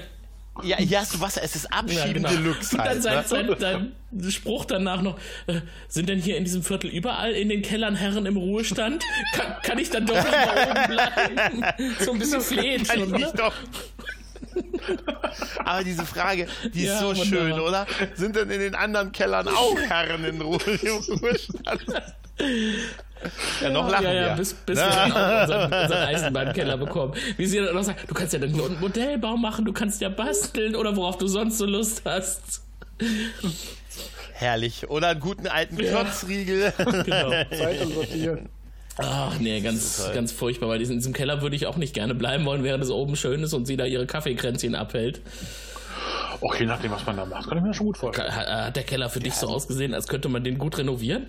Ja, 0.62 0.76
hier 0.76 1.00
hast 1.00 1.14
du 1.14 1.20
Wasser, 1.20 1.42
es 1.42 1.56
ist 1.56 1.64
Ja, 1.64 1.78
Abschieben 1.78 2.14
genau. 2.22 2.28
Deluxe 2.28 2.76
Und 2.76 2.78
dann 2.86 2.88
halt. 2.88 3.02
sein, 3.28 3.46
ne? 3.46 3.56
sein, 3.58 3.92
sein 4.12 4.30
Spruch 4.30 4.64
danach 4.64 5.02
noch, 5.02 5.18
äh, 5.48 5.60
sind 5.88 6.08
denn 6.08 6.20
hier 6.20 6.36
in 6.36 6.44
diesem 6.44 6.62
Viertel 6.62 6.90
überall 6.90 7.32
in 7.32 7.48
den 7.48 7.60
Kellern 7.62 7.96
Herren 7.96 8.24
im 8.26 8.36
Ruhestand? 8.36 9.02
Kann, 9.34 9.56
kann 9.62 9.78
ich 9.78 9.90
dann 9.90 10.06
doch 10.06 10.14
noch 10.14 10.30
mal 10.30 10.68
oben 10.70 10.94
bleiben? 10.94 11.64
So 12.00 12.12
ein 12.12 12.18
bisschen 12.20 12.40
ich 12.40 12.86
schon, 12.86 13.10
nicht 13.10 13.36
doch. 13.38 13.52
Aber 15.64 15.82
diese 15.82 16.06
Frage, 16.06 16.46
die 16.72 16.84
Ja, 16.84 16.94
ist 16.94 17.00
so 17.00 17.06
wunderbar. 17.08 17.26
schön, 17.26 17.52
oder? 17.60 17.86
Sind 18.14 18.36
denn 18.36 18.50
in 18.50 18.60
den 18.60 18.74
anderen 18.76 19.10
Kellern 19.10 19.48
auch 19.48 19.76
Herren 19.80 20.24
in 20.24 20.40
Ruhe 20.40 20.60
im 20.82 20.96
Ruhestand? 21.18 21.82
Ja, 23.60 23.70
noch 23.70 23.88
lachen 23.90 24.04
Ja, 24.04 24.12
ja, 24.12 24.26
wir. 24.28 24.36
bis, 24.36 24.54
bis 24.54 24.78
wir 24.78 24.84
unseren, 24.86 25.64
unseren 25.64 26.02
Eisenbahnkeller 26.02 26.76
bekommen. 26.76 27.14
Wie 27.36 27.46
sie 27.46 27.58
dann 27.58 27.76
auch 27.76 27.82
sagt, 27.82 28.08
du 28.10 28.14
kannst 28.14 28.32
ja 28.32 28.38
dann 28.38 28.50
einen 28.50 28.80
Modellbau 28.80 29.36
machen, 29.36 29.64
du 29.64 29.72
kannst 29.72 30.00
ja 30.00 30.08
basteln 30.08 30.76
oder 30.76 30.96
worauf 30.96 31.18
du 31.18 31.26
sonst 31.26 31.58
so 31.58 31.66
Lust 31.66 32.02
hast. 32.04 32.62
Herrlich. 34.32 34.88
Oder 34.90 35.08
einen 35.08 35.20
guten 35.20 35.46
alten 35.46 35.76
Klotzriegel. 35.76 36.72
Genau. 37.04 37.30
Sortieren. 37.94 38.48
Ach 38.96 39.38
nee, 39.40 39.60
ganz, 39.60 40.08
ganz 40.14 40.30
furchtbar, 40.30 40.68
weil 40.68 40.80
in 40.80 40.88
diesem 40.88 41.12
Keller 41.12 41.42
würde 41.42 41.56
ich 41.56 41.66
auch 41.66 41.76
nicht 41.76 41.94
gerne 41.94 42.14
bleiben 42.14 42.44
wollen, 42.44 42.62
während 42.62 42.84
es 42.84 42.90
oben 42.90 43.16
schön 43.16 43.42
ist 43.42 43.52
und 43.52 43.66
sie 43.66 43.76
da 43.76 43.84
ihre 43.86 44.06
Kaffeekränzchen 44.06 44.74
abhält. 44.76 45.20
Och, 46.40 46.58
je 46.58 46.66
nachdem, 46.66 46.92
was 46.92 47.04
man 47.06 47.16
da 47.16 47.24
macht, 47.24 47.48
kann 47.48 47.58
ich 47.58 47.64
mir 47.64 47.74
schon 47.74 47.86
gut 47.86 47.96
vorstellen. 47.98 48.34
Hat 48.34 48.46
hat 48.46 48.76
der 48.76 48.82
Keller 48.84 49.08
für 49.08 49.20
dich 49.20 49.34
so 49.34 49.48
ausgesehen, 49.48 49.94
als 49.94 50.06
könnte 50.06 50.28
man 50.28 50.44
den 50.44 50.58
gut 50.58 50.78
renovieren? 50.78 51.28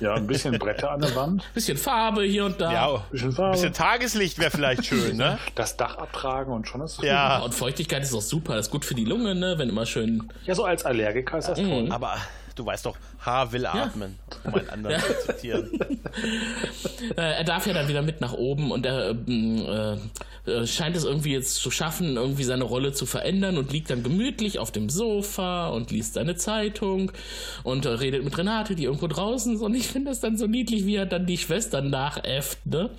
Ja, 0.00 0.14
ein 0.14 0.26
bisschen 0.26 0.58
Bretter 0.58 0.90
an 0.92 1.00
der 1.00 1.14
Wand, 1.16 1.42
Bisschen 1.54 1.76
Farbe 1.76 2.22
hier 2.22 2.44
und 2.44 2.60
da. 2.60 2.72
Ja, 2.72 2.94
ein 2.94 3.02
bisschen 3.10 3.32
Farbe, 3.32 3.52
bisschen 3.52 3.72
Tageslicht 3.72 4.38
wäre 4.38 4.50
vielleicht 4.50 4.86
schön, 4.86 5.16
ne? 5.16 5.38
das 5.54 5.76
Dach 5.76 5.98
abtragen 5.98 6.52
und 6.52 6.68
schon 6.68 6.80
ist 6.82 6.98
es 6.98 7.04
Ja. 7.04 7.38
Und 7.38 7.54
Feuchtigkeit 7.54 8.02
ist 8.02 8.14
auch 8.14 8.20
super, 8.22 8.56
das 8.56 8.66
ist 8.66 8.72
gut 8.72 8.84
für 8.84 8.94
die 8.94 9.04
Lunge, 9.04 9.34
ne? 9.34 9.54
Wenn 9.58 9.68
immer 9.68 9.86
schön. 9.86 10.28
Ja, 10.44 10.54
so 10.54 10.64
als 10.64 10.84
Allergiker 10.84 11.38
ist 11.38 11.48
das 11.48 11.58
toll. 11.58 11.88
Aber 11.90 12.16
du 12.58 12.66
weißt 12.66 12.86
doch, 12.86 12.96
Haar 13.20 13.52
will 13.52 13.66
atmen, 13.66 14.18
um 14.44 14.54
einen 14.54 14.70
anderen 14.70 15.00
zu 15.00 15.32
zitieren. 15.32 15.70
Äh, 17.16 17.38
er 17.38 17.44
darf 17.44 17.66
ja 17.66 17.72
dann 17.72 17.88
wieder 17.88 18.02
mit 18.02 18.20
nach 18.20 18.32
oben 18.32 18.72
und 18.72 18.84
er 18.84 19.10
äh, 19.10 19.96
äh, 20.48 20.66
scheint 20.66 20.96
es 20.96 21.04
irgendwie 21.04 21.32
jetzt 21.32 21.56
zu 21.56 21.70
schaffen, 21.70 22.16
irgendwie 22.16 22.44
seine 22.44 22.64
Rolle 22.64 22.92
zu 22.92 23.06
verändern 23.06 23.56
und 23.58 23.72
liegt 23.72 23.90
dann 23.90 24.02
gemütlich 24.02 24.58
auf 24.58 24.72
dem 24.72 24.88
Sofa 24.88 25.68
und 25.68 25.90
liest 25.90 26.14
seine 26.14 26.36
Zeitung 26.36 27.12
und 27.62 27.86
äh, 27.86 27.90
redet 27.90 28.24
mit 28.24 28.36
Renate, 28.36 28.74
die 28.74 28.84
irgendwo 28.84 29.06
draußen 29.06 29.54
ist. 29.54 29.62
Und 29.62 29.74
ich 29.74 29.88
finde 29.88 30.10
das 30.10 30.20
dann 30.20 30.36
so 30.36 30.46
niedlich, 30.46 30.86
wie 30.86 30.96
er 30.96 31.06
dann 31.06 31.26
die 31.26 31.38
Schwestern 31.38 31.90
nachäfft, 31.90 32.64
ne? 32.66 32.90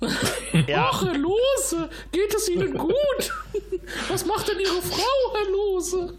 Ja. 0.66 0.90
Ach, 0.90 1.04
Herr 1.04 1.16
Lose, 1.16 1.88
geht 2.10 2.34
es 2.34 2.48
Ihnen 2.48 2.76
gut? 2.76 3.32
Was 4.08 4.24
macht 4.24 4.48
denn 4.48 4.58
Ihre 4.58 4.82
Frau, 4.82 5.34
Herr 5.34 5.50
Lose? 5.50 6.14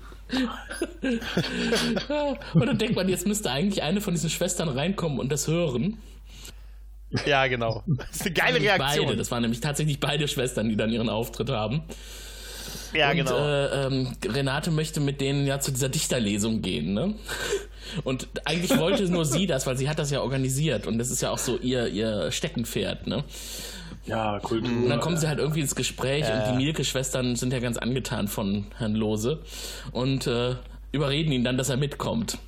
Und 2.54 2.66
dann 2.66 2.78
denkt 2.78 2.96
man, 2.96 3.10
jetzt 3.10 3.26
müsste 3.26 3.52
eigentlich 3.52 3.82
eine 3.84 4.02
von 4.02 4.14
diesen 4.14 4.30
Schwestern 4.30 4.70
reinkommen 4.70 5.20
und 5.20 5.32
das 5.32 5.48
hören. 5.48 5.98
Ja, 7.26 7.48
genau. 7.48 7.84
Das 7.88 8.18
ist 8.18 8.22
eine 8.22 8.34
geile 8.34 8.62
Reaktion. 8.62 9.08
Beide, 9.08 9.18
das 9.18 9.32
waren 9.32 9.42
nämlich 9.42 9.62
tatsächlich 9.62 10.00
beide 10.00 10.28
Schwestern, 10.28 10.70
die 10.70 10.76
dann 10.76 10.92
ihren 10.92 11.10
Auftritt 11.10 11.50
haben. 11.50 11.82
ja, 12.94 13.10
und 13.10 13.18
genau. 13.18 13.38
äh, 13.38 13.88
ähm, 13.88 14.16
Renate 14.24 14.70
möchte 14.70 15.00
mit 15.00 15.20
denen 15.20 15.48
ja 15.48 15.60
zu 15.60 15.72
dieser 15.72 15.90
Dichterlesung 15.90 16.62
gehen, 16.62 16.94
ne? 16.94 17.16
Und 18.04 18.28
eigentlich 18.46 18.78
wollte 18.78 19.10
nur 19.10 19.26
sie 19.26 19.48
das, 19.48 19.66
weil 19.66 19.76
sie 19.76 19.90
hat 19.90 19.98
das 19.98 20.12
ja 20.12 20.22
organisiert 20.22 20.86
und 20.86 21.00
das 21.00 21.10
ist 21.10 21.22
ja 21.22 21.32
auch 21.32 21.40
so 21.40 21.58
ihr, 21.58 21.88
ihr 21.88 22.32
Steckenpferd, 22.32 23.08
ne? 23.08 23.24
Ja, 24.06 24.40
Kultur. 24.40 24.70
Und 24.70 24.90
dann 24.90 25.00
kommen 25.00 25.18
sie 25.18 25.28
halt 25.28 25.40
irgendwie 25.40 25.62
ins 25.62 25.76
Gespräch 25.76 26.26
und 26.26 26.52
die 26.52 26.58
Mielke-Schwestern 26.58 27.36
sind 27.36 27.54
ja 27.54 27.60
ganz 27.60 27.78
angetan 27.78 28.28
von 28.28 28.66
Herrn 28.78 28.96
Lose 28.96 29.40
und 29.92 30.26
äh, 30.26 30.56
überreden 30.92 31.32
ihn 31.32 31.44
dann, 31.44 31.58
dass 31.58 31.70
er 31.70 31.78
mitkommt. 31.78 32.40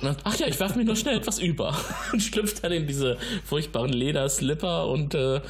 Und 0.00 0.06
dann, 0.06 0.16
ach 0.24 0.36
ja, 0.36 0.46
ich 0.46 0.58
werfe 0.58 0.78
mir 0.78 0.84
nur 0.84 0.96
schnell 0.96 1.16
etwas 1.16 1.38
über. 1.38 1.76
Und 2.12 2.20
schlüpft 2.20 2.64
dann 2.64 2.72
in 2.72 2.86
diese 2.88 3.18
furchtbaren 3.44 3.92
Lederslipper 3.92 4.88
und 4.88 5.14
äh, 5.14 5.40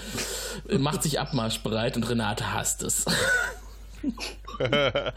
macht 0.79 1.03
sich 1.03 1.19
abmarschbereit 1.19 1.97
und 1.97 2.09
Renate 2.09 2.53
hasst 2.53 2.83
es. 2.83 3.07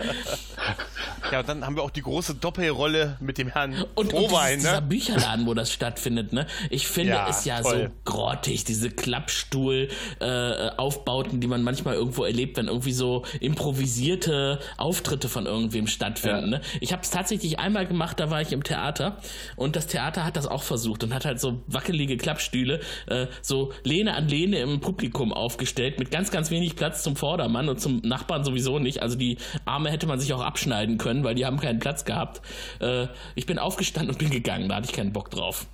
Ja, 1.32 1.40
und 1.40 1.50
dann 1.50 1.66
haben 1.66 1.76
wir 1.76 1.84
auch 1.84 1.90
die 1.90 2.02
große 2.02 2.36
Doppelrolle 2.36 3.18
mit 3.20 3.38
dem 3.38 3.48
Herrn 3.48 3.74
Und, 3.96 3.96
und 3.96 4.12
Frohwein, 4.12 4.56
dieses, 4.58 4.70
dieser 4.72 4.82
ne? 4.82 4.88
Bücherladen, 4.88 5.46
wo 5.48 5.54
das 5.54 5.72
stattfindet, 5.72 6.34
ne? 6.34 6.46
Ich 6.70 6.88
finde 6.88 7.14
Ja, 7.14 7.28
es 7.30 7.46
ja 7.46 7.62
toll. 7.62 7.92
so 8.06 8.12
grottig, 8.12 8.66
diese 8.66 8.90
Klappstuhl-Aufbauten, 8.92 11.40
die 11.40 11.48
man 11.48 11.64
manchmal 11.64 11.96
irgendwo 11.96 12.26
erlebt, 12.26 12.58
wenn 12.58 12.68
irgendwie 12.68 12.92
so 12.92 13.24
improvisierte 13.40 14.60
Auftritte 14.78 15.30
von 15.30 15.46
irgendwem 15.46 15.88
stattfinden. 15.88 16.50
Ne? 16.52 16.62
Ich 16.82 16.92
habe 16.92 17.02
es 17.04 17.10
tatsächlich 17.10 17.58
einmal 17.58 17.88
gemacht, 17.88 18.20
da 18.20 18.30
war 18.30 18.42
ich 18.42 18.52
im 18.52 18.64
Theater 18.64 19.18
und 19.56 19.76
das 19.76 19.88
Theater 19.88 20.26
hat 20.26 20.36
das 20.36 20.46
auch 20.46 20.64
versucht 20.64 21.04
und 21.04 21.14
hat 21.14 21.26
halt 21.26 21.40
so 21.40 21.64
wackelige 21.68 22.18
Klappstühle, 22.18 22.82
äh, 23.08 23.28
so 23.42 23.72
Lehne 23.84 24.14
an 24.16 24.28
Lehne 24.28 24.60
im 24.60 24.82
Publikum 24.82 25.32
aufgestellt, 25.34 26.00
mit 26.00 26.12
ganz, 26.12 26.32
ganz 26.32 26.52
wenig 26.52 26.76
Platz 26.76 27.02
zum 27.02 27.16
Vordermann 27.16 27.70
und 27.70 27.80
zum 27.80 28.02
Nachbarn 28.04 28.44
sowieso 28.44 28.78
nicht. 28.80 29.02
Also 29.02 29.18
die 29.18 29.22
Arme 29.65 29.89
hätte 29.91 30.07
man 30.07 30.19
sich 30.19 30.34
auch 30.34 30.41
abschneiden 30.41 30.97
können, 30.97 31.24
weil 31.24 31.36
die 31.36 31.45
haben 31.45 31.59
keinen 31.59 31.80
Platz 31.80 32.05
gehabt. 32.05 32.41
Äh, 32.80 33.07
ich 33.36 33.45
bin 33.45 33.59
aufgestanden 33.59 34.11
und 34.11 34.17
bin 34.19 34.30
gegangen, 34.30 34.69
da 34.69 34.76
hatte 34.76 34.86
ich 34.88 34.93
keinen 34.93 35.13
Bock 35.13 35.30
drauf. 35.32 35.65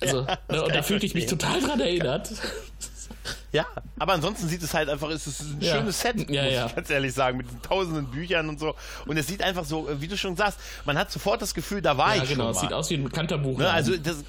Also, 0.00 0.22
ne, 0.22 0.62
und 0.62 0.74
da 0.74 0.82
fühlte 0.82 1.04
ich 1.06 1.14
mich 1.14 1.26
total 1.26 1.60
dran 1.60 1.80
erinnert. 1.80 2.30
Ja, 3.50 3.66
aber 3.98 4.12
ansonsten 4.12 4.46
sieht 4.46 4.62
es 4.62 4.74
halt 4.74 4.88
einfach, 4.88 5.08
es 5.10 5.26
ist 5.26 5.40
ein 5.40 5.58
Ja. 5.60 5.76
schönes 5.76 5.98
Set, 6.00 6.30
Ja, 6.30 6.42
muss 6.44 6.52
ja. 6.52 6.66
ich 6.66 6.76
ganz 6.76 6.90
ehrlich 6.90 7.14
sagen, 7.14 7.38
mit 7.38 7.46
tausenden 7.62 8.06
Büchern 8.06 8.48
und 8.48 8.60
so. 8.60 8.74
Und 9.06 9.16
es 9.16 9.26
sieht 9.26 9.42
einfach 9.42 9.64
so, 9.64 9.88
wie 10.00 10.06
du 10.06 10.16
schon 10.16 10.36
sagst, 10.36 10.58
man 10.84 10.98
hat 10.98 11.10
sofort 11.10 11.40
das 11.42 11.54
Gefühl, 11.54 11.80
da 11.82 11.96
war 11.96 12.14
Ja, 12.16 12.22
ich 12.22 12.28
genau, 12.28 12.44
schon 12.44 12.50
es 12.50 12.56
mal. 12.56 12.60
sieht 12.62 12.72
aus 12.74 12.90
wie 12.90 12.94
ein 12.94 13.04
bekannter 13.04 13.38
Buch. 13.38 13.58
Ne, 13.58 13.70
also 13.70 13.96
das, 13.96 14.22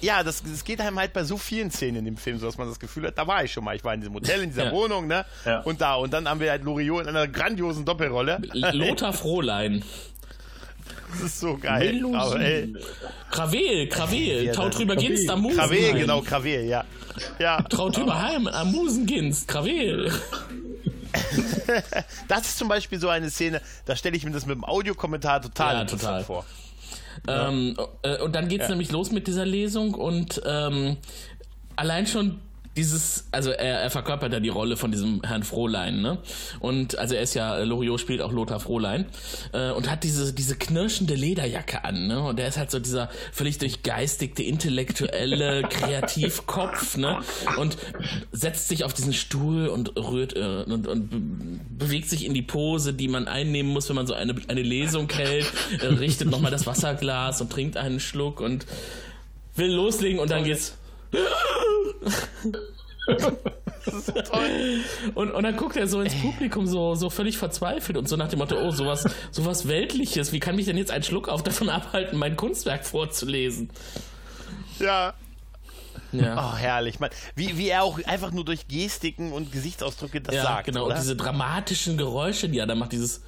ja, 0.00 0.22
das, 0.22 0.42
das 0.42 0.64
geht 0.64 0.80
einem 0.80 0.98
halt 0.98 1.12
bei 1.12 1.24
so 1.24 1.36
vielen 1.36 1.70
Szenen 1.70 1.96
in 1.98 2.04
dem 2.04 2.16
Film, 2.16 2.38
so 2.38 2.46
dass 2.46 2.56
man 2.58 2.68
das 2.68 2.78
Gefühl 2.78 3.06
hat, 3.06 3.18
da 3.18 3.26
war 3.26 3.44
ich 3.44 3.52
schon 3.52 3.64
mal. 3.64 3.74
Ich 3.76 3.84
war 3.84 3.94
in 3.94 4.00
diesem 4.00 4.14
Hotel, 4.14 4.42
in 4.42 4.50
dieser 4.50 4.64
Ja. 4.66 4.72
Wohnung, 4.72 5.06
ne? 5.06 5.24
Ja. 5.44 5.60
Und 5.60 5.80
da. 5.80 5.94
Und 5.96 6.12
dann 6.12 6.28
haben 6.28 6.40
wir 6.40 6.50
halt 6.50 6.62
Loriot 6.64 7.02
in 7.02 7.08
einer 7.08 7.26
grandiosen 7.28 7.84
Doppelrolle. 7.84 8.40
Lothar 8.52 9.12
Frohlein. 9.12 9.82
Das 11.12 11.22
ist 11.22 11.40
so 11.40 11.56
geil. 11.56 12.02
Aber, 12.14 12.38
ey, 12.40 12.74
Kravel, 13.30 13.88
Kravel, 13.88 14.44
Ja, 14.44 14.52
Taut 14.52 14.76
drüber 14.76 14.94
Ginst 14.96 15.28
am 15.30 15.42
Kravel, 15.48 15.78
Musenheim. 15.78 15.98
genau, 16.00 16.20
Kravel, 16.20 16.64
ja. 16.66 16.84
Ja, 17.38 17.62
Traut 17.62 17.96
drüber 17.96 18.20
Heim 18.22 18.46
am 18.46 18.72
Musenginst, 18.72 19.48
Kravel. 19.48 20.12
das 22.28 22.40
ist 22.42 22.58
zum 22.58 22.68
Beispiel 22.68 22.98
so 23.00 23.08
eine 23.08 23.30
Szene, 23.30 23.60
da 23.86 23.96
stelle 23.96 24.16
ich 24.16 24.24
mir 24.24 24.30
das 24.30 24.46
mit 24.46 24.54
dem 24.56 24.64
Audiokommentar 24.64 25.40
total 25.40 25.74
Ja, 25.76 25.84
total. 25.84 26.24
vor. 26.24 26.44
Ähm, 27.26 27.76
äh, 28.02 28.20
und 28.22 28.34
dann 28.34 28.48
geht's 28.48 28.64
Ja. 28.64 28.70
nämlich 28.70 28.90
los 28.92 29.10
mit 29.10 29.26
dieser 29.26 29.46
Lesung 29.46 29.94
und 29.94 30.40
ähm, 30.46 30.96
allein 31.76 32.06
schon 32.06 32.40
dieses, 32.78 33.26
also 33.32 33.50
er, 33.50 33.80
er 33.80 33.90
verkörpert 33.90 34.32
ja 34.32 34.38
die 34.38 34.48
Rolle 34.48 34.76
von 34.76 34.92
diesem 34.92 35.20
Herrn 35.24 35.42
Frohlein, 35.42 36.00
ne? 36.00 36.18
Und 36.60 36.96
also 36.96 37.14
er 37.16 37.22
ist 37.22 37.34
ja, 37.34 37.58
Loriot 37.58 38.00
spielt 38.00 38.22
auch 38.22 38.30
Lothar 38.32 38.60
Frohlein 38.60 39.06
äh, 39.52 39.72
und 39.72 39.90
hat 39.90 40.04
diese, 40.04 40.32
diese 40.32 40.54
knirschende 40.56 41.14
Lederjacke 41.16 41.84
an, 41.84 42.06
ne? 42.06 42.22
Und 42.22 42.38
er 42.38 42.46
ist 42.46 42.56
halt 42.56 42.70
so 42.70 42.78
dieser 42.78 43.10
völlig 43.32 43.58
durchgeistigte, 43.58 44.44
intellektuelle 44.44 45.62
Kreativkopf, 45.68 46.96
ne? 46.96 47.18
Und 47.58 47.76
setzt 48.30 48.68
sich 48.68 48.84
auf 48.84 48.94
diesen 48.94 49.12
Stuhl 49.12 49.66
und 49.66 49.96
rührt 49.96 50.36
äh, 50.36 50.62
und, 50.66 50.86
und 50.86 51.10
be- 51.10 51.84
bewegt 51.84 52.08
sich 52.08 52.24
in 52.24 52.32
die 52.32 52.42
Pose, 52.42 52.94
die 52.94 53.08
man 53.08 53.26
einnehmen 53.26 53.72
muss, 53.72 53.88
wenn 53.88 53.96
man 53.96 54.06
so 54.06 54.14
eine, 54.14 54.36
eine 54.46 54.62
Lesung 54.62 55.10
hält, 55.10 55.52
äh, 55.82 55.86
richtet 55.98 56.30
nochmal 56.30 56.52
das 56.52 56.66
Wasserglas 56.66 57.40
und 57.40 57.50
trinkt 57.50 57.76
einen 57.76 57.98
Schluck 57.98 58.40
und 58.40 58.66
will 59.56 59.72
loslegen 59.72 60.20
und 60.20 60.30
dann 60.30 60.44
geht's. 60.44 60.74
Und, 65.14 65.30
und 65.32 65.42
dann 65.42 65.56
guckt 65.56 65.76
er 65.76 65.86
so 65.86 66.02
ins 66.02 66.14
Publikum 66.14 66.66
so, 66.66 66.94
so 66.94 67.10
völlig 67.10 67.38
verzweifelt 67.38 67.96
und 67.96 68.08
so 68.08 68.16
nach 68.16 68.28
dem 68.28 68.38
Motto, 68.38 68.56
oh, 68.56 68.70
sowas, 68.70 69.08
sowas 69.30 69.66
Weltliches, 69.66 70.32
wie 70.32 70.40
kann 70.40 70.56
mich 70.56 70.66
denn 70.66 70.76
jetzt 70.76 70.90
ein 70.90 71.02
Schluck 71.02 71.28
auf 71.28 71.42
davon 71.42 71.68
abhalten, 71.68 72.18
mein 72.18 72.36
Kunstwerk 72.36 72.84
vorzulesen? 72.84 73.70
Ja. 74.78 75.14
Ja. 76.12 76.52
Oh, 76.52 76.56
herrlich. 76.56 77.00
Man, 77.00 77.10
wie, 77.34 77.58
wie 77.58 77.68
er 77.68 77.82
auch 77.82 78.02
einfach 78.04 78.30
nur 78.30 78.44
durch 78.44 78.66
Gestiken 78.66 79.32
und 79.32 79.52
Gesichtsausdrücke 79.52 80.22
das 80.22 80.34
ja, 80.34 80.42
sagt. 80.42 80.66
genau. 80.66 80.86
Oder? 80.86 80.94
Und 80.94 81.02
diese 81.02 81.16
dramatischen 81.16 81.98
Geräusche, 81.98 82.48
die 82.48 82.58
er 82.58 82.66
da 82.66 82.74
macht, 82.74 82.92
dieses 82.92 83.22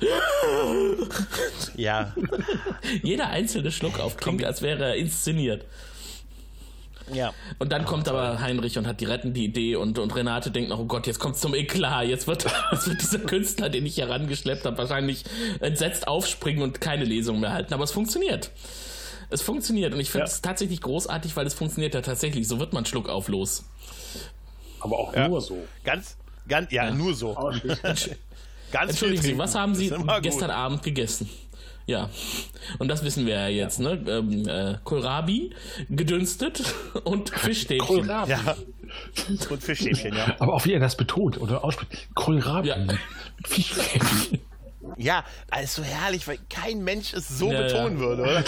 ja. 1.76 2.14
jeder 3.02 3.28
einzelne 3.28 3.70
Schluck 3.70 4.00
auf 4.00 4.16
klingt, 4.16 4.44
als 4.44 4.62
wäre 4.62 4.84
er 4.84 4.96
inszeniert. 4.96 5.66
Ja. 7.12 7.32
Und 7.58 7.72
dann 7.72 7.84
kommt 7.84 8.08
aber 8.08 8.40
Heinrich 8.40 8.78
und 8.78 8.86
hat 8.86 9.00
die 9.00 9.04
rettende 9.04 9.40
Idee 9.40 9.76
und, 9.76 9.98
und 9.98 10.14
Renate 10.14 10.50
denkt 10.50 10.70
noch, 10.70 10.78
oh 10.78 10.84
Gott, 10.84 11.06
jetzt 11.06 11.18
kommt's 11.18 11.40
zum 11.40 11.54
Eklat. 11.54 12.06
Jetzt 12.06 12.26
wird, 12.26 12.44
jetzt 12.72 12.88
wird 12.88 13.00
dieser 13.02 13.18
Künstler, 13.20 13.68
den 13.68 13.86
ich 13.86 13.94
hier 13.96 14.08
rangeschleppt 14.08 14.64
habe, 14.64 14.78
wahrscheinlich 14.78 15.24
entsetzt 15.60 16.08
aufspringen 16.08 16.62
und 16.62 16.80
keine 16.80 17.04
Lesung 17.04 17.40
mehr 17.40 17.52
halten. 17.52 17.74
Aber 17.74 17.84
es 17.84 17.92
funktioniert. 17.92 18.50
Es 19.30 19.42
funktioniert 19.42 19.94
und 19.94 20.00
ich 20.00 20.10
finde 20.10 20.26
Ja. 20.26 20.32
es 20.32 20.42
tatsächlich 20.42 20.80
großartig, 20.80 21.36
weil 21.36 21.46
es 21.46 21.54
funktioniert 21.54 21.94
ja 21.94 22.00
tatsächlich. 22.00 22.48
So 22.48 22.58
wird 22.58 22.72
man 22.72 22.84
Schluck 22.84 23.08
auf 23.08 23.28
los. 23.28 23.64
Aber 24.80 24.98
auch 24.98 25.14
Ja. 25.14 25.28
nur 25.28 25.40
so. 25.40 25.58
Ganz, 25.84 26.16
ganz, 26.48 26.72
ja, 26.72 26.90
nur 26.90 27.14
so. 27.14 27.34
Ganz 28.72 28.90
Entschuldigen 28.90 29.22
Sie, 29.22 29.36
was 29.38 29.54
haben 29.56 29.74
Sie 29.74 29.92
gestern 30.22 30.50
Abend 30.50 30.82
gegessen? 30.84 31.28
Ja, 31.90 32.08
und 32.78 32.86
das 32.88 33.02
wissen 33.04 33.26
wir 33.26 33.34
ja 33.34 33.48
jetzt, 33.48 33.80
ne? 33.80 33.98
Ähm, 34.06 34.46
äh, 34.48 34.76
Kohlrabi, 34.84 35.50
gedünstet 35.88 36.62
und 37.04 37.30
Fischstäbchen. 37.30 37.86
Kohlrabi. 37.86 38.30
Ja. 38.30 38.56
Und 39.50 39.62
Fischstäbchen, 39.62 40.16
ja. 40.16 40.34
Aber 40.40 40.54
auch 40.54 40.64
wie 40.64 40.72
er 40.72 40.80
das 40.80 40.96
betont 40.96 41.40
oder 41.40 41.62
ausspricht. 41.62 42.08
Kohlrabi. 42.14 42.68
Ja. 42.70 42.76
Fischstäbchen. 43.44 44.40
Ja, 44.96 45.24
also 45.50 45.82
herrlich, 45.84 46.26
weil 46.26 46.38
kein 46.48 46.82
Mensch 46.82 47.14
es 47.14 47.28
so 47.28 47.52
Ja, 47.52 47.62
betonen 47.62 47.94
ja. 47.94 48.00
würde, 48.00 48.22
oder? 48.22 48.44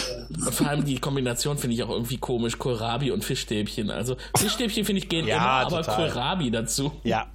Vor 0.51 0.67
allem 0.67 0.85
die 0.85 0.99
Kombination 0.99 1.59
finde 1.59 1.77
ich 1.77 1.83
auch 1.85 1.91
irgendwie 1.91 2.19
komisch. 2.19 2.59
Kohlrabi 2.59 3.11
und 3.13 3.25
Fischstäbchen. 3.25 3.91
Also 3.91 4.17
Fischstäbchen 4.37 4.85
finde 4.85 5.03
ich 5.03 5.09
gehen 5.09 5.27
Ja, 5.27 5.37
immer, 5.37 5.47
aber 5.47 5.83
total. 5.83 6.09
Kohlrabi 6.09 6.51
dazu. 6.51 6.93
Ja. 7.05 7.27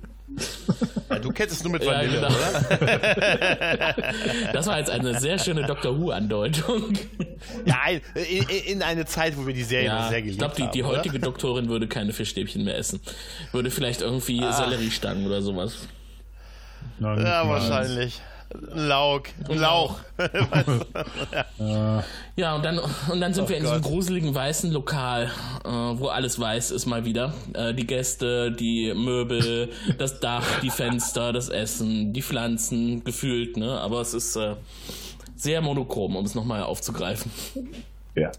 Ja. 1.09 1.19
Du 1.19 1.29
kennst 1.31 1.55
es 1.55 1.63
nur 1.63 1.71
mit 1.73 1.83
Ja, 1.83 1.91
Vanille, 1.93 2.15
genau. 2.15 2.27
oder? 2.27 3.95
Das 4.53 4.67
war 4.67 4.77
jetzt 4.79 4.89
eine 4.89 5.19
sehr 5.19 5.39
schöne 5.39 5.65
Doctor 5.65 5.97
Who-Andeutung. 5.99 6.93
Ja, 7.65 7.75
in, 8.15 8.43
in 8.73 8.81
eine 8.83 9.05
Zeit, 9.05 9.37
wo 9.37 9.45
wir 9.47 9.53
die 9.53 9.63
Serie 9.63 9.87
Ja, 9.87 10.09
sehr 10.09 10.17
ich 10.19 10.23
geliebt 10.25 10.39
glaube, 10.39 10.55
die, 10.55 10.63
haben. 10.63 10.71
die 10.73 10.83
oder? 10.83 10.97
heutige 10.97 11.19
Doktorin 11.19 11.69
würde 11.69 11.87
keine 11.87 12.13
Fischstäbchen 12.13 12.63
mehr 12.63 12.77
essen. 12.77 12.99
Würde 13.51 13.71
vielleicht 13.71 14.01
irgendwie 14.01 14.39
Selleriestangen 14.51 15.25
oder 15.25 15.41
sowas. 15.41 15.87
Nein, 16.99 17.19
Ja, 17.19 17.43
nein. 17.43 17.49
wahrscheinlich. 17.49 18.21
Ein 18.53 18.87
Lauch. 18.87 19.21
Ein 19.49 19.57
Lauch. 19.57 19.95
Ja, 22.35 22.55
und 22.55 22.63
dann, 22.65 22.79
und 22.79 23.19
dann 23.21 23.33
sind 23.33 23.49
wir 23.49 23.57
in 23.57 23.63
diesem 23.63 23.81
Gott. 23.81 23.91
gruseligen 23.91 24.33
weißen 24.33 24.71
Lokal, 24.71 25.29
äh, 25.65 25.69
wo 25.69 26.07
alles 26.07 26.39
weiß 26.39 26.71
ist 26.71 26.85
mal 26.85 27.03
wieder. 27.05 27.33
Äh, 27.53 27.73
die 27.73 27.85
Gäste, 27.87 28.51
die 28.51 28.93
Möbel, 28.93 29.69
das 29.97 30.19
Dach, 30.19 30.59
die 30.61 30.69
Fenster, 30.69 31.33
das 31.33 31.49
Essen, 31.49 32.13
die 32.13 32.21
Pflanzen, 32.21 33.03
gefühlt, 33.03 33.57
ne? 33.57 33.79
Aber 33.79 34.01
es 34.01 34.13
ist 34.13 34.35
äh, 34.35 34.55
sehr 35.35 35.61
monochrom, 35.61 36.15
um 36.15 36.25
es 36.25 36.35
nochmal 36.35 36.63
aufzugreifen. 36.63 37.31
Ja. 38.15 38.31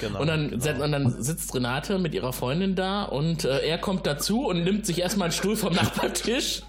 Genau. 0.00 0.20
Und 0.20 0.28
dann, 0.28 0.60
set- 0.60 0.80
und 0.80 0.92
dann 0.92 1.22
sitzt 1.22 1.54
Renate 1.54 1.98
mit 1.98 2.14
ihrer 2.14 2.32
Freundin 2.32 2.74
da 2.74 3.02
und 3.04 3.44
äh, 3.44 3.66
er 3.66 3.78
kommt 3.78 4.06
dazu 4.06 4.46
und 4.46 4.64
nimmt 4.64 4.86
sich 4.86 5.00
erstmal 5.00 5.26
einen 5.26 5.32
Stuhl 5.32 5.56
vom 5.56 5.74
Nachbartisch. 5.74 6.62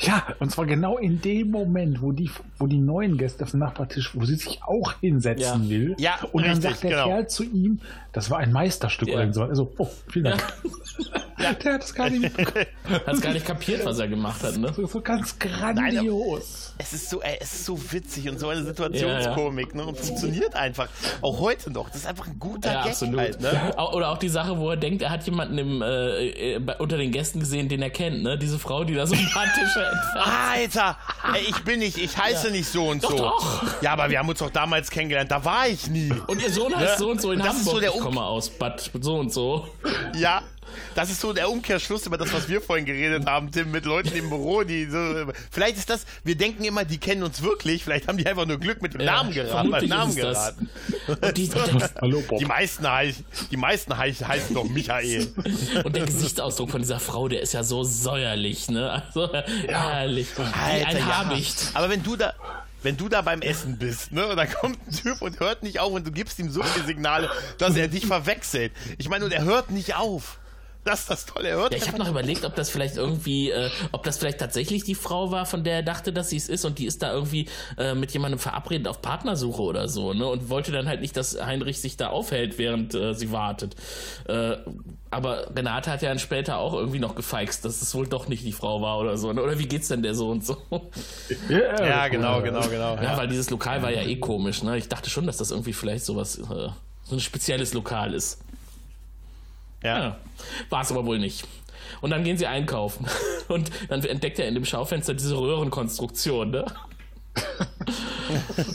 Ja, 0.00 0.26
und 0.38 0.50
zwar 0.50 0.66
genau 0.66 0.96
in 0.98 1.20
dem 1.20 1.50
Moment, 1.50 2.00
wo 2.02 2.12
die, 2.12 2.30
wo 2.58 2.66
die 2.66 2.78
neuen 2.78 3.16
Gäste 3.18 3.44
auf 3.44 3.50
dem 3.50 3.60
Nachbartisch, 3.60 4.12
wo 4.14 4.24
sie 4.24 4.36
sich 4.36 4.60
auch 4.62 4.94
hinsetzen 5.00 5.64
Ja. 5.64 5.68
will. 5.70 5.94
Ja, 5.98 6.18
und 6.32 6.42
dann 6.42 6.52
richtig, 6.56 6.70
sagt 6.70 6.82
der 6.84 6.90
genau. 6.90 7.06
Kerl 7.06 7.28
zu 7.28 7.44
ihm, 7.44 7.80
das 8.12 8.30
war 8.30 8.38
ein 8.38 8.52
Meisterstück 8.52 9.08
Ja. 9.08 9.14
oder 9.16 9.32
so. 9.32 9.42
Also, 9.42 9.72
oh, 9.78 9.88
vielen 10.10 10.24
Dank. 10.26 10.42
Der 11.62 11.74
hat 11.74 11.84
es 11.84 11.94
gar 11.94 12.10
nicht 12.10 12.20
mitbekommen. 12.20 12.66
Hat 13.06 13.22
gar 13.22 13.32
nicht 13.32 13.46
kapiert, 13.46 13.84
was 13.84 14.00
er 14.00 14.08
gemacht 14.08 14.42
hat, 14.42 14.56
ne? 14.56 14.72
So, 14.74 14.86
so 14.88 15.00
ganz 15.00 15.38
grandios. 15.38 16.74
Es 16.78 16.92
ist 16.92 17.10
so, 17.10 17.22
ey, 17.22 17.36
es 17.40 17.52
ist 17.52 17.64
so 17.64 17.78
witzig 17.92 18.28
und 18.28 18.40
so 18.40 18.48
eine 18.48 18.64
Situationskomik, 18.64 19.72
ne? 19.72 19.86
Und 19.86 19.96
funktioniert 19.98 20.56
einfach. 20.56 20.88
Auch 21.22 21.38
heute 21.38 21.70
noch. 21.70 21.88
Das 21.90 21.98
ist 21.98 22.06
einfach 22.08 22.26
ein 22.26 22.40
guter 22.40 22.72
Ja, 22.72 22.82
Gag 22.82 22.90
absolut. 22.90 23.20
halt, 23.20 23.40
ne? 23.40 23.72
Oder 23.92 24.10
auch 24.10 24.18
die 24.18 24.28
Sache, 24.28 24.58
wo 24.58 24.70
er 24.70 24.76
denkt, 24.76 25.00
er 25.02 25.10
hat 25.10 25.24
jemanden 25.26 25.58
im, 25.58 25.80
äh, 25.80 26.54
äh, 26.56 26.60
unter 26.80 26.96
den 26.96 27.12
Gästen 27.12 27.38
gesehen, 27.38 27.68
den 27.68 27.82
er 27.82 27.90
kennt, 27.90 28.24
ne? 28.24 28.36
Diese 28.36 28.58
Frau, 28.58 28.82
die 28.82 28.94
da 28.94 29.06
so 29.06 29.14
entfernt. 29.18 29.96
Alter, 30.14 30.96
ey, 31.34 31.42
ich 31.48 31.64
bin 31.64 31.80
nicht, 31.80 31.98
ich 31.98 32.16
heiße 32.16 32.50
nicht 32.50 32.68
so 32.70 32.88
und 32.88 33.02
Doch, 33.04 33.10
so. 33.10 33.16
doch. 33.18 33.82
Ja, 33.82 33.92
aber 33.92 34.08
wir 34.10 34.18
haben 34.18 34.28
uns 34.28 34.38
doch 34.38 34.50
damals 34.50 34.90
kennengelernt, 34.90 35.30
da 35.30 35.44
war 35.44 35.68
ich 35.68 35.88
nie. 35.88 36.12
Und 36.26 36.40
ihr 36.42 36.50
Sohn 36.50 36.74
heißt 36.74 36.92
Ja, 36.92 36.98
so 36.98 37.10
und 37.10 37.20
so 37.20 37.32
in 37.32 37.38
das 37.40 37.48
ist 37.48 37.58
Hamburg. 37.60 37.74
so 37.74 37.80
der 37.80 37.94
ich 37.94 38.00
komme 38.00 38.22
aus 38.22 38.50
Bad 38.50 38.90
so 39.00 39.16
und 39.16 39.32
so. 39.32 39.68
Ja, 40.14 40.42
das 40.94 41.10
ist 41.10 41.20
so 41.20 41.32
der 41.32 41.50
Umkehrschluss 41.50 42.06
über 42.06 42.18
das, 42.18 42.32
was 42.32 42.48
wir 42.48 42.60
vorhin 42.60 42.84
geredet 42.84 43.26
haben, 43.26 43.50
Tim, 43.52 43.70
mit 43.70 43.84
Leuten 43.84 44.14
im 44.16 44.28
Büro, 44.28 44.62
die 44.62 44.86
so. 44.86 45.32
Vielleicht 45.50 45.76
ist 45.76 45.90
das, 45.90 46.06
wir 46.24 46.36
denken 46.36 46.64
immer, 46.64 46.84
die 46.84 46.98
kennen 46.98 47.22
uns 47.22 47.42
wirklich, 47.42 47.84
vielleicht 47.84 48.08
haben 48.08 48.18
die 48.18 48.26
einfach 48.26 48.46
nur 48.46 48.58
Glück 48.58 48.82
mit 48.82 48.94
dem 48.94 49.04
Namen 49.04 49.32
geraten. 49.32 49.70
Beim 49.70 49.86
Namen 49.86 50.14
geraten. 50.14 50.68
Die, 51.36 51.50
Hallo, 52.00 52.22
Bob. 52.26 52.38
Die 52.38 52.44
meisten, 52.44 52.90
heiß, 52.90 53.16
die 53.50 53.56
meisten 53.56 53.96
heiß, 53.96 54.26
heißen 54.26 54.54
doch 54.54 54.68
Michael. 54.68 55.32
und 55.84 55.94
der 55.94 56.06
Gesichtsausdruck 56.06 56.70
von 56.70 56.80
dieser 56.82 57.00
Frau, 57.00 57.28
der 57.28 57.42
ist 57.42 57.52
ja 57.54 57.64
so 57.64 57.84
säuerlich, 57.84 58.68
ne? 58.68 58.90
Also 58.90 59.32
herrlich. 59.32 60.28
Wie 60.36 60.42
Alter, 60.42 60.88
ein 60.88 60.96
ja. 60.96 61.24
Habicht. 61.24 61.70
Aber 61.74 61.90
wenn 61.90 62.02
du 62.02 62.16
da. 62.16 62.34
Wenn 62.80 62.96
du 62.96 63.08
da 63.08 63.22
beim 63.22 63.42
Essen 63.42 63.76
bist, 63.76 64.12
ne, 64.12 64.24
und 64.28 64.36
da 64.36 64.46
kommt 64.46 64.78
ein 64.86 64.92
Typ 64.92 65.20
und 65.20 65.40
hört 65.40 65.64
nicht 65.64 65.80
auf 65.80 65.92
und 65.92 66.06
du 66.06 66.12
gibst 66.12 66.38
ihm 66.38 66.48
so 66.48 66.62
viele 66.62 66.86
Signale, 66.86 67.28
dass 67.58 67.74
er 67.74 67.88
dich 67.88 68.06
verwechselt. 68.06 68.70
Ich 68.98 69.08
meine, 69.08 69.24
und 69.24 69.32
er 69.32 69.42
hört 69.42 69.72
nicht 69.72 69.96
auf. 69.96 70.38
Das 70.88 71.00
ist 71.00 71.10
das 71.10 71.26
Tolle, 71.26 71.50
er 71.50 71.56
hört 71.56 71.72
Ja, 71.72 71.78
ich 71.78 71.86
habe 71.86 71.98
noch 71.98 72.08
überlegt, 72.08 72.46
ob 72.46 72.54
das 72.54 72.70
vielleicht 72.70 72.96
irgendwie, 72.96 73.50
äh, 73.50 73.68
ob 73.92 74.04
das 74.04 74.16
vielleicht 74.16 74.38
tatsächlich 74.38 74.84
die 74.84 74.94
Frau 74.94 75.30
war, 75.30 75.44
von 75.44 75.62
der 75.62 75.74
er 75.74 75.82
dachte, 75.82 76.14
dass 76.14 76.30
sie 76.30 76.38
es 76.38 76.48
ist 76.48 76.64
und 76.64 76.78
die 76.78 76.86
ist 76.86 77.02
da 77.02 77.12
irgendwie 77.12 77.46
äh, 77.76 77.94
mit 77.94 78.10
jemandem 78.12 78.38
verabredet 78.38 78.88
auf 78.88 79.02
Partnersuche 79.02 79.60
oder 79.60 79.88
so, 79.88 80.14
ne? 80.14 80.26
Und 80.26 80.48
wollte 80.48 80.72
dann 80.72 80.88
halt 80.88 81.02
nicht, 81.02 81.14
dass 81.14 81.38
Heinrich 81.44 81.82
sich 81.82 81.98
da 81.98 82.08
aufhält, 82.08 82.56
während 82.56 82.94
äh, 82.94 83.12
sie 83.12 83.30
wartet. 83.32 83.76
Äh, 84.26 84.56
aber 85.10 85.54
Renate 85.54 85.90
hat 85.90 86.00
ja 86.00 86.08
dann 86.08 86.18
später 86.18 86.56
auch 86.56 86.72
irgendwie 86.72 87.00
noch 87.00 87.14
gefeixt, 87.14 87.66
dass 87.66 87.82
es 87.82 87.94
wohl 87.94 88.06
doch 88.06 88.28
nicht 88.28 88.44
die 88.44 88.52
Frau 88.52 88.80
war 88.80 88.98
oder 88.98 89.18
so, 89.18 89.30
ne? 89.34 89.42
Oder 89.42 89.58
wie 89.58 89.68
geht's 89.68 89.88
denn 89.88 90.02
der 90.02 90.14
so 90.14 90.30
und 90.30 90.44
so? 90.46 90.56
Ja, 91.50 92.08
genau, 92.08 92.40
genau, 92.40 92.66
genau. 92.66 92.96
Ja, 92.96 93.16
weil 93.18 93.28
dieses 93.28 93.50
Lokal 93.50 93.82
war 93.82 93.90
ja 93.90 94.02
eh 94.02 94.16
komisch, 94.16 94.62
ne? 94.62 94.78
Ich 94.78 94.88
dachte 94.88 95.10
schon, 95.10 95.26
dass 95.26 95.36
das 95.36 95.50
irgendwie 95.50 95.74
vielleicht 95.74 96.06
sowas, 96.06 96.38
äh, 96.38 96.68
so 97.04 97.16
ein 97.16 97.20
spezielles 97.20 97.74
Lokal 97.74 98.14
ist. 98.14 98.38
Ja. 99.82 99.98
Ja, 99.98 100.16
war 100.70 100.82
es 100.82 100.90
aber 100.90 101.04
wohl 101.06 101.18
nicht. 101.18 101.46
Und 102.00 102.10
dann 102.10 102.24
gehen 102.24 102.36
sie 102.36 102.46
einkaufen. 102.46 103.06
Und 103.48 103.70
dann 103.88 104.04
entdeckt 104.04 104.38
er 104.38 104.48
in 104.48 104.54
dem 104.54 104.64
Schaufenster 104.64 105.14
diese 105.14 105.36
Röhrenkonstruktion, 105.38 106.50
ne? 106.50 106.66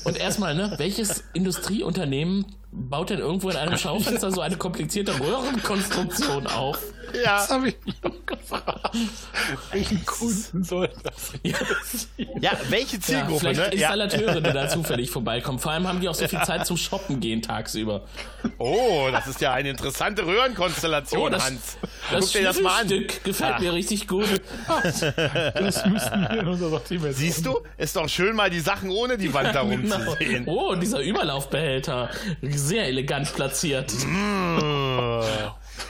Und 0.06 0.18
erstmal, 0.18 0.56
ne, 0.56 0.74
welches 0.78 1.24
Industrieunternehmen 1.34 2.46
baut 2.72 3.10
denn 3.10 3.20
irgendwo 3.20 3.50
in 3.50 3.58
einem 3.58 3.78
Schaufenster 3.78 4.32
so 4.32 4.42
eine 4.42 4.58
komplizierte 4.58 5.20
Röhrenkonstruktion 5.20 6.48
auf? 6.48 6.80
Ja. 7.14 7.38
Das 7.38 7.50
habe 7.50 7.70
ich 7.70 7.76
mich 7.86 7.96
noch 8.04 8.26
gefragt. 8.26 8.96
Welchen 9.72 10.06
Kunden 10.06 10.64
soll 10.64 10.90
das 11.04 11.34
Ja, 11.44 11.58
Ja, 12.42 12.52
welche 12.70 12.96
ja, 12.98 13.02
Zielgruppe, 13.02 13.40
vielleicht 13.40 13.60
ne? 13.74 13.80
Ja. 13.80 13.94
Installateure, 13.94 14.42
die 14.42 14.52
da 14.54 14.68
zufällig 14.70 15.10
vorbeikommen. 15.12 15.60
Vor 15.60 15.72
allem 15.72 15.88
haben 15.88 16.00
die 16.02 16.10
auch 16.10 16.16
so 16.16 16.28
viel 16.28 16.42
Zeit 16.42 16.66
zum 16.66 16.78
Shoppen 16.78 17.20
gehen 17.20 17.42
tagsüber. 17.42 18.06
Oh, 18.58 19.10
das 19.12 19.28
ist 19.28 19.42
ja 19.42 19.54
eine 19.54 19.70
interessante 19.70 20.26
Röhrenkonstellation, 20.26 21.22
Oh, 21.22 21.30
das, 21.30 21.46
Hans. 21.46 21.78
das 22.12 22.26
Guck 22.26 22.32
dir 22.34 22.44
das 22.44 22.62
mal 22.62 22.82
an. 22.82 22.88
Schnüffelstück 22.88 23.24
gefällt 23.24 23.60
mir 23.60 23.74
richtig 23.74 24.08
gut. 24.08 24.42
Das 24.68 25.86
müssten 25.86 26.22
wir 26.22 26.40
in 26.40 26.48
unser 26.48 26.70
Sortiment 26.70 27.16
Siehst 27.16 27.46
du? 27.46 27.60
Ist 27.78 27.96
doch 27.96 28.10
schön, 28.10 28.36
mal 28.36 28.50
die 28.50 28.60
Sachen 28.60 28.90
ohne 28.90 29.18
die 29.18 29.34
Wand 29.34 29.54
darum 29.56 29.82
Genau. 29.84 29.98
zu 30.14 30.18
sehen. 30.18 30.44
Oh, 30.48 30.76
dieser 30.76 31.00
Überlaufbehälter. 31.02 32.10
Sehr 32.42 32.86
elegant 32.88 33.34
platziert. 33.34 33.92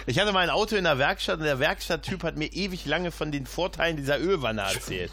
Ich 0.06 0.20
hatte 0.20 0.32
mal 0.32 0.40
ein 0.42 0.50
Auto 0.50 0.76
in 0.76 0.84
der 0.84 0.98
Werkstatt 0.98 1.40
und 1.40 1.46
der 1.46 1.60
Werkstatttyp 1.60 2.24
hat 2.24 2.36
mir 2.38 2.48
ewig 2.52 2.86
lange 2.86 3.12
von 3.12 3.32
den 3.32 3.46
Vorteilen 3.46 3.98
dieser 3.98 4.20
Ölwanne 4.20 4.62
erzählt. 4.62 5.12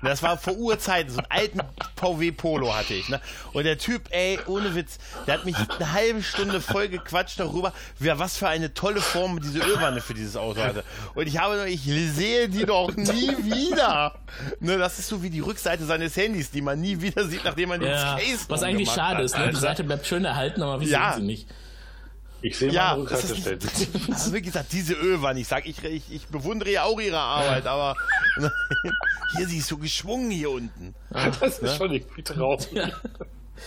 Und 0.00 0.08
das 0.08 0.22
war 0.22 0.36
vor 0.36 0.54
Urzeiten, 0.54 1.12
so 1.12 1.18
einen 1.18 1.30
alten 1.30 1.60
VW 1.96 2.32
Polo 2.32 2.74
hatte 2.74 2.94
ich. 2.94 3.08
Ne? 3.08 3.20
Und 3.52 3.64
der 3.64 3.78
Typ, 3.78 4.08
ey, 4.10 4.38
ohne 4.46 4.74
Witz, 4.74 4.98
der 5.26 5.34
hat 5.34 5.44
mich 5.44 5.54
eine 5.56 5.92
halbe 5.92 6.22
Stunde 6.22 6.60
voll 6.60 6.88
gequatscht 6.88 7.38
darüber, 7.38 7.72
wer 8.00 8.18
was 8.18 8.36
für 8.36 8.48
eine 8.48 8.74
tolle 8.74 9.00
Form 9.00 9.40
diese 9.40 9.60
Ölwanne 9.60 10.00
für 10.00 10.14
dieses 10.14 10.36
Auto 10.36 10.60
hatte. 10.60 10.82
Und 11.14 11.26
ich 11.28 11.38
habe 11.38 11.54
nur, 11.56 11.66
ich 11.66 11.82
sehe 11.82 12.48
die 12.48 12.64
doch 12.66 12.94
nie 12.96 13.28
wieder. 13.44 14.14
Ne, 14.60 14.76
das 14.78 14.98
ist 14.98 15.08
so 15.08 15.22
wie 15.22 15.30
die 15.30 15.40
Rückseite 15.40 15.84
seines 15.84 16.16
Handys, 16.16 16.50
die 16.50 16.62
man 16.62 16.80
nie 16.80 17.00
wieder 17.00 17.24
sieht, 17.28 17.44
nachdem 17.44 17.68
man 17.68 17.80
Ja, 17.82 18.16
den 18.16 18.24
Case 18.28 18.44
was 18.48 18.62
eigentlich 18.62 18.90
schade 18.90 19.18
hat. 19.18 19.24
ist, 19.24 19.38
ne? 19.38 19.50
Die 19.50 19.56
Seite 19.56 19.84
bleibt 19.84 20.06
schön 20.06 20.24
erhalten, 20.24 20.62
aber 20.62 20.80
wir 20.80 20.88
Ja. 20.88 21.12
sehen 21.12 21.20
sie 21.20 21.26
nicht. 21.26 21.48
Ich 22.42 22.58
sehe 22.58 22.70
Ja, 22.72 22.96
mal 22.96 23.06
ist, 23.06 23.38
stellen. 23.38 23.58
also 24.12 24.32
wie 24.34 24.42
gesagt, 24.42 24.72
diese 24.72 24.94
Ölwanne, 24.94 25.40
ich 25.40 25.48
sag, 25.48 25.66
ich, 25.66 25.82
ich, 25.84 26.12
ich 26.12 26.26
bewundere 26.26 26.70
ja 26.70 26.82
auch 26.84 27.00
ihre 27.00 27.18
Arbeit, 27.18 27.66
aber 27.66 27.96
hier, 29.36 29.46
sie 29.46 29.58
ist 29.58 29.68
so 29.68 29.78
geschwungen 29.78 30.30
hier 30.30 30.50
unten. 30.50 30.94
Das 31.40 31.58
ist 31.60 31.76
schon 31.76 31.92
irgendwie 31.92 32.22
traurig. 32.22 32.68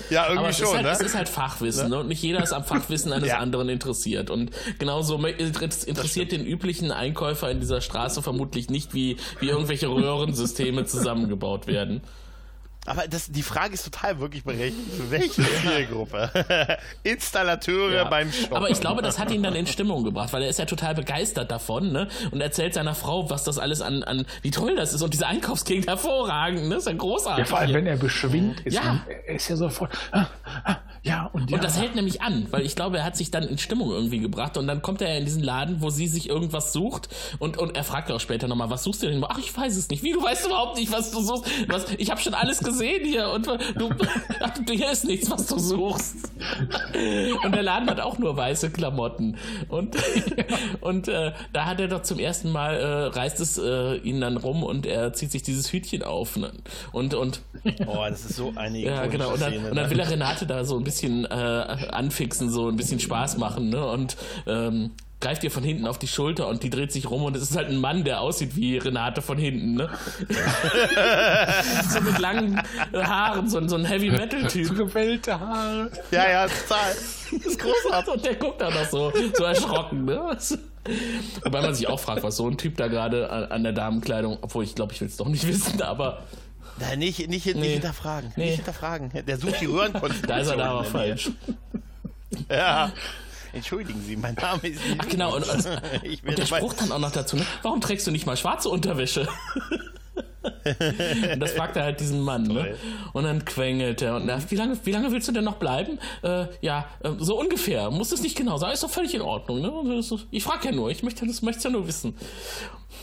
Ja, 0.09 0.23
Aber 0.23 0.31
irgendwie 0.33 0.49
es 0.49 0.59
ist, 0.59 0.65
schon, 0.65 0.75
halt, 0.75 0.85
ne? 0.85 0.91
es 0.91 0.99
ist 0.99 1.15
halt 1.15 1.29
Fachwissen 1.29 1.89
ne? 1.89 1.99
und 1.99 2.07
nicht 2.07 2.21
jeder 2.21 2.43
ist 2.43 2.51
am 2.51 2.65
Fachwissen 2.65 3.13
eines 3.13 3.29
Ja. 3.29 3.37
anderen 3.37 3.69
interessiert. 3.69 4.29
Und 4.29 4.51
genauso 4.77 5.17
interessiert 5.25 6.31
den 6.31 6.45
üblichen 6.45 6.91
Einkäufer 6.91 7.49
in 7.49 7.59
dieser 7.61 7.79
Straße 7.81 8.21
vermutlich 8.21 8.69
nicht, 8.69 8.93
wie, 8.93 9.17
wie 9.39 9.47
irgendwelche 9.49 9.87
Röhrensysteme 9.87 10.85
zusammengebaut 10.85 11.67
werden. 11.67 12.01
Aber 12.85 13.07
das, 13.07 13.31
die 13.31 13.41
Frage 13.41 13.73
ist 13.73 13.83
total 13.83 14.19
wirklich 14.19 14.43
berechtigt. 14.43 14.93
Für 14.95 15.11
welche 15.11 15.43
Zielgruppe? 15.61 16.29
Installateure 17.03 17.91
Ja. 17.93 18.03
beim 18.05 18.31
Shop. 18.31 18.53
Aber 18.53 18.69
ich 18.69 18.79
glaube, 18.79 19.01
das 19.01 19.17
hat 19.19 19.31
ihn 19.31 19.41
dann 19.43 19.55
in 19.55 19.65
Stimmung 19.67 20.03
gebracht, 20.03 20.33
weil 20.33 20.43
er 20.43 20.49
ist 20.49 20.59
ja 20.59 20.65
total 20.65 20.93
begeistert 20.95 21.49
davon, 21.51 21.91
ne? 21.91 22.07
Und 22.31 22.41
erzählt 22.41 22.73
seiner 22.73 22.95
Frau, 22.95 23.29
was 23.29 23.43
das 23.43 23.57
alles 23.57 23.81
an, 23.81 24.03
an 24.03 24.25
wie 24.41 24.51
toll 24.51 24.75
das 24.75 24.93
ist. 24.93 25.01
Und 25.01 25.13
diese 25.13 25.27
Einkaufsgegend 25.27 25.87
hervorragend, 25.87 26.67
ne? 26.69 26.75
Ist 26.75 26.87
ja 26.87 26.93
großartig. 26.93 27.45
Ja, 27.45 27.49
vor 27.49 27.59
allem, 27.59 27.73
wenn 27.73 27.87
er 27.87 27.97
beschwingt 27.97 28.61
ist. 28.61 28.75
Ja. 28.75 28.99
Er 29.25 29.35
ist 29.35 29.49
ja 29.49 29.55
sofort. 29.55 29.91
ah, 30.11 30.27
ah, 30.63 30.75
Ja, 31.05 31.29
und, 31.33 31.51
ja. 31.51 31.57
Und 31.57 31.63
das 31.63 31.79
hält 31.79 31.93
nämlich 31.93 32.23
an, 32.23 32.47
weil 32.49 32.65
ich 32.65 32.75
glaube, 32.75 32.97
er 32.97 33.03
hat 33.03 33.15
sich 33.15 33.29
dann 33.29 33.43
in 33.43 33.59
Stimmung 33.59 33.91
irgendwie 33.91 34.17
gebracht 34.17 34.57
und 34.57 34.65
dann 34.65 34.81
kommt 34.81 35.03
er 35.03 35.15
in 35.19 35.25
diesen 35.25 35.43
Laden, 35.43 35.81
wo 35.81 35.91
sie 35.91 36.07
sich 36.07 36.27
irgendwas 36.27 36.73
sucht 36.73 37.09
und, 37.37 37.57
und 37.59 37.77
er 37.77 37.83
fragt 37.83 38.09
ja 38.09 38.15
auch 38.15 38.19
später 38.19 38.47
nochmal, 38.47 38.71
was 38.71 38.83
suchst 38.83 39.03
du 39.03 39.07
denn? 39.07 39.23
Ach, 39.23 39.37
ich 39.37 39.55
weiß 39.55 39.77
es 39.77 39.87
nicht. 39.89 40.01
Wie, 40.01 40.13
du 40.13 40.23
weißt 40.23 40.47
überhaupt 40.47 40.79
nicht, 40.79 40.91
was 40.91 41.11
du 41.11 41.21
suchst? 41.21 41.45
Was, 41.67 41.85
ich 41.99 42.09
habe 42.09 42.19
schon 42.19 42.33
alles 42.33 42.57
gesehen 42.57 43.05
hier 43.05 43.29
und 43.29 43.45
du, 43.45 43.89
ach, 44.41 44.51
hier 44.69 44.91
ist 44.91 45.05
nichts, 45.05 45.29
was 45.29 45.45
du 45.45 45.59
suchst. 45.59 46.31
Und 47.43 47.51
der 47.53 47.61
Laden 47.61 47.87
hat 47.87 47.99
auch 47.99 48.17
nur 48.17 48.35
weiße 48.35 48.71
Klamotten 48.71 49.37
und, 49.69 49.95
und 50.81 51.07
äh, 51.07 51.33
da 51.53 51.65
hat 51.65 51.79
er 51.79 51.87
doch 51.87 52.01
zum 52.01 52.17
ersten 52.17 52.51
Mal, 52.51 52.77
äh, 52.77 52.85
reißt 53.15 53.39
es 53.41 53.59
äh, 53.59 53.97
ihn 53.97 54.21
dann 54.21 54.37
rum 54.37 54.63
und 54.63 54.87
er 54.87 55.13
zieht 55.13 55.31
sich 55.31 55.43
dieses 55.43 55.71
Hütchen 55.71 56.01
auf 56.01 56.35
ne? 56.35 56.51
und, 56.93 57.13
und 57.13 57.41
oh, 57.85 58.05
das 58.09 58.25
ist 58.25 58.37
so 58.37 58.53
eine 58.55 58.79
ja, 58.79 59.05
genau. 59.05 59.33
Und 59.33 59.41
dann, 59.41 59.51
Szene. 59.51 59.69
und 59.69 59.75
dann 59.75 59.85
ne? 59.85 59.91
will 59.91 59.99
er 59.99 60.09
Renate 60.09 60.47
da 60.47 60.65
so 60.65 60.77
ein 60.77 60.83
bisschen 60.83 60.94
äh, 61.03 61.27
anfixen, 61.27 62.49
so 62.49 62.67
ein 62.69 62.75
bisschen 62.77 62.99
Spaß 62.99 63.37
machen, 63.37 63.69
ne? 63.69 63.85
Und 63.85 64.15
ähm, 64.47 64.91
greift 65.21 65.43
ihr 65.43 65.49
von 65.51 65.63
hinten 65.63 65.87
auf 65.87 65.97
die 65.97 66.07
Schulter 66.07 66.47
und 66.47 66.61
die 66.63 66.69
dreht 66.69 66.91
sich 66.91 67.09
rum 67.09 67.23
und 67.23 67.35
es 67.35 67.41
ist 67.43 67.55
halt 67.55 67.69
ein 67.69 67.77
Mann, 67.79 68.03
der 68.03 68.21
aussieht 68.21 68.55
wie 68.55 68.77
Renate 68.77 69.21
von 69.21 69.37
hinten, 69.37 69.73
ne? 69.75 69.89
so 71.89 72.01
mit 72.01 72.19
langen 72.19 72.61
Haaren, 72.93 73.49
so, 73.49 73.57
ein- 73.57 73.69
so 73.69 73.75
ein 73.75 73.85
Heavy 73.85 74.11
Metal 74.11 74.45
Typ. 74.47 74.75
gewellte 74.75 75.39
Haare. 75.39 75.89
ja, 76.11 76.29
ja, 76.29 76.47
total. 76.47 76.93
Das 77.31 77.45
ist 77.45 77.59
großartig. 77.59 78.13
Und 78.13 78.25
der 78.25 78.35
guckt 78.35 78.61
da 78.61 78.69
noch 78.69 78.85
so, 78.85 79.11
so 79.35 79.43
erschrocken, 79.43 80.05
ne? 80.05 80.37
Wobei 81.43 81.61
man 81.61 81.73
sich 81.73 81.87
auch 81.87 81.99
fragt, 81.99 82.21
was 82.23 82.35
so 82.37 82.47
ein 82.47 82.57
Typ 82.57 82.77
da 82.77 82.87
gerade 82.87 83.29
an, 83.31 83.45
an 83.45 83.63
der 83.63 83.73
Damenkleidung, 83.73 84.37
obwohl 84.41 84.63
ich 84.63 84.75
glaube, 84.75 84.93
ich 84.93 85.01
will 85.01 85.07
es 85.07 85.17
doch 85.17 85.27
nicht 85.27 85.47
wissen, 85.47 85.81
aber 85.81 86.19
Na, 86.77 86.95
nicht, 86.95 87.19
nicht, 87.29 87.45
nicht 87.45 87.55
Nee. 87.55 87.73
hinterfragen. 87.73 88.33
Nee. 88.35 88.47
Nicht 88.47 88.55
hinterfragen. 88.57 89.11
Der 89.25 89.37
sucht 89.37 89.61
die 89.61 89.65
Röhrenkonstruktion. 89.65 90.27
da 90.27 90.37
ist 90.39 90.47
er 90.49 90.57
da 90.57 90.71
aber 90.71 90.83
falsch. 90.83 91.31
Ja. 92.49 92.91
Entschuldigen 93.53 94.01
Sie, 94.01 94.17
mein 94.17 94.35
Name 94.35 94.67
ist. 94.67 94.81
Ach 94.97 95.07
genau, 95.07 95.35
und, 95.35 95.47
und, 95.47 95.65
ich 96.03 96.21
Und 96.27 96.37
der 96.37 96.45
Spruch 96.45 96.73
dann 96.73 96.91
auch 96.91 96.99
noch 96.99 97.11
dazu, 97.11 97.37
ne? 97.37 97.45
Warum 97.61 97.79
trägst 97.79 98.05
du 98.05 98.11
nicht 98.11 98.25
mal 98.25 98.35
schwarze 98.35 98.67
Unterwäsche? 98.67 99.25
und 100.43 101.39
das 101.39 101.53
fragt 101.53 101.77
er 101.77 101.83
halt 101.83 102.01
diesen 102.01 102.19
Mann, 102.19 102.43
ne? 102.43 102.75
Und 103.13 103.23
dann 103.23 103.45
quengelt 103.45 104.01
er. 104.01 104.17
Und 104.17 104.25
na, 104.25 104.37
wie 104.49 104.55
lange, 104.55 104.77
wie 104.83 104.91
lange 104.91 105.13
willst 105.13 105.29
du 105.29 105.31
denn 105.31 105.45
noch 105.45 105.55
bleiben? 105.55 105.97
Äh, 106.21 106.47
ja, 106.59 106.89
äh, 107.01 107.11
so 107.19 107.39
ungefähr. 107.39 107.89
Muss 107.91 108.11
es 108.11 108.21
nicht 108.21 108.35
genau 108.35 108.57
sein. 108.57 108.73
Ist 108.73 108.83
doch 108.83 108.89
völlig 108.89 109.15
in 109.15 109.21
Ordnung, 109.21 109.61
ne? 109.61 109.71
Und 109.71 109.95
das 109.95 110.13
Ich 110.31 110.43
frage 110.43 110.65
ja 110.65 110.71
nur, 110.73 110.89
ich 110.89 111.03
möchte 111.03 111.25
das 111.25 111.41
möchte 111.41 111.63
ja 111.63 111.69
nur 111.69 111.87
wissen. 111.87 112.17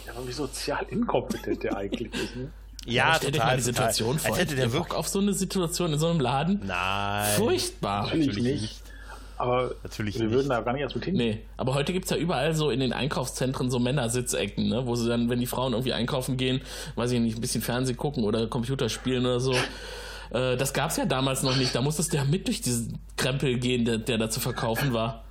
Ja, 0.07 0.13
aber 0.13 0.29
wie 0.29 0.33
sozial 0.33 0.85
inkompetent 0.91 1.63
der 1.63 1.79
eigentlich 1.79 2.13
ist. 2.13 2.37
Ne? 2.37 2.51
Ja, 2.87 3.15
Stell 3.17 3.31
dir 3.31 3.39
total. 3.39 3.51
mal 3.53 3.57
die 3.57 3.63
Situation 3.63 4.17
total. 4.17 4.21
vor. 4.21 4.31
Als 4.31 4.39
hätte 4.41 4.57
der 4.57 4.65
Bock 4.67 4.75
wirklich. 4.75 4.95
auf 4.99 5.09
so 5.09 5.21
eine 5.21 5.33
Situation 5.35 5.93
in 5.93 5.99
so 5.99 6.09
einem 6.09 6.21
Laden. 6.21 6.61
Nein. 6.65 7.29
Furchtbar. 7.37 8.03
Natürlich 8.09 8.39
nicht. 8.43 8.83
Aber 9.39 9.75
Natürlich 9.83 10.17
wir 10.17 10.25
nicht. 10.27 10.35
würden 10.35 10.49
da 10.51 10.61
gar 10.61 10.73
nicht 10.73 10.83
erst 10.83 10.95
mit 10.95 11.05
hin. 11.05 11.15
Nee, 11.15 11.41
aber 11.57 11.75
heute 11.75 11.93
gibt's 11.93 12.11
ja 12.11 12.17
überall 12.17 12.55
so 12.55 12.71
in 12.71 12.79
den 12.81 12.93
Einkaufszentren 12.93 13.71
so 13.71 13.79
Männersitzecken, 13.81 14.69
ne? 14.69 14.87
wo 14.87 14.95
sie 14.95 15.09
dann, 15.09 15.31
wenn 15.31 15.41
die 15.41 15.47
Frauen 15.47 15.73
irgendwie 15.73 15.93
einkaufen 15.93 16.37
gehen, 16.37 16.61
weiß 16.95 17.11
ich 17.13 17.21
nicht, 17.21 17.37
ein 17.39 17.41
bisschen 17.41 17.63
Fernsehen 17.63 17.97
gucken 17.97 18.23
oder 18.25 18.47
Computer 18.47 18.89
spielen 18.89 19.27
oder 19.27 19.41
so. 19.41 19.55
Äh, 20.33 20.57
Das 20.57 20.73
gab's 20.73 20.97
ja 20.97 21.05
damals 21.07 21.43
noch 21.43 21.57
nicht. 21.57 21.75
Da 21.75 21.81
musstest 21.83 22.13
du 22.13 22.17
ja 22.17 22.25
mit 22.25 22.47
durch 22.49 22.61
diesen 22.61 22.99
Krempel 23.17 23.59
gehen, 23.59 23.85
der, 23.85 23.99
der 23.99 24.19
da 24.19 24.31
zu 24.31 24.41
verkaufen 24.41 24.93
war. 24.93 25.25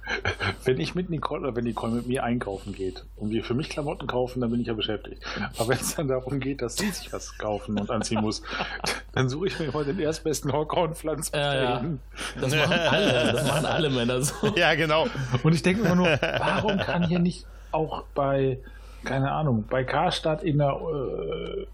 Wenn 0.66 0.80
ich 0.80 0.94
mit 0.94 1.10
Nicole 1.10 1.42
oder 1.42 1.56
wenn 1.56 1.64
Nicole 1.64 1.94
mit 1.94 2.08
mir 2.08 2.24
einkaufen 2.24 2.74
geht 2.74 3.06
und 3.16 3.30
wir 3.30 3.44
für 3.46 3.54
mich 3.54 3.70
Klamotten 3.70 4.08
kaufen, 4.08 4.42
dann 4.42 4.52
bin 4.52 4.60
ich 4.60 4.68
ja 4.68 4.74
beschäftigt. 4.74 5.24
Aber 5.58 5.70
wenn 5.70 5.78
es 5.78 5.96
dann 5.96 6.08
darum 6.10 6.40
geht, 6.40 6.62
dass 6.62 6.76
sie 6.76 6.90
sich 6.90 7.14
was 7.14 7.38
kaufen 7.38 7.80
und 7.80 7.90
anziehen 7.90 8.20
muss, 8.22 8.42
dann 9.14 9.30
suche 9.30 9.48
ich 9.48 9.60
mir 9.60 9.66
immer 9.66 9.84
den 9.86 10.00
erstbesten 10.00 10.52
Hocker 10.52 10.82
und 10.82 10.98
pflanze 10.98 11.32
mich 11.32 11.42
Ja, 11.42 11.54
ja. 11.64 11.86
Das 12.42 12.56
machen 12.56 12.74
alle, 12.74 13.32
das 13.32 13.48
machen 13.48 13.66
alle 13.66 13.90
Männer 13.90 14.22
so. 14.22 14.34
Ja, 14.56 14.76
genau. 14.76 15.08
Und 15.44 15.54
ich 15.54 15.64
denke 15.64 15.84
immer 15.84 15.96
nur, 15.96 16.08
warum 16.08 16.78
kann 16.78 17.08
hier 17.08 17.20
nicht 17.20 17.46
auch 17.72 18.04
bei, 18.14 18.60
keine 19.06 19.32
Ahnung, 19.32 19.64
bei 19.70 19.84
Karstadt 19.86 20.44
in 20.44 20.58
der 20.58 20.72
äh, 20.72 21.68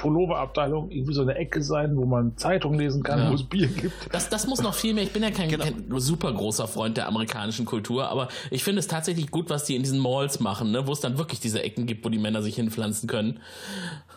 Pulloverabteilung 0.00 0.90
irgendwie 0.90 1.12
so 1.12 1.22
eine 1.22 1.34
Ecke 1.34 1.62
sein, 1.62 1.96
wo 1.96 2.04
man 2.06 2.36
Zeitung 2.36 2.78
lesen 2.78 3.02
kann, 3.02 3.18
Ja. 3.18 3.30
wo 3.30 3.34
es 3.34 3.42
Bier 3.44 3.66
gibt. 3.68 4.12
Das, 4.12 4.28
das 4.30 4.46
muss 4.46 4.62
noch 4.62 4.74
viel 4.74 4.94
mehr. 4.94 5.04
Ich 5.04 5.12
bin 5.12 5.22
ja 5.22 5.30
kein, 5.30 5.50
kein 5.50 5.84
super 5.98 6.32
großer 6.32 6.66
Freund 6.66 6.96
der 6.96 7.06
amerikanischen 7.06 7.66
Kultur, 7.66 8.08
aber 8.08 8.28
ich 8.50 8.64
finde 8.64 8.80
es 8.80 8.86
tatsächlich 8.86 9.30
gut, 9.30 9.50
was 9.50 9.64
die 9.64 9.76
in 9.76 9.82
diesen 9.82 9.98
Malls 9.98 10.40
machen, 10.40 10.70
ne? 10.70 10.86
wo 10.86 10.92
es 10.92 11.00
dann 11.00 11.18
wirklich 11.18 11.40
diese 11.40 11.62
Ecken 11.62 11.86
gibt, 11.86 12.04
wo 12.04 12.08
die 12.08 12.18
Männer 12.18 12.42
sich 12.42 12.54
hinpflanzen 12.56 13.08
können. 13.08 13.40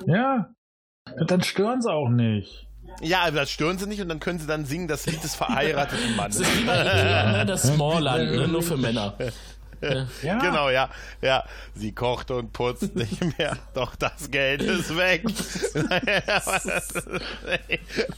Ja. 0.08 0.50
Und 1.20 1.30
dann 1.30 1.44
stören 1.44 1.82
sie 1.82 1.92
auch 1.92 2.10
nicht. 2.10 2.68
Ja, 3.02 3.22
aber 3.24 3.38
das 3.38 3.50
stören 3.50 3.78
sie 3.78 3.88
nicht 3.88 4.02
und 4.02 4.08
dann 4.10 4.20
können 4.20 4.40
sie 4.40 4.46
dann 4.48 4.66
singen 4.66 4.88
das 4.88 5.06
Lied 5.06 5.24
des 5.24 5.36
verheirateten 5.36 6.16
Mannes. 6.16 6.38
Das 6.40 6.48
ist 6.48 6.62
wie 6.62 6.66
bei 6.66 6.80
Ikea, 6.82 7.32
ne? 7.32 7.46
das 7.46 7.64
Smallland, 7.74 8.32
ne? 8.32 8.48
nur 8.48 8.62
für 8.62 8.78
Männer. 8.78 9.16
Ja. 10.22 10.40
Genau, 10.40 10.70
ja, 10.70 10.90
ja. 11.22 11.44
Sie 11.76 11.92
kocht 11.92 12.32
und 12.32 12.54
putzt 12.54 12.96
nicht 12.96 13.38
mehr, 13.38 13.58
doch 13.74 13.96
das 13.96 14.30
Geld 14.32 14.62
ist 14.62 14.96
weg. 14.96 15.24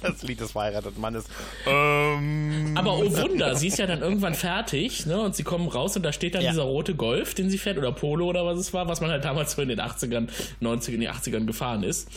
das 0.02 0.24
Lied 0.24 0.40
des 0.40 0.52
verheirateten 0.52 1.00
Mannes. 1.02 1.26
Ähm, 1.66 2.74
Aber 2.78 2.98
oh 2.98 3.12
Wunder, 3.18 3.56
sie 3.56 3.68
ist 3.68 3.78
ja 3.80 3.88
dann 3.88 4.02
irgendwann 4.02 4.34
fertig, 4.36 5.06
ne? 5.06 5.20
Und 5.20 5.36
sie 5.36 5.44
kommen 5.44 5.68
raus 5.68 5.96
und 5.96 6.04
da 6.04 6.12
steht 6.14 6.36
dann 6.36 6.42
Ja. 6.42 6.52
dieser 6.52 6.64
rote 6.64 6.96
Golf, 6.96 7.34
den 7.34 7.50
sie 7.50 7.58
fährt, 7.58 7.78
oder 7.78 7.92
Polo 7.92 8.28
oder 8.28 8.46
was 8.46 8.60
es 8.60 8.74
war, 8.74 8.88
was 8.88 9.02
man 9.02 9.10
halt 9.12 9.26
damals 9.26 9.54
so 9.54 9.62
in 9.62 9.70
den 9.70 9.80
80ern, 9.80 10.30
90ern, 10.62 10.90
in 10.94 11.00
den 11.02 11.10
80ern 11.12 11.46
gefahren 11.46 11.84
ist. 11.84 12.10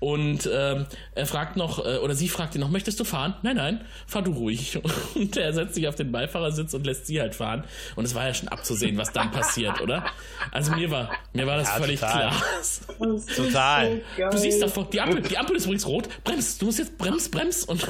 Und 0.00 0.48
ähm, 0.52 0.86
er 1.14 1.26
fragt 1.26 1.56
noch, 1.56 1.84
äh, 1.84 1.98
oder 1.98 2.14
sie 2.14 2.28
fragt 2.28 2.54
ihn 2.54 2.60
noch, 2.60 2.70
möchtest 2.70 3.00
du 3.00 3.04
fahren? 3.04 3.34
Nein, 3.42 3.56
nein, 3.56 3.80
fahr 4.06 4.22
du 4.22 4.32
ruhig. 4.32 4.78
Und 5.14 5.36
er 5.36 5.52
setzt 5.52 5.74
sich 5.74 5.88
auf 5.88 5.94
den 5.96 6.12
Beifahrersitz 6.12 6.72
und 6.74 6.86
lässt 6.86 7.06
sie 7.06 7.20
halt 7.20 7.34
fahren. 7.34 7.64
Und 7.96 8.04
es 8.04 8.14
war 8.14 8.26
ja 8.26 8.34
schon 8.34 8.48
abzusehen, 8.48 8.87
was 8.96 9.12
dann 9.12 9.30
passiert, 9.30 9.80
oder? 9.80 10.04
Also 10.52 10.72
mir 10.72 10.90
war, 10.90 11.10
mir 11.32 11.46
war 11.46 11.56
das 11.58 11.68
Ja, 11.68 11.74
völlig 11.74 12.00
total. 12.00 12.30
klar. 12.30 13.20
total. 13.36 14.00
Du 14.30 14.38
siehst 14.38 14.62
davor, 14.62 14.88
die 14.90 15.00
Ampel, 15.00 15.22
die 15.22 15.36
Ampel 15.36 15.56
ist 15.56 15.64
übrigens 15.64 15.86
rot. 15.86 16.08
Brems, 16.24 16.58
du 16.58 16.66
musst 16.66 16.78
jetzt 16.78 16.96
brems, 16.96 17.30
brems. 17.30 17.64
Und 17.64 17.86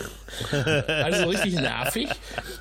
also 0.52 1.22
so 1.22 1.28
richtig 1.28 1.54
nervig. 1.54 2.08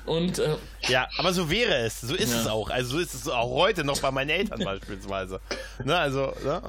Und 0.06 0.38
äh, 0.38 0.56
Ja, 0.88 1.08
aber 1.18 1.32
so 1.32 1.50
wäre 1.50 1.74
es. 1.78 2.00
So 2.00 2.14
ist 2.14 2.32
es 2.32 2.46
auch. 2.46 2.70
Also 2.70 2.96
so 2.96 2.98
ist 2.98 3.14
es 3.14 3.28
auch 3.28 3.50
heute 3.50 3.84
noch 3.84 3.98
bei 4.00 4.10
meinen 4.10 4.30
Eltern 4.30 4.62
beispielsweise. 4.64 5.40
Ne, 5.84 5.96
also, 5.96 6.32
ne, 6.44 6.60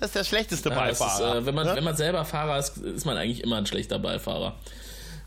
das 0.00 0.08
ist 0.10 0.14
der 0.16 0.24
schlechteste 0.24 0.68
Ja, 0.70 0.86
es 0.88 0.92
ist, 0.92 0.98
Beifahrer. 1.00 1.36
äh, 1.38 1.46
wenn, 1.46 1.54
man, 1.54 1.66
ne? 1.66 1.76
wenn 1.76 1.84
man 1.84 1.96
selber 1.96 2.24
Fahrer 2.24 2.58
ist, 2.58 2.76
ist 2.78 3.04
man 3.06 3.16
eigentlich 3.16 3.42
immer 3.42 3.56
ein 3.56 3.66
schlechter 3.66 3.98
Beifahrer. 3.98 4.54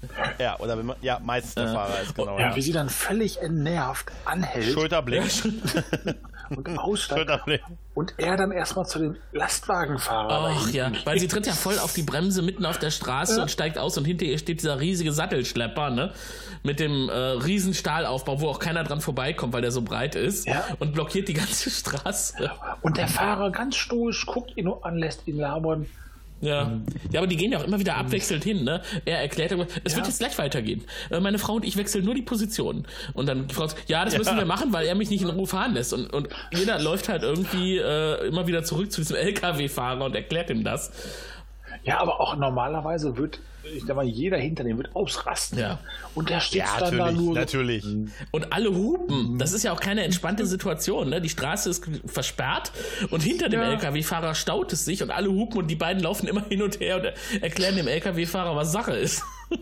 ja, 0.40 0.58
oder 0.60 0.78
wenn 0.78 0.86
man, 0.86 0.96
ja, 1.02 1.20
meistens 1.24 1.56
der 1.56 1.68
Fahrer 1.70 2.02
ist, 2.02 2.16
genau. 2.16 2.38
Ja, 2.40 2.50
Ja. 2.50 2.56
wie 2.56 2.62
sie 2.62 2.72
dann 2.72 2.90
völlig 2.90 3.42
entnervt 3.42 4.12
anhält 4.26 4.74
Schulterblick. 4.74 5.24
und 6.50 6.80
aussteigt. 6.80 7.20
Schulterblick. 7.20 7.62
Und 7.94 8.14
er 8.18 8.38
dann 8.38 8.52
erstmal 8.52 8.86
zu 8.88 9.00
dem 9.00 9.18
Lastwagenfahrer. 9.34 10.56
Ach 10.58 10.70
ja, 10.72 10.92
weil 11.06 11.20
sie 11.20 11.28
tritt 11.28 11.46
ja 11.46 11.54
voll 11.54 11.78
auf 11.80 11.94
die 11.94 12.02
Bremse 12.04 12.42
mitten 12.42 12.66
auf 12.66 12.80
der 12.80 12.92
Straße 12.92 13.42
und 13.42 13.52
steigt 13.52 13.78
aus 13.78 13.98
und 13.98 14.06
hinter 14.06 14.26
ihr 14.26 14.38
steht 14.38 14.62
dieser 14.62 14.80
riesige 14.80 15.12
Sattelschlepper, 15.12 15.90
ne? 15.90 16.14
Mit 16.64 16.80
dem 16.80 17.08
äh, 17.10 17.14
riesen 17.14 17.74
Stahlaufbau, 17.74 18.42
wo 18.42 18.50
auch 18.50 18.60
keiner 18.60 18.84
dran 18.84 19.00
vorbeikommt, 19.02 19.54
weil 19.54 19.62
der 19.62 19.72
so 19.72 19.82
breit 19.82 20.16
ist 20.16 20.48
Ja. 20.48 20.64
und 20.80 20.94
blockiert 20.94 21.28
die 21.28 21.34
ganze 21.34 21.70
Straße. 21.70 22.50
Und 22.82 22.98
der 22.98 23.08
Fahrer 23.08 23.52
ganz 23.52 23.76
stoisch 23.76 24.26
guckt 24.26 24.56
ihn 24.58 24.66
nur 24.66 24.86
an, 24.86 24.98
lässt 24.98 25.28
ihn 25.28 25.38
labern. 25.38 25.86
Ja. 26.42 26.80
ja, 27.12 27.20
aber 27.20 27.28
die 27.28 27.36
gehen 27.36 27.52
ja 27.52 27.60
auch 27.60 27.66
immer 27.66 27.80
wieder 27.80 27.98
abwechselnd 27.98 28.44
hin, 28.44 28.64
ne? 28.64 28.82
Er 29.06 29.20
erklärt, 29.20 29.52
immer, 29.52 29.68
es 29.84 29.96
wird 29.96 30.08
jetzt 30.08 30.20
gleich 30.20 30.38
weitergehen. 30.38 30.84
Äh, 31.10 31.20
Meine 31.20 31.38
Frau 31.38 31.56
und 31.56 31.66
ich 31.66 31.76
wechseln 31.76 32.06
nur 32.06 32.16
die 32.16 32.22
Positionen. 32.22 32.86
Und 33.14 33.28
dann 33.28 33.48
die 33.48 33.54
Frau 33.56 33.68
sagt, 33.68 33.90
ja, 33.90 34.06
das 34.06 34.18
müssen 34.18 34.38
wir 34.38 34.46
machen, 34.46 34.72
weil 34.72 34.88
er 34.88 34.96
mich 34.96 35.10
nicht 35.10 35.22
in 35.22 35.30
Ruhe 35.30 35.48
fahren 35.48 35.74
lässt. 35.74 35.94
Und, 35.94 36.14
und 36.14 36.30
jeder 36.54 36.80
läuft 36.80 37.10
halt 37.10 37.24
irgendwie 37.24 37.78
äh, 37.78 38.28
immer 38.28 38.48
wieder 38.48 38.64
zurück 38.64 38.92
zu 38.92 39.02
diesem 39.02 39.18
LKW-Fahrer 39.18 40.06
und 40.06 40.16
erklärt 40.16 40.50
ihm 40.50 40.64
das. 40.64 40.92
Ja, 41.84 42.00
aber 42.00 42.20
auch 42.20 42.36
normalerweise 42.36 43.18
wird, 43.18 43.40
ich 43.76 43.84
sag 43.86 43.96
mal, 43.96 44.06
jeder 44.06 44.38
hinter 44.38 44.64
dem 44.64 44.78
wird 44.78 44.96
ausrasten. 44.96 45.60
Ja. 45.60 45.80
Und 46.16 46.30
der 46.30 46.40
steht 46.40 46.62
Ja, 46.62 46.80
dann 46.80 46.98
da 46.98 47.06
natürlich, 47.06 47.20
nur. 47.22 47.36
natürlich. 47.36 47.86
Und 48.32 48.52
alle 48.54 48.74
hupen. 48.74 49.38
Das 49.40 49.54
ist 49.54 49.64
ja 49.64 49.72
auch 49.72 49.80
keine 49.80 50.04
entspannte 50.04 50.46
Situation. 50.46 51.10
Ne? 51.10 51.22
Die 51.22 51.30
Straße 51.30 51.70
ist 51.70 51.86
versperrt 52.06 52.72
und 53.12 53.22
hinter 53.22 53.50
dem 53.50 53.62
Ja. 53.62 53.72
LKW-Fahrer 53.72 54.36
staut 54.36 54.74
es 54.74 54.86
sich 54.86 55.02
und 55.04 55.12
alle 55.12 55.30
hupen 55.30 55.58
und 55.60 55.68
die 55.68 55.76
beiden 55.76 56.02
laufen 56.04 56.28
immer 56.28 56.46
hin 56.50 56.62
und 56.62 56.80
her 56.80 56.98
und 56.98 57.42
erklären 57.42 57.76
dem 57.76 57.88
LKW-Fahrer, 57.88 58.56
was 58.56 58.72
Sache 58.72 58.94
ist. 58.94 59.24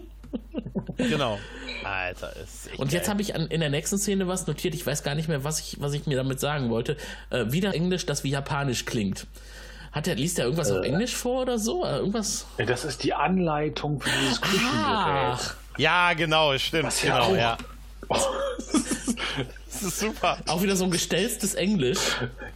Genau. 0.97 1.37
Alter, 1.83 2.35
ist 2.37 2.67
echt 2.71 2.79
Und 2.79 2.91
jetzt 2.91 3.07
habe 3.07 3.21
ich 3.21 3.35
an, 3.35 3.47
in 3.47 3.59
der 3.59 3.69
nächsten 3.69 3.97
Szene 3.99 4.27
was 4.27 4.47
notiert. 4.47 4.73
Ich 4.73 4.85
weiß 4.85 5.03
gar 5.03 5.13
nicht 5.15 5.27
mehr, 5.29 5.43
was 5.43 5.59
ich, 5.59 5.77
was 5.79 5.93
ich 5.93 6.07
mir 6.07 6.17
damit 6.17 6.39
sagen 6.39 6.69
wollte. 6.71 6.97
Äh, 7.29 7.51
wieder 7.51 7.73
Englisch, 7.75 8.05
das 8.07 8.23
wie 8.23 8.31
Japanisch 8.31 8.85
klingt. 8.85 9.27
Hat 9.97 10.07
er, 10.07 10.13
liest 10.13 10.37
er 10.37 10.45
irgendwas 10.45 10.69
auf 10.71 10.83
Englisch 10.85 11.15
vor 11.15 11.41
oder 11.41 11.57
so? 11.57 11.83
Äh, 11.83 11.97
irgendwas? 11.97 12.45
Ja, 12.59 12.65
das 12.65 12.85
ist 12.85 13.03
die 13.03 13.15
Anleitung 13.15 13.99
für 13.99 14.11
dieses 14.21 14.39
Küchengerät. 14.39 14.69
Ach, 14.75 15.55
Ja, 15.77 16.13
genau, 16.13 16.55
stimmt. 16.59 16.85
Was 16.85 17.01
genau, 17.01 17.19
auch- 17.21 17.35
ja. 17.35 17.57
Das 19.79 19.81
ist 19.83 19.99
super. 19.99 20.37
auch 20.47 20.61
wieder 20.61 20.75
so 20.75 20.85
ein 20.85 20.91
gestelztes 20.91 21.53
Englisch. 21.55 21.99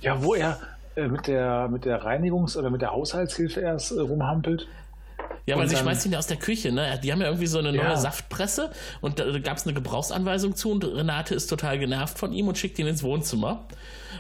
Ja, 0.02 0.24
wo 0.24 0.34
er 0.36 0.60
äh, 0.96 1.08
mit 1.08 1.26
der 1.28 1.68
mit 1.68 1.86
der 1.86 2.04
Reinigungs- 2.04 2.58
oder 2.58 2.70
mit 2.70 2.82
der 2.82 2.92
Haushaltshilfe 2.92 3.60
erst 3.60 3.92
äh, 3.92 4.00
rumhampelt. 4.00 4.68
Ja, 5.48 5.58
weil 5.58 5.68
sie 5.68 5.76
schmeißt 5.78 6.06
ihn 6.06 6.12
ja 6.14 6.20
aus 6.20 6.28
der 6.28 6.38
Küche, 6.38 6.72
ne? 6.72 7.00
Die 7.04 7.12
haben 7.12 7.22
ja 7.22 7.28
irgendwie 7.28 7.48
so 7.48 7.58
eine 7.60 7.72
neue 7.74 7.84
Ja. 7.86 7.98
Saftpresse 7.98 8.72
und 9.02 9.20
da 9.20 9.40
gab 9.40 9.58
es 9.58 9.64
eine 9.66 9.74
Gebrauchsanweisung 9.74 10.56
zu 10.56 10.72
und 10.72 10.84
Renate 10.86 11.34
ist 11.36 11.48
total 11.48 11.80
genervt 11.80 12.18
von 12.20 12.32
ihm 12.34 12.48
und 12.48 12.58
schickt 12.60 12.78
ihn 12.80 12.88
ins 12.88 13.02
Wohnzimmer. 13.04 13.66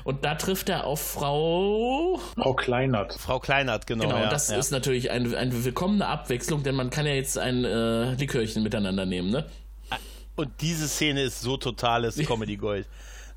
Und 0.04 0.26
da 0.26 0.36
trifft 0.36 0.70
er 0.70 0.86
auf 0.86 1.02
Frau. 1.02 2.20
Frau 2.36 2.54
Kleinert. 2.54 3.14
Frau 3.14 3.40
Kleinert, 3.40 3.88
genau. 3.88 4.06
Genau, 4.06 4.18
ja, 4.18 4.30
das 4.30 4.50
ja. 4.50 4.58
ist 4.58 4.72
natürlich 4.72 5.12
eine, 5.12 5.38
eine 5.38 5.64
willkommene 5.64 6.08
Abwechslung, 6.08 6.64
denn 6.64 6.76
man 6.76 6.90
kann 6.90 7.06
ja 7.06 7.14
jetzt 7.14 7.38
ein 7.38 7.64
äh, 7.64 8.14
Likörchen 8.14 8.64
miteinander 8.64 9.06
nehmen, 9.06 9.30
ne? 9.30 9.46
Und 10.36 10.50
diese 10.62 10.88
Szene 10.88 11.24
ist 11.24 11.42
so 11.42 11.58
totales 11.58 12.16
Comedy 12.18 12.58
Gold. 12.58 12.88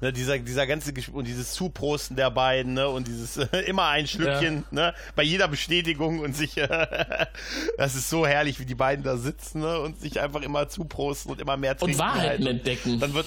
Ne, 0.01 0.13
dieser, 0.13 0.39
dieser 0.39 0.67
ganze 0.67 0.93
Ges 0.93 1.09
und 1.09 1.27
dieses 1.27 1.53
Zuprosten 1.53 2.17
der 2.17 2.31
beiden, 2.31 2.75
ne, 2.75 2.89
und 2.89 3.07
dieses 3.07 3.37
äh, 3.37 3.47
immer 3.67 3.89
ein 3.89 4.07
Schlückchen, 4.07 4.65
ne, 4.71 4.93
bei 5.15 5.23
jeder 5.23 5.49
Bestätigung 5.49 6.19
und 6.19 6.37
sich, 6.37 6.57
äh, 6.57 6.69
das 7.79 7.95
ist 7.95 8.11
so 8.11 8.27
herrlich, 8.27 8.59
wie 8.59 8.67
die 8.67 8.75
beiden 8.75 9.05
da 9.05 9.17
sitzen, 9.17 9.61
ne, 9.61 9.81
und 9.81 10.01
sich 10.01 10.21
einfach 10.21 10.43
immer 10.43 10.69
zuprosten 10.69 11.33
und 11.33 11.41
immer 11.41 11.57
mehr 11.57 11.77
trinken. 11.77 11.95
Und 11.95 11.99
Wahrheiten 12.01 12.29
halt. 12.29 12.41
Und 12.41 12.47
entdecken. 12.47 13.01
Dann 13.01 13.15
wird, 13.15 13.27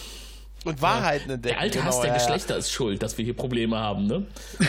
und 0.65 0.81
Wahrheiten 0.81 1.29
entdecken. 1.31 1.53
Der 1.55 1.61
alte 1.61 1.77
genau, 1.79 1.89
Hass 1.89 2.01
der 2.01 2.09
ja. 2.09 2.13
Geschlechter 2.15 2.57
ist 2.57 2.71
schuld, 2.71 3.01
dass 3.03 3.17
wir 3.17 3.25
hier 3.25 3.35
Probleme 3.35 3.77
haben, 3.77 4.07
ne? 4.07 4.25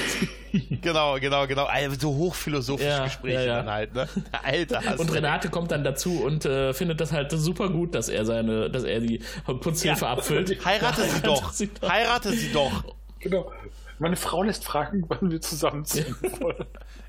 Genau, 0.80 1.18
genau, 1.20 1.46
genau. 1.46 1.64
Also 1.66 1.96
so 2.00 2.14
hochphilosophische 2.16 2.88
Ja, 2.88 3.04
Gespräche 3.04 3.34
ja, 3.34 3.42
ja. 3.42 3.56
dann 3.58 3.70
halt, 3.70 3.94
ne. 3.94 4.08
Der 4.32 4.44
alte 4.46 4.80
Hass. 4.80 4.98
Und 4.98 5.12
Renate 5.12 5.50
kommt 5.50 5.70
dann 5.72 5.84
dazu 5.84 6.22
und 6.22 6.46
äh, 6.46 6.72
findet 6.72 7.00
das 7.02 7.12
halt 7.12 7.30
super 7.32 7.68
gut, 7.68 7.94
dass 7.94 8.08
er 8.08 8.24
seine, 8.24 8.70
dass 8.70 8.84
er 8.84 9.00
die 9.00 9.20
Putzhilfe 9.44 10.06
abfüllt. 10.06 10.58
Heirate 10.64 11.02
sie 11.02 11.20
doch. 11.22 11.52
sie 11.52 11.68
doch. 11.68 11.90
Heirate 11.90 12.32
sie 12.32 12.50
doch. 12.50 12.82
Genau. 13.20 13.52
Meine 13.98 14.16
Frau 14.16 14.42
lässt 14.42 14.64
fragen, 14.64 15.04
wann 15.08 15.30
wir 15.30 15.40
zusammenziehen 15.40 16.16
wollen. 16.40 16.64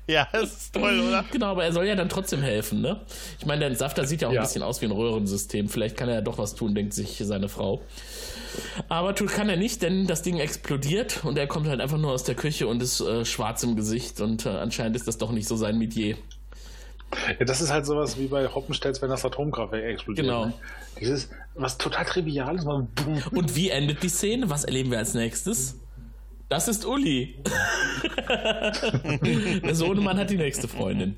Ja, 0.06 0.26
das 0.32 0.42
ist 0.56 0.74
toll, 0.74 1.00
oder? 1.08 1.24
Genau, 1.30 1.46
aber 1.52 1.64
er 1.64 1.72
soll 1.72 1.86
ja 1.86 1.94
dann 1.94 2.08
trotzdem 2.08 2.42
helfen, 2.42 2.80
ne? 2.80 3.00
Ich 3.38 3.46
meine, 3.46 3.60
der 3.60 3.68
Entsafter 3.68 4.04
sieht 4.04 4.22
ja 4.22 4.28
auch 4.28 4.32
Ja. 4.32 4.40
ein 4.40 4.46
bisschen 4.46 4.62
aus 4.62 4.80
wie 4.82 4.86
ein 4.86 4.90
Röhrensystem. 4.90 5.68
Vielleicht 5.68 5.96
kann 5.96 6.08
er 6.08 6.16
ja 6.16 6.20
doch 6.20 6.36
was 6.36 6.54
tun, 6.56 6.74
denkt 6.74 6.92
sich 6.92 7.22
seine 7.24 7.48
Frau. 7.48 7.80
Aber 8.88 9.14
tut 9.14 9.30
kann 9.30 9.48
er 9.48 9.56
nicht, 9.56 9.82
denn 9.82 10.06
das 10.06 10.22
Ding 10.22 10.38
explodiert 10.38 11.24
und 11.24 11.38
er 11.38 11.46
kommt 11.46 11.68
halt 11.68 11.80
einfach 11.80 11.98
nur 11.98 12.12
aus 12.12 12.24
der 12.24 12.34
Küche 12.34 12.66
und 12.66 12.82
ist 12.82 13.00
äh, 13.00 13.24
schwarz 13.24 13.62
im 13.62 13.76
Gesicht 13.76 14.20
und 14.20 14.46
äh, 14.46 14.50
anscheinend 14.50 14.96
ist 14.96 15.08
das 15.08 15.18
doch 15.18 15.32
nicht 15.32 15.48
so 15.48 15.56
sein 15.56 15.78
Metier. 15.78 16.16
Ja, 17.38 17.44
das 17.44 17.60
ist 17.60 17.70
halt 17.70 17.86
sowas 17.86 18.18
wie 18.18 18.26
bei 18.26 18.46
Hoppenstedt, 18.46 19.00
wenn 19.02 19.10
das 19.10 19.24
Atomkraftwerk 19.24 19.84
explodiert. 19.84 20.26
Genau. 20.26 20.46
Ne? 20.46 20.54
Dieses, 21.00 21.30
was 21.54 21.76
total 21.76 22.04
trivial 22.04 22.54
ist, 22.56 22.64
man 22.64 22.88
boom. 22.94 23.20
Und 23.32 23.56
wie 23.56 23.70
endet 23.70 24.02
die 24.02 24.08
Szene? 24.08 24.48
Was 24.48 24.64
erleben 24.64 24.90
wir 24.90 24.98
als 24.98 25.14
nächstes? 25.14 25.76
Das 26.48 26.68
ist 26.68 26.84
Uli. 26.84 27.36
der 28.28 29.74
Sohnemann 29.74 30.18
hat 30.18 30.30
die 30.30 30.36
nächste 30.36 30.68
Freundin. 30.68 31.16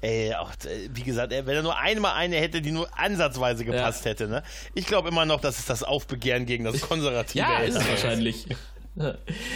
Ey, 0.00 0.34
auch, 0.34 0.52
äh, 0.64 0.88
wie 0.92 1.02
gesagt, 1.02 1.32
wenn 1.32 1.48
er 1.48 1.62
nur 1.62 1.76
einmal 1.76 2.14
eine 2.14 2.36
hätte, 2.36 2.62
die 2.62 2.70
nur 2.70 2.88
ansatzweise 2.96 3.64
gepasst 3.64 4.04
hätte, 4.04 4.28
ne? 4.28 4.42
Ich 4.74 4.86
glaube 4.86 5.08
immer 5.08 5.26
noch, 5.26 5.40
das 5.40 5.58
ist 5.58 5.68
das 5.70 5.82
Aufbegehren 5.82 6.46
gegen 6.46 6.64
das 6.64 6.80
konservative 6.88 7.38
Ja, 7.38 7.58
ist 7.58 7.76
es 7.76 7.88
wahrscheinlich. 7.88 8.46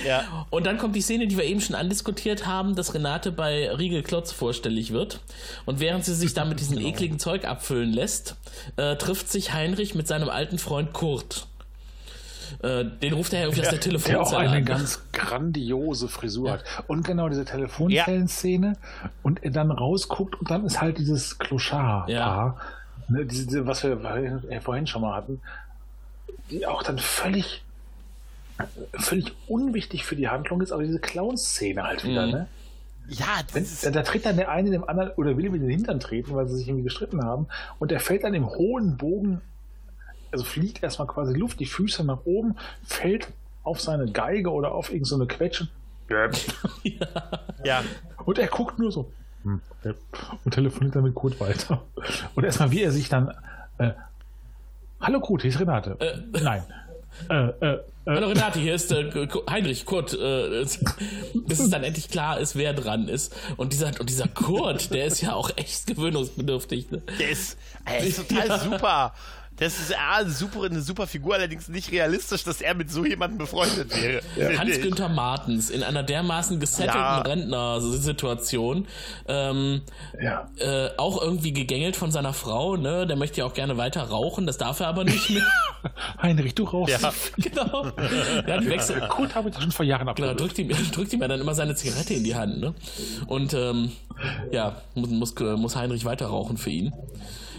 Ja. 0.06 0.46
Und 0.50 0.66
dann 0.66 0.78
kommt 0.78 0.94
die 0.94 1.00
Szene, 1.00 1.26
die 1.26 1.36
wir 1.36 1.44
eben 1.44 1.60
schon 1.60 1.74
andiskutiert 1.74 2.46
haben, 2.46 2.76
dass 2.76 2.94
Renate 2.94 3.32
bei 3.32 3.70
Riegel 3.72 4.02
Klotz 4.02 4.30
vorstellig 4.30 4.92
wird. 4.92 5.20
Und 5.64 5.80
während 5.80 6.04
sie 6.04 6.14
sich 6.14 6.34
da 6.34 6.44
mit 6.44 6.60
diesem 6.60 6.78
ekligen 6.86 7.18
Zeug 7.18 7.44
abfüllen 7.44 7.92
lässt, 7.92 8.36
äh, 8.76 8.96
trifft 8.96 9.30
sich 9.30 9.52
Heinrich 9.52 9.94
mit 9.94 10.06
seinem 10.06 10.28
alten 10.28 10.58
Freund 10.58 10.92
Kurt. 10.92 11.48
Äh, 12.62 12.84
den 12.84 13.12
ruft 13.14 13.32
er 13.32 13.40
ja 13.40 13.44
irgendwie 13.46 13.62
aus 13.62 13.68
der 13.70 13.78
Der 13.78 13.96
auch 13.96 14.02
Telefonzelle 14.04 14.40
eine 14.50 14.56
an. 14.56 14.64
ganz 14.64 15.02
grandiose 15.12 16.08
Frisur 16.08 16.50
hat. 16.52 16.64
Und 16.86 17.06
genau 17.06 17.28
diese 17.28 17.44
Telefonzellenszene 17.44 18.76
und 19.22 19.42
er 19.44 19.50
dann 19.50 19.70
rausguckt 19.70 20.38
und 20.40 20.50
dann 20.50 20.64
ist 20.64 20.80
halt 20.80 20.98
dieses 20.98 21.38
Clochard-Paar, 21.38 22.60
ne, 23.08 23.24
diese, 23.26 23.46
diese, 23.46 23.66
was 23.66 23.82
wir 23.82 23.92
äh, 24.48 24.60
vorhin 24.60 24.86
schon 24.86 25.02
mal 25.02 25.14
hatten, 25.14 25.40
die 26.50 26.66
auch 26.66 26.82
dann 26.82 26.98
völlig 26.98 27.62
völlig 28.94 29.32
unwichtig 29.48 30.04
für 30.04 30.14
die 30.14 30.28
Handlung 30.28 30.60
ist, 30.60 30.70
aber 30.72 30.82
diese 30.84 31.00
Clown-Szene 31.00 31.82
halt 31.82 32.04
wieder, 32.04 32.26
Mhm. 32.26 32.32
ne? 32.32 32.46
Ja, 33.08 33.26
Wenn, 33.52 33.64
das 33.64 33.80
da, 33.80 33.88
ist, 33.88 33.96
da 33.96 34.02
tritt 34.02 34.24
dann 34.24 34.36
der 34.36 34.50
eine 34.50 34.70
dem 34.70 34.88
anderen 34.88 35.10
oder 35.16 35.36
will 35.36 35.46
ihm 35.46 35.54
in 35.56 35.62
den 35.62 35.70
Hintern 35.70 35.98
treten, 35.98 36.34
weil 36.36 36.46
sie 36.46 36.56
sich 36.56 36.68
irgendwie 36.68 36.84
gestritten 36.84 37.24
haben. 37.24 37.48
Und 37.80 37.90
der 37.90 37.98
fällt 37.98 38.22
dann 38.22 38.34
im 38.34 38.46
hohen 38.48 38.96
Bogen, 38.96 39.40
also 40.32 40.44
fliegt 40.44 40.82
erstmal 40.82 41.06
quasi 41.06 41.34
Luft, 41.34 41.60
die 41.60 41.66
Füße 41.66 42.04
nach 42.04 42.20
oben, 42.24 42.56
fällt 42.84 43.28
auf 43.62 43.80
seine 43.80 44.10
Geige 44.10 44.50
oder 44.50 44.72
auf 44.72 44.88
irgendeine 44.88 45.06
so 45.06 45.14
eine 45.16 45.26
Quetsche. 45.26 45.68
ja. 47.64 47.82
Und 48.24 48.38
er 48.38 48.48
guckt 48.48 48.78
nur 48.78 48.90
so. 48.90 49.10
hm, 49.44 49.60
ja, 49.84 49.92
Und 50.44 50.52
telefoniert 50.52 50.96
dann 50.96 51.04
mit 51.04 51.14
Kurt 51.14 51.38
weiter. 51.40 51.82
Und 52.34 52.44
erstmal, 52.44 52.70
wie 52.70 52.82
er 52.82 52.90
sich 52.90 53.08
dann. 53.08 53.32
Äh, 53.78 53.92
Hallo 55.00 55.20
Kurt, 55.20 55.42
hier 55.42 55.50
ist 55.50 55.60
Renate. 55.60 55.96
Nein. 56.32 56.62
Äh, 57.28 57.48
äh, 57.48 57.78
Hallo 58.06 58.28
Renate, 58.28 58.58
hier 58.58 58.74
ist 58.74 58.92
äh, 58.92 59.28
Heinrich, 59.50 59.84
Kurt, 59.84 60.14
äh, 60.14 60.64
bis 61.46 61.58
es 61.60 61.70
dann 61.70 61.82
endlich 61.82 62.08
klar 62.08 62.38
ist, 62.38 62.56
wer 62.56 62.72
dran 62.72 63.08
ist. 63.08 63.34
Und 63.56 63.72
dieser, 63.72 63.88
und 64.00 64.08
dieser 64.08 64.28
Kurt, 64.28 64.92
der 64.92 65.06
ist 65.06 65.20
ja 65.20 65.34
auch 65.34 65.50
echt 65.56 65.86
gewöhnungsbedürftig. 65.86 66.90
Ne? 66.90 67.02
Der 67.18 67.30
ist, 67.30 67.58
er 67.84 67.98
ist 68.04 68.28
total 68.28 68.60
super. 68.60 69.14
Das 69.56 69.78
ist 69.78 69.94
ah, 69.96 70.24
super, 70.26 70.64
eine 70.64 70.80
super 70.80 71.06
Figur, 71.06 71.34
allerdings 71.34 71.68
nicht 71.68 71.92
realistisch, 71.92 72.42
dass 72.42 72.60
er 72.60 72.74
mit 72.74 72.90
so 72.90 73.04
jemandem 73.04 73.38
befreundet 73.38 73.90
wäre. 74.02 74.22
ich. 74.36 74.58
Hans-Günther 74.58 75.08
Martens 75.08 75.70
in 75.70 75.82
einer 75.82 76.02
dermaßen 76.02 76.58
gesettelten 76.58 76.98
Ja. 76.98 77.18
Rentner-Situation, 77.20 78.86
ähm, 79.28 79.82
ja. 80.20 80.48
äh, 80.58 80.90
auch 80.96 81.20
irgendwie 81.20 81.52
gegängelt 81.52 81.96
von 81.96 82.10
seiner 82.10 82.32
Frau, 82.32 82.76
ne? 82.76 83.06
Der 83.06 83.16
möchte 83.16 83.40
ja 83.40 83.46
auch 83.46 83.54
gerne 83.54 83.76
weiter 83.76 84.02
rauchen, 84.02 84.46
das 84.46 84.56
darf 84.58 84.80
er 84.80 84.88
aber 84.88 85.04
nicht 85.04 85.30
mehr. 85.30 85.46
Heinrich, 86.22 86.54
du 86.54 86.64
rauchst. 86.64 87.00
Ja. 87.02 87.12
genau. 87.36 87.92
Ja, 88.46 88.58
die 88.58 88.68
wechselt, 88.68 89.08
Kurt 89.10 89.34
habe 89.34 89.50
ich 89.50 89.54
schon 89.56 89.70
vor 89.70 89.84
Jahren 89.84 90.00
Genau, 90.02 90.10
abgehört. 90.12 90.40
drückt 90.40 90.58
ihm, 90.58 90.68
drückt 90.92 91.12
ihm 91.12 91.20
ja 91.20 91.28
dann 91.28 91.40
immer 91.40 91.54
seine 91.54 91.74
Zigarette 91.74 92.14
in 92.14 92.24
die 92.24 92.34
Hand, 92.34 92.58
ne? 92.58 92.74
Und 93.26 93.52
ähm, 93.54 93.92
ja, 94.50 94.76
muss, 94.94 95.10
muss, 95.10 95.34
muss 95.38 95.76
Heinrich 95.76 96.04
weiter 96.04 96.26
rauchen 96.26 96.56
für 96.56 96.70
ihn. 96.70 96.92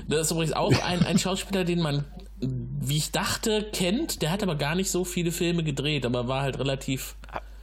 Das 0.08 0.22
ist 0.22 0.32
übrigens 0.32 0.54
auch 0.54 0.72
ein, 0.84 1.06
ein 1.06 1.18
Schauspieler, 1.18 1.64
den 1.64 1.80
man, 1.82 2.04
wie 2.40 2.98
ich 2.98 3.12
dachte, 3.12 3.64
kennt. 3.74 4.22
Der 4.22 4.32
hat 4.32 4.44
aber 4.44 4.56
gar 4.56 4.76
nicht 4.76 4.92
so 4.92 5.06
viele 5.06 5.32
Filme 5.32 5.64
gedreht, 5.64 6.06
aber 6.06 6.28
war 6.28 6.42
halt 6.42 6.60
relativ. 6.60 7.16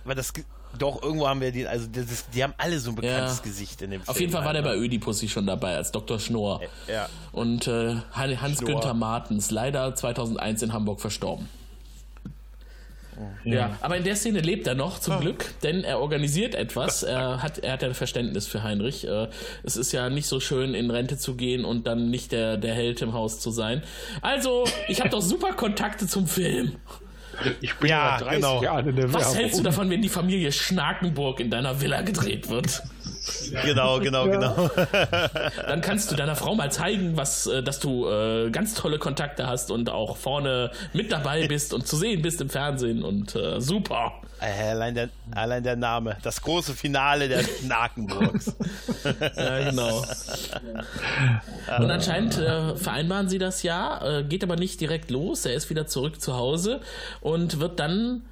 Aber 0.04 0.14
das, 0.14 0.32
doch, 0.78 1.02
irgendwo 1.02 1.28
haben 1.28 1.40
wir 1.40 1.52
die, 1.52 1.66
also 1.66 1.86
das 1.92 2.10
ist, 2.10 2.26
die 2.34 2.42
haben 2.42 2.54
alle 2.56 2.78
so 2.78 2.90
ein 2.90 2.96
bekanntes 2.96 3.38
Ja. 3.38 3.42
Gesicht 3.44 3.82
in 3.82 3.90
dem 3.90 4.00
Film. 4.00 4.08
Auf 4.08 4.20
jeden 4.20 4.32
Fall 4.32 4.44
war 4.44 4.52
der 4.52 4.62
bei 4.62 4.76
Ödipussy 4.76 5.28
schon 5.28 5.46
dabei 5.46 5.76
als 5.76 5.92
Dr. 5.92 6.18
Schnorr. 6.18 6.60
Ja. 6.88 7.08
Und 7.32 7.66
äh, 7.66 7.96
Han- 8.12 8.40
Hans-Günther. 8.40 8.94
Martens, 8.94 9.50
leider 9.50 9.94
2001 9.94 10.62
in 10.62 10.72
Hamburg 10.72 11.00
verstorben. 11.00 11.48
Ja. 13.44 13.76
aber 13.82 13.96
in 13.96 14.04
der 14.04 14.16
Szene 14.16 14.40
lebt 14.40 14.66
er 14.66 14.74
noch, 14.74 14.98
zum 14.98 15.20
Glück, 15.20 15.46
denn 15.62 15.84
er 15.84 16.00
organisiert 16.00 16.54
etwas. 16.54 17.02
Er 17.02 17.42
hat, 17.42 17.58
er 17.58 17.72
hat 17.72 17.84
ein 17.84 17.94
Verständnis 17.94 18.46
für 18.46 18.62
Heinrich. 18.62 19.06
Äh, 19.06 19.28
Es 19.62 19.76
ist 19.76 19.92
ja 19.92 20.08
nicht 20.08 20.26
so 20.26 20.40
schön, 20.40 20.74
in 20.74 20.90
Rente 20.90 21.18
zu 21.18 21.34
gehen 21.34 21.64
und 21.64 21.86
dann 21.86 22.10
nicht 22.10 22.32
der, 22.32 22.56
der 22.56 22.74
Held 22.74 23.02
im 23.02 23.12
Haus 23.12 23.40
zu 23.40 23.50
sein. 23.50 23.82
Also, 24.22 24.64
ich 24.88 25.00
habe 25.00 25.10
doch 25.10 25.20
super 25.22 25.52
Kontakte 25.52 26.06
zum 26.06 26.26
Film. 26.26 26.72
Ich 27.60 27.74
bin 27.76 27.88
Ja, 27.90 28.18
ja 28.18 28.18
30 28.18 28.36
genau. 28.36 28.62
Jahre 28.62 28.88
in 28.90 28.96
der 28.96 29.12
Was 29.12 29.22
Werbung. 29.22 29.36
hältst 29.36 29.58
du 29.58 29.62
davon, 29.62 29.88
wenn 29.90 30.02
die 30.02 30.08
Familie 30.08 30.52
Schnakenburg 30.52 31.40
in 31.40 31.50
deiner 31.50 31.80
Villa 31.80 32.02
gedreht 32.02 32.48
wird? 32.50 32.82
Genau, 33.64 34.00
genau, 34.00 34.24
genau. 34.26 34.70
Dann 35.66 35.80
kannst 35.80 36.10
du 36.10 36.16
deiner 36.16 36.36
Frau 36.36 36.54
mal 36.54 36.72
zeigen, 36.72 37.16
was, 37.16 37.46
äh, 37.46 37.62
dass 37.62 37.80
du 37.80 38.08
äh, 38.08 38.50
ganz 38.50 38.74
tolle 38.74 38.98
Kontakte 38.98 39.46
hast 39.46 39.70
und 39.70 39.90
auch 39.90 40.16
vorne 40.16 40.70
mit 40.92 41.12
dabei 41.12 41.46
bist 41.46 41.74
und 41.74 41.86
zu 41.86 41.96
sehen 41.96 42.22
bist 42.22 42.40
im 42.40 42.48
Fernsehen 42.48 43.02
und 43.02 43.34
äh, 43.34 43.60
super. 43.60 44.14
Äh, 44.40 44.70
Allein 44.70 44.94
der, 44.94 45.10
allein 45.32 45.62
der 45.62 45.76
Name. 45.76 46.16
Das 46.22 46.40
große 46.40 46.72
Finale 46.74 47.28
der 47.28 47.44
Schnakenburgs. 47.44 48.54
Ja, 49.36 49.70
genau. 49.70 50.04
Und 51.78 51.90
anscheinend 51.90 52.36
äh, 52.38 52.76
vereinbaren 52.76 53.28
sie 53.28 53.38
das 53.38 53.62
ja, 53.62 54.18
äh, 54.18 54.24
geht 54.24 54.42
aber 54.42 54.56
nicht 54.56 54.80
direkt 54.80 55.10
los. 55.10 55.44
Er 55.46 55.54
ist 55.54 55.70
wieder 55.70 55.86
zurück 55.86 56.20
zu 56.20 56.34
Hause 56.34 56.80
und 57.20 57.60
wird 57.60 57.80
dann, 57.80 58.22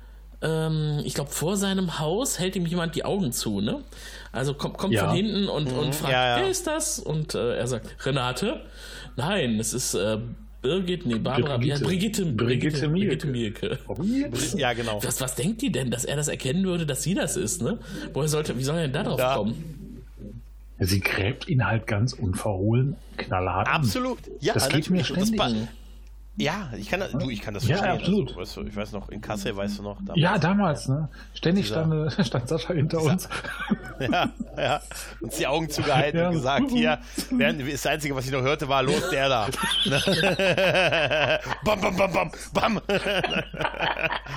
ähm, 0.43 1.01
ich 1.05 1.15
glaube, 1.15 1.31
vor 1.31 1.57
seinem 1.57 1.99
Haus 1.99 2.39
hält 2.39 2.57
ihm 2.57 2.67
jemand 2.67 2.95
die 2.97 3.05
Augen 3.05 3.33
zu, 3.33 3.61
ne? 3.61 3.83
Also 4.39 4.55
kommt, 4.55 4.79
kommt 4.79 4.95
Ja. 4.95 5.07
von 5.09 5.17
hinten 5.17 5.49
und, 5.49 5.71
und 5.73 5.95
fragt, 5.95 6.13
Ja, 6.13 6.37
ja. 6.37 6.43
wer 6.43 6.51
ist 6.51 6.67
das? 6.67 6.99
Und 6.99 7.35
äh, 7.35 7.57
er 7.57 7.67
sagt, 7.67 8.07
Renate? 8.07 8.61
Nein, 9.17 9.59
es 9.61 9.75
ist 9.75 9.95
äh, 9.95 10.19
Birgit, 10.63 11.07
nee, 11.07 11.17
Barbara, 11.19 11.57
Brigitte. 11.57 11.81
ja, 11.83 11.87
Brigitte, 11.87 12.25
Brigitte, 12.27 12.89
Brigitte 12.89 13.27
Brigitte 13.27 13.79
Oh, 13.89 13.95
Mielke. 14.03 14.39
ja, 14.59 14.73
genau. 14.73 15.01
Was, 15.03 15.21
was 15.21 15.35
denkt 15.35 15.63
die 15.63 15.71
denn, 15.71 15.91
dass 15.91 16.05
er 16.05 16.17
das 16.17 16.29
erkennen 16.29 16.65
würde, 16.65 16.87
dass 16.87 17.03
sie 17.03 17.15
das 17.15 17.37
ist, 17.37 17.63
ne? 17.63 17.79
Woher 18.13 18.29
sollte, 18.29 18.57
wie 18.59 18.65
soll 18.65 18.77
er 18.77 18.83
denn 18.83 18.93
da 18.93 19.03
drauf 19.05 19.19
Ja. 19.21 19.37
kommen? 19.37 19.75
Sie 20.81 21.01
gräbt 21.01 21.49
ihn 21.49 21.67
halt 21.67 21.87
ganz 21.89 22.13
unverhohlen 22.13 22.95
knallhart. 23.17 23.67
Absolut. 23.69 24.19
Ja, 24.41 24.55
Das 24.55 24.69
geht 24.69 24.89
mir 24.91 24.99
das 24.99 25.09
ständig. 25.09 25.37
pa- 25.37 25.51
Ja, 26.41 26.71
ich 26.77 26.89
kann, 26.89 27.01
das- 27.01 27.11
du, 27.13 27.31
ich 27.31 27.43
kann 27.43 27.53
das 27.55 27.67
Ja, 27.67 27.79
verstehen. 27.79 27.99
absolut. 27.99 28.29
Also, 28.29 28.41
weißt 28.41 28.57
du, 28.57 28.63
ich 28.69 28.77
weiß 28.77 28.93
noch, 28.93 29.09
in 29.09 29.21
Kassel, 29.21 29.57
weißt 29.57 29.79
du 29.81 29.83
noch. 29.83 29.97
damals. 29.99 30.21
Ja, 30.21 30.39
damals, 30.39 30.87
ne? 30.89 31.09
Ständig 31.35 31.67
stand, 31.67 31.93
äh, 32.17 32.25
stand 32.25 32.49
Sascha 32.49 32.73
hinter 32.75 33.03
uns. 33.03 33.29
Ja, 34.01 34.29
ja. 34.57 34.81
Uns 35.21 35.35
die 35.39 35.47
Augen 35.49 35.69
zugehalten 35.69 36.21
Ja. 36.21 36.29
und 36.29 36.35
gesagt, 36.35 36.71
hier, 36.71 37.01
während, 37.33 37.61
das 37.73 37.85
Einzige, 37.85 38.15
was 38.15 38.27
ich 38.27 38.31
noch 38.31 38.43
hörte, 38.43 38.69
war, 38.69 38.85
los, 38.85 39.11
der 39.11 39.29
da. 39.29 39.49
bam, 41.65 41.81
bam, 41.81 41.97
bam, 41.97 42.13
bam, 42.13 42.31
bam. 42.53 42.81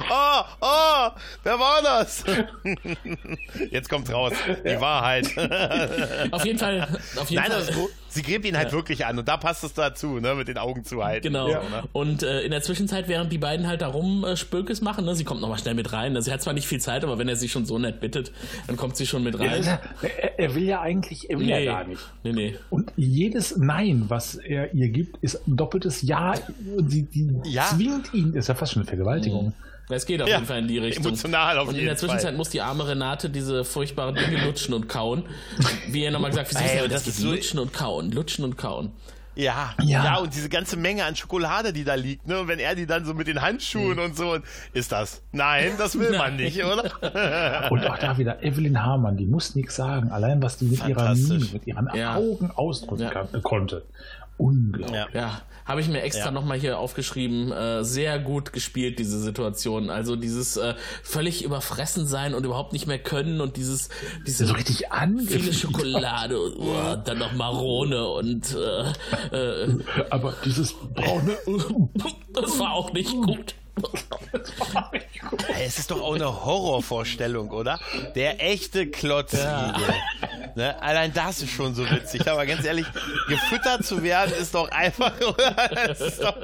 oh, 0.10 0.42
oh, 0.62 1.10
wer 1.44 1.60
war 1.60 1.82
das? 1.84 2.24
Jetzt 3.70 3.88
kommt 3.88 4.12
raus, 4.12 4.34
die 4.66 4.82
Wahrheit. 4.82 5.28
Auf 6.32 6.44
jeden 6.44 6.58
Fall, 6.58 6.88
auf 7.18 7.30
jeden 7.30 7.44
Nein, 7.44 7.52
Fall. 7.52 7.60
das 7.60 7.70
ist 7.70 7.76
gut. 7.76 7.92
Sie 8.14 8.22
gräbt 8.24 8.46
ihn 8.46 8.58
halt 8.58 8.74
wirklich 8.74 9.06
an 9.06 9.18
und 9.18 9.28
da 9.28 9.38
passt 9.38 9.64
es 9.64 9.74
dazu, 9.74 10.20
ne, 10.20 10.36
mit 10.36 10.48
den 10.50 10.58
Augen 10.58 10.84
zuhalten. 10.84 11.24
Genau. 11.24 11.48
So, 11.48 11.54
ne? 11.54 11.84
Und 11.94 12.24
äh, 12.24 12.42
in 12.42 12.52
der 12.52 12.62
Zwischenzeit, 12.62 13.08
während 13.08 13.32
die 13.32 13.38
beiden 13.38 13.68
halt 13.68 13.82
da 13.82 13.88
rum 13.88 14.26
äh, 14.26 14.36
Spökes 14.36 14.82
machen, 14.82 15.06
ne, 15.06 15.16
sie 15.16 15.24
kommt 15.24 15.40
nochmal 15.42 15.58
schnell 15.60 15.76
mit 15.76 15.94
rein. 15.94 16.14
ne, 16.14 16.22
Sie 16.22 16.32
hat 16.32 16.42
zwar 16.42 16.54
nicht 16.54 16.68
viel 16.68 16.82
Zeit, 16.82 17.04
aber 17.04 17.18
wenn 17.20 17.30
er 17.30 17.38
sie 17.38 17.48
schon 17.48 17.66
so 17.66 17.80
nett 17.80 18.02
bittet, 18.02 18.32
dann 18.68 18.76
kommt 18.76 18.98
sie 18.98 19.06
schon 19.08 19.24
mit 19.24 19.40
rein. 19.40 19.64
Er, 20.02 20.40
er 20.40 20.56
will 20.56 20.64
ja 20.64 20.82
eigentlich, 20.82 21.30
er 21.30 21.40
will 21.40 21.46
nee, 21.46 21.64
ja 21.66 21.72
gar 21.74 21.88
nicht. 21.88 22.02
nee, 22.24 22.34
nee. 22.34 22.56
Und 22.70 22.92
jedes 22.98 23.56
Nein, 23.58 24.06
was 24.10 24.36
er 24.36 24.74
ihr 24.74 24.90
gibt, 24.90 25.18
ist 25.24 25.48
ein 25.48 25.56
doppeltes 25.56 26.02
Ja. 26.02 26.34
Und 26.78 26.90
sie 26.92 27.04
die 27.04 27.30
Ja. 27.46 27.66
zwingt 27.74 28.14
ihn, 28.14 28.34
ist 28.34 28.48
ja 28.50 28.56
fast 28.56 28.74
schon 28.74 28.82
eine 28.82 28.88
Vergewaltigung. 28.90 29.54
Es 29.96 30.06
geht 30.06 30.22
auf 30.22 30.28
Ja, 30.28 30.36
jeden 30.36 30.48
Fall 30.48 30.60
in 30.60 30.68
die 30.68 30.78
Richtung. 30.78 31.06
emotional 31.06 31.58
auf 31.58 31.68
Und 31.68 31.74
in 31.74 31.82
jeden 31.82 31.88
der 31.88 31.98
Zwischenzeit 31.98 32.30
Fall. 32.30 32.38
muss 32.38 32.50
die 32.50 32.62
arme 32.62 32.88
Renate 32.88 33.30
diese 33.30 33.64
furchtbaren 33.66 34.16
Dinge 34.16 34.38
lutschen 34.46 34.74
und 34.74 34.88
kauen. 34.90 35.24
Wie 35.88 36.04
er 36.04 36.12
nochmal 36.12 36.30
gesagt 36.32 36.54
hat, 36.56 36.84
und 36.84 36.92
das 36.92 37.08
ist 37.08 37.18
so- 37.20 37.30
Lutschen 37.32 37.60
und 37.60 37.74
kauen, 37.74 38.12
lutschen 38.12 38.44
und 38.46 38.58
kauen. 38.58 38.92
Ja, 39.34 39.74
ja, 39.82 40.04
Ja. 40.04 40.18
und 40.18 40.36
diese 40.36 40.50
ganze 40.50 40.76
Menge 40.76 41.06
an 41.06 41.16
Schokolade, 41.16 41.72
die 41.72 41.86
da 41.86 41.94
liegt, 41.96 42.28
ne? 42.28 42.42
Und 42.42 42.50
wenn 42.50 42.60
er 42.60 42.76
die 42.76 42.86
dann 42.86 43.06
so 43.06 43.14
mit 43.14 43.28
den 43.28 43.42
Handschuhen 43.42 43.98
und 43.98 44.18
so, 44.18 44.38
ist 44.74 44.92
das? 44.92 45.22
Nein, 45.32 45.72
das 45.78 45.98
will 45.98 46.18
man 46.18 46.36
nicht, 46.36 46.62
oder? 46.66 46.92
Und 47.72 47.86
auch 47.88 47.98
da 47.98 48.18
wieder 48.18 48.44
Evelyn 48.44 48.84
Hamann, 48.84 49.16
die 49.16 49.26
muss 49.26 49.56
nichts 49.56 49.78
sagen. 49.78 50.12
Allein 50.12 50.42
was 50.44 50.58
die 50.58 50.66
mit 50.66 50.86
ihrer. 50.86 51.16
Mimik, 51.16 51.54
mit 51.54 51.66
ihren 51.66 51.90
Ja. 51.96 52.16
Augen 52.18 52.52
ausdrücken 52.54 53.04
Ja. 53.04 53.10
kann, 53.12 53.30
äh, 53.34 53.40
konnte. 53.40 53.84
Unglaublich. 54.42 54.96
Ja. 54.96 55.08
Ja, 55.14 55.42
habe 55.66 55.82
ich 55.82 55.88
mir 55.88 56.02
extra 56.02 56.26
Ja. 56.26 56.32
nochmal 56.32 56.58
hier 56.60 56.80
aufgeschrieben. 56.80 57.52
Äh, 57.52 57.84
sehr 57.84 58.20
gut 58.20 58.54
gespielt, 58.54 58.98
diese 59.00 59.20
Situation. 59.20 59.90
Also 59.90 60.16
dieses 60.16 60.58
äh, 60.58 60.74
völlig 61.04 61.44
überfressen 61.44 62.08
sein 62.08 62.34
und 62.34 62.46
überhaupt 62.46 62.74
nicht 62.74 62.88
mehr 62.88 63.00
können 63.00 63.40
und 63.42 63.58
dieses, 63.58 63.90
diese 64.26 64.46
So 64.48 64.54
richtig 64.54 64.78
viele 64.78 64.92
angefüllt. 64.92 65.54
Schokolade 65.56 66.40
und 66.40 66.56
oh, 66.58 66.96
dann 67.04 67.20
noch 67.20 67.34
Marone 67.34 68.08
und 68.08 68.56
äh, 68.56 69.66
äh, 69.66 69.78
Aber 70.10 70.34
dieses 70.44 70.74
braune. 70.74 71.38
das 72.34 72.60
war 72.60 72.74
auch 72.74 72.92
nicht 72.94 73.12
gut. 73.12 73.56
Es 75.60 75.80
ist 75.80 75.92
doch 75.92 76.02
auch 76.02 76.16
eine 76.16 76.46
Horrorvorstellung, 76.46 77.50
oder? 77.52 77.80
Der 78.16 78.44
echte 78.44 78.88
Klotzigel. 78.88 79.74
Ne? 80.56 80.82
Allein 80.82 81.14
das 81.14 81.42
ist 81.42 81.52
schon 81.52 81.74
so 81.76 81.90
witzig. 81.90 82.28
Aber 82.28 82.46
ganz 82.46 82.66
ehrlich, 82.66 82.86
gefüttert 83.28 83.86
zu 83.86 84.04
werden 84.04 84.34
ist 84.34 84.54
doch 84.56 84.70
einfach. 84.72 85.14
das 85.86 86.02
ist 86.02 86.22
doch, 86.24 86.36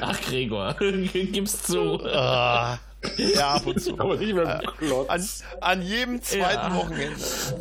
Ach, 0.00 0.20
Gregor, 0.20 0.74
gib's 1.12 1.62
zu. 1.62 2.00
ah, 2.04 2.78
ja, 3.16 3.54
ab 3.54 3.66
und 3.66 3.80
zu. 3.80 3.98
Aber 3.98 4.16
nicht 4.16 4.34
mehr 4.34 4.60
Klotz. 4.78 5.08
An, 5.08 5.26
an 5.60 5.82
jedem 5.82 6.20
zweiten 6.22 6.72
Ja. 6.72 6.74
Wochenende. 6.74 7.16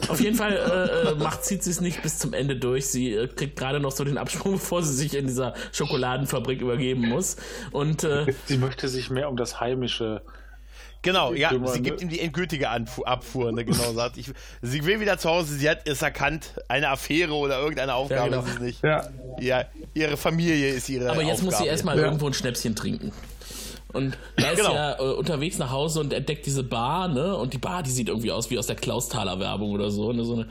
Auf 0.10 0.20
jeden 0.20 0.36
Fall 0.36 0.54
äh, 0.54 1.12
äh, 1.12 1.16
macht, 1.16 1.46
zieht 1.46 1.64
sie 1.64 1.72
es 1.72 1.80
nicht 1.80 2.02
bis 2.02 2.20
zum 2.20 2.34
Ende 2.34 2.58
durch. 2.58 2.88
Sie 2.88 3.14
äh, 3.14 3.28
kriegt 3.28 3.58
gerade 3.58 3.80
noch 3.80 3.92
so 3.92 4.04
den 4.04 4.18
Absprung, 4.18 4.54
bevor 4.56 4.84
sie 4.84 4.94
sich 4.94 5.16
in 5.16 5.28
dieser 5.28 5.54
Schokoladenfabrik 5.72 6.62
übergeben 6.62 7.08
muss. 7.08 7.38
Und 7.72 8.04
äh, 8.04 8.26
Sie 8.48 8.58
möchte 8.58 8.90
sich 8.90 9.10
mehr 9.10 9.30
um 9.30 9.38
das 9.38 9.60
heimische. 9.62 10.22
Genau, 11.02 11.34
ja, 11.34 11.48
Kümmern, 11.50 11.72
sie 11.72 11.80
ne? 11.80 11.84
gibt 11.84 12.02
ihm 12.02 12.10
die 12.10 12.20
endgültige 12.20 12.68
Anfu 12.70 13.04
Abfuhr, 13.04 13.54
ne, 13.54 13.64
genau, 13.64 13.94
sagt, 13.94 14.18
ich, 14.18 14.32
sie 14.62 14.86
will 14.86 15.00
wieder 15.00 15.18
zu 15.18 15.30
Hause, 15.30 15.54
sie 15.54 15.70
hat 15.70 15.88
es 15.88 16.02
erkannt, 16.02 16.56
eine 16.68 16.90
Affäre 16.90 17.32
oder 17.36 17.58
irgendeine 17.58 17.94
Aufgabe 17.94 18.32
genau. 18.32 18.44
ist 18.44 18.50
es 18.56 18.60
nicht. 18.60 18.84
Ja. 18.84 19.08
Ja, 19.40 19.64
ihre 19.94 20.18
Familie 20.18 20.74
ist 20.74 20.90
ihre 20.90 21.10
aber 21.10 21.22
jetzt 21.24 21.42
muss 21.42 21.52
sie 21.54 21.60
Aufgabe. 21.60 21.70
erstmal 21.70 21.98
Ja. 21.98 22.04
irgendwo 22.04 22.28
ein 22.28 22.34
Schnäpschen 22.34 22.76
trinken. 22.76 23.14
Und 23.92 24.18
er 24.36 24.52
ist 24.52 24.58
Genau. 24.58 24.74
ja 24.74 25.00
äh, 25.00 25.14
unterwegs 25.14 25.58
nach 25.58 25.72
Hause 25.72 26.00
und 26.02 26.14
entdeckt 26.14 26.46
diese 26.46 26.64
Bar, 26.64 27.08
ne? 27.08 27.36
Und 27.36 27.54
die 27.54 27.58
Bar, 27.58 27.82
die 27.84 27.90
sieht 27.90 28.08
irgendwie 28.10 28.32
aus 28.32 28.50
wie 28.52 28.58
aus 28.60 28.68
der 28.68 28.76
Klausthaler 28.76 29.40
Werbung 29.40 29.72
oder 29.72 29.90
so, 29.90 30.12
ne? 30.14 30.24
So 30.24 30.34
eine, 30.36 30.46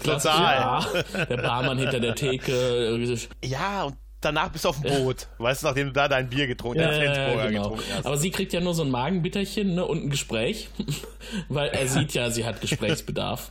so 0.00 0.10
eine. 0.12 0.18
Bar. 0.22 0.86
Der 1.28 1.36
Barmann 1.38 1.78
hinter 1.78 1.98
der 2.00 2.14
Theke. 2.14 2.52
äh, 2.52 3.18
Ja, 3.46 3.84
und 3.84 3.96
danach 4.20 4.50
bist 4.50 4.64
du 4.64 4.68
auf 4.68 4.80
dem 4.80 4.92
Boot, 5.02 5.26
weißt 5.38 5.62
du, 5.62 5.66
nachdem 5.66 5.88
du 5.88 5.92
da 5.94 6.06
dein 6.08 6.28
Bier 6.28 6.46
getrunken, 6.46 6.80
Ja, 6.80 6.92
ja, 6.92 7.46
genau. 7.48 7.62
getrunken 7.70 7.84
hast. 7.96 8.06
Aber 8.06 8.16
sie 8.18 8.30
kriegt 8.30 8.52
ja 8.52 8.60
nur 8.60 8.74
so 8.74 8.82
ein 8.82 8.90
Magenbitterchen 8.90 9.74
ne, 9.74 9.84
und 9.84 10.04
ein 10.04 10.10
Gespräch, 10.10 10.68
weil 11.48 11.68
er 11.70 11.86
sieht 11.88 12.14
ja, 12.14 12.30
sie 12.30 12.44
hat 12.44 12.60
Gesprächsbedarf. 12.60 13.50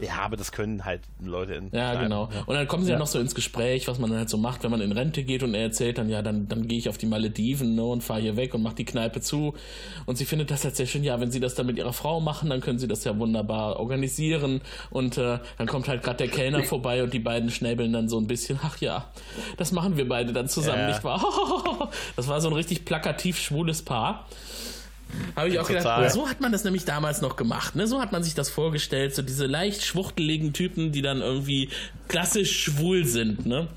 Ja, 0.00 0.18
aber 0.22 0.36
das 0.36 0.52
können 0.52 0.84
halt 0.84 1.02
Leute 1.22 1.54
in. 1.54 1.70
Ja, 1.72 2.00
genau. 2.02 2.28
Und 2.46 2.54
dann 2.54 2.66
kommen 2.66 2.84
sie 2.84 2.92
ja. 2.92 2.98
noch 2.98 3.06
so 3.06 3.18
ins 3.18 3.34
Gespräch, 3.34 3.86
was 3.86 3.98
man 3.98 4.10
dann 4.10 4.18
halt 4.18 4.28
so 4.28 4.36
macht, 4.36 4.64
wenn 4.64 4.70
man 4.70 4.80
in 4.80 4.92
Rente 4.92 5.22
geht 5.22 5.42
und 5.42 5.54
er 5.54 5.62
erzählt 5.62 5.98
dann, 5.98 6.08
ja, 6.08 6.22
dann, 6.22 6.48
dann 6.48 6.66
gehe 6.66 6.78
ich 6.78 6.88
auf 6.88 6.98
die 6.98 7.06
Malediven 7.06 7.74
ne, 7.74 7.84
und 7.84 8.02
fahre 8.02 8.20
hier 8.20 8.36
weg 8.36 8.54
und 8.54 8.62
mache 8.62 8.74
die 8.74 8.84
Kneipe 8.84 9.20
zu. 9.20 9.54
Und 10.06 10.16
sie 10.16 10.24
findet 10.24 10.50
das 10.50 10.64
halt 10.64 10.76
sehr 10.76 10.86
schön, 10.86 11.04
ja, 11.04 11.20
wenn 11.20 11.30
sie 11.30 11.40
das 11.40 11.54
dann 11.54 11.66
mit 11.66 11.78
ihrer 11.78 11.92
Frau 11.92 12.20
machen, 12.20 12.50
dann 12.50 12.60
können 12.60 12.78
sie 12.78 12.88
das 12.88 13.04
ja 13.04 13.16
wunderbar 13.18 13.78
organisieren. 13.78 14.60
Und 14.90 15.16
äh, 15.18 15.38
dann 15.58 15.66
kommt 15.66 15.88
halt 15.88 16.02
gerade 16.02 16.18
der 16.18 16.28
Kellner 16.28 16.62
vorbei 16.64 17.02
und 17.02 17.12
die 17.14 17.20
beiden 17.20 17.50
schnäbeln 17.50 17.92
dann 17.92 18.08
so 18.08 18.18
ein 18.18 18.26
bisschen, 18.26 18.58
ach 18.62 18.78
ja, 18.78 19.06
das 19.56 19.72
machen 19.72 19.96
wir 19.96 20.08
beide 20.08 20.32
dann 20.32 20.48
zusammen, 20.48 20.80
Ja. 20.80 20.88
nicht 20.88 21.04
wahr? 21.04 21.22
Das 22.16 22.28
war 22.28 22.40
so 22.40 22.48
ein 22.48 22.54
richtig 22.54 22.84
plakativ 22.84 23.38
schwules 23.38 23.82
Paar. 23.82 24.26
Habe 25.36 25.48
ich 25.48 25.58
auch 25.60 25.66
Total. 25.68 25.98
gedacht, 26.00 26.12
so 26.14 26.28
hat 26.28 26.40
man 26.40 26.50
das 26.52 26.64
nämlich 26.64 26.84
damals 26.84 27.20
noch 27.20 27.36
gemacht. 27.36 27.76
Ne? 27.76 27.86
So 27.86 28.00
hat 28.00 28.12
man 28.12 28.22
sich 28.24 28.34
das 28.34 28.50
vorgestellt, 28.50 29.14
so 29.14 29.22
diese 29.22 29.46
leicht 29.46 29.84
schwuchteligen 29.84 30.52
Typen, 30.52 30.90
die 30.92 31.02
dann 31.02 31.20
irgendwie 31.20 31.68
klassisch 32.08 32.64
schwul 32.64 33.04
sind. 33.04 33.46
Ne? 33.46 33.68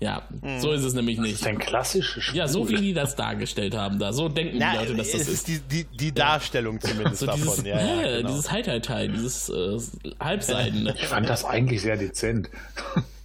Ja, 0.00 0.22
Mhm. 0.42 0.60
so 0.60 0.72
ist 0.72 0.84
es 0.84 0.94
nämlich 0.94 1.16
Das 1.16 1.24
nicht. 1.26 1.34
ist 1.40 1.46
ein 1.46 1.58
klassisches 1.58 2.32
Ja, 2.32 2.46
so 2.46 2.68
wie 2.68 2.76
die 2.76 2.92
das 2.94 3.16
dargestellt 3.16 3.74
haben 3.74 3.98
da. 3.98 4.12
So 4.12 4.28
denken 4.28 4.58
Na, 4.58 4.72
die 4.72 4.78
Leute, 4.78 4.94
dass 4.94 5.10
das 5.10 5.22
es 5.22 5.28
ist. 5.28 5.34
ist 5.34 5.48
die, 5.48 5.58
die, 5.58 5.84
die 5.96 6.12
Darstellung 6.12 6.80
zumindest 6.80 7.18
So 7.20 7.26
dieses, 7.32 7.46
davon. 7.56 7.66
Ja, 7.66 7.80
ja, 7.80 8.02
äh, 8.02 8.16
genau. 8.18 8.28
dieses 8.30 8.50
Hai-Tai-Tai, 8.50 9.08
dieses 9.08 9.48
äh, 9.48 9.76
Halbseidene. 10.20 10.94
Ich 10.96 11.06
fand 11.08 11.28
das 11.28 11.44
eigentlich 11.44 11.82
sehr 11.82 11.96
dezent. 11.96 12.48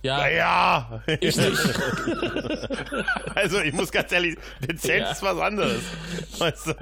Ja, 0.04 0.28
ja, 0.28 1.02
ich 1.22 1.36
nicht. 1.38 1.58
also 3.36 3.60
ich 3.62 3.74
muss 3.74 3.90
ganz 3.92 4.12
ehrlich, 4.12 4.38
dezent 4.62 5.00
Ja. 5.02 5.12
ist 5.12 5.24
was 5.24 5.40
anderes. 5.40 5.82
Weißt 6.40 6.68
du? 6.68 6.74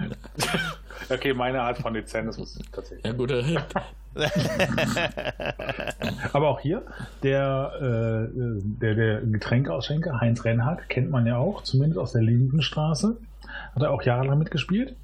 Okay, 1.09 1.33
meine 1.33 1.61
Art 1.61 1.77
von 1.77 1.93
Dezent 1.93 2.29
ist 2.29 2.59
tatsächlich. 2.71 3.05
Ja, 3.05 3.11
gut. 3.13 3.31
Aber 6.33 6.49
auch 6.49 6.59
hier, 6.59 6.81
der, 7.23 7.71
äh, 7.77 8.27
der, 8.35 8.95
der 8.95 9.21
Getränkeausschenker, 9.21 10.19
Heinz 10.19 10.43
Rennhardt, 10.43 10.89
kennt 10.89 11.09
man 11.11 11.25
ja 11.25 11.37
auch, 11.37 11.63
zumindest 11.63 11.99
aus 11.99 12.11
der 12.13 12.21
Lindenstraße. 12.23 13.17
Hat 13.75 13.81
er 13.83 13.91
auch 13.91 14.01
jahrelang 14.03 14.39
mitgespielt. 14.39 14.95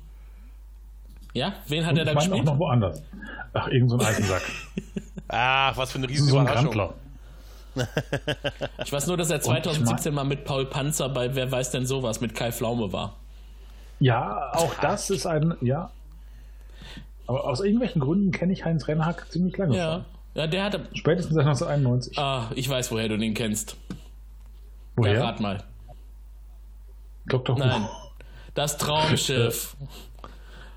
ja, 1.33 1.53
wen 1.67 1.85
hat 1.85 1.97
er 1.97 2.05
da 2.05 2.11
ich 2.11 2.15
meine 2.17 2.27
auch 2.27 2.29
gespielt? 2.31 2.45
noch 2.45 2.59
woanders. 2.59 3.01
Ach, 3.53 3.67
irgend 3.67 3.91
so 3.91 3.97
ein 3.99 4.05
Eisensack. 4.05 4.41
Ach, 5.27 5.77
was 5.77 5.91
für 5.91 5.97
eine 5.99 6.09
riesen 6.09 6.27
so 6.27 6.37
ein 6.37 6.45
Überraschung. 6.45 6.71
Grandler. 6.71 6.93
Ich 8.83 8.91
weiß 8.91 9.07
nur, 9.07 9.17
dass 9.17 9.29
er 9.29 9.41
2017 9.41 10.13
mal 10.13 10.23
mit 10.23 10.45
Paul 10.45 10.65
Panzer 10.65 11.09
bei 11.09 11.35
Wer 11.35 11.51
weiß 11.51 11.71
denn 11.71 11.85
sowas 11.85 12.21
mit 12.21 12.35
Kai 12.35 12.51
Pflaume 12.51 12.93
war. 12.93 13.15
Ja, 13.99 14.51
auch 14.53 14.73
das 14.75 15.09
ist 15.09 15.25
ein, 15.25 15.55
ja. 15.61 15.91
Aber 17.25 17.45
aus 17.45 17.59
irgendwelchen 17.59 18.01
Gründen 18.01 18.31
kenne 18.31 18.53
ich 18.53 18.63
Heinz 18.63 18.87
Rennhardt 18.87 19.25
ziemlich 19.29 19.57
lange. 19.57 19.75
Ja, 19.75 19.93
schon. 19.93 20.05
ja 20.35 20.47
der 20.47 20.63
hatte. 20.63 20.87
Spätestens 20.93 21.35
seit 21.35 21.45
1991. 21.45 22.17
Ah, 22.17 22.49
ich 22.55 22.69
weiß, 22.69 22.91
woher 22.91 23.09
du 23.09 23.17
den 23.17 23.33
kennst. 23.33 23.75
Woher? 24.95 25.13
Ja, 25.13 25.25
rat 25.25 25.39
mal. 25.39 25.63
Dr. 27.25 27.55
Who. 27.55 27.59
Nein. 27.59 27.87
Das 28.53 28.77
Traumschiff. 28.77 29.75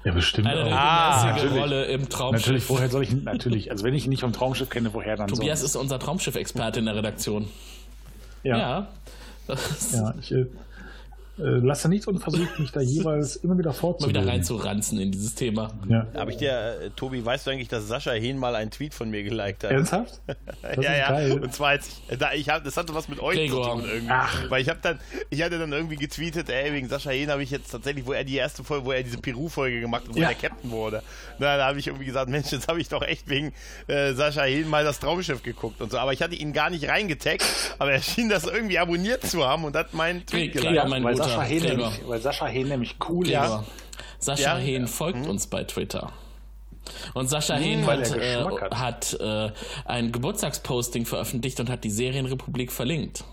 Ja, 0.04 0.12
bestimmt. 0.12 0.46
Eine 0.46 0.64
regelmäßige 0.64 1.42
natürlich. 1.42 1.62
Rolle 1.62 1.84
im 1.84 2.08
Traumschiff. 2.08 2.46
Natürlich, 2.46 2.68
woher 2.70 2.88
soll 2.88 3.02
ich, 3.02 3.12
natürlich, 3.12 3.70
also 3.70 3.84
wenn 3.84 3.94
ich 3.94 4.04
ihn 4.04 4.10
nicht 4.10 4.20
vom 4.20 4.32
Traumschiff 4.32 4.70
kenne, 4.70 4.94
woher 4.94 5.16
dann 5.16 5.28
Tobias 5.28 5.60
sonst? 5.60 5.70
ist 5.70 5.76
unser 5.76 5.98
Traumschiff-Experte 5.98 6.78
in 6.78 6.86
der 6.86 6.96
Redaktion. 6.96 7.48
Ja, 8.42 8.56
Ja. 8.56 8.88
Ja 9.92 10.14
ich 10.20 10.34
äh, 11.40 11.58
lasse 11.66 11.88
nichts 11.88 12.06
unversucht, 12.06 12.58
mich 12.58 12.70
da 12.72 12.80
jeweils 12.80 13.36
immer 13.36 13.56
wieder 13.58 13.70
Mal 13.70 13.74
fortzubilden. 13.74 14.22
wieder 14.22 14.32
reinzuranzen 14.32 14.98
in 15.00 15.10
dieses 15.12 15.34
Thema. 15.34 15.70
Ja. 15.88 16.06
Habe 16.14 16.30
ich 16.32 16.36
dir, 16.36 16.50
äh, 16.52 16.90
Tobi, 16.96 17.24
weißt 17.24 17.46
du 17.46 17.50
eigentlich, 17.50 17.68
dass 17.68 17.88
Sascha 17.88 18.12
Hehn 18.12 18.36
mal 18.38 18.54
einen 18.54 18.70
Tweet 18.70 18.94
von 18.94 19.10
mir 19.10 19.22
geliked 19.22 19.64
hat? 19.64 19.70
Ernsthaft? 19.72 20.20
Das 20.62 20.84
ja, 20.84 20.92
ist 20.92 20.98
ja. 20.98 21.08
geil. 21.10 21.32
Und 21.40 21.52
zwar, 21.54 21.68
als 21.70 21.88
ich, 22.08 22.18
da, 22.18 22.32
ich 22.32 22.48
hab, 22.48 22.62
das 22.64 22.76
hatte 22.76 22.94
was 22.94 23.08
mit 23.08 23.18
euch 23.20 23.36
Gregor. 23.36 23.64
zu 23.64 23.70
tun 23.82 23.90
irgendwie. 23.90 24.50
Weil 24.50 24.62
ich 24.62 24.68
habe 24.68 24.78
dann, 24.82 24.98
ich 25.30 25.42
hatte 25.42 25.58
dann 25.58 25.72
irgendwie 25.72 25.96
getweetet, 25.96 26.48
ey, 26.50 26.72
wegen 26.72 26.88
Sascha 26.88 27.10
Hehn 27.10 27.30
habe 27.30 27.42
ich 27.42 27.50
jetzt 27.50 27.70
tatsächlich, 27.70 28.04
wo 28.06 28.12
er 28.12 28.24
die 28.24 28.36
erste 28.36 28.62
Folge, 28.62 28.84
wo 28.86 28.92
er 28.92 29.02
diese 29.02 29.18
Peru-Folge 29.18 29.80
gemacht 29.80 30.04
hat, 30.06 30.14
wo 30.14 30.18
Ja. 30.18 30.28
er 30.28 30.34
der 30.34 30.48
Captain 30.50 30.70
wurde. 30.70 31.02
Na, 31.38 31.56
da 31.56 31.66
habe 31.66 31.78
ich 31.78 31.86
irgendwie 31.86 32.04
gesagt, 32.04 32.28
Mensch, 32.30 32.50
jetzt 32.52 32.68
habe 32.68 32.80
ich 32.80 32.88
doch 32.88 33.02
echt 33.02 33.28
wegen 33.30 33.52
äh, 33.86 34.12
Sascha 34.12 34.42
Hehn 34.42 34.68
mal 34.68 34.84
das 34.84 35.00
Traumschiff 35.00 35.42
geguckt 35.42 35.80
und 35.80 35.90
so. 35.90 35.98
Aber 35.98 36.12
ich 36.12 36.20
hatte 36.22 36.34
ihn 36.34 36.52
gar 36.52 36.68
nicht 36.70 36.86
reingetaggt, 36.88 37.44
aber 37.78 37.92
er 37.92 38.02
schien 38.02 38.28
das 38.28 38.44
irgendwie 38.44 38.78
abonniert 38.78 39.26
zu 39.26 39.44
haben 39.44 39.64
und 39.64 39.74
hat 39.76 39.94
meinen 39.94 40.26
Tweet 40.26 40.52
geliked. 40.52 40.88
mein 40.88 41.02
weil, 41.02 41.14
guter 41.14 41.29
Sascha 41.30 41.42
Hehn 41.42 41.60
Gregor. 41.62 41.76
nämlich, 41.90 42.08
weil 42.08 42.20
Sascha 42.20 42.46
Hehn 42.46 42.68
nämlich 42.68 42.96
cool 43.08 43.24
Gregor. 43.26 43.64
ist. 44.18 44.24
Sascha 44.24 44.54
Ja. 44.54 44.58
Hehn 44.58 44.86
folgt 44.86 45.26
uns 45.26 45.46
bei 45.46 45.64
Twitter. 45.64 46.12
Und 47.14 47.28
Sascha 47.28 47.54
Hehn 47.54 47.86
weil 47.86 48.00
hat, 48.00 48.16
äh, 48.16 48.74
hat 48.74 49.16
äh, 49.20 49.50
ein 49.84 50.12
Geburtstagsposting 50.12 51.06
veröffentlicht 51.06 51.60
und 51.60 51.70
hat 51.70 51.84
die 51.84 51.90
Serienrepublik 51.90 52.72
verlinkt. 52.72 53.24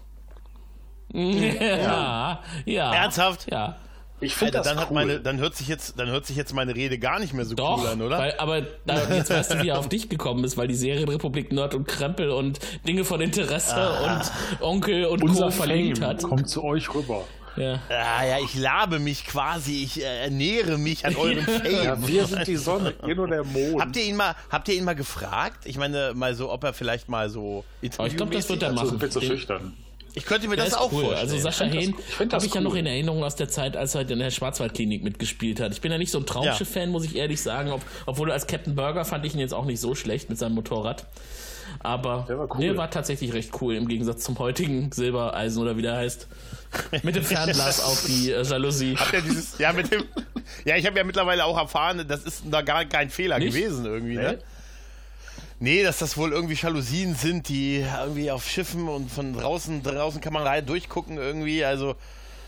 Ja, 1.14 2.41
ja. 2.65 2.94
Ernsthaft? 2.94 3.49
Ja. 3.52 3.78
Ich 4.19 4.34
finde 4.34 4.61
dann, 4.61 4.80
hat 4.80 4.88
cool. 4.90 4.95
meine, 4.95 5.19
dann, 5.19 5.38
hört 5.38 5.56
sich 5.56 5.68
jetzt, 5.68 5.99
dann 5.99 6.07
hört 6.10 6.26
sich 6.26 6.36
jetzt 6.36 6.52
meine 6.52 6.74
Rede 6.74 6.98
gar 6.98 7.19
nicht 7.19 7.34
mehr 7.34 7.45
so 7.45 7.53
Doch, 7.53 7.82
cool 7.84 7.88
an, 7.88 8.02
oder? 8.02 8.18
Weil, 8.18 8.34
aber 8.40 8.61
da, 8.86 9.14
jetzt 9.14 9.30
weißt 9.30 9.53
du, 9.53 9.61
wie 9.61 9.69
er 9.69 9.78
auf 9.78 9.90
dich 9.90 10.10
gekommen 10.10 10.44
ist, 10.44 10.57
weil 10.57 10.68
die 10.68 10.74
Serienrepublik 10.74 11.52
Nerd 11.52 11.76
und 11.76 11.88
Krempel 11.88 12.32
und 12.32 12.60
Dinge 12.88 13.06
von 13.06 13.22
Interesse 13.22 13.76
und 14.03 14.22
Onkel 14.65 15.06
und 15.06 15.22
Unser 15.24 15.45
Co. 15.45 15.52
verlinkt 15.52 16.02
hat. 16.02 16.24
kommt 16.24 16.49
zu 16.49 16.64
euch 16.64 16.91
rüber. 16.95 17.26
Ja. 17.58 17.80
Ah, 17.90 18.26
ja, 18.26 18.38
ich 18.44 18.56
labe 18.56 19.00
mich 19.00 19.26
quasi, 19.26 19.84
ich 19.84 20.02
äh, 20.02 20.24
ernähre 20.26 20.78
mich 20.78 21.06
an 21.06 21.16
eurem 21.16 21.40
Fame. 21.46 21.84
Ja, 21.84 22.08
wir 22.08 22.26
sind 22.26 22.48
die 22.48 22.56
Sonne, 22.56 22.94
ihr 23.08 23.16
nur 23.16 23.28
der 23.28 23.44
Mond. 23.44 23.82
Habt 23.82 23.96
ihr 23.98 24.04
ihn 24.04 24.16
mal, 24.16 24.36
habt 24.50 24.68
ihr 24.70 24.76
ihn 24.76 24.84
mal 24.84 24.96
gefragt? 24.96 25.66
Ich 25.66 25.78
meine, 25.78 26.14
mal 26.14 26.36
so, 26.36 26.52
ob 26.52 26.64
er 26.64 26.74
vielleicht 26.74 27.10
mal 27.10 27.30
so. 27.30 27.64
Aber 27.98 28.08
ich 28.08 28.16
glaube, 28.16 28.34
das 28.36 28.48
wird 28.50 28.62
er 28.62 28.70
also, 28.70 28.76
machen. 28.82 28.90
sind 28.92 29.02
wir 29.02 29.10
zu 29.10 29.20
Den- 29.20 29.30
schüchtern. 29.30 29.74
Ich 30.14 30.26
könnte 30.26 30.48
mir 30.48 30.56
Der 30.56 30.66
das 30.66 30.74
ist 30.74 30.80
auch 30.80 30.92
cool. 30.92 31.04
vorstellen. 31.06 31.30
Also 31.30 31.38
Sascha 31.38 31.66
das- 31.66 31.74
Hehn 31.76 31.90
ich 31.92 32.16
das 32.18 32.34
habe 32.34 32.46
ich 32.48 32.54
ja 32.56 32.60
cool. 32.62 32.64
noch 32.64 32.76
in 32.76 32.88
Erinnerung 32.88 33.24
aus 33.24 33.36
der 33.36 33.50
Zeit, 33.50 33.78
als 33.78 33.94
er 33.94 34.10
in 34.10 34.18
der 34.18 34.32
Schwarzwaldklinik 34.32 35.04
mitgespielt 35.04 35.60
hat. 35.60 35.74
Ich 35.74 35.82
bin 35.82 35.92
ja 35.92 36.00
nicht 36.00 36.10
so 36.12 36.18
ein 36.18 36.26
Traumschiff-Fan, 36.26 36.90
muss 36.90 37.06
ich 37.06 37.16
ehrlich 37.16 37.40
sagen. 37.40 37.72
Ob, 37.72 37.82
obwohl 38.08 38.32
als 38.32 38.48
Captain 38.48 38.74
Burger 38.76 39.06
fand 39.06 39.26
ich 39.28 39.36
ihn 39.36 39.40
jetzt 39.40 39.54
auch 39.54 39.66
nicht 39.66 39.80
so 39.80 39.94
schlecht 39.94 40.28
mit 40.30 40.40
seinem 40.40 40.56
Motorrad. 40.56 41.06
Aber 41.80 42.26
Der 42.27 42.38
war 42.39 42.48
cool. 42.52 42.57
nee, 42.60 42.76
war 42.77 42.89
tatsächlich 42.89 43.34
recht 43.34 43.52
cool 43.61 43.76
im 43.76 43.88
Gegensatz 43.88 44.23
zum 44.23 44.38
heutigen 44.39 44.91
Silbereisen 44.91 45.61
oder 45.61 45.77
wie 45.77 45.81
der 45.81 45.95
heißt. 45.98 46.27
Mit 47.03 47.15
dem 47.15 47.23
Fernglas 47.23 47.84
auf 47.84 48.06
die 48.06 48.31
äh, 48.31 48.44
Jalousie. 48.44 48.95
Habt 48.98 49.14
ihr 49.14 49.22
dieses, 49.22 49.57
ja, 49.57 49.72
mit 49.73 49.91
dem. 49.91 50.03
Ja, 50.65 50.76
ich 50.76 50.85
habe 50.85 50.98
ja 50.98 51.03
mittlerweile 51.03 51.45
auch 51.45 51.57
erfahren, 51.57 52.06
das 52.07 52.23
ist 52.23 52.44
da 52.49 52.61
gar 52.61 52.85
kein 52.85 53.10
Fehler 53.10 53.39
Nicht? 53.39 53.53
gewesen 53.53 53.85
irgendwie, 53.85 54.15
ne? 54.15 54.39
Nee, 55.60 55.81
dass 55.84 55.98
das 55.98 56.18
wohl 56.18 56.31
irgendwie 56.34 56.53
Jalousien 56.53 57.15
sind, 57.15 57.49
die 57.49 57.84
irgendwie 57.99 58.30
auf 58.30 58.48
Schiffen 58.48 58.88
und 58.88 59.10
von 59.11 59.34
draußen, 59.34 59.81
draußen 59.81 60.22
kann 60.22 60.34
man 60.34 60.44
rein 60.44 60.65
durchgucken 60.65 61.18
irgendwie. 61.18 61.65
Also 61.65 61.95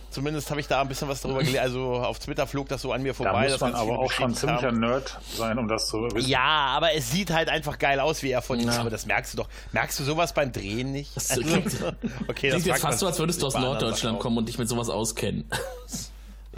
zumindest 0.10 0.49
habe 0.49 0.60
ich 0.60 0.68
da 0.68 0.81
ein 0.81 0.88
bisschen 0.88 1.07
was 1.07 1.22
darüber 1.22 1.40
gelesen. 1.40 1.60
Also 1.60 1.94
auf 1.95 2.19
Twitter 2.19 2.45
flog 2.48 2.68
das 2.69 2.81
so 2.81 2.91
an 2.91 3.02
mir 3.02 3.10
Da 3.10 3.14
vorbei. 3.14 3.44
muss 3.44 3.52
dass 3.53 3.61
man 3.61 3.76
aber 3.76 3.99
auch 3.99 4.11
schon 4.11 4.34
ziemlicher 4.34 4.68
haben. 4.68 4.80
Nerd 4.80 5.19
sein, 5.36 5.57
um 5.57 5.68
das 5.68 5.88
zu 5.88 5.98
wissen. 6.14 6.30
Ja, 6.30 6.40
aber 6.76 6.94
es 6.95 7.11
sieht 7.11 7.31
halt 7.31 7.49
einfach 7.49 7.77
geil 7.80 7.99
aus, 7.99 8.23
wie 8.23 8.31
er 8.31 8.41
von 8.41 8.60
ihm 8.60 8.68
Ja. 8.69 8.80
Aber 8.80 8.90
das 8.90 9.06
merkst 9.06 9.34
du 9.34 9.38
doch. 9.38 9.48
Merkst 9.72 9.99
du 9.99 10.03
sowas 10.03 10.34
beim 10.34 10.52
Drehen 10.52 10.91
nicht? 10.91 11.15
Das 11.15 11.31
Also, 11.31 11.44
klingt, 11.44 11.76
okay, 12.27 12.49
klingt 12.49 12.65
jetzt 12.65 12.81
fast 12.81 12.99
so, 12.99 13.07
als 13.07 13.19
würdest 13.19 13.41
du 13.41 13.48
aus 13.48 13.56
Norddeutschland 13.56 14.19
kommen 14.19 14.38
und 14.38 14.48
dich 14.48 14.57
mit 14.57 14.68
sowas 14.69 14.90
auskennen. 14.90 15.49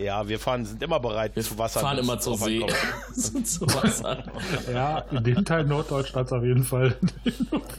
Ja, 0.02 0.28
wir 0.28 0.40
fahren, 0.40 0.66
sind 0.66 0.82
immer 0.82 1.00
bereit 1.00 1.36
Wir 1.36 1.44
zu 1.44 1.58
Wasser. 1.58 1.80
fahren 1.82 1.98
wenn's 1.98 2.08
immer 2.08 2.20
zur 2.20 2.38
See. 2.38 2.66
zu 3.44 3.62
Wasser. 3.68 4.24
Ja, 4.72 5.00
in 5.12 5.24
dem 5.24 5.46
Teil 5.46 5.66
Norddeutschlands 5.66 6.32
auf 6.32 6.44
jeden 6.44 6.64
Fall. 6.64 6.96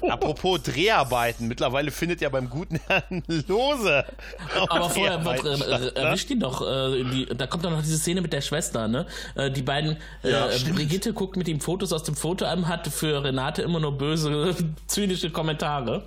Apropos 0.08 0.62
Dreharbeiten, 0.62 1.48
mittlerweile 1.48 1.90
findet 1.90 2.20
ja 2.20 2.28
beim 2.28 2.48
guten 2.48 2.78
Herrn 2.86 3.22
Lose. 3.48 4.04
Aber 4.68 4.90
vorher 4.90 5.24
wird, 5.24 5.44
äh, 5.44 5.56
ne? 5.56 5.92
erwischt 5.96 6.30
ihn 6.30 6.40
doch, 6.40 6.62
äh, 6.62 7.02
die, 7.04 7.26
da 7.26 7.46
kommt 7.46 7.64
dann 7.64 7.72
noch 7.72 7.82
diese 7.82 7.98
Szene 7.98 8.20
mit 8.20 8.32
der 8.32 8.40
Schwester, 8.40 8.88
ne? 8.88 9.06
Äh, 9.34 9.50
die 9.50 9.62
beiden, 9.62 9.96
äh, 10.22 10.30
Ja, 10.30 10.48
äh. 10.48 10.58
Brigitte 10.72 11.12
guckt 11.12 11.36
mit 11.36 11.48
ihm 11.48 11.60
Fotos 11.60 11.92
aus 11.92 12.02
dem 12.04 12.14
Fotoalbum, 12.14 12.68
hat 12.68 12.86
für 12.88 13.24
Renate 13.24 13.62
immer 13.62 13.80
nur 13.80 13.96
böse, 13.98 14.54
zynische 14.86 15.30
Kommentare. 15.30 16.04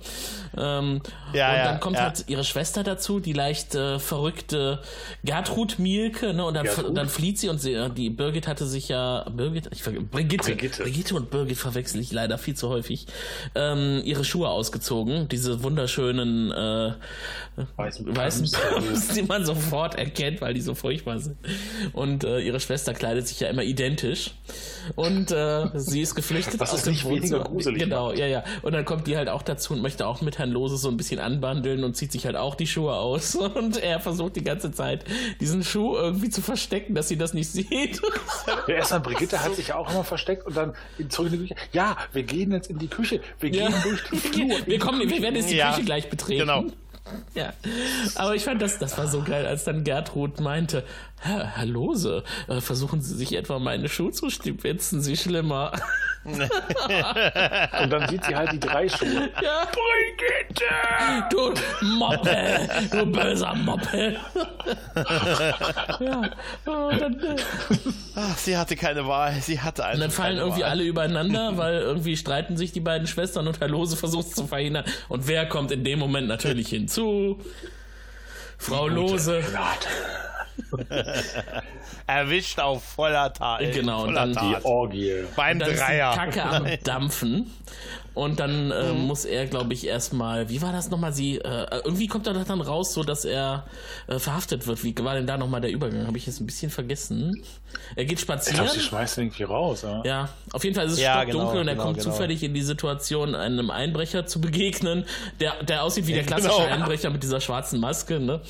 Ähm, 0.56 1.02
Ja, 1.32 1.50
und 1.50 1.56
ja, 1.56 1.64
dann 1.64 1.80
kommt 1.80 1.96
ja. 1.96 2.02
halt 2.04 2.24
ihre 2.28 2.44
Schwester 2.44 2.82
dazu, 2.82 3.20
die 3.20 3.32
leicht 3.32 3.74
äh, 3.74 3.98
verrückte 3.98 4.80
Gertrud 5.24 5.78
Mielke, 6.06 6.34
ne? 6.34 6.44
Und 6.44 6.54
dann, 6.54 6.68
und 6.68 6.94
dann 6.94 7.08
flieht 7.08 7.38
sie 7.38 7.48
und 7.48 7.60
sie, 7.60 7.72
äh, 7.72 7.90
die 7.90 8.10
Birgit 8.10 8.46
hatte 8.46 8.66
sich 8.66 8.88
ja, 8.88 9.28
Birgit, 9.30 9.68
ich 9.72 9.82
Brigitte, 9.82 10.50
Brigitte. 10.50 10.82
Brigitte 10.82 11.14
und 11.14 11.30
Birgit 11.30 11.56
verwechsel 11.56 12.00
ich 12.00 12.12
leider 12.12 12.38
viel 12.38 12.54
zu 12.54 12.68
häufig, 12.68 13.06
ähm, 13.54 14.00
ihre 14.04 14.24
Schuhe 14.24 14.48
ausgezogen, 14.48 15.28
diese 15.28 15.62
wunderschönen 15.62 16.50
äh, 16.52 16.92
Weißen 17.76 18.14
weißen 18.14 18.50
Pumps. 18.52 19.08
Die 19.08 19.22
man 19.22 19.44
sofort 19.44 19.94
erkennt, 19.94 20.42
weil 20.42 20.52
die 20.52 20.60
so 20.60 20.74
furchtbar 20.74 21.18
sind. 21.18 21.36
Und 21.94 22.22
äh, 22.22 22.40
ihre 22.40 22.60
Schwester 22.60 22.92
kleidet 22.92 23.26
sich 23.26 23.40
ja 23.40 23.48
immer 23.48 23.62
identisch. 23.62 24.32
Und 24.94 25.30
äh, 25.30 25.68
sie 25.74 26.02
ist 26.02 26.14
geflüchtet 26.14 26.60
Was 26.60 26.74
aus 26.74 26.82
dem 26.82 27.02
Wohnzimmer. 27.02 27.44
gruselig 27.44 27.82
Genau, 27.82 28.08
macht. 28.08 28.18
ja, 28.18 28.26
ja. 28.26 28.44
Und 28.60 28.72
dann 28.74 28.84
kommt 28.84 29.06
die 29.06 29.16
halt 29.16 29.30
auch 29.30 29.42
dazu 29.42 29.72
und 29.72 29.80
möchte 29.80 30.06
auch 30.06 30.20
mit 30.20 30.38
Herrn 30.38 30.50
Lose 30.50 30.76
so 30.76 30.88
ein 30.88 30.98
bisschen 30.98 31.18
anbandeln 31.18 31.82
und 31.82 31.96
zieht 31.96 32.12
sich 32.12 32.26
halt 32.26 32.36
auch 32.36 32.54
die 32.54 32.66
Schuhe 32.66 32.94
aus. 32.94 33.34
Und 33.56 33.78
er 33.78 34.00
versucht 34.00 34.36
die 34.36 34.44
ganze 34.44 34.70
Zeit, 34.70 35.04
diesen 35.40 35.62
Schuh 35.64 35.85
irgendwie 35.94 36.30
zu 36.30 36.42
verstecken, 36.42 36.94
dass 36.94 37.06
sie 37.08 37.16
das 37.16 37.34
nicht 37.34 37.50
sieht. 37.50 38.00
Ja, 38.66 38.74
erstmal 38.74 39.00
Brigitte 39.00 39.42
hat 39.44 39.54
sich 39.54 39.68
ja 39.68 39.76
auch 39.76 39.90
immer 39.90 40.02
versteckt 40.04 40.46
und 40.46 40.56
dann 40.56 40.74
zurück 41.08 41.32
in 41.32 41.42
die 41.42 41.48
Küche. 41.48 41.54
Ja, 41.72 41.96
wir 42.12 42.22
gehen 42.24 42.50
jetzt 42.52 42.68
in 42.70 42.78
die 42.78 42.88
Küche. 42.88 43.20
Wir 43.38 43.50
Ja. 43.50 43.68
gehen 43.68 43.82
durch 43.82 44.02
den 44.08 44.18
Flur. 44.18 44.48
Wir 44.48 44.62
die 44.64 44.78
kommen, 44.78 45.00
wir 45.08 45.22
werden 45.22 45.36
jetzt 45.36 45.50
die 45.50 45.56
Ja, 45.56 45.70
Küche 45.72 45.84
gleich 45.84 46.10
betreten. 46.10 46.40
genau. 46.40 46.64
Ja, 47.36 47.52
aber 48.16 48.34
ich 48.34 48.42
fand 48.42 48.60
das, 48.60 48.80
das 48.80 48.98
war 48.98 49.06
so 49.06 49.22
geil, 49.22 49.46
als 49.46 49.62
dann 49.62 49.84
Gertrud 49.84 50.40
meinte, 50.40 50.82
Herr, 51.20 51.46
Herr 51.56 51.64
Lose, 51.66 52.24
versuchen 52.58 53.00
Sie 53.00 53.14
sich 53.14 53.36
etwa 53.36 53.60
meine 53.60 53.88
Schuhe 53.88 54.10
zu 54.10 54.28
stibitzen, 54.28 55.00
Sie 55.00 55.16
schlimmer. 55.16 55.70
Und 57.82 57.90
dann 57.90 58.08
sieht 58.08 58.24
sie 58.24 58.34
halt 58.34 58.52
die 58.52 58.60
drei 58.60 58.88
Schuhe. 58.88 59.30
Ja, 59.42 59.66
Brigitte! 59.66 60.64
Du 61.30 61.52
Moppel, 61.86 62.68
du 62.90 63.06
böser 63.06 63.54
Moppel. 63.54 64.18
ja, 66.00 66.30
und 66.64 67.00
dann, 67.00 67.20
äh, 67.20 67.36
Ach, 68.16 68.36
sie 68.38 68.56
hatte 68.56 68.76
keine 68.76 69.06
Wahl. 69.06 69.34
Sie 69.40 69.60
hatte 69.60 69.84
einfach 69.84 69.94
und 69.94 70.00
dann 70.00 70.10
fallen 70.10 70.38
irgendwie 70.38 70.62
Wahl. 70.62 70.70
alle 70.70 70.84
übereinander, 70.84 71.56
weil 71.56 71.80
irgendwie 71.80 72.16
streiten 72.16 72.56
sich 72.56 72.72
die 72.72 72.80
beiden 72.80 73.06
Schwestern 73.06 73.46
und 73.46 73.60
Herr 73.60 73.68
Lose 73.68 73.96
versucht 73.96 74.28
es 74.28 74.32
zu 74.34 74.46
verhindern. 74.46 74.84
Und 75.08 75.28
wer 75.28 75.46
kommt 75.46 75.70
in 75.70 75.84
dem 75.84 75.98
Moment 75.98 76.28
natürlich 76.28 76.68
hinzu? 76.68 77.40
Frau 78.58 78.88
Lose. 78.88 79.44
Erwischt 82.06 82.58
auf 82.60 82.82
voller 82.84 83.32
Tat. 83.32 83.60
Genau, 83.72 84.02
und 84.02 84.14
voller 84.14 84.20
dann 84.26 84.32
Tat. 84.34 84.64
Orgie. 84.64 85.12
Beim 85.34 85.58
dann 85.58 85.70
ist 85.70 85.78
die 85.80 85.84
Dreier. 85.84 86.14
Kacke 86.14 86.42
am 86.44 86.66
Dampfen. 86.84 87.50
Und 88.14 88.40
dann 88.40 88.70
äh, 88.70 88.92
Mhm. 88.94 89.00
muss 89.08 89.26
er, 89.26 89.44
glaube 89.44 89.74
ich, 89.74 89.86
erstmal, 89.86 90.48
wie 90.48 90.62
war 90.62 90.72
das 90.72 90.88
nochmal? 90.88 91.12
Sie, 91.12 91.36
äh, 91.36 91.66
irgendwie 91.84 92.06
kommt 92.06 92.26
er 92.26 92.32
dann 92.32 92.60
raus, 92.62 92.94
so 92.94 93.02
dass 93.02 93.26
er 93.26 93.66
äh, 94.06 94.18
verhaftet 94.18 94.66
wird. 94.66 94.82
Wie 94.84 94.94
war 95.00 95.14
denn 95.14 95.26
da 95.26 95.36
nochmal 95.36 95.60
der 95.60 95.70
Übergang? 95.70 96.06
Habe 96.06 96.16
ich 96.16 96.26
jetzt 96.26 96.40
ein 96.40 96.46
bisschen 96.46 96.70
vergessen. 96.70 97.42
Er 97.94 98.06
geht 98.06 98.14
Ich 98.18 98.20
spazieren. 98.20 98.56
glaube, 98.64 98.70
sie 98.70 98.80
schmeißt 98.80 99.18
irgendwie 99.18 99.42
raus. 99.42 99.82
Ja. 99.82 100.02
Ja, 100.04 100.28
auf 100.52 100.64
jeden 100.64 100.74
Fall 100.74 100.86
ist 100.86 100.92
es 100.92 101.00
Ja, 101.00 101.20
stockdunkel 101.20 101.48
genau, 101.48 101.60
und 101.60 101.68
er 101.68 101.74
genau, 101.74 101.84
kommt 101.84 101.98
genau. 101.98 102.10
zufällig 102.10 102.42
in 102.42 102.54
die 102.54 102.62
Situation, 102.62 103.34
einem 103.34 103.70
Einbrecher 103.70 104.24
zu 104.24 104.40
begegnen, 104.40 105.04
der, 105.40 105.62
der 105.64 105.82
aussieht 105.82 106.06
wie 106.06 106.14
der 106.14 106.22
klassische 106.24 106.54
Genau. 106.56 106.72
Einbrecher 106.74 107.10
mit 107.10 107.22
dieser 107.22 107.42
schwarzen 107.42 107.80
Maske, 107.80 108.18
ne? 108.18 108.40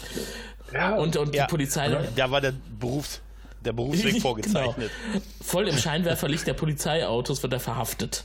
Ja, 0.72 0.94
Und, 0.96 1.16
und 1.16 1.34
Ja. 1.34 1.46
die 1.46 1.50
Polizei. 1.50 1.96
Da 2.16 2.30
war 2.30 2.40
der 2.40 2.52
Berufs, 2.80 3.20
der 3.64 3.72
Berufsweg 3.72 4.20
vorgezeichnet. 4.22 4.90
Genau. 5.12 5.24
Voll 5.42 5.68
im 5.68 5.76
Scheinwerferlicht 5.78 6.46
der 6.46 6.54
Polizeiautos 6.54 7.42
wird 7.42 7.52
er 7.52 7.60
verhaftet. 7.60 8.24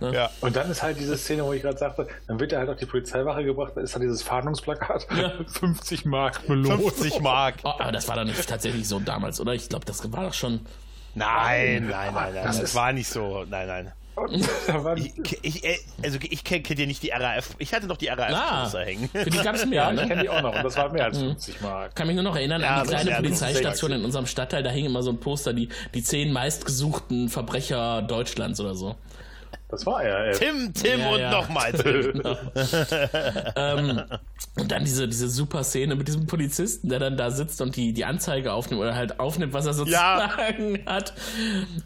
Ja. 0.00 0.30
Und 0.40 0.56
dann 0.56 0.68
ist 0.68 0.82
halt 0.82 0.98
diese 0.98 1.16
Szene, 1.16 1.44
wo 1.44 1.52
ich 1.52 1.62
gerade 1.62 1.78
sagte, 1.78 2.08
dann 2.26 2.40
wird 2.40 2.52
er 2.52 2.58
halt 2.58 2.70
auf 2.70 2.76
die 2.76 2.86
Polizeiwache 2.86 3.44
gebracht, 3.44 3.74
da 3.76 3.82
ist 3.82 3.94
dann 3.94 4.02
dieses 4.02 4.20
Fahndungsplakat. 4.24 5.06
50 5.46 6.04
Mark 6.06 6.44
Belohnung. 6.48 6.90
50 6.90 7.20
Mark. 7.20 7.54
Oh, 7.62 7.68
aber 7.78 7.92
das 7.92 8.08
war 8.08 8.16
doch 8.16 8.24
nicht 8.24 8.48
tatsächlich 8.48 8.88
so 8.88 8.98
damals, 8.98 9.38
oder? 9.40 9.52
Ich 9.54 9.68
glaube, 9.68 9.84
das 9.84 10.10
war 10.12 10.24
doch 10.24 10.34
schon. 10.34 10.58
Nein, 11.14 11.86
nein, 11.88 12.12
nein, 12.14 12.34
nein. 12.34 12.34
Das 12.34 12.56
Das, 12.56 12.70
ist- 12.70 12.74
war 12.74 12.92
nicht 12.92 13.08
so. 13.08 13.44
Nein, 13.48 13.68
nein. 13.68 13.92
Ich, 14.96 15.38
ich, 15.42 15.64
äh, 15.64 15.78
also 16.04 16.18
ich 16.22 16.44
kenn, 16.44 16.62
kennt 16.62 16.78
ihr 16.78 16.86
nicht 16.86 17.02
die 17.02 17.10
RAF? 17.10 17.54
Ich 17.58 17.72
hatte 17.72 17.86
noch 17.86 17.96
die 17.96 18.08
RAF 18.08 18.30
Ah, 18.32 18.62
Poster 18.64 18.84
hängen. 18.84 19.08
für 19.08 19.30
die 19.30 19.38
gab 19.38 19.54
es 19.54 19.64
mehr, 19.66 19.82
ja, 19.84 19.90
ich 19.92 20.00
ne? 20.00 20.06
kenne 20.08 20.22
die 20.22 20.28
auch 20.28 20.42
noch. 20.42 20.54
Und 20.54 20.62
das 20.64 20.76
war 20.76 20.92
mehr 20.92 21.04
als 21.06 21.18
50 21.18 21.60
Mark. 21.62 21.94
Kann 21.94 22.06
mich 22.06 22.14
nur 22.14 22.24
noch 22.24 22.36
erinnern 22.36 22.60
Ja, 22.60 22.76
an 22.76 22.82
die 22.82 22.88
kleine 22.88 23.02
ist 23.02 23.08
ja 23.10 23.16
Polizeistation 23.16 23.92
in 23.92 24.04
unserem 24.04 24.26
Stadtteil. 24.26 24.62
Da 24.62 24.70
hing 24.70 24.84
immer 24.84 25.02
so 25.02 25.10
ein 25.10 25.18
Poster, 25.18 25.52
die, 25.52 25.68
die 25.94 26.02
zehn 26.02 26.32
meistgesuchten 26.32 27.28
Verbrecher 27.30 28.02
Deutschlands 28.02 28.60
oder 28.60 28.74
so. 28.74 28.96
Das 29.72 29.86
war 29.86 30.02
er. 30.02 30.26
ey. 30.26 30.34
Tim, 30.34 30.74
Tim 30.74 31.00
Ja, 31.00 31.10
und 31.10 31.18
ja. 31.18 31.30
nochmal 31.30 31.72
Tim. 31.82 32.22
ähm, 33.56 34.02
und 34.58 34.70
dann 34.70 34.84
diese, 34.84 35.08
diese 35.08 35.30
super 35.30 35.64
Szene 35.64 35.96
mit 35.96 36.08
diesem 36.08 36.26
Polizisten, 36.26 36.90
der 36.90 36.98
dann 36.98 37.16
da 37.16 37.30
sitzt 37.30 37.62
und 37.62 37.74
die, 37.74 37.94
die 37.94 38.04
Anzeige 38.04 38.52
aufnimmt 38.52 38.82
oder 38.82 38.94
halt 38.94 39.18
aufnimmt, 39.18 39.54
was 39.54 39.64
er 39.64 39.72
sozusagen 39.72 40.80
hat. 40.84 41.14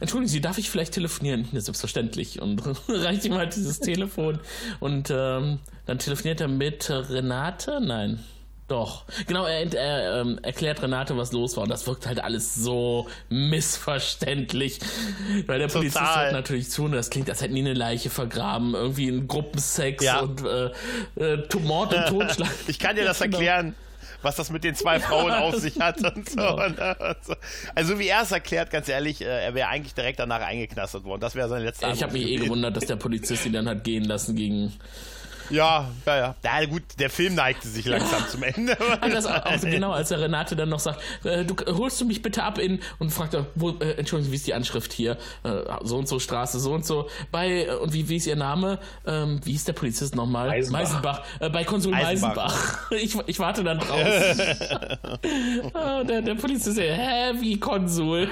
Entschuldigen 0.01 0.29
Sie, 0.29 0.41
darf 0.41 0.59
ich 0.59 0.69
vielleicht 0.69 0.95
telefonieren? 0.95 1.47
Ja, 1.53 1.61
selbstverständlich. 1.61 2.43
Und 2.43 2.61
reicht 2.89 3.25
ihm 3.25 3.35
halt 3.35 3.55
dieses 3.55 3.79
Telefon. 3.79 4.41
Und 4.81 5.13
ähm, 5.13 5.61
dann 5.87 5.99
telefoniert 6.01 6.41
er 6.41 6.49
mit 6.49 6.91
Renate? 6.91 7.81
Nein. 7.81 8.19
Doch. 8.69 9.05
Genau, 9.29 9.45
er, 9.47 9.73
er 9.75 10.21
ähm, 10.23 10.41
erklärt 10.43 10.83
Renate, 10.83 11.17
was 11.17 11.31
los 11.33 11.57
war. 11.57 11.63
Und 11.65 11.69
das 11.71 11.87
wirkt 11.87 12.07
halt 12.07 12.19
alles 12.19 12.55
so 12.57 13.07
missverständlich. 13.29 14.81
Weil 15.47 15.61
der 15.61 15.69
Polizist 15.69 15.99
Total. 15.99 16.25
hört 16.25 16.33
natürlich 16.33 16.69
zu 16.71 16.85
und 16.85 16.93
das 16.93 17.11
klingt, 17.11 17.31
als 17.31 17.41
hätten 17.43 17.55
die 17.55 17.61
eine 17.61 17.75
Leiche 17.75 18.11
vergraben. 18.11 18.75
Irgendwie 18.75 19.09
ein 19.09 19.29
Gruppensex 19.29 20.05
Ja. 20.05 20.21
und 20.21 20.43
äh, 20.45 20.71
äh, 21.17 21.47
Mord 21.63 21.95
und 21.95 22.07
Totschlag. 22.09 22.51
Ich 22.67 22.79
kann 22.79 22.97
dir 22.97 23.05
das 23.05 23.21
Genau. 23.21 23.37
erklären, 23.37 23.75
was 24.23 24.35
das 24.37 24.51
mit 24.51 24.65
den 24.65 24.75
zwei 24.75 24.99
Frauen 24.99 25.31
auf 25.31 25.55
sich 25.57 25.79
hat 25.79 25.99
und 26.17 26.29
so. 26.29 26.41
Und 26.57 26.77
so. 27.23 27.35
Also 27.77 27.99
wie 28.01 28.09
er 28.09 28.23
es 28.23 28.33
erklärt, 28.33 28.71
ganz 28.71 28.89
ehrlich, 28.89 29.21
äh, 29.21 29.45
er 29.45 29.55
wäre 29.55 29.69
eigentlich 29.69 29.95
direkt 29.95 30.19
danach 30.19 30.41
eingeknastet 30.41 31.05
worden. 31.05 31.21
Das 31.21 31.35
wäre 31.37 31.49
sein 31.49 31.63
letzter 31.63 31.93
Ich 31.93 32.03
habe 32.03 32.13
mich 32.15 32.27
eh 32.27 32.37
gewundert, 32.37 32.77
dass 32.77 32.87
der 32.87 32.97
Polizist 32.97 33.47
ihn 33.47 33.53
dann 33.53 33.69
hat 33.69 33.85
gehen 33.85 34.05
lassen 34.05 34.35
gegen. 34.35 34.73
Ja, 35.51 35.89
ja, 36.07 36.17
ja. 36.17 36.35
Ja 36.43 36.65
gut, 36.67 36.83
der 36.99 37.11
Film 37.11 37.35
neigte 37.35 37.69
sich 37.69 37.87
langsam 37.87 38.27
zum 38.29 38.43
Ende. 38.43 38.77
Ah, 39.01 39.09
das 39.09 39.27
auch, 39.27 39.45
auch 39.45 39.59
so 39.59 39.67
genau, 39.67 39.93
als 39.93 40.09
der 40.09 40.21
Renate 40.21 40.57
dann 40.57 40.69
noch 40.69 40.79
sagt, 40.79 41.01
äh, 41.25 41.45
du 41.45 41.55
holst 41.77 42.01
du 42.01 42.05
mich 42.07 42.23
bitte 42.23 42.43
ab 42.43 42.59
in 42.59 42.81
und 42.99 43.11
fragt 43.11 43.35
er, 43.35 43.47
wo, 43.55 43.71
äh, 43.71 43.93
Entschuldigung, 43.99 44.33
wie 44.33 44.37
ist 44.37 44.47
die 44.47 44.55
Anschrift 44.55 44.93
hier? 44.93 45.19
Äh, 45.43 45.63
so 45.83 45.99
und 45.99 46.09
so 46.09 46.19
Straße, 46.19 46.59
so 46.61 46.73
und 46.73 46.87
so. 46.87 47.09
Bei 47.31 47.67
äh, 47.67 47.75
und 47.75 47.93
wie, 47.93 48.09
wie 48.09 48.17
ist 48.17 48.27
ihr 48.27 48.37
Name? 48.37 48.79
Ähm, 49.07 49.41
wie 49.45 49.55
ist 49.55 49.69
der 49.69 49.75
Polizist 49.75 50.15
nochmal? 50.15 50.51
Eisenbach. 50.51 50.81
Meisenbach. 50.81 51.23
Äh, 51.41 51.51
bei 51.51 51.65
Konsul 51.65 51.95
Eisenbach. 51.95 52.37
Meisenbach. 52.37 52.91
Ich, 52.97 53.17
ich 53.27 53.39
warte 53.39 53.63
dann 53.63 53.79
draußen. 53.79 54.41
ah, 55.75 56.03
der, 56.05 56.23
der 56.23 56.35
Polizist, 56.35 56.79
hä, 56.79 57.33
wie 57.41 57.59
Konsul? 57.61 58.29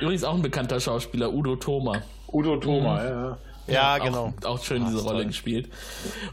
Übrigens 0.00 0.24
auch 0.24 0.34
ein 0.34 0.42
bekannter 0.42 0.80
Schauspieler, 0.80 1.32
Udo 1.32 1.56
Thoma. 1.56 2.02
Udo 2.32 2.56
Thoma, 2.56 3.04
ja. 3.04 3.38
Ja, 3.70 3.96
auch, 3.96 4.04
genau. 4.04 4.34
Auch 4.44 4.64
schön 4.64 4.84
diese 4.86 5.02
Rolle 5.02 5.26
gespielt. 5.26 5.68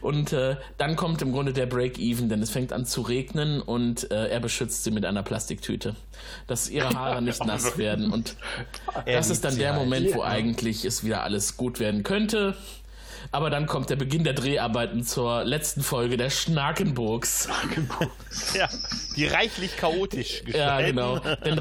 Und 0.00 0.32
äh, 0.32 0.56
dann 0.76 0.96
kommt 0.96 1.22
im 1.22 1.32
Grunde 1.32 1.52
der 1.52 1.66
Break-Even, 1.66 2.28
denn 2.28 2.42
es 2.42 2.50
fängt 2.50 2.72
an 2.72 2.86
zu 2.86 3.02
regnen 3.02 3.60
und 3.62 4.10
äh, 4.10 4.28
er 4.28 4.40
beschützt 4.40 4.84
sie 4.84 4.90
mit 4.90 5.04
einer 5.04 5.22
Plastiktüte, 5.22 5.94
dass 6.46 6.68
ihre 6.68 6.90
Haare 6.90 7.22
nicht 7.22 7.44
nass 7.46 7.78
werden. 7.78 8.12
Und 8.12 8.36
das 9.06 9.30
ist 9.30 9.44
dann 9.44 9.56
der 9.58 9.72
Moment, 9.74 10.14
wo 10.14 10.22
eigentlich 10.22 10.84
es 10.84 11.04
wieder 11.04 11.22
alles 11.22 11.56
gut 11.56 11.80
werden 11.80 12.02
könnte. 12.02 12.56
Aber 13.30 13.50
dann 13.50 13.66
kommt 13.66 13.90
der 13.90 13.96
Beginn 13.96 14.24
der 14.24 14.32
Dreharbeiten 14.32 15.02
zur 15.04 15.44
letzten 15.44 15.82
Folge 15.82 16.16
der 16.16 16.30
Schnakenburgs. 16.30 17.48
Ja, 18.54 18.68
die 19.16 19.26
reichlich 19.26 19.76
chaotisch 19.76 20.42
Ja, 20.46 20.80
gestalten. 20.80 20.96
genau. 20.96 21.18
Denn 21.44 21.60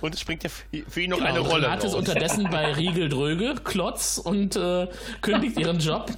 Und 0.00 0.14
es 0.14 0.20
springt 0.20 0.44
ja 0.44 0.50
für 0.88 1.00
ihn 1.00 1.10
noch 1.10 1.18
Genau, 1.18 1.28
eine 1.30 1.40
Rolle. 1.40 1.66
Renate 1.66 1.86
ist 1.86 1.92
raus. 1.94 1.98
unterdessen 2.00 2.48
bei 2.50 2.72
Riegel 2.76 3.08
Dröge, 3.08 3.54
Klotz 3.64 4.18
und 4.18 4.56
äh, 4.56 4.86
kündigt 5.22 5.58
ihren 5.58 5.78
Job 5.78 6.10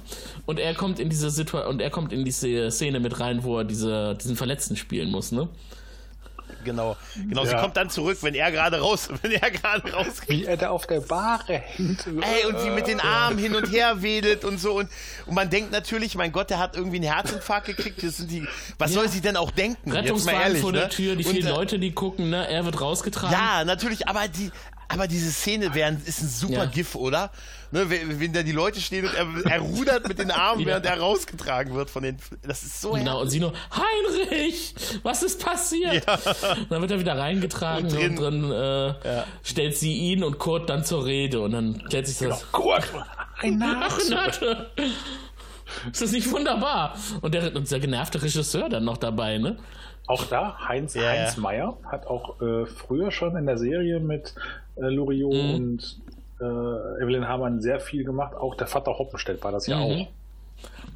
und 0.45 0.59
er 0.59 0.73
kommt 0.75 0.99
in 0.99 1.09
diese 1.09 1.29
Situation 1.31 1.71
und 1.73 1.81
er 1.81 1.89
kommt 1.89 2.13
in 2.13 2.23
diese 2.25 2.69
Szene 2.71 2.99
mit 2.99 3.19
rein, 3.19 3.43
wo 3.43 3.57
er 3.59 3.63
diese, 3.63 4.15
diesen 4.15 4.35
Verletzten 4.35 4.75
spielen 4.75 5.09
muss, 5.09 5.31
ne? 5.31 5.47
Genau. 6.63 6.97
Genau, 7.15 7.45
sie 7.45 7.51
Ja. 7.51 7.61
kommt 7.61 7.77
dann 7.77 7.89
zurück, 7.89 8.17
wenn 8.21 8.35
er 8.35 8.51
gerade 8.51 8.79
raus, 8.79 9.09
wenn 9.21 9.31
er 9.31 9.51
gerade 9.51 9.91
rausgeht. 9.91 10.29
Wie 10.29 10.45
er 10.45 10.57
da 10.57 10.69
auf 10.69 10.87
der 10.87 11.01
Bahre 11.01 11.53
hängt. 11.59 12.05
Ey, 12.07 12.45
und 12.47 12.59
sie 12.59 12.69
mit 12.69 12.87
den 12.87 12.99
Armen 12.99 13.37
hin 13.37 13.55
und 13.55 13.71
her 13.71 14.01
wedelt 14.01 14.45
und 14.45 14.59
so. 14.59 14.73
Und, 14.73 14.89
und 15.25 15.35
man 15.35 15.49
denkt 15.49 15.71
natürlich, 15.71 16.15
mein 16.15 16.31
Gott, 16.31 16.49
der 16.49 16.59
hat 16.59 16.75
irgendwie 16.75 16.97
einen 16.97 17.11
Herzinfarkt 17.11 17.67
gekriegt. 17.67 18.01
Das 18.03 18.17
sind 18.17 18.31
die, 18.31 18.47
was 18.77 18.93
soll 18.93 19.07
sie 19.09 19.21
denn 19.21 19.37
auch 19.37 19.51
denken? 19.51 19.77
Jetzt 19.85 19.93
mal 19.93 20.01
Rettungswagen 20.01 20.41
ehrlich, 20.41 20.61
vor 20.61 20.73
der 20.73 20.83
ne? 20.83 20.89
Tür, 20.89 21.15
die 21.15 21.25
Und, 21.25 21.31
vielen 21.31 21.47
äh, 21.47 21.51
Leute, 21.51 21.79
die 21.79 21.91
gucken, 21.91 22.29
ne? 22.29 22.47
Er 22.47 22.65
wird 22.65 22.79
rausgetragen. 22.81 23.31
Ja, 23.31 23.63
natürlich, 23.65 24.07
aber 24.07 24.27
die, 24.27 24.51
aber 24.91 25.07
diese 25.07 25.31
Szene 25.31 25.73
wär, 25.73 25.95
ist 26.05 26.21
ein 26.21 26.27
super 26.27 26.53
Ja. 26.53 26.65
GIF, 26.65 26.95
oder? 26.95 27.31
Ne, 27.71 27.89
wenn, 27.89 28.19
wenn 28.19 28.33
da 28.33 28.43
die 28.43 28.51
Leute 28.51 28.81
stehen 28.81 29.05
und 29.07 29.13
er, 29.13 29.51
er 29.51 29.59
rudert 29.61 30.07
mit 30.07 30.19
den 30.19 30.29
Armen, 30.31 30.61
Ja. 30.61 30.67
während 30.67 30.85
er 30.85 30.99
rausgetragen 30.99 31.73
wird 31.73 31.89
von 31.89 32.03
den, 32.03 32.17
das 32.41 32.63
ist 32.63 32.81
so 32.81 32.91
Genau, 32.91 33.21
und 33.21 33.29
sie 33.29 33.39
nur, 33.39 33.53
Heinrich, 33.71 34.75
was 35.03 35.23
ist 35.23 35.43
passiert? 35.43 36.05
Dann 36.69 36.81
wird 36.81 36.91
er 36.91 36.99
wieder 36.99 37.17
reingetragen 37.17 37.85
Und 37.85 37.93
und 37.93 38.15
drin- 38.19 38.49
drin, 38.49 38.51
äh, 39.05 39.23
stellt 39.43 39.77
sie 39.77 39.93
ihn 39.97 40.23
und 40.23 40.37
Kurt 40.37 40.69
dann 40.69 40.83
zur 40.83 41.05
Rede 41.05 41.39
und 41.41 41.51
dann 41.51 41.83
klärt 41.87 42.07
sich 42.07 42.17
das. 42.27 42.51
Kurt, 42.51 42.83
Renate. 43.41 44.69
Ist 45.91 46.01
das 46.01 46.11
nicht 46.11 46.29
wunderbar? 46.31 46.95
Und 47.21 47.33
der, 47.33 47.55
und 47.55 47.69
der 47.71 47.79
genervte 47.79 48.21
Regisseur 48.21 48.67
dann 48.69 48.83
noch 48.83 48.97
dabei, 48.97 49.37
ne? 49.37 49.57
Auch 50.07 50.25
da, 50.25 50.57
Heinz, 50.67 50.93
Ja, 50.95 51.03
Heinz 51.03 51.35
ja. 51.35 51.41
Meyer 51.41 51.77
hat 51.89 52.07
auch 52.07 52.41
äh, 52.41 52.65
früher 52.65 53.11
schon 53.11 53.35
in 53.37 53.45
der 53.45 53.57
Serie 53.57 53.99
mit 54.01 54.33
äh, 54.77 54.81
Loriot 54.89 55.33
Mhm. 55.33 55.53
und 55.55 55.99
äh, 56.39 57.03
Evelyn 57.03 57.27
Hamann 57.27 57.61
sehr 57.61 57.79
viel 57.79 58.03
gemacht. 58.03 58.35
Auch 58.35 58.55
der 58.55 58.67
Vater 58.67 58.97
Hoppenstedt 58.97 59.43
war 59.43 59.51
das 59.51 59.67
ja 59.67 59.77
Mhm. 59.77 59.83
auch. 59.83 60.07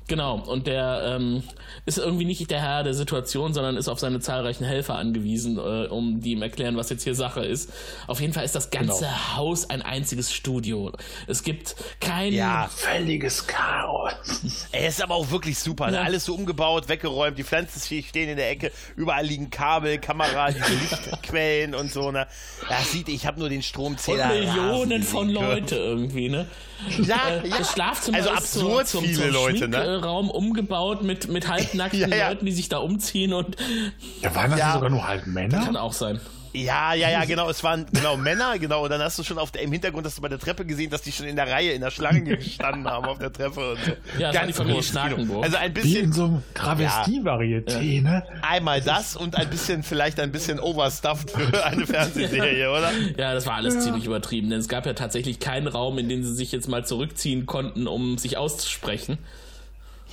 Genau, 0.08 0.36
und 0.38 0.68
der 0.68 1.16
ähm, 1.18 1.42
ist 1.88 1.98
irgendwie 1.98 2.26
nicht 2.26 2.52
der 2.52 2.62
Herr 2.62 2.84
der 2.84 2.94
Situation, 2.94 3.56
sondern 3.56 3.76
ist 3.76 3.88
auf 3.88 4.00
seine 4.00 4.20
zahlreichen 4.20 4.64
Helfer 4.64 4.94
angewiesen, 5.00 5.58
äh, 5.58 5.88
um 5.88 6.22
die 6.22 6.34
ihm 6.34 6.44
erklären, 6.44 6.78
was 6.78 6.92
jetzt 6.92 7.04
hier 7.06 7.16
Sache 7.16 7.44
ist. 7.44 7.74
Auf 8.06 8.22
jeden 8.22 8.32
Fall 8.32 8.46
ist 8.46 8.54
das 8.54 8.70
ganze 8.70 9.06
Genau. 9.06 9.36
Haus 9.36 9.68
ein 9.68 9.82
einziges 9.82 10.32
Studio. 10.32 10.92
Es 11.26 11.42
gibt 11.42 11.76
kein 12.00 12.34
Ja, 12.34 12.70
Völliges 12.72 13.48
Chaos. 13.48 14.68
er 14.72 14.90
ist 14.90 15.02
aber 15.02 15.16
auch 15.16 15.32
wirklich 15.32 15.58
super. 15.58 15.88
Ne? 15.90 15.98
Ja. 15.98 16.04
Alles 16.04 16.26
so 16.26 16.36
umgebaut, 16.36 16.88
weggeräumt, 16.88 17.40
die 17.40 17.44
Pflanzen 17.44 17.80
stehen 17.82 18.30
in 18.30 18.38
der 18.38 18.52
Ecke, 18.52 18.72
überall 18.96 19.26
liegen 19.26 19.50
Kabel, 19.50 19.98
Kamera, 19.98 20.52
diese 20.52 20.72
Lichtquellen 21.10 21.74
und 21.74 21.92
so. 21.92 22.12
Ne? 22.12 22.28
Ja, 22.70 22.78
sieht, 22.84 23.10
ich 23.10 23.26
habe 23.26 23.40
nur 23.40 23.50
den 23.50 23.58
und 23.58 23.64
Stromzähler. 23.64 24.28
Millionen 24.28 25.02
rasen 25.02 25.04
von. 25.04 25.30
Leute 25.32 25.78
irgendwie, 25.78 26.30
ne? 26.30 26.46
Ja, 27.03 27.15
Äh, 27.43 27.47
ja. 27.47 27.57
Das 27.57 27.72
Schlafzimmer 27.72 28.18
also 28.18 28.31
ist 28.31 28.53
so 28.53 28.60
absurd 28.68 28.88
zum, 28.88 29.03
viele 29.06 29.15
zum 29.23 29.31
Leute, 29.31 29.68
ne? 29.68 30.02
Raum 30.03 30.30
umgebaut 30.30 31.03
mit, 31.03 31.27
mit 31.30 31.47
halbnackten 31.49 31.99
Ja, 31.99 32.07
ja. 32.07 32.30
Leuten, 32.30 32.45
die 32.45 32.52
sich 32.52 32.69
da 32.69 32.77
umziehen 32.77 33.34
und 33.34 33.56
Ja, 34.22 34.34
waren 34.35 34.52
das 34.52 34.60
Ja. 34.60 34.73
sogar 34.73 34.89
nur 34.89 35.07
halt 35.07 35.26
Männer? 35.27 35.64
kann 35.65 35.77
auch 35.77 35.93
sein. 35.93 36.19
Ja, 36.56 36.94
ja, 36.94 37.10
ja, 37.10 37.26
genau. 37.26 37.49
Es 37.49 37.64
waren 37.64 37.86
genau 37.91 38.18
Männer, 38.18 38.57
genau. 38.57 38.84
Und 38.84 38.90
dann 38.90 39.02
hast 39.02 39.19
du 39.19 39.23
schon 39.23 39.38
auf 39.38 39.52
der, 39.52 39.61
im 39.61 39.72
Hintergrund 39.72 40.06
hast 40.06 40.18
du 40.18 40.22
bei 40.22 40.30
der 40.30 40.40
Treppe 40.40 40.65
gesehen, 40.65 40.90
dass 40.90 41.02
die 41.02 41.11
schon 41.11 41.26
in 41.26 41.36
der 41.36 41.49
Reihe, 41.49 41.72
in 41.72 41.82
der 41.82 41.91
Schlange 41.91 42.23
gestanden 42.38 42.88
haben 42.88 43.06
auf 43.06 43.19
der 43.19 43.32
Treppe 43.32 43.72
und 43.72 43.80
so. 43.84 43.91
Ja, 44.19 44.32
das 44.32 44.40
war 44.40 44.48
die 44.48 44.53
Familie. 44.53 44.84
Schnakenburg. 44.84 45.44
Also 45.44 45.57
ein 45.57 45.76
Wie 45.76 45.80
in 45.80 45.84
bisschen, 45.84 46.14
so 46.14 46.26
einem 46.26 46.44
Travestie-Varieté, 46.53 48.02
ne? 48.02 48.23
einmal 48.41 48.82
das 48.82 49.15
und 49.15 49.36
ein 49.36 49.49
bisschen, 49.49 49.84
vielleicht 49.84 50.19
ein 50.19 50.32
bisschen 50.32 50.60
overstuffed 50.60 51.32
für 51.32 51.65
eine 51.65 51.86
Fernsehserie, 51.86 52.69
oder? 52.69 52.91
Ja, 53.18 53.34
das 53.34 53.45
war 53.45 53.56
alles 53.56 53.80
ziemlich 53.84 54.06
übertrieben, 54.06 54.49
denn 54.49 54.60
es 54.60 54.68
gab 54.68 54.86
ja 54.86 54.94
tatsächlich 54.94 55.40
keinen 55.40 55.68
Raum, 55.68 55.98
in 55.98 56.10
den 56.10 56.23
sie 56.23 56.34
sich 56.34 56.52
jetzt 56.52 56.68
mal 56.68 56.86
zurückziehen 56.86 57.45
konnten, 57.45 57.88
um 57.88 58.18
sich 58.18 58.38
auszusprechen. 58.38 59.18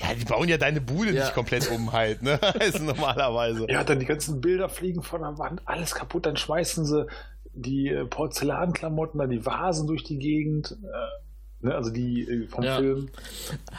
Ja, 0.03 0.15
die 0.15 0.25
bauen 0.25 0.49
ja 0.49 0.59
deine 0.59 0.81
Bude 0.81 1.13
Ja. 1.13 1.23
nicht 1.25 1.35
komplett 1.35 1.71
um 1.71 1.93
halt, 1.93 2.23
ne? 2.23 2.39
Also 2.61 2.83
normalerweise. 2.83 3.67
Ja, 3.71 3.85
dann 3.85 4.01
die 4.01 4.07
ganzen 4.07 4.41
Bilder 4.41 4.69
fliegen 4.69 5.03
von 5.03 5.21
der 5.23 5.39
Wand, 5.39 5.63
alles 5.65 5.95
kaputt, 5.95 6.27
dann 6.27 6.37
schmeißen 6.37 6.85
sie 6.85 7.07
die 7.55 7.89
äh, 7.89 8.05
Porzellanklamotten, 8.07 9.19
dann 9.21 9.31
die 9.31 9.45
Vasen 9.45 9.87
durch 9.87 10.05
die 10.05 10.19
Gegend. 10.19 10.73
Äh, 10.83 11.67
ne, 11.67 11.75
also 11.75 11.91
die 11.91 12.23
äh, 12.23 12.49
vom 12.49 12.65
Ja. 12.65 12.79
Film. 12.79 13.11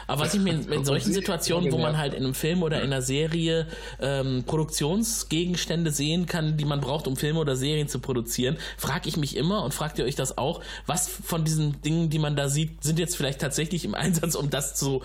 Aber 0.06 0.22
was 0.22 0.32
ich 0.34 0.40
mir 0.40 0.54
in, 0.54 0.72
in 0.72 0.84
solchen 0.84 1.12
Situationen, 1.12 1.70
wo 1.72 1.78
man 1.78 1.98
halt 1.98 2.14
in 2.14 2.24
einem 2.24 2.34
Film 2.34 2.62
oder 2.62 2.78
in 2.78 2.84
einer 2.92 3.02
Serie 3.02 3.66
ähm, 4.00 4.44
Produktionsgegenstände 4.46 5.90
sehen 5.90 6.26
kann, 6.26 6.56
die 6.56 6.64
man 6.64 6.80
braucht, 6.80 7.06
um 7.06 7.16
Filme 7.16 7.40
oder 7.40 7.56
Serien 7.56 7.88
zu 7.88 7.98
produzieren, 7.98 8.56
frage 8.78 9.08
ich 9.08 9.16
mich 9.16 9.36
immer 9.36 9.62
und 9.64 9.74
fragt 9.74 9.98
ihr 9.98 10.04
euch 10.04 10.14
das 10.16 10.38
auch, 10.38 10.60
was 10.86 11.08
von 11.08 11.44
diesen 11.44 11.82
Dingen, 11.82 12.10
die 12.10 12.18
man 12.18 12.36
da 12.36 12.48
sieht, 12.48 12.82
sind 12.82 12.98
jetzt 12.98 13.16
vielleicht 13.16 13.40
tatsächlich 13.40 13.84
im 13.84 13.94
Einsatz, 13.94 14.34
um 14.34 14.50
das 14.50 14.74
zu 14.74 15.02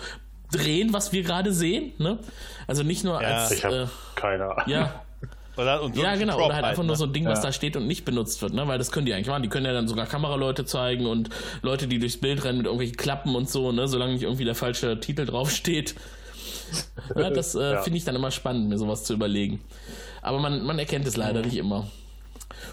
drehen, 0.52 0.92
was 0.92 1.12
wir 1.12 1.22
gerade 1.22 1.52
sehen? 1.52 1.92
Ne? 1.98 2.18
Also 2.66 2.82
nicht 2.82 3.04
nur 3.04 3.20
Ja. 3.22 3.28
als 3.42 3.50
Ich 3.52 3.64
habe 3.64 3.88
äh, 4.16 4.20
keine 4.20 4.44
Ahnung. 4.44 4.64
ja, 4.66 5.02
Oder? 5.56 5.82
Und 5.82 5.94
so 5.96 6.02
Ja, 6.02 6.14
genau. 6.16 6.36
Prop 6.36 6.46
Oder 6.46 6.54
halt 6.54 6.64
einfach 6.64 6.82
nur 6.84 6.92
ne? 6.92 6.96
so 6.98 7.04
ein 7.04 7.12
Ding, 7.12 7.26
was 7.26 7.40
Ja. 7.40 7.46
da 7.46 7.52
steht 7.52 7.76
und 7.76 7.86
nicht 7.86 8.04
benutzt 8.04 8.40
wird, 8.40 8.54
ne? 8.54 8.66
Weil 8.68 8.78
das 8.78 8.92
können 8.92 9.04
die 9.04 9.12
eigentlich 9.12 9.26
machen. 9.26 9.42
Die 9.42 9.48
können 9.48 9.66
ja 9.66 9.72
dann 9.72 9.88
sogar 9.88 10.06
Kameraleute 10.06 10.64
zeigen 10.64 11.06
und 11.06 11.28
Leute, 11.62 11.86
die 11.88 11.98
durchs 11.98 12.18
Bild 12.18 12.44
rennen 12.44 12.58
mit 12.58 12.66
irgendwelchen 12.66 12.96
Klappen 12.96 13.34
und 13.34 13.50
so, 13.50 13.70
ne? 13.72 13.86
Solange 13.88 14.12
nicht 14.14 14.22
irgendwie 14.22 14.44
der 14.44 14.54
falsche 14.54 14.98
Titel 15.00 15.26
draufsteht. 15.26 15.94
Ja, 17.16 17.30
das 17.30 17.56
äh, 17.56 17.72
Ja. 17.72 17.82
finde 17.82 17.96
ich 17.98 18.04
dann 18.04 18.14
immer 18.14 18.30
spannend, 18.30 18.68
mir 18.68 18.78
sowas 18.78 19.02
zu 19.02 19.12
überlegen. 19.14 19.60
Aber 20.22 20.38
man, 20.38 20.62
man 20.62 20.78
erkennt 20.78 21.04
es 21.08 21.16
leider 21.16 21.42
nicht 21.42 21.56
immer. 21.56 21.88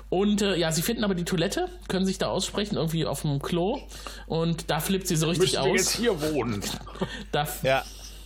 Und 0.10 0.42
äh, 0.42 0.56
ja, 0.56 0.72
sie 0.72 0.82
finden 0.82 1.04
aber 1.04 1.16
die 1.16 1.26
Toilette, 1.26 1.68
können 1.88 2.06
sich 2.06 2.18
da 2.18 2.28
aussprechen, 2.28 2.76
irgendwie 2.76 3.06
auf 3.06 3.22
dem 3.22 3.42
Klo. 3.42 3.80
Und 4.26 4.70
da 4.70 4.80
flippt 4.80 5.08
sie 5.08 5.16
so 5.16 5.28
richtig 5.28 5.54
Müssen 5.54 5.66
wir 5.66 5.74
jetzt 5.74 5.88
aus. 5.88 5.94
hier 5.94 6.22
wohnen? 6.22 6.64
Da, 7.32 7.48
Ja. 7.64 7.84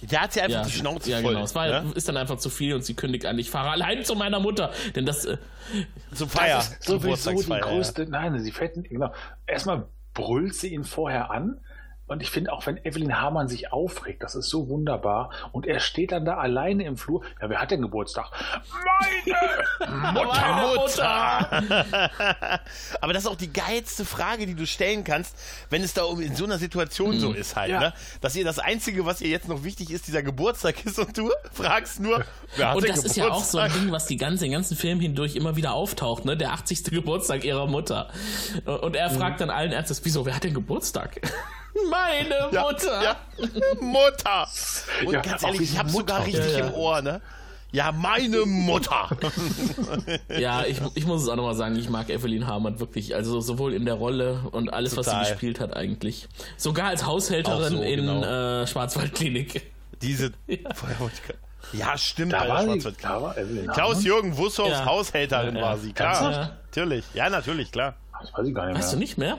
Da 0.09 0.21
hat 0.21 0.33
sie 0.33 0.41
einfach 0.41 0.61
ja, 0.61 0.65
die 0.65 0.71
Schnauze 0.71 1.11
ja, 1.11 1.21
voll. 1.21 1.33
genau. 1.33 1.43
Es 1.43 1.53
war, 1.53 1.83
ne? 1.83 1.91
ist 1.93 2.07
dann 2.07 2.17
einfach 2.17 2.37
zu 2.37 2.49
viel 2.49 2.73
und 2.73 2.83
sie 2.83 2.95
kündigt 2.95 3.25
an, 3.25 3.37
ich 3.37 3.51
fahre 3.51 3.69
allein 3.69 4.03
zu 4.03 4.15
meiner 4.15 4.39
Mutter. 4.39 4.71
Denn 4.95 5.05
das, 5.05 5.25
äh, 5.25 5.37
Zum 6.13 6.27
Feier. 6.27 6.57
Das 6.57 6.69
ist 6.69 6.83
sowieso 6.85 7.41
die 7.41 7.49
ja. 7.49 7.59
größte. 7.59 8.07
Nein, 8.07 8.39
sie 8.39 8.51
fällt 8.51 8.83
genau. 8.89 9.13
Erstmal 9.45 9.85
brüllt 10.13 10.55
sie 10.55 10.73
ihn 10.73 10.83
vorher 10.83 11.29
an. 11.31 11.59
Und 12.11 12.21
ich 12.21 12.29
finde 12.29 12.51
auch, 12.51 12.65
wenn 12.65 12.75
Evelyn 12.83 13.19
Hamann 13.21 13.47
sich 13.47 13.71
aufregt, 13.71 14.21
das 14.21 14.35
ist 14.35 14.49
so 14.49 14.67
wunderbar. 14.67 15.29
Und 15.53 15.65
er 15.65 15.79
steht 15.79 16.11
dann 16.11 16.25
da 16.25 16.35
alleine 16.37 16.83
im 16.83 16.97
Flur. 16.97 17.23
Ja, 17.41 17.49
wer 17.49 17.61
hat 17.61 17.71
denn 17.71 17.81
Geburtstag? 17.81 18.25
Meine 19.79 20.11
Mutter, 20.11 20.75
Mutter! 20.75 22.59
Aber 23.01 23.13
das 23.13 23.23
ist 23.23 23.29
auch 23.29 23.35
die 23.37 23.53
geilste 23.53 24.03
Frage, 24.03 24.45
die 24.45 24.55
du 24.55 24.65
stellen 24.67 25.05
kannst, 25.05 25.37
wenn 25.69 25.83
es 25.83 25.93
da 25.93 26.03
um- 26.03 26.19
in 26.19 26.35
so 26.35 26.43
einer 26.43 26.57
Situation 26.57 27.17
so 27.17 27.31
ist 27.31 27.55
halt, 27.55 27.69
Ja. 27.71 27.79
ne? 27.79 27.93
Dass 28.19 28.35
ihr 28.35 28.43
das 28.43 28.59
Einzige, 28.59 29.05
was 29.05 29.21
ihr 29.21 29.29
jetzt 29.29 29.47
noch 29.47 29.63
wichtig 29.63 29.89
ist, 29.91 30.07
dieser 30.07 30.21
Geburtstag 30.21 30.85
ist 30.85 30.99
und 30.99 31.17
du 31.17 31.31
fragst 31.53 32.01
nur, 32.01 32.25
wer 32.57 32.69
hat 32.69 32.75
Und 32.75 32.83
denn 32.83 32.93
das 32.95 33.05
ist 33.05 33.15
ja 33.15 33.29
auch 33.29 33.41
so 33.41 33.57
ein 33.57 33.65
Geburtstag? 33.67 33.83
Ding, 33.83 33.91
was 33.93 34.05
die 34.07 34.17
ganze, 34.17 34.43
den 34.43 34.51
ganzen 34.51 34.75
Film 34.75 34.99
hindurch 34.99 35.37
immer 35.37 35.55
wieder 35.55 35.73
auftaucht, 35.73 36.25
ne? 36.25 36.35
Der 36.35 36.51
80. 36.51 36.83
Geburtstag 36.85 37.45
ihrer 37.45 37.67
Mutter. 37.67 38.09
Und 38.65 38.97
er 38.97 39.09
fragt 39.11 39.39
dann 39.39 39.49
allen 39.49 39.71
Ernstes, 39.71 40.01
wieso, 40.03 40.25
wer 40.25 40.35
hat 40.35 40.43
denn 40.43 40.53
Geburtstag? 40.53 41.21
Meine 41.89 42.35
Ja, 42.51 42.61
Mutter! 42.63 43.03
Ja. 43.03 43.15
Mutter! 43.79 44.47
Und 45.05 45.13
Ja, 45.13 45.21
ganz 45.21 45.43
ehrlich, 45.43 45.61
ich 45.61 45.77
hab's 45.79 45.91
sogar 45.93 46.19
Mutter. 46.19 46.27
richtig 46.37 46.53
Ja, 46.53 46.59
ja. 46.59 46.67
im 46.67 46.73
Ohr, 46.73 47.01
ne? 47.01 47.21
Ja, 47.73 47.91
meine 47.93 48.45
Mutter! 48.45 49.09
Ja, 50.37 50.65
ich, 50.65 50.81
ich 50.95 51.05
muss 51.05 51.21
es 51.23 51.29
auch 51.29 51.35
nochmal 51.37 51.55
sagen, 51.55 51.75
ich 51.77 51.89
mag 51.89 52.09
Evelyn 52.09 52.45
Hamann 52.47 52.79
wirklich. 52.79 53.15
Also 53.15 53.39
sowohl 53.39 53.73
in 53.73 53.85
der 53.85 53.93
Rolle 53.95 54.41
und 54.51 54.73
alles, 54.73 54.97
was 54.97 55.05
Total. 55.05 55.23
sie 55.25 55.31
gespielt 55.31 55.59
hat 55.59 55.75
eigentlich. 55.75 56.27
Sogar 56.57 56.87
als 56.87 57.05
Haushälterin 57.05 57.77
so, 57.77 57.81
in 57.81 58.05
genau. 58.05 58.23
äh, 58.63 58.67
Schwarzwaldklinik. 58.67 59.71
Diese. 60.01 60.31
Ja, 61.73 61.95
stimmt, 61.97 62.33
Da 62.33 62.47
war 62.49 62.63
sie, 62.67 62.79
da 63.01 63.21
war 63.21 63.37
Evelyn. 63.37 63.67
Klaus-Jürgen 63.67 64.35
Wusshoffs 64.35 64.71
Ja. 64.71 64.85
Haushälterin 64.85 65.55
Ja, 65.55 65.61
ja. 65.61 65.67
war 65.67 65.77
sie, 65.77 65.93
klar. 65.93 66.57
Natürlich. 66.65 67.05
Ja, 67.13 67.29
natürlich, 67.29 67.71
klar. 67.71 67.93
Das 68.19 68.33
weiß 68.33 68.47
ich 68.47 68.55
gar 68.55 68.65
nicht 68.65 68.77
Weißt 68.79 68.91
du 68.93 68.97
mehr. 68.97 68.99
nicht 69.03 69.17
mehr? 69.19 69.37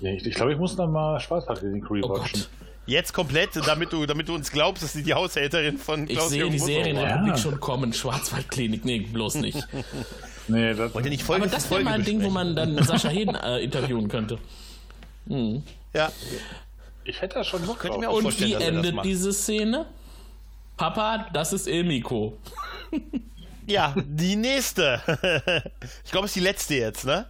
Nee, 0.00 0.16
ich 0.16 0.26
ich 0.26 0.34
glaube, 0.34 0.52
ich 0.52 0.58
muss 0.58 0.76
noch 0.76 0.88
mal 0.88 1.18
Schwarzwaldklinik 1.20 1.84
Oh 1.90 1.94
rewatchen. 1.94 2.40
Gott. 2.40 2.48
Jetzt 2.86 3.12
komplett, 3.12 3.50
damit 3.66 3.92
du, 3.92 4.06
damit 4.06 4.28
du 4.28 4.34
uns 4.34 4.50
glaubst, 4.50 4.82
dass 4.82 4.94
sie 4.94 5.02
die 5.02 5.12
Haushälterin 5.12 5.76
von 5.76 6.04
Ich 6.08 6.14
Klaus 6.16 6.30
sehe 6.30 6.38
Jürgen 6.38 6.52
die 6.52 6.58
Serienrepublik 6.58 7.28
Ja. 7.28 7.36
schon 7.36 7.60
kommen. 7.60 7.92
Schwarzwaldklinik. 7.92 8.84
Nee, 8.86 9.00
bloß 9.00 9.34
nicht. 9.36 9.58
nee, 10.48 10.72
das, 10.72 10.94
Wollt 10.94 11.04
ihr 11.04 11.10
nicht 11.10 11.22
Folge 11.22 11.42
Aber 11.42 11.50
das 11.52 11.70
wäre 11.70 11.82
mal 11.82 11.92
ein 11.94 12.04
Ding, 12.04 12.22
wo 12.22 12.30
man 12.30 12.56
dann 12.56 12.82
Sascha 12.82 13.10
Heden 13.10 13.34
äh, 13.34 13.58
interviewen 13.58 14.08
könnte. 14.08 14.38
Ja. 15.92 16.10
ich 17.04 17.20
hätte 17.20 17.34
da 17.34 17.44
schon 17.44 17.60
Bock 17.66 17.84
mir 17.84 17.90
drauf. 17.90 18.06
auch 18.06 18.12
Und 18.24 18.40
wie 18.40 18.54
endet 18.54 19.04
diese 19.04 19.34
Szene? 19.34 19.84
Papa, 20.78 21.26
das 21.34 21.52
ist 21.52 21.66
Ilmiko. 21.66 22.38
Ja, 23.66 23.94
die 24.02 24.36
nächste. 24.36 25.02
ich 26.04 26.10
glaube, 26.10 26.24
es 26.24 26.30
ist 26.30 26.36
die 26.36 26.40
letzte 26.40 26.74
jetzt, 26.76 27.04
ne? 27.04 27.26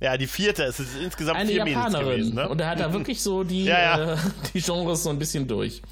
Ja, 0.00 0.16
die 0.16 0.26
vierte. 0.26 0.64
Es 0.64 0.78
ist 0.78 0.96
insgesamt 1.02 1.38
Eine 1.38 1.50
vier 1.50 1.64
Mädels 1.64 1.84
Japanerin. 1.86 2.08
gewesen, 2.18 2.34
ne? 2.34 2.48
Und 2.48 2.60
er 2.60 2.68
hat 2.68 2.80
da 2.80 2.92
wirklich 2.92 3.20
so 3.22 3.42
die, 3.44 3.64
Ja, 3.66 3.78
ja. 3.80 4.12
Äh, 4.14 4.16
die 4.54 4.60
Genres 4.60 5.02
so 5.02 5.10
ein 5.10 5.18
bisschen 5.18 5.48
durch. 5.48 5.82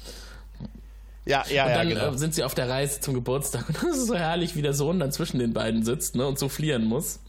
Ja, 1.25 1.43
ja, 1.49 1.65
Und 1.65 1.69
ja, 1.71 1.77
dann 1.77 1.89
genau. 1.89 2.13
äh, 2.13 2.17
sind 2.17 2.33
sie 2.33 2.43
auf 2.43 2.55
der 2.55 2.69
Reise 2.69 3.01
zum 3.01 3.13
Geburtstag. 3.13 3.65
Und 3.67 3.77
das 3.77 3.97
ist 3.97 4.07
so 4.07 4.15
herrlich, 4.15 4.55
wie 4.55 4.61
der 4.61 4.73
Sohn 4.73 4.99
dann 4.99 5.11
zwischen 5.11 5.39
den 5.39 5.51
beiden 5.53 5.83
sitzt 5.83 6.15
ne, 6.15 6.25
und 6.25 6.39
soufflieren 6.39 6.85
muss. 6.85 7.19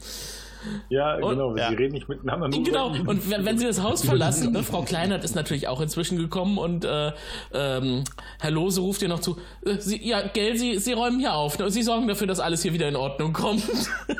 Ja, 0.88 1.16
Und- 1.16 1.30
genau. 1.30 1.56
Ja. 1.56 1.68
Sie 1.70 1.74
reden 1.74 1.94
nicht 1.94 2.08
miteinander. 2.08 2.48
Nur 2.48 2.62
Genau, 2.62 2.88
und 2.88 3.30
wenn, 3.30 3.44
wenn 3.44 3.58
sie 3.58 3.66
das 3.66 3.82
Haus 3.82 4.04
verlassen, 4.04 4.52
ne, 4.52 4.62
Frau 4.62 4.82
Kleinert 4.82 5.24
ist 5.24 5.34
natürlich 5.34 5.68
auch 5.68 5.80
inzwischen 5.80 6.18
gekommen 6.18 6.58
und 6.58 6.84
äh, 6.84 7.12
ähm, 7.52 8.04
Herr 8.40 8.50
Lose 8.50 8.80
ruft 8.80 9.02
ihr 9.02 9.08
noch 9.08 9.20
zu, 9.20 9.36
äh, 9.64 9.78
sie, 9.78 10.06
ja, 10.06 10.22
gell, 10.26 10.56
sie, 10.56 10.78
sie 10.78 10.92
räumen 10.92 11.18
hier 11.20 11.34
auf 11.34 11.58
ne, 11.58 11.64
und 11.66 11.70
sie 11.70 11.82
sorgen 11.82 12.08
dafür, 12.08 12.26
dass 12.26 12.40
alles 12.40 12.62
hier 12.62 12.72
wieder 12.72 12.88
in 12.88 12.96
Ordnung 12.96 13.32
kommt. 13.32 13.62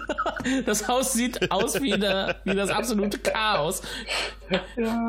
das 0.67 0.89
Haus 0.89 1.13
sieht 1.13 1.51
aus 1.51 1.81
wie, 1.83 1.99
der, 1.99 2.37
wie 2.45 2.55
das 2.55 2.71
absolute 2.71 3.19
Chaos, 3.19 3.83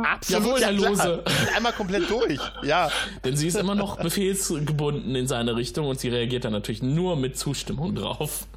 Absolut, 0.03 0.59
Jawohl, 0.59 0.59
Herr. 0.61 0.71
Lose. 0.71 1.23
Einmal 1.55 1.71
komplett 1.73 2.09
durch. 2.09 2.39
Ja. 2.63 2.89
denn 3.23 3.37
sie 3.37 3.47
ist 3.47 3.55
immer 3.55 3.75
noch 3.75 3.97
befehlsgebunden 3.97 5.15
in 5.15 5.27
seine 5.27 5.55
Richtung 5.55 5.87
und 5.87 5.99
sie 5.99 6.09
reagiert 6.09 6.45
dann 6.45 6.51
natürlich 6.53 6.83
nur 6.83 7.15
mit 7.15 7.37
Zustimmung 7.37 7.95
drauf. 7.95 8.47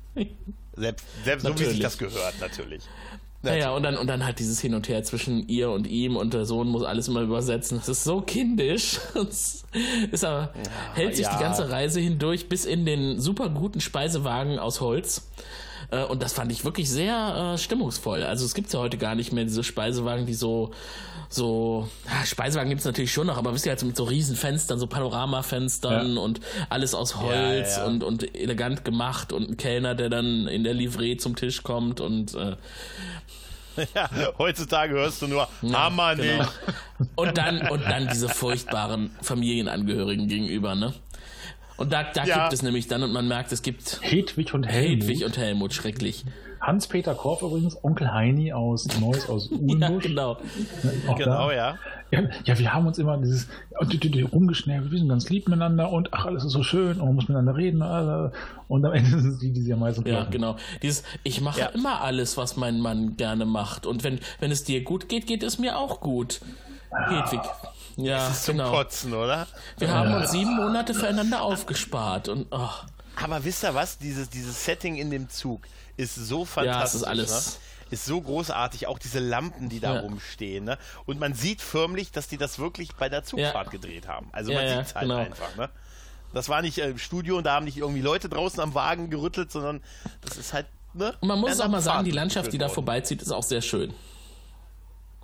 Selbst, 0.82 1.06
selbst 1.24 1.46
so 1.46 1.54
wie 1.54 1.58
sich 1.58 1.66
Natürlich. 1.66 1.82
das 1.82 1.98
gehört, 1.98 2.40
natürlich. 2.40 2.82
Naja, 3.42 3.70
und 3.72 3.82
dann, 3.82 3.96
und 3.96 4.06
dann 4.06 4.24
halt 4.24 4.38
dieses 4.38 4.60
Hin 4.60 4.74
und 4.74 4.88
Her 4.88 5.02
zwischen 5.02 5.48
ihr 5.48 5.70
und 5.70 5.86
ihm 5.88 6.16
und 6.16 6.32
der 6.32 6.44
Sohn 6.44 6.68
muss 6.68 6.84
alles 6.84 7.08
immer 7.08 7.22
übersetzen. 7.22 7.78
Das 7.78 7.88
ist 7.88 8.04
so 8.04 8.20
kindisch. 8.20 9.00
Das 9.14 9.64
ist 10.10 10.24
aber, 10.24 10.52
hält 10.94 11.16
sich 11.16 11.26
ja. 11.26 11.36
die 11.36 11.42
ganze 11.42 11.70
Reise 11.70 11.98
hindurch 11.98 12.48
bis 12.48 12.64
in 12.64 12.84
den 12.84 13.20
super 13.20 13.48
guten 13.48 13.80
Speisewagen 13.80 14.58
aus 14.58 14.80
Holz. 14.80 15.28
Äh, 15.92 16.04
Und 16.04 16.22
das 16.22 16.32
fand 16.32 16.50
ich 16.50 16.64
wirklich 16.64 16.90
sehr 16.90 17.52
äh, 17.54 17.58
stimmungsvoll. 17.58 18.22
Also 18.24 18.44
es 18.44 18.54
gibt 18.54 18.72
ja 18.72 18.80
heute 18.80 18.98
gar 18.98 19.14
nicht 19.14 19.32
mehr 19.32 19.44
diese 19.44 19.62
Speisewagen, 19.62 20.26
die 20.26 20.34
so, 20.34 20.70
so, 21.28 21.88
ah, 22.08 22.24
Speisewagen 22.26 22.70
gibt's 22.70 22.84
natürlich 22.84 23.12
schon 23.12 23.26
noch, 23.28 23.36
aber 23.38 23.54
wisst 23.54 23.66
ihr, 23.66 23.70
halt 23.70 23.80
so 23.80 23.86
mit 23.86 23.96
so 23.96 24.04
riesen 24.04 24.34
Fenstern, 24.36 24.78
so 24.78 24.86
Panoramafenstern 24.86 26.16
Ja. 26.16 26.20
und 26.22 26.40
alles 26.70 26.94
aus 26.94 27.16
Holz 27.20 27.76
ja. 27.76 27.84
Und, 27.86 28.02
und 28.02 28.34
elegant 28.34 28.84
gemacht 28.84 29.32
und 29.32 29.50
ein 29.50 29.56
Kellner, 29.56 29.94
der 29.94 30.08
dann 30.08 30.46
in 30.48 30.64
der 30.64 30.74
Livree 30.74 31.16
zum 31.16 31.36
Tisch 31.36 31.62
kommt 31.62 32.00
und 32.00 32.34
äh, 32.34 32.56
Ja, 33.94 34.10
heutzutage 34.38 34.92
hörst 34.94 35.22
du 35.22 35.28
nur 35.28 35.48
Hammer 35.72 36.14
genau. 36.16 36.42
nicht. 36.42 36.52
Und 37.16 37.38
dann, 37.38 37.68
und 37.68 37.82
dann 37.84 38.06
diese 38.08 38.28
furchtbaren 38.28 39.10
Familienangehörigen 39.22 40.28
gegenüber, 40.28 40.74
ne? 40.74 40.92
Und 41.76 41.92
da, 41.92 42.04
da 42.04 42.24
Ja. 42.24 42.42
gibt 42.42 42.52
es 42.52 42.62
nämlich 42.62 42.86
dann, 42.88 43.02
und 43.02 43.12
man 43.12 43.26
merkt, 43.28 43.52
es 43.52 43.62
gibt 43.62 43.98
Hedwig 44.02 44.54
und 44.54 44.64
Helmut. 44.64 45.02
Hedwig 45.04 45.24
und 45.24 45.36
Helmut, 45.36 45.72
schrecklich. 45.72 46.24
Hans-Peter 46.60 47.14
Korf 47.14 47.42
übrigens, 47.42 47.76
Onkel 47.82 48.12
Heini 48.12 48.52
aus 48.52 48.86
Neuss 49.00 49.28
aus 49.28 49.50
Ja, 49.50 49.56
Uhlenbusch. 49.58 50.04
genau. 50.04 50.36
Auch 51.08 51.16
Genau, 51.18 51.50
ja. 51.50 51.76
Ja, 52.12 52.22
ja, 52.44 52.58
wir 52.58 52.72
haben 52.74 52.86
uns 52.86 52.98
immer 52.98 53.16
dieses 53.18 53.48
rumgeschnäbelt, 54.32 54.90
wir 54.92 54.98
sind 54.98 55.08
ganz 55.08 55.28
lieb 55.30 55.48
miteinander 55.48 55.90
und 55.90 56.12
ach, 56.12 56.26
alles 56.26 56.44
ist 56.44 56.52
so 56.52 56.62
schön 56.62 57.00
und 57.00 57.06
man 57.06 57.14
muss 57.14 57.28
miteinander 57.28 57.56
reden 57.56 57.80
äh, 57.80 58.30
und 58.68 58.84
am 58.84 58.92
Ende 58.92 59.08
sind 59.20 59.32
es 59.32 59.38
die, 59.38 59.50
die 59.52 59.62
sie 59.62 59.72
am 59.72 59.80
meisten 59.80 60.06
Ja, 60.06 60.24
genau. 60.24 60.56
Dieses, 60.82 61.02
ich 61.24 61.40
mache 61.40 61.60
Ja. 61.60 61.66
immer 61.68 62.02
alles, 62.02 62.36
was 62.36 62.56
mein 62.56 62.80
Mann 62.80 63.16
gerne 63.16 63.44
macht. 63.46 63.86
Und 63.86 64.04
wenn, 64.04 64.20
wenn 64.40 64.50
es 64.50 64.62
dir 64.64 64.84
gut 64.84 65.08
geht, 65.08 65.26
geht 65.26 65.42
es 65.42 65.58
mir 65.58 65.78
auch 65.78 66.00
gut. 66.00 66.40
Hedwig. 67.08 67.40
Ja, 67.96 68.32
Zum 68.32 68.56
genau. 68.56 68.70
Kotzen, 68.70 69.12
oder? 69.14 69.46
Wir 69.78 69.92
haben 69.92 70.14
uns 70.14 70.30
sieben 70.30 70.56
Monate 70.56 70.94
füreinander 70.94 71.42
aufgespart 71.42 72.28
und 72.28 72.46
oh, 72.50 72.68
Aber 73.22 73.44
wisst 73.44 73.64
ihr 73.64 73.74
was? 73.74 73.98
Dieses, 73.98 74.30
dieses 74.30 74.64
Setting 74.64 74.96
in 74.96 75.10
dem 75.10 75.28
Zug 75.28 75.62
ist 75.96 76.14
so 76.14 76.44
fantastisch. 76.44 76.74
Ja, 76.74 76.84
es 76.84 76.94
ist 76.94 77.04
alles- 77.04 77.46
Ne? 77.58 77.62
Ist 77.92 78.06
so 78.06 78.22
großartig, 78.22 78.86
auch 78.86 78.98
diese 78.98 79.18
Lampen, 79.18 79.68
die 79.68 79.78
da 79.78 79.96
Ja. 79.96 80.00
rumstehen. 80.00 80.64
Ne? 80.64 80.78
Und 81.04 81.20
man 81.20 81.34
sieht 81.34 81.60
förmlich, 81.60 82.10
dass 82.10 82.26
die 82.26 82.38
das 82.38 82.58
wirklich 82.58 82.94
bei 82.94 83.10
der 83.10 83.22
Zugfahrt 83.22 83.70
gedreht 83.70 84.08
haben. 84.08 84.30
Also 84.32 84.50
Ja, 84.50 84.58
man 84.60 84.66
ja, 84.66 84.76
sieht 84.78 84.86
es 84.86 84.94
halt 84.94 85.02
genau. 85.02 85.16
einfach. 85.18 85.54
Ne? 85.56 85.68
Das 86.32 86.48
war 86.48 86.62
nicht 86.62 86.78
äh, 86.78 86.88
im 86.88 86.96
Studio 86.96 87.36
und 87.36 87.44
da 87.44 87.52
haben 87.56 87.66
nicht 87.66 87.76
irgendwie 87.76 88.00
Leute 88.00 88.30
draußen 88.30 88.60
am 88.60 88.72
Wagen 88.74 89.10
gerüttelt, 89.10 89.52
sondern 89.52 89.82
das 90.22 90.38
ist 90.38 90.54
halt. 90.54 90.64
Ne? 90.94 91.14
Und 91.20 91.28
man 91.28 91.38
muss 91.38 91.60
auch 91.60 91.68
mal 91.68 91.82
sagen, 91.82 92.06
die 92.06 92.10
Landschaft, 92.12 92.50
die 92.54 92.56
da 92.58 92.70
vorbeizieht, 92.70 93.20
ist 93.20 93.30
auch 93.30 93.42
sehr 93.42 93.60
schön. 93.60 93.92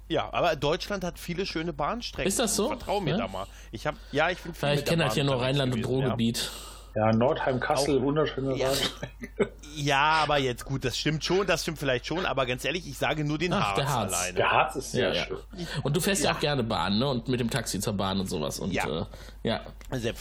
Ja, 0.09 0.29
aber 0.33 0.57
Deutschland 0.57 1.05
hat 1.05 1.19
viele 1.19 1.45
schöne 1.47 1.73
Bahnstrecken. 1.73 2.27
Ist 2.29 2.39
das 2.39 2.57
so? 2.57 2.69
Vertrau 2.69 3.01
mir 3.01 3.11
Ja? 3.13 3.17
da 3.19 3.29
mal. 3.29 3.47
Ich 3.73 3.87
hab, 3.87 3.95
ja, 4.11 4.31
ich 4.31 4.39
bin 4.39 4.55
viel 4.55 4.69
Ja, 4.69 4.75
mit 4.75 4.85
ich 4.85 4.89
kenne 4.89 5.05
halt 5.05 5.13
hier 5.15 5.25
nur 5.25 5.41
Rheinland 5.41 5.75
und 5.75 5.85
Ruhrgebiet. 5.87 6.51
Ja, 6.95 7.13
Nordheim, 7.13 7.61
Kassel, 7.61 8.01
wunderschöne 8.03 8.57
Ja. 8.57 8.69
Bahnstrecke. 8.69 9.53
Ja, 9.77 10.01
aber 10.25 10.39
jetzt 10.39 10.65
gut, 10.65 10.85
das 10.85 10.99
stimmt 10.99 11.23
schon, 11.25 11.47
das 11.47 11.63
stimmt 11.63 11.79
vielleicht 11.79 12.05
schon, 12.05 12.27
aber 12.27 12.47
ganz 12.47 12.65
ehrlich, 12.65 12.89
ich 12.89 12.99
sage 12.99 13.23
nur 13.23 13.39
den 13.39 13.53
Ach, 13.53 13.61
Harz, 13.61 13.77
der 13.77 13.89
Harz. 13.89 14.13
alleine. 14.13 14.35
Der 14.35 14.51
Harz 14.51 14.75
ist 14.75 14.91
sehr 14.91 15.11
Ja, 15.11 15.15
ja. 15.15 15.27
schön. 15.27 15.39
Und 15.85 15.95
du 15.95 16.01
fährst 16.01 16.25
ja. 16.25 16.33
auch 16.33 16.41
gerne 16.41 16.65
Bahn, 16.65 16.99
ne? 16.99 17.07
Und 17.09 17.29
mit 17.29 17.39
dem 17.39 17.49
Taxi 17.49 17.79
zur 17.79 17.93
Bahn 17.93 18.19
und 18.19 18.29
sowas. 18.29 18.59
Und 18.59 18.73
Ja. 18.73 19.03
Äh, 19.03 19.05
ja. 19.45 19.61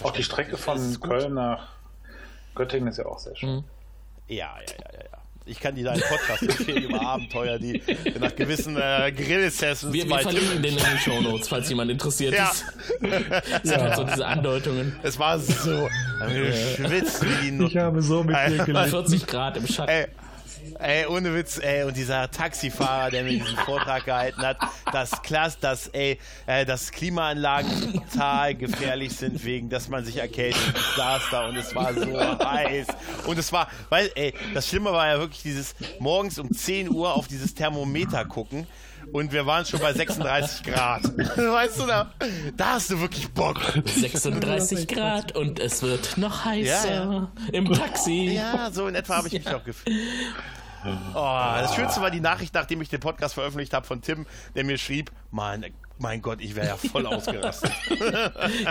Auch 0.03 0.11
die 0.11 0.21
Strecke 0.21 0.57
von. 0.57 0.99
Köln 0.99 1.33
nach 1.33 1.69
Göttingen 2.53 2.89
ist 2.89 2.97
ja 2.97 3.07
auch 3.07 3.17
sehr 3.17 3.35
schön. 3.35 3.49
Mhm. 3.55 3.63
Ja, 4.27 4.57
ja, 4.59 4.75
ja, 4.93 4.99
ja. 5.11 5.16
Ich 5.47 5.59
kann 5.59 5.75
dir 5.75 5.85
da 5.85 5.91
einen 5.91 6.01
Podcast 6.01 6.43
empfehlen 6.43 6.83
über 6.83 7.01
Abenteuer, 7.01 7.57
die 7.57 7.81
nach 8.19 8.35
gewissen 8.35 8.75
äh, 8.77 9.11
Grill-Sessions 9.11 9.93
Wir, 9.93 10.03
wir 10.03 10.09
bei 10.09 10.21
verlinken 10.21 10.61
den 10.61 10.77
in 10.77 10.83
den 10.83 10.97
Show 10.99 11.21
Notes, 11.21 11.47
falls 11.47 11.69
jemand 11.69 11.89
interessiert 11.91 12.33
Ja. 12.33 12.49
ist. 12.51 12.65
Es 13.63 13.69
sind 13.69 13.81
halt 13.81 13.95
so 13.95 14.03
diese 14.03 14.25
Andeutungen. 14.25 14.95
Es 15.03 15.17
war 15.17 15.39
so 15.39 15.87
geschwitzt 16.27 17.23
wie 17.23 17.45
die 17.45 17.51
Nutten. 17.51 17.71
Ich 17.71 17.77
habe 17.77 18.01
so 18.01 18.23
mit 18.23 18.35
dir 18.35 18.63
gelitten. 18.65 18.89
40 18.89 19.25
Grad 19.27 19.57
im 19.57 19.67
Schatten. 19.67 19.89
Ey, 19.91 20.07
ey, 20.79 21.05
ohne 21.07 21.33
Witz, 21.33 21.57
ey, 21.57 21.83
und 21.83 21.95
dieser 21.97 22.29
Taxifahrer, 22.29 23.11
der 23.11 23.23
mir 23.23 23.31
diesen 23.31 23.57
Vortrag 23.57 24.05
gehalten 24.05 24.41
hat, 24.41 24.57
dass 24.91 25.21
klasse, 25.21 25.57
dass, 25.61 25.87
ey, 25.89 26.19
äh, 26.45 26.65
dass 26.65 26.91
Klimaanlagen 26.91 27.93
total 27.93 28.55
gefährlich 28.55 29.15
sind, 29.15 29.43
wegen, 29.43 29.69
dass 29.69 29.89
man 29.89 30.05
sich 30.05 30.17
erkältet 30.17 30.61
und 30.67 30.95
saß 30.95 31.21
da 31.31 31.47
und 31.47 31.55
es 31.55 31.73
war 31.75 31.93
so 31.93 32.19
heiß. 32.45 32.87
Und 33.25 33.37
es 33.37 33.51
war, 33.51 33.67
weil, 33.89 34.11
ey, 34.15 34.33
das 34.53 34.67
Schlimme 34.67 34.91
war 34.91 35.07
ja 35.07 35.19
wirklich 35.19 35.41
dieses 35.41 35.75
morgens 35.99 36.39
um 36.39 36.51
10 36.51 36.89
Uhr 36.89 37.13
auf 37.13 37.27
dieses 37.27 37.53
Thermometer 37.53 38.25
gucken. 38.25 38.67
Und 39.13 39.31
wir 39.31 39.45
waren 39.45 39.65
schon 39.65 39.79
bei 39.79 39.93
36 39.93 40.63
Grad. 40.63 41.03
Weißt 41.37 41.79
du, 41.79 41.85
da, 41.85 42.11
da 42.57 42.73
hast 42.73 42.89
du 42.91 42.99
wirklich 42.99 43.29
Bock. 43.29 43.59
36 43.85 44.87
Grad 44.87 45.33
und 45.35 45.59
es 45.59 45.81
wird 45.81 46.17
noch 46.17 46.43
heißer 46.43 46.89
Ja, 46.89 47.31
im 47.53 47.71
Taxi. 47.71 48.31
Ja, 48.33 48.69
so 48.71 48.87
in 48.87 48.95
etwa 48.95 49.17
habe 49.17 49.27
ich 49.27 49.33
mich 49.33 49.47
auch 49.47 49.63
gefühlt. 49.63 49.95
Oh, 51.13 51.59
das 51.59 51.75
Schönste 51.75 52.01
war 52.01 52.11
die 52.11 52.19
Nachricht, 52.19 52.53
nachdem 52.53 52.81
ich 52.81 52.89
den 52.89 52.99
Podcast 52.99 53.33
veröffentlicht 53.33 53.73
habe 53.73 53.85
von 53.85 54.01
Tim, 54.01 54.25
der 54.55 54.63
mir 54.63 54.77
schrieb, 54.77 55.11
Mann, 55.31 55.65
mein 55.99 56.21
Gott, 56.21 56.41
ich 56.41 56.55
wäre 56.55 56.67
ja 56.67 56.77
voll 56.77 57.05
ausgerastet. 57.07 57.71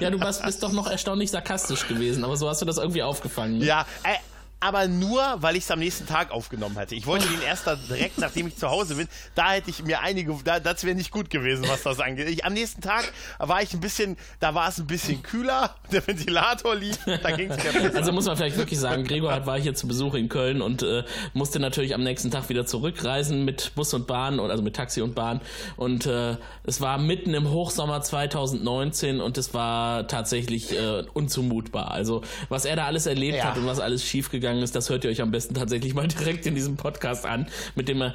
Ja, 0.01 0.11
du 0.11 0.21
warst, 0.21 0.45
bist 0.45 0.63
doch 0.63 0.73
noch 0.73 0.89
erstaunlich 0.91 1.31
sarkastisch 1.31 1.87
gewesen, 1.89 2.25
aber 2.25 2.37
so 2.37 2.49
hast 2.49 2.63
du 2.63 2.67
das 2.67 2.79
irgendwie 2.79 3.03
aufgefangen. 3.03 3.59
ne? 3.59 3.65
ja, 3.65 3.87
ey, 4.05 4.17
aber 4.59 4.89
nur, 4.89 5.23
weil 5.41 5.55
ich 5.57 5.65
es 5.65 5.71
am 5.71 5.79
nächsten 5.79 6.07
Tag 6.07 6.31
aufgenommen 6.31 6.77
hatte. 6.77 6.95
Ich 6.95 7.07
wollte 7.07 7.29
den 7.29 7.43
erst 7.43 7.67
da 7.67 7.77
direkt, 7.77 8.17
nachdem 8.19 8.47
ich 8.47 8.57
zu 8.57 8.69
Hause 8.69 8.95
bin, 8.97 9.07
da 9.35 9.53
hätte 9.53 9.69
ich 9.71 9.83
mir 9.85 10.01
einige, 10.01 10.35
da, 10.45 10.61
das 10.61 10.83
wäre 10.85 10.97
nicht 10.97 11.11
gut 11.11 11.29
gewesen, 11.29 11.67
was 11.69 11.83
das 11.83 12.01
angeht. 12.01 12.29
Ich, 12.31 12.45
am 12.45 12.55
nächsten 12.55 12.81
Tag 12.81 13.13
war 13.39 13.63
ich 13.63 13.75
ein 13.75 13.81
bisschen, 13.81 14.17
da 14.41 14.55
war 14.55 14.69
es 14.69 14.79
ein 14.79 14.87
bisschen 14.87 15.23
kühler, 15.23 15.75
der 15.93 16.07
Ventilator 16.07 16.75
lief, 16.75 16.97
da 17.23 17.31
ging 17.37 17.51
es 17.51 17.63
mir 17.63 17.73
besser. 17.83 17.97
Also 17.99 18.13
muss 18.13 18.25
man 18.25 18.37
vielleicht 18.37 18.57
wirklich 18.57 18.81
sagen, 18.81 19.05
Gregor 19.05 19.31
hat- 19.33 19.47
war 19.47 19.61
hier 19.61 19.75
zu 19.75 19.87
Besuch 19.87 20.15
in 20.15 20.29
Köln 20.31 20.63
und 20.63 20.83
äh, 20.83 21.05
musste 21.35 21.61
natürlich 21.61 21.95
am 21.95 22.03
nächsten 22.03 22.31
Tag 22.31 22.49
wieder 22.49 22.65
zurückreisen 22.65 23.45
mit 23.45 23.73
Bus 23.75 23.93
und 23.93 24.07
Bahn, 24.07 24.41
also 24.41 24.63
mit 24.63 24.75
Taxi 24.75 25.03
und 25.03 25.15
Bahn. 25.15 25.43
Und 25.77 26.07
äh, 26.07 26.37
es 26.65 26.81
war 26.81 26.97
mitten 26.99 27.35
im 27.35 27.51
Hochsommer 27.51 28.01
2019 28.01 29.21
und 29.21 29.37
es 29.39 29.53
war 29.55 30.09
tatsächlich 30.09 30.73
äh, 30.73 31.05
unzumutbar. 31.13 31.91
Also 31.91 32.23
was 32.49 32.65
er 32.65 32.77
da 32.77 32.87
alles 32.87 33.05
erlebt 33.07 33.37
Ja. 33.39 33.45
hat 33.51 33.59
und 33.59 33.67
was 33.67 33.81
alles 33.81 34.03
schiefgegangen 34.03 34.46
ist, 34.63 34.75
das 34.75 34.89
hört 34.91 35.05
ihr 35.05 35.11
euch 35.11 35.21
am 35.23 35.31
besten 35.31 35.55
tatsächlich 35.55 35.95
mal 35.95 36.07
direkt 36.09 36.47
in 36.47 36.55
diesem 36.55 36.77
Podcast 36.77 37.27
an, 37.27 37.47
mit 37.75 37.89
dem 37.89 38.01
er 38.03 38.15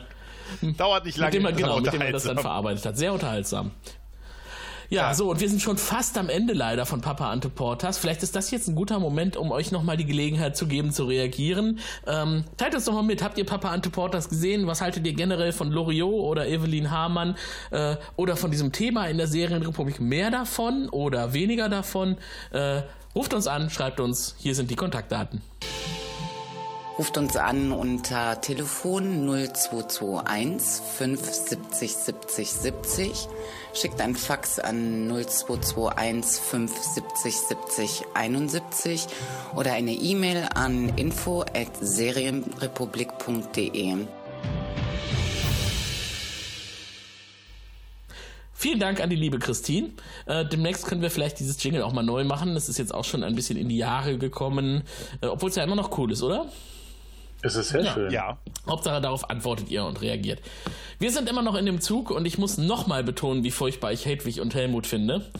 Dauert 0.78 1.06
nicht 1.06 1.18
lange. 1.18 1.32
mit 1.32 1.36
dem 1.40 1.46
er, 1.46 1.50
aber 1.50 1.58
genau, 1.58 1.80
mit 1.80 1.94
dem 1.94 2.02
er 2.02 2.12
das 2.12 2.24
dann 2.24 2.38
verarbeitet 2.40 2.86
hat. 2.86 2.98
Sehr 2.98 3.14
unterhaltsam. 3.14 3.72
Ja, 4.90 5.04
Ja. 5.04 5.14
so, 5.14 5.30
und 5.32 5.40
wir 5.40 5.48
sind 5.48 5.62
schon 5.62 5.78
fast 5.78 6.18
am 6.18 6.28
Ende 6.28 6.52
leider 6.54 6.86
von 6.86 7.00
Papa 7.00 7.32
Ante 7.32 7.48
Portas. 7.48 7.98
Vielleicht 7.98 8.24
ist 8.24 8.36
das 8.36 8.52
jetzt 8.52 8.68
ein 8.68 8.76
guter 8.76 9.00
Moment, 9.00 9.38
um 9.38 9.50
euch 9.54 9.72
nochmal 9.72 9.96
die 9.96 10.04
Gelegenheit 10.06 10.58
zu 10.58 10.68
geben, 10.68 10.92
zu 10.92 11.06
reagieren. 11.06 11.80
Ähm, 12.06 12.44
teilt 12.58 12.76
uns 12.76 12.84
doch 12.84 12.92
mal 12.94 13.02
mit. 13.02 13.24
Habt 13.24 13.38
ihr 13.38 13.46
Papa 13.46 13.70
Ante 13.70 13.90
Portas 13.90 14.28
gesehen? 14.28 14.68
Was 14.68 14.82
haltet 14.82 15.06
ihr 15.08 15.14
generell 15.14 15.54
von 15.54 15.72
Loriot 15.72 16.12
oder 16.14 16.46
Evelyn 16.50 16.92
Hamann 16.92 17.38
äh, 17.70 17.96
oder 18.18 18.36
von 18.36 18.52
diesem 18.52 18.74
Thema 18.74 19.08
in 19.08 19.18
der 19.18 19.28
Serienrepublik? 19.28 20.02
Mehr 20.02 20.30
davon 20.30 20.90
oder 20.90 21.32
weniger 21.32 21.70
davon? 21.70 22.18
Äh, 22.52 22.82
ruft 23.16 23.34
uns 23.34 23.48
an, 23.48 23.70
schreibt 23.70 24.02
uns. 24.02 24.36
Hier 24.40 24.56
sind 24.56 24.70
die 24.70 24.76
Kontaktdaten. 24.76 25.42
Ruft 26.98 27.18
uns 27.18 27.38
an 27.38 27.72
unter 27.72 28.42
Telefon 28.42 29.26
0221 29.26 30.84
570 30.98 31.96
70 31.96 32.52
70. 32.52 33.30
Schickt 33.74 34.02
ein 34.02 34.14
Fax 34.16 34.60
an 34.60 35.08
0221 35.08 36.42
570 36.42 37.38
70 37.38 38.04
71 38.14 39.08
oder 39.56 39.72
eine 39.72 39.94
E-Mail 39.94 40.50
an 40.54 40.90
info 40.98 41.44
at 41.44 41.70
serienrepublik.de. 41.80 43.96
Vielen 48.54 48.80
Dank 48.80 49.00
an 49.02 49.10
die 49.10 49.16
liebe 49.16 49.40
Christine. 49.40 49.90
Äh, 50.28 50.46
demnächst 50.46 50.86
können 50.86 51.02
wir 51.02 51.10
vielleicht 51.10 51.40
dieses 51.40 51.64
Jingle 51.64 51.82
auch 51.82 51.94
mal 51.94 52.04
neu 52.04 52.24
machen. 52.26 52.54
Das 52.54 52.70
ist 52.70 52.78
jetzt 52.78 52.94
auch 52.94 53.06
schon 53.06 53.24
ein 53.24 53.34
bisschen 53.34 53.58
in 53.58 53.70
die 53.70 53.78
Jahre 53.78 54.20
gekommen, 54.20 54.84
äh, 55.22 55.28
obwohl 55.28 55.50
es 55.50 55.56
ja 55.56 55.64
immer 55.64 55.76
noch 55.76 55.98
cool 55.98 56.12
ist, 56.12 56.22
oder? 56.22 56.46
Es 57.44 57.56
ist 57.56 57.70
sehr 57.70 57.82
Ja. 57.82 57.94
schön. 57.94 58.12
Ja. 58.12 58.38
Hauptsache 58.68 59.02
darauf 59.02 59.30
antwortet 59.30 59.70
ihr 59.70 59.84
und 59.86 60.02
reagiert. 60.02 60.40
Wir 61.00 61.12
sind 61.12 61.28
immer 61.30 61.42
noch 61.42 61.56
in 61.56 61.66
dem 61.66 61.82
Zug 61.82 62.12
und 62.12 62.26
ich 62.26 62.38
muss 62.38 62.58
nochmal 62.60 63.04
betonen, 63.04 63.44
wie 63.44 63.52
furchtbar 63.52 63.92
ich 63.92 64.06
Hedwig 64.06 64.40
und 64.42 64.54
Helmut 64.54 64.86
finde, 64.86 65.32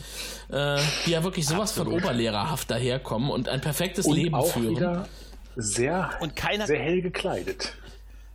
äh, 0.50 0.78
die 1.06 1.10
ja 1.12 1.22
wirklich 1.22 1.46
sowas 1.46 1.72
von 1.72 1.86
oberlehrerhaft 1.86 2.70
daherkommen 2.70 3.30
und 3.30 3.48
ein 3.48 3.60
perfektes 3.60 4.06
Und 4.06 4.16
Leben 4.16 4.34
auch 4.34 4.48
führen. 4.48 4.74
wieder 4.76 5.08
sehr, 5.54 6.10
Und 6.20 6.34
keiner- 6.34 6.66
sehr 6.66 6.80
hell 6.80 7.00
gekleidet. 7.02 7.74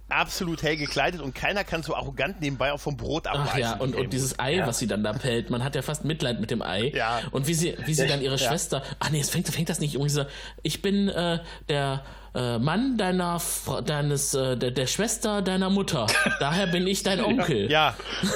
Absolut 0.10 0.64
hell 0.64 0.78
gekleidet 0.78 1.20
und 1.20 1.36
keiner 1.36 1.66
kann 1.66 1.84
so 1.84 1.94
arrogant 1.94 2.40
nebenbei 2.40 2.72
auch 2.72 2.80
vom 2.80 2.96
Brot 2.96 3.28
abreißen. 3.28 3.50
Ach 3.52 3.58
ja, 3.58 3.74
und, 3.76 3.94
und 3.94 4.14
dieses 4.14 4.40
Ei, 4.40 4.62
was 4.66 4.80
sie 4.80 4.88
dann 4.88 5.04
da 5.04 5.12
pellt, 5.12 5.50
man 5.50 5.66
hat 5.66 5.76
ja 5.76 5.82
fast 5.82 6.06
Mitleid 6.06 6.40
mit 6.40 6.50
dem 6.50 6.62
Ei. 6.62 6.94
Ja. 6.96 7.20
Und 7.32 7.46
wie 7.48 7.54
sie, 7.54 7.76
wie 7.86 7.94
sie 7.94 8.04
Ja, 8.04 8.08
dann 8.08 8.22
ihre 8.22 8.38
Schwester, 8.38 8.84
ach 9.00 9.10
nee, 9.10 9.20
es 9.20 9.30
fängt, 9.30 9.50
fängt 9.50 9.68
das 9.68 9.82
nicht 9.82 9.96
irgendwie 9.96 10.12
so, 10.12 10.24
ich 10.64 10.82
bin 10.82 11.10
äh, 11.10 11.40
der 11.68 12.06
äh, 12.38 12.60
Mann 12.60 12.98
deiner, 12.98 13.40
Fra- 13.40 13.82
deines, 13.82 14.34
äh, 14.34 14.56
der, 14.58 14.72
der 14.72 14.86
Schwester 14.88 15.42
deiner 15.42 15.70
Mutter. 15.70 16.08
Daher 16.40 16.68
bin 16.68 16.86
ich 16.88 17.02
dein 17.04 17.20
Onkel. 17.24 17.70
Ja. 17.72 17.96
ja. 18.24 18.32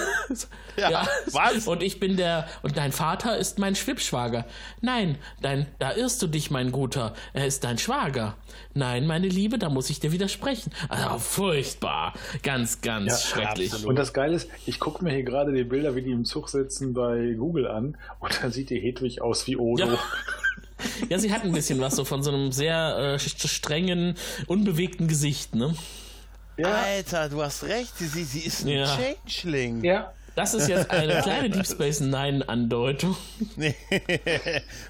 Ja. 0.78 1.06
Was? 1.34 1.68
Und 1.68 1.84
ich 1.84 2.00
bin 2.00 2.16
der, 2.16 2.48
und 2.64 2.78
dein 2.78 2.94
Vater 2.94 3.38
ist 3.38 3.60
mein 3.60 3.76
Schwippschwager. 3.76 4.46
Nein, 4.80 5.18
dein, 5.42 5.68
da 5.80 5.92
irrst 5.94 6.22
du 6.22 6.28
dich, 6.28 6.50
mein 6.50 6.72
Guter. 6.72 7.14
Er 7.34 7.46
ist 7.46 7.66
dein 7.66 7.78
Schwager. 7.78 8.38
Nein, 8.74 9.06
meine 9.06 9.28
Liebe, 9.28 9.60
da 9.60 9.68
muss 9.70 9.90
ich 9.90 10.00
dir 10.00 10.14
widersprechen. 10.14 10.72
Also, 10.88 11.20
furchtbar. 11.20 12.14
Ganz, 12.42 12.80
ganz 12.80 13.12
Ja, 13.12 13.18
schrecklich. 13.44 13.68
absolut. 13.74 13.90
Und 13.90 13.96
das 13.98 14.14
Geile 14.14 14.34
ist, 14.34 14.50
ich 14.66 14.80
gucke 14.80 15.04
mir 15.04 15.12
hier 15.12 15.24
gerade 15.24 15.52
die 15.52 15.66
Bilder, 15.66 15.94
wie 15.96 16.04
die 16.04 16.12
im 16.12 16.24
Zug 16.24 16.48
sitzen, 16.48 16.94
bei 16.94 17.34
Google 17.38 17.68
an 17.68 17.98
und 18.20 18.40
da 18.42 18.50
sieht 18.50 18.70
die 18.70 18.80
Hedwig 18.80 19.22
aus 19.22 19.46
wie 19.48 19.58
Odo. 19.58 19.84
Ja. 19.86 20.00
Ja, 21.10 21.20
sie 21.20 21.32
hat 21.34 21.44
ein 21.44 21.52
bisschen 21.52 21.80
was 21.80 21.96
so 21.96 22.06
von 22.06 22.24
so 22.24 22.32
einem 22.32 22.52
sehr 22.52 22.98
äh, 22.98 23.16
st- 23.18 23.48
strengen, 23.48 24.16
unbewegten 24.48 25.08
Gesicht, 25.08 25.56
ne? 25.56 25.76
Alter, 26.64 27.30
du 27.30 27.42
hast 27.42 27.64
recht. 27.64 27.98
Sie, 27.98 28.08
sie, 28.08 28.24
sie 28.24 28.40
ist 28.42 28.64
ein 28.66 28.68
Ja. 28.70 28.86
Changeling. 28.86 29.84
Ja. 29.84 30.14
Das 30.36 30.54
ist 30.54 30.68
jetzt 30.70 30.90
eine 30.90 31.22
kleine 31.24 31.50
Deep 31.50 31.66
Space 31.66 32.00
Nine-Andeutung. 32.00 33.16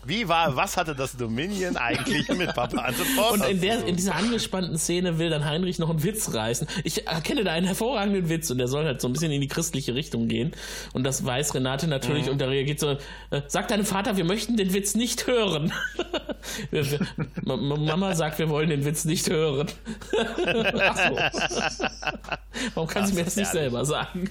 Wie 0.05 0.27
war, 0.27 0.55
was 0.55 0.77
hatte 0.77 0.95
das 0.95 1.17
Dominion 1.17 1.77
eigentlich 1.77 2.27
mit 2.29 2.53
Papa 2.53 2.77
Anteport? 2.77 3.31
Und 3.41 3.45
in, 3.45 3.61
der, 3.61 3.85
in 3.85 3.95
dieser 3.95 4.15
angespannten 4.15 4.77
Szene 4.77 5.17
will 5.17 5.29
dann 5.29 5.45
Heinrich 5.45 5.79
noch 5.79 5.89
einen 5.89 6.03
Witz 6.03 6.33
reißen. 6.33 6.67
Ich 6.83 7.07
erkenne 7.07 7.43
da 7.43 7.51
einen 7.51 7.65
hervorragenden 7.65 8.29
Witz 8.29 8.51
und 8.51 8.57
der 8.59 8.67
soll 8.67 8.85
halt 8.85 9.01
so 9.01 9.07
ein 9.07 9.13
bisschen 9.13 9.31
in 9.31 9.41
die 9.41 9.47
christliche 9.47 9.95
Richtung 9.95 10.27
gehen. 10.27 10.51
Und 10.93 11.03
das 11.03 11.25
weiß 11.25 11.55
Renate 11.55 11.87
natürlich 11.87 12.29
und 12.29 12.39
da 12.39 12.47
reagiert 12.47 12.79
so, 12.79 12.91
äh, 13.31 13.41
sag 13.47 13.67
deinem 13.67 13.85
Vater, 13.85 14.17
wir 14.17 14.25
möchten 14.25 14.57
den 14.57 14.73
Witz 14.73 14.95
nicht 14.95 15.27
hören. 15.27 15.73
Mama 17.43 18.15
sagt, 18.15 18.39
wir 18.39 18.49
wollen 18.49 18.69
den 18.69 18.85
Witz 18.85 19.05
nicht 19.05 19.29
hören. 19.29 19.67
Ach 20.79 20.97
so. 20.97 21.87
Warum 22.73 22.89
kann 22.89 23.05
sie 23.05 23.13
mir 23.13 23.23
das 23.23 23.35
nicht 23.35 23.51
selber 23.51 23.85
sagen? 23.85 24.29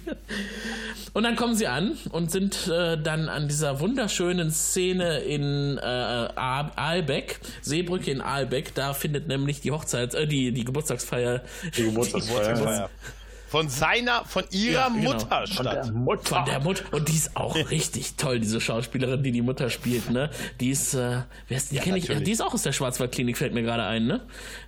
Und 1.13 1.23
dann 1.23 1.37
kommen 1.37 1.55
sie 1.55 1.67
an 1.67 1.97
und 2.11 2.31
sind 2.31 2.69
äh, 2.69 2.97
dann 3.01 3.29
an 3.29 3.49
dieser 3.49 3.81
wunderschönen 3.81 4.51
Szene 4.51 5.19
in 5.21 5.79
äh, 5.79 5.81
Aalbeck, 5.83 7.41
Seebrücke 7.63 8.11
in 8.11 8.21
Aalbeck. 8.21 8.75
Da 8.75 8.95
findet 8.95 9.29
nämlich 9.29 9.61
die 9.61 9.73
Hochzeits-, 9.73 10.15
äh, 10.15 10.27
die, 10.27 10.53
die 10.53 10.65
Geburtstagsfeier, 10.65 11.43
Die 11.77 11.85
Geburtstagsfeier. 11.85 12.91
Von 13.51 13.69
seiner, 13.69 14.25
von 14.27 14.45
ihrer 14.53 14.73
Ja, 14.73 14.89
genau. 14.89 15.13
Mutter 15.13 15.47
Von 15.49 15.65
der 15.65 15.73
statt. 15.85 15.93
Mutter. 15.93 16.37
von 16.37 16.45
der 16.45 16.61
Mutter. 16.61 16.85
Und 16.93 17.09
die 17.09 17.17
ist 17.17 17.37
auch 17.37 17.57
richtig 17.57 18.15
toll, 18.15 18.39
diese 18.39 18.61
Schauspielerin, 18.61 19.25
die 19.25 19.33
die 19.33 19.43
Mutter 19.43 19.71
spielt, 19.71 20.09
ne? 20.09 20.31
Die 20.61 20.71
ist, 20.71 20.95
äh, 20.95 21.23
wer 21.49 21.57
ist 21.57 21.73
die? 21.73 21.79
kenn 21.79 21.97
ich, 21.97 22.07
die 22.07 22.31
ist 22.31 22.43
auch 22.43 22.55
aus 22.55 22.63
der 22.63 22.71
Schwarzwaldklinik, 22.71 23.37
fällt 23.37 23.53
mir 23.53 23.63
gerade 23.63 23.83
ein, 23.83 24.07
ne? 24.07 24.21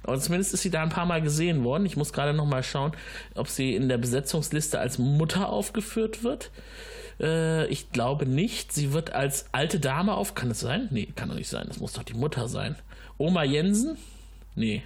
Und 0.03 0.21
zumindest 0.21 0.53
ist 0.53 0.63
sie 0.63 0.71
da 0.71 0.83
ein 0.83 0.89
paar 0.89 1.07
Mal 1.07 1.23
gesehen 1.23 1.63
worden. 1.63 1.87
Ich 1.87 1.97
muss 1.97 2.13
gerade 2.13 2.35
noch 2.35 2.45
mal 2.45 2.65
schauen, 2.65 2.91
ob 3.37 3.47
sie 3.47 3.77
in 3.77 3.89
der 3.89 3.99
Besetzungsliste 3.99 4.81
als 4.81 4.99
Mutter 4.99 5.49
aufgeführt 5.49 6.25
wird. 6.25 6.51
Äh, 7.21 7.67
ich 7.69 7.93
glaube 7.93 8.27
nicht. 8.27 8.73
Sie 8.73 8.93
wird 8.93 9.13
als 9.13 9.47
alte 9.53 9.79
Dame 9.79 10.15
auf. 10.15 10.35
Kann 10.35 10.51
es 10.51 10.59
sein? 10.59 10.89
Nee, 10.91 11.07
kann 11.15 11.29
doch 11.29 11.37
nicht 11.37 11.49
sein. 11.49 11.67
Das 11.69 11.79
muss 11.79 11.93
doch 11.93 12.03
die 12.03 12.15
Mutter 12.15 12.49
sein. 12.49 12.75
Oma 13.17 13.45
Jensen? 13.45 13.97
Nee. 14.57 14.83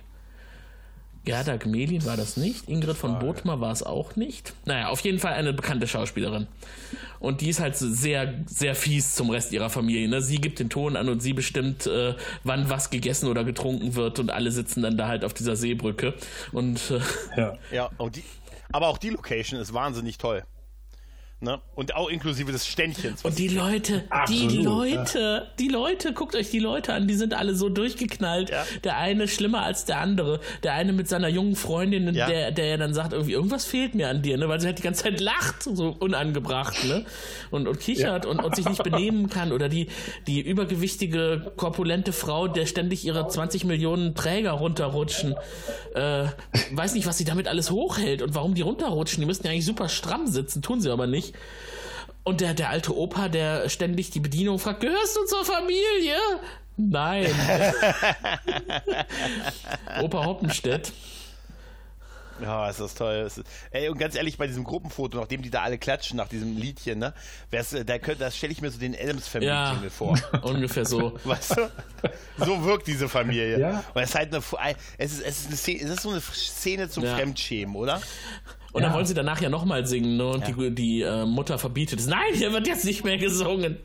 Gerda 1.27 1.57
Gmelin 1.57 2.05
war 2.07 2.17
das 2.17 2.37
nicht. 2.37 2.69
Ingrid 2.69 2.97
von 2.97 3.19
Bothmer 3.19 3.61
war 3.61 3.73
es 3.73 3.83
auch 3.83 4.15
nicht. 4.15 4.55
Naja, 4.65 4.89
auf 4.89 5.01
jeden 5.01 5.19
Fall 5.19 5.35
eine 5.35 5.53
bekannte 5.53 5.87
Schauspielerin. 5.89 6.47
Und 7.19 7.41
die 7.41 7.49
ist 7.49 7.59
halt 7.61 7.77
sehr, 7.77 8.33
sehr 8.47 8.77
fies 8.77 9.17
zum 9.17 9.31
Rest 9.31 9.53
ihrer 9.53 9.69
Familie. 9.69 10.09
Ne? 10.09 10.23
Sie 10.23 10.37
gibt 10.37 10.61
den 10.61 10.71
Ton 10.71 10.97
an 10.97 11.09
und 11.09 11.21
sie 11.21 11.33
bestimmt, 11.33 11.87
äh, 11.87 12.15
wann 12.45 12.71
was 12.71 12.91
gegessen 12.91 13.29
oder 13.29 13.43
getrunken 13.43 13.97
wird. 13.97 14.21
Und 14.21 14.31
alle 14.31 14.53
sitzen 14.53 14.83
dann 14.83 14.97
da 14.97 15.09
halt 15.09 15.25
auf 15.25 15.35
dieser 15.35 15.57
Seebrücke. 15.57 16.15
Und 16.53 16.81
äh, 16.91 17.01
Ja. 17.37 17.59
Ja, 17.73 17.91
und 17.99 18.17
die, 18.17 18.23
aber 18.71 18.87
auch 18.87 18.99
die 18.99 19.11
Location 19.11 19.61
ist 19.61 19.75
wahnsinnig 19.75 20.19
toll. 20.19 20.45
Ne? 21.39 21.61
Und 21.75 21.95
auch 21.95 22.09
inklusive 22.09 22.51
des 22.51 22.67
Ständchens. 22.67 23.23
Und 23.23 23.39
die 23.39 23.49
Leute, 23.49 24.05
die 24.27 24.47
Absolut, 24.47 24.65
Leute, 24.65 25.47
die 25.59 25.69
Leute, 25.69 26.15
guckt 26.15 26.35
euch 26.35 26.51
die 26.51 26.61
Leute 26.61 26.95
an, 26.95 27.07
die 27.07 27.15
sind 27.15 27.35
alle 27.35 27.55
so 27.55 27.69
durchgeknallt. 27.69 28.49
Ja. 28.49 28.65
Der 28.85 28.97
eine 28.97 29.29
schlimmer 29.29 29.63
als 29.63 29.85
der 29.85 29.99
andere. 29.99 30.41
Der 30.63 30.73
eine 30.73 30.95
mit 30.95 31.09
seiner 31.09 31.29
jungen 31.29 31.55
Freundin, 31.55 32.15
Ja. 32.15 32.27
der, 32.27 32.53
der 32.53 32.67
ja 32.69 32.77
dann 32.79 32.95
sagt, 32.95 33.13
irgendwie, 33.13 33.35
irgendwas 33.35 33.67
fehlt 33.67 33.95
mir 33.95 34.09
an 34.09 34.23
dir, 34.23 34.39
ne? 34.39 34.49
Weil 34.49 34.61
sie 34.61 34.67
halt 34.67 34.79
die 34.79 34.83
ganze 34.83 35.03
Zeit 35.05 35.21
lacht, 35.21 35.63
so 35.63 35.95
unangebracht, 35.99 36.83
ne? 36.85 37.05
Und, 37.51 37.69
und 37.69 37.81
kichert 37.81 38.25
und, 38.25 38.43
und 38.43 38.57
sich 38.57 38.67
nicht 38.67 38.83
benehmen 38.83 39.29
kann. 39.29 39.53
Oder 39.53 39.69
die, 39.69 39.89
die 40.27 40.41
übergewichtige, 40.41 41.53
korpulente 41.57 42.15
Frau, 42.15 42.49
der 42.49 42.65
ständig 42.65 43.05
ihre 43.05 43.29
20 43.29 43.65
Millionen 43.65 44.15
Träger 44.15 44.53
runterrutschen. 44.53 45.35
Äh, 45.95 46.25
weiß 46.73 46.95
nicht, 46.95 47.07
was 47.07 47.19
sie 47.19 47.25
damit 47.27 47.47
alles 47.47 47.71
hochhält 47.71 48.23
und 48.23 48.35
warum 48.35 48.55
die 48.55 48.63
runterrutschen. 48.63 49.21
Die 49.21 49.27
müssten 49.27 49.47
ja 49.47 49.53
eigentlich 49.53 49.67
super 49.67 49.91
stramm 49.91 50.27
sitzen, 50.29 50.63
tun 50.63 50.81
sie 50.81 50.91
aber 50.91 51.07
nicht. 51.07 51.26
Und 52.25 52.41
der, 52.41 52.55
der 52.55 52.71
alte 52.71 52.97
Opa, 52.97 53.29
der 53.29 53.69
ständig 53.69 54.11
die 54.11 54.21
Bedienung 54.21 54.59
fragt, 54.59 54.81
gehörst 54.81 55.17
du 55.17 55.25
zur 55.27 55.45
Familie? 55.45 56.17
Nein. 56.77 57.27
Opa 60.03 60.25
Hoppenstedt. 60.25 60.93
Ja, 62.43 62.69
ist 62.69 62.81
das 62.81 62.95
toll. 62.95 63.15
Es 63.27 63.39
ist, 63.39 63.47
ey, 63.71 63.89
und 63.89 63.99
ganz 63.99 64.15
ehrlich, 64.15 64.37
bei 64.37 64.47
diesem 64.47 64.65
Gruppenfoto, 64.65 65.19
nachdem 65.19 65.41
die 65.41 65.49
da 65.49 65.63
alle 65.63 65.79
klatschen 65.79 66.19
nach 66.19 66.29
diesem 66.29 66.57
Liedchen, 66.57 66.99
ne? 66.99 67.15
Wär's, 67.51 67.73
äh, 67.73 67.85
da 67.85 67.99
könnt, 67.99 68.21
das 68.21 68.37
stelle 68.37 68.53
ich 68.53 68.61
mir 68.61 68.71
so 68.71 68.79
den 68.79 68.95
Adams 68.95 69.27
Family 69.27 69.49
Ja, 69.49 69.81
vor. 69.89 70.19
ungefähr 70.43 70.85
so. 70.85 71.19
Weißt 71.25 71.57
du? 71.57 71.71
So 72.37 72.63
wirkt 72.65 72.89
diese 72.89 73.09
Familie. 73.09 73.59
Ja. 73.59 73.85
Weil 73.95 74.05
es 74.05 74.15
halt 74.15 74.35
eine, 74.35 74.43
es 74.99 75.13
ist, 75.15 75.23
es 75.25 75.41
ist 75.41 75.47
eine 75.47 75.57
Szene, 75.57 75.83
es 75.85 75.91
ist 75.91 76.03
so 76.03 76.11
eine 76.11 76.21
Szene 76.21 76.91
zum 76.91 77.05
Ja. 77.05 77.17
Fremdschämen, 77.17 77.75
oder? 77.75 78.03
Und 78.77 78.83
dann 78.83 78.91
Ja. 78.91 78.95
wollen 78.97 79.07
sie 79.07 79.15
danach 79.15 79.41
ja 79.41 79.49
nochmal 79.49 79.87
singen, 79.87 80.17
ne? 80.19 80.27
Und 80.27 80.47
die, 80.47 80.71
die 80.75 81.01
äh, 81.03 81.25
Mutter 81.25 81.59
verbietet 81.59 81.99
es. 81.99 82.07
Nein, 82.07 82.35
hier 82.35 82.53
wird 82.53 82.67
jetzt 82.67 82.85
nicht 82.85 83.05
mehr 83.05 83.17
gesungen. 83.17 83.79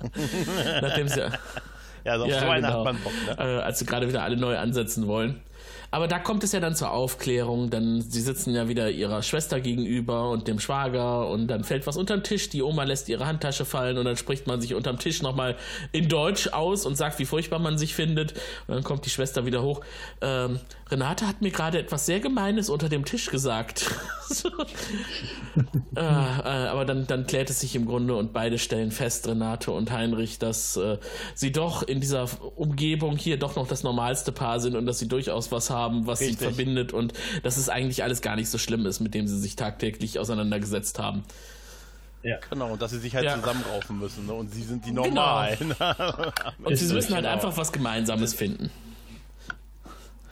Nachdem 0.80 1.08
sie. 1.08 1.20
Ja, 2.04 2.16
so 2.18 2.24
auf 2.24 2.30
Ja, 2.30 2.40
so 2.40 2.46
einen 2.46 2.64
genau. 2.64 2.78
hat 2.78 2.84
man 2.84 2.96
Bock, 3.02 3.12
ne? 3.26 3.36
äh, 3.38 3.62
als 3.62 3.78
sie 3.78 3.86
gerade 3.86 4.08
wieder 4.08 4.22
alle 4.22 4.36
neu 4.36 4.56
ansetzen 4.58 5.06
wollen. 5.06 5.40
Aber 5.92 6.08
da 6.08 6.18
kommt 6.18 6.42
es 6.42 6.52
ja 6.52 6.58
dann 6.60 6.74
zur 6.74 6.90
Aufklärung, 6.90 7.68
dann 7.68 8.00
sie 8.00 8.22
sitzen 8.22 8.54
ja 8.54 8.66
wieder 8.66 8.90
ihrer 8.90 9.22
Schwester 9.22 9.60
gegenüber 9.60 10.30
und 10.30 10.48
dem 10.48 10.58
Schwager 10.58 11.28
und 11.28 11.48
dann 11.48 11.64
fällt 11.64 11.86
was 11.86 11.98
unter 11.98 12.16
den 12.16 12.24
Tisch, 12.24 12.48
die 12.48 12.62
Oma 12.62 12.84
lässt 12.84 13.10
ihre 13.10 13.26
Handtasche 13.26 13.66
fallen 13.66 13.98
und 13.98 14.06
dann 14.06 14.16
spricht 14.16 14.46
man 14.46 14.58
sich 14.62 14.74
unterm 14.74 14.98
Tisch 14.98 15.20
nochmal 15.20 15.54
in 15.92 16.08
Deutsch 16.08 16.48
aus 16.48 16.86
und 16.86 16.96
sagt, 16.96 17.18
wie 17.18 17.26
furchtbar 17.26 17.58
man 17.58 17.76
sich 17.76 17.94
findet 17.94 18.32
und 18.66 18.74
dann 18.74 18.84
kommt 18.84 19.04
die 19.04 19.10
Schwester 19.10 19.44
wieder 19.44 19.62
hoch. 19.62 19.82
Ähm, 20.22 20.60
Renate 20.92 21.26
hat 21.26 21.42
mir 21.42 21.50
gerade 21.50 21.78
etwas 21.78 22.06
sehr 22.06 22.20
Gemeines 22.20 22.68
unter 22.68 22.88
dem 22.88 23.04
Tisch 23.04 23.30
gesagt. 23.30 23.90
So. 24.32 24.48
äh, 25.96 26.00
äh, 26.00 26.00
aber 26.00 26.86
dann, 26.86 27.06
dann 27.06 27.26
klärt 27.26 27.50
es 27.50 27.60
sich 27.60 27.76
im 27.76 27.84
Grunde 27.84 28.14
und 28.16 28.32
beide 28.32 28.58
stellen 28.58 28.90
fest, 28.90 29.28
Renate 29.28 29.72
und 29.72 29.90
Heinrich, 29.92 30.38
dass 30.38 30.74
äh, 30.78 30.96
sie 31.34 31.52
doch 31.52 31.82
in 31.82 32.00
dieser 32.00 32.26
Umgebung 32.56 33.18
hier 33.18 33.38
doch 33.38 33.56
noch 33.56 33.68
das 33.68 33.82
normalste 33.82 34.32
Paar 34.32 34.58
sind 34.60 34.74
und 34.74 34.86
dass 34.86 34.98
sie 35.00 35.08
durchaus 35.08 35.52
was 35.52 35.68
haben, 35.68 36.06
was 36.06 36.20
Richtig. 36.20 36.38
sie 36.38 36.44
verbindet 36.46 36.94
und 36.94 37.12
dass 37.42 37.58
es 37.58 37.68
eigentlich 37.68 38.04
alles 38.04 38.22
gar 38.22 38.36
nicht 38.36 38.48
so 38.48 38.56
schlimm 38.56 38.86
ist, 38.86 39.00
mit 39.00 39.12
dem 39.12 39.26
sie 39.26 39.38
sich 39.38 39.54
tagtäglich 39.54 40.18
auseinandergesetzt 40.18 40.98
haben. 40.98 41.24
Genau, 42.48 42.72
und 42.72 42.80
dass 42.80 42.92
sie 42.92 43.00
sich 43.00 43.14
halt 43.14 43.26
Ja. 43.26 43.34
zusammenraufen 43.34 43.98
müssen, 43.98 44.26
ne? 44.26 44.32
Und 44.32 44.50
sie 44.54 44.62
sind 44.62 44.86
die 44.86 44.90
Genau. 44.90 45.08
Normalen. 45.08 45.74
Und 46.64 46.76
sie 46.76 46.92
müssen 46.94 47.14
halt 47.14 47.24
genau. 47.24 47.34
einfach 47.34 47.56
was 47.56 47.72
Gemeinsames 47.72 48.32
finden. 48.32 48.70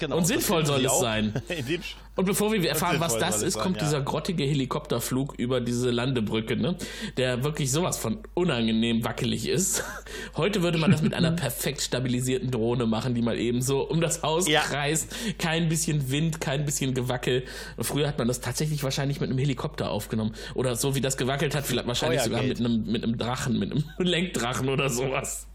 Genau. 0.00 0.16
Und 0.16 0.26
sinnvoll 0.26 0.66
soll 0.66 0.84
es 0.84 0.98
sein. 0.98 1.32
Und 2.16 2.26
bevor 2.26 2.52
wir 2.52 2.68
erfahren, 2.68 3.00
was 3.00 3.16
das 3.16 3.42
ist, 3.42 3.54
sein, 3.54 3.62
kommt 3.62 3.76
ja. 3.76 3.84
dieser 3.84 4.02
grottige 4.02 4.44
Helikopterflug 4.44 5.34
über 5.38 5.60
diese 5.60 5.90
Landebrücke, 5.90 6.56
ne? 6.56 6.76
der 7.16 7.44
wirklich 7.44 7.70
sowas 7.70 7.96
von 7.96 8.18
unangenehm 8.34 9.04
wackelig 9.04 9.48
ist. 9.48 9.84
Heute 10.36 10.62
würde 10.62 10.76
man 10.76 10.90
das 10.90 11.00
mit 11.02 11.14
einer 11.14 11.30
perfekt 11.36 11.80
stabilisierten 11.80 12.50
Drohne 12.50 12.86
machen, 12.86 13.14
die 13.14 13.22
mal 13.22 13.38
eben 13.38 13.62
so 13.62 13.88
um 13.88 14.00
das 14.00 14.22
Haus 14.22 14.48
Ja. 14.48 14.60
kreist. 14.62 15.14
Kein 15.38 15.68
bisschen 15.68 16.10
Wind, 16.10 16.40
kein 16.40 16.64
bisschen 16.64 16.92
Gewackel. 16.92 17.44
Früher 17.78 18.08
hat 18.08 18.18
man 18.18 18.28
das 18.28 18.40
tatsächlich 18.40 18.82
wahrscheinlich 18.82 19.20
mit 19.20 19.30
einem 19.30 19.38
Helikopter 19.38 19.90
aufgenommen. 19.90 20.34
Oder 20.54 20.76
so 20.76 20.94
wie 20.94 21.00
das 21.00 21.16
gewackelt 21.16 21.54
hat, 21.54 21.64
vielleicht 21.64 21.86
wahrscheinlich 21.86 22.22
sogar 22.22 22.42
mit 22.42 22.58
einem, 22.58 22.84
mit 22.90 23.04
einem 23.04 23.16
Drachen, 23.16 23.58
mit 23.58 23.70
einem 23.70 23.84
Lenkdrachen 23.98 24.68
oder 24.68 24.90
sowas. 24.90 25.46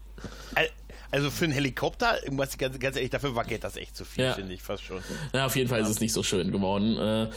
Al- 1.10 1.18
Also 1.18 1.30
für 1.30 1.44
einen 1.44 1.52
Helikopter, 1.54 2.22
irgendwas 2.24 2.56
ganz, 2.58 2.78
ganz 2.78 2.96
ehrlich, 2.96 3.10
dafür 3.10 3.34
wackelt 3.34 3.64
das 3.64 3.76
echt 3.76 3.96
zu 3.96 4.04
viel, 4.04 4.24
Ja. 4.24 4.32
finde 4.34 4.52
ich 4.54 4.62
fast 4.62 4.82
schon. 4.84 5.00
Ja, 5.32 5.46
auf 5.46 5.56
jeden 5.56 5.68
Fall 5.68 5.80
ist 5.80 5.88
es 5.88 6.00
nicht 6.00 6.12
so 6.12 6.22
schön 6.22 6.50
geworden. 6.52 6.98
Äh, 6.98 7.30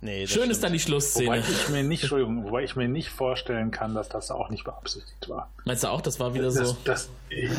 Nee, 0.00 0.22
das 0.22 0.30
schön 0.32 0.40
stimmt. 0.42 0.52
ist 0.52 0.62
dann 0.62 0.72
die 0.74 0.78
Wobei 0.80 0.84
Schlussszene. 0.86 1.38
ich 1.38 1.68
mir 1.70 1.82
nicht, 1.82 2.10
wobei 2.10 2.62
ich 2.64 2.76
mir 2.76 2.88
nicht 2.88 3.08
vorstellen 3.08 3.70
kann, 3.70 3.94
dass 3.94 4.10
das 4.10 4.30
auch 4.30 4.50
nicht 4.50 4.64
beabsichtigt 4.64 5.30
war. 5.30 5.50
Meinst 5.64 5.82
du 5.82 5.88
auch, 5.88 6.02
das 6.02 6.20
war 6.20 6.34
wieder 6.34 6.50
so? 6.50 6.60
Das, 6.60 6.76
das, 6.84 7.08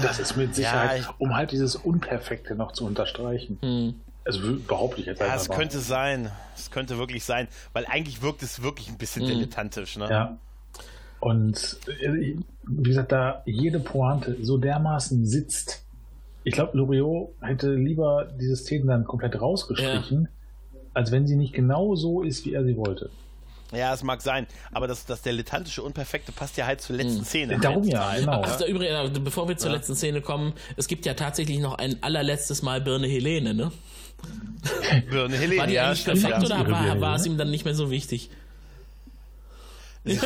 das 0.04 0.20
ist 0.20 0.36
mit 0.38 0.54
Sicherheit, 0.54 1.00
ich- 1.02 1.08
um 1.20 1.36
halt 1.36 1.52
dieses 1.52 1.76
Unperfekte 1.76 2.54
noch 2.54 2.72
zu 2.74 2.86
unterstreichen. 2.86 3.58
Hm. 3.64 3.96
Also 4.26 4.42
behaupte 4.68 5.02
ich 5.02 5.08
jetzt 5.08 5.22
Ja, 5.22 5.26
einfach 5.28 5.40
es 5.42 5.50
könnte 5.50 5.80
sein. 5.80 6.32
Es 6.56 6.70
könnte 6.70 7.00
wirklich 7.00 7.24
sein, 7.24 7.48
weil 7.74 7.86
eigentlich 7.88 8.22
wirkt 8.22 8.44
es 8.44 8.62
wirklich 8.62 8.90
ein 8.90 8.98
bisschen 9.00 9.24
Mhm. 9.24 9.28
dilettantisch, 9.30 9.98
ne? 9.98 10.08
Ja. 10.10 10.38
Und 11.26 11.78
äh, 12.02 12.36
wie 12.68 12.84
gesagt, 12.84 13.12
da 13.12 13.42
jede 13.48 13.80
Pointe 13.80 14.38
so 14.44 14.60
dermaßen 14.60 15.26
sitzt. 15.26 15.84
Ich 16.44 16.54
glaube, 16.54 16.78
Loriot 16.78 17.30
hätte 17.42 17.74
lieber 17.74 18.28
diese 18.40 18.56
Szene 18.56 18.86
dann 18.86 19.06
komplett 19.06 19.42
rausgestrichen, 19.42 20.28
als 20.94 21.12
wenn 21.12 21.26
sie 21.26 21.36
nicht 21.36 21.54
genau 21.54 21.96
so 21.96 22.22
ist, 22.22 22.46
wie 22.46 22.54
er 22.54 22.64
sie 22.64 22.78
wollte. 22.78 23.10
Ja, 23.72 23.92
es 23.92 24.04
mag 24.04 24.22
sein, 24.22 24.46
aber 24.72 24.86
das, 24.86 25.08
das 25.08 25.24
dilettantische 25.24 25.82
Unperfekte 25.82 26.32
passt 26.32 26.58
ja 26.58 26.68
halt 26.68 26.82
zur 26.82 26.96
letzten 26.98 27.22
Mhm. 27.22 27.26
Szene. 27.26 27.60
Darum 27.60 27.82
halt 27.82 27.92
ja, 27.92 28.16
genau. 28.20 28.44
Ach, 28.46 28.58
da 28.60 28.68
übrigens, 28.68 29.20
bevor 29.20 29.50
wir 29.50 29.58
zur 29.58 29.72
letzten 29.72 29.96
Szene 29.96 30.22
kommen, 30.22 30.54
es 30.78 30.88
gibt 30.88 31.08
ja 31.08 31.16
tatsächlich 31.16 31.58
noch 31.58 31.80
ein 31.80 32.04
allerletztes 32.04 32.62
Mal 32.62 32.82
Birne 32.82 33.08
Helene, 33.08 33.56
ne? 33.56 33.72
Birne 35.10 35.38
Helene, 35.38 35.60
War 35.60 35.66
die 35.68 35.74
ja, 35.74 35.86
perfekt 35.96 36.24
ja. 36.24 36.40
oder 36.40 36.70
war, 36.70 37.02
war 37.02 37.16
es 37.16 37.26
ihm 37.26 37.36
dann 37.40 37.50
nicht 37.50 37.66
mehr 37.66 37.74
so 37.74 37.90
wichtig? 37.90 38.30
Sie 38.30 38.30
war 38.30 38.30
eigentlich 38.30 38.30
nicht 38.30 38.30
so 38.30 38.34
wichtig. 39.74 39.94
er 40.06 40.20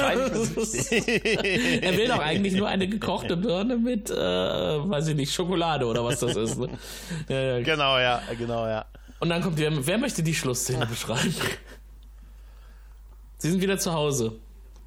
will 1.97 2.09
doch 2.09 2.19
eigentlich 2.19 2.53
nur 2.53 2.67
eine 2.67 2.87
gekochte 2.87 3.37
Birne 3.37 3.77
mit, 3.77 4.09
äh, 4.09 4.15
weiß 4.15 5.07
ich 5.07 5.15
nicht, 5.15 5.33
Schokolade 5.33 5.85
oder 5.85 6.03
was 6.03 6.19
das 6.19 6.35
ist. 6.35 6.57
Ne? 6.57 6.67
Ja. 7.29 7.61
Genau, 7.61 7.97
ja, 7.97 8.21
genau, 8.37 8.67
ja. 8.67 8.85
Und 9.19 9.29
dann 9.29 9.41
kommt 9.41 9.57
wer, 9.57 9.71
wer 9.85 9.97
möchte 9.97 10.21
die 10.21 10.35
Schlussszene 10.35 10.85
beschreiben? 10.85 11.33
Sie 13.37 13.49
sind 13.49 13.61
wieder 13.61 13.77
zu 13.77 13.93
Hause. 13.93 14.33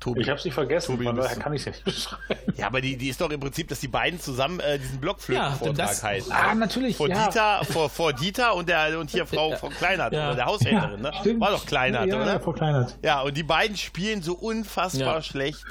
Tobi. 0.03 0.21
Ich 0.23 0.29
habe 0.29 0.41
sie 0.41 0.51
vergessen, 0.51 0.93
Tobi, 0.93 1.05
von 1.05 1.17
daher 1.17 1.37
kann 1.37 1.53
ich 1.55 1.61
es 1.61 1.67
ja 1.67 1.73
nicht 1.73 1.85
beschreiben. 1.85 2.53
Ja, 2.57 2.67
aber 2.67 2.81
die, 2.81 2.97
die 2.97 3.09
ist 3.09 3.21
doch 3.21 3.31
im 3.31 3.41
Prinzip, 3.41 3.69
dass 3.69 3.81
die 3.81 3.89
beiden 3.89 4.21
zusammen 4.21 4.61
äh, 4.61 4.79
diesen 4.79 4.99
Blockflötenvortrag 5.01 5.79
Ja, 5.79 5.87
das- 5.87 6.03
halten. 6.03 6.33
Ah, 6.33 6.55
natürlich, 6.55 6.97
Vor 6.97 7.09
ja. 7.09 7.27
Dieter, 7.27 7.65
vor, 7.65 7.89
vor 7.89 8.13
Dieter 8.13 8.55
und 8.55 8.69
der 8.69 8.99
und 8.99 9.11
hier 9.11 9.27
Frau, 9.27 9.55
Frau 9.57 9.69
Kleinert, 9.69 10.13
Ja. 10.13 10.35
der 10.35 10.47
Haushälterin, 10.47 11.01
ne? 11.01 11.13
stimmt. 11.21 11.41
War 11.41 11.51
doch 11.53 11.65
Kleinert, 11.65 12.07
ja, 12.09 12.17
oder? 12.17 12.33
Ja, 12.33 12.39
Frau 12.41 12.53
Kleinert. 12.53 12.97
Ja, 13.03 13.21
und 13.23 13.37
die 13.37 13.43
beiden 13.43 13.77
spielen 13.77 14.23
so 14.23 14.35
unfassbar 14.35 15.17
Ja. 15.17 15.23
schlecht 15.23 15.65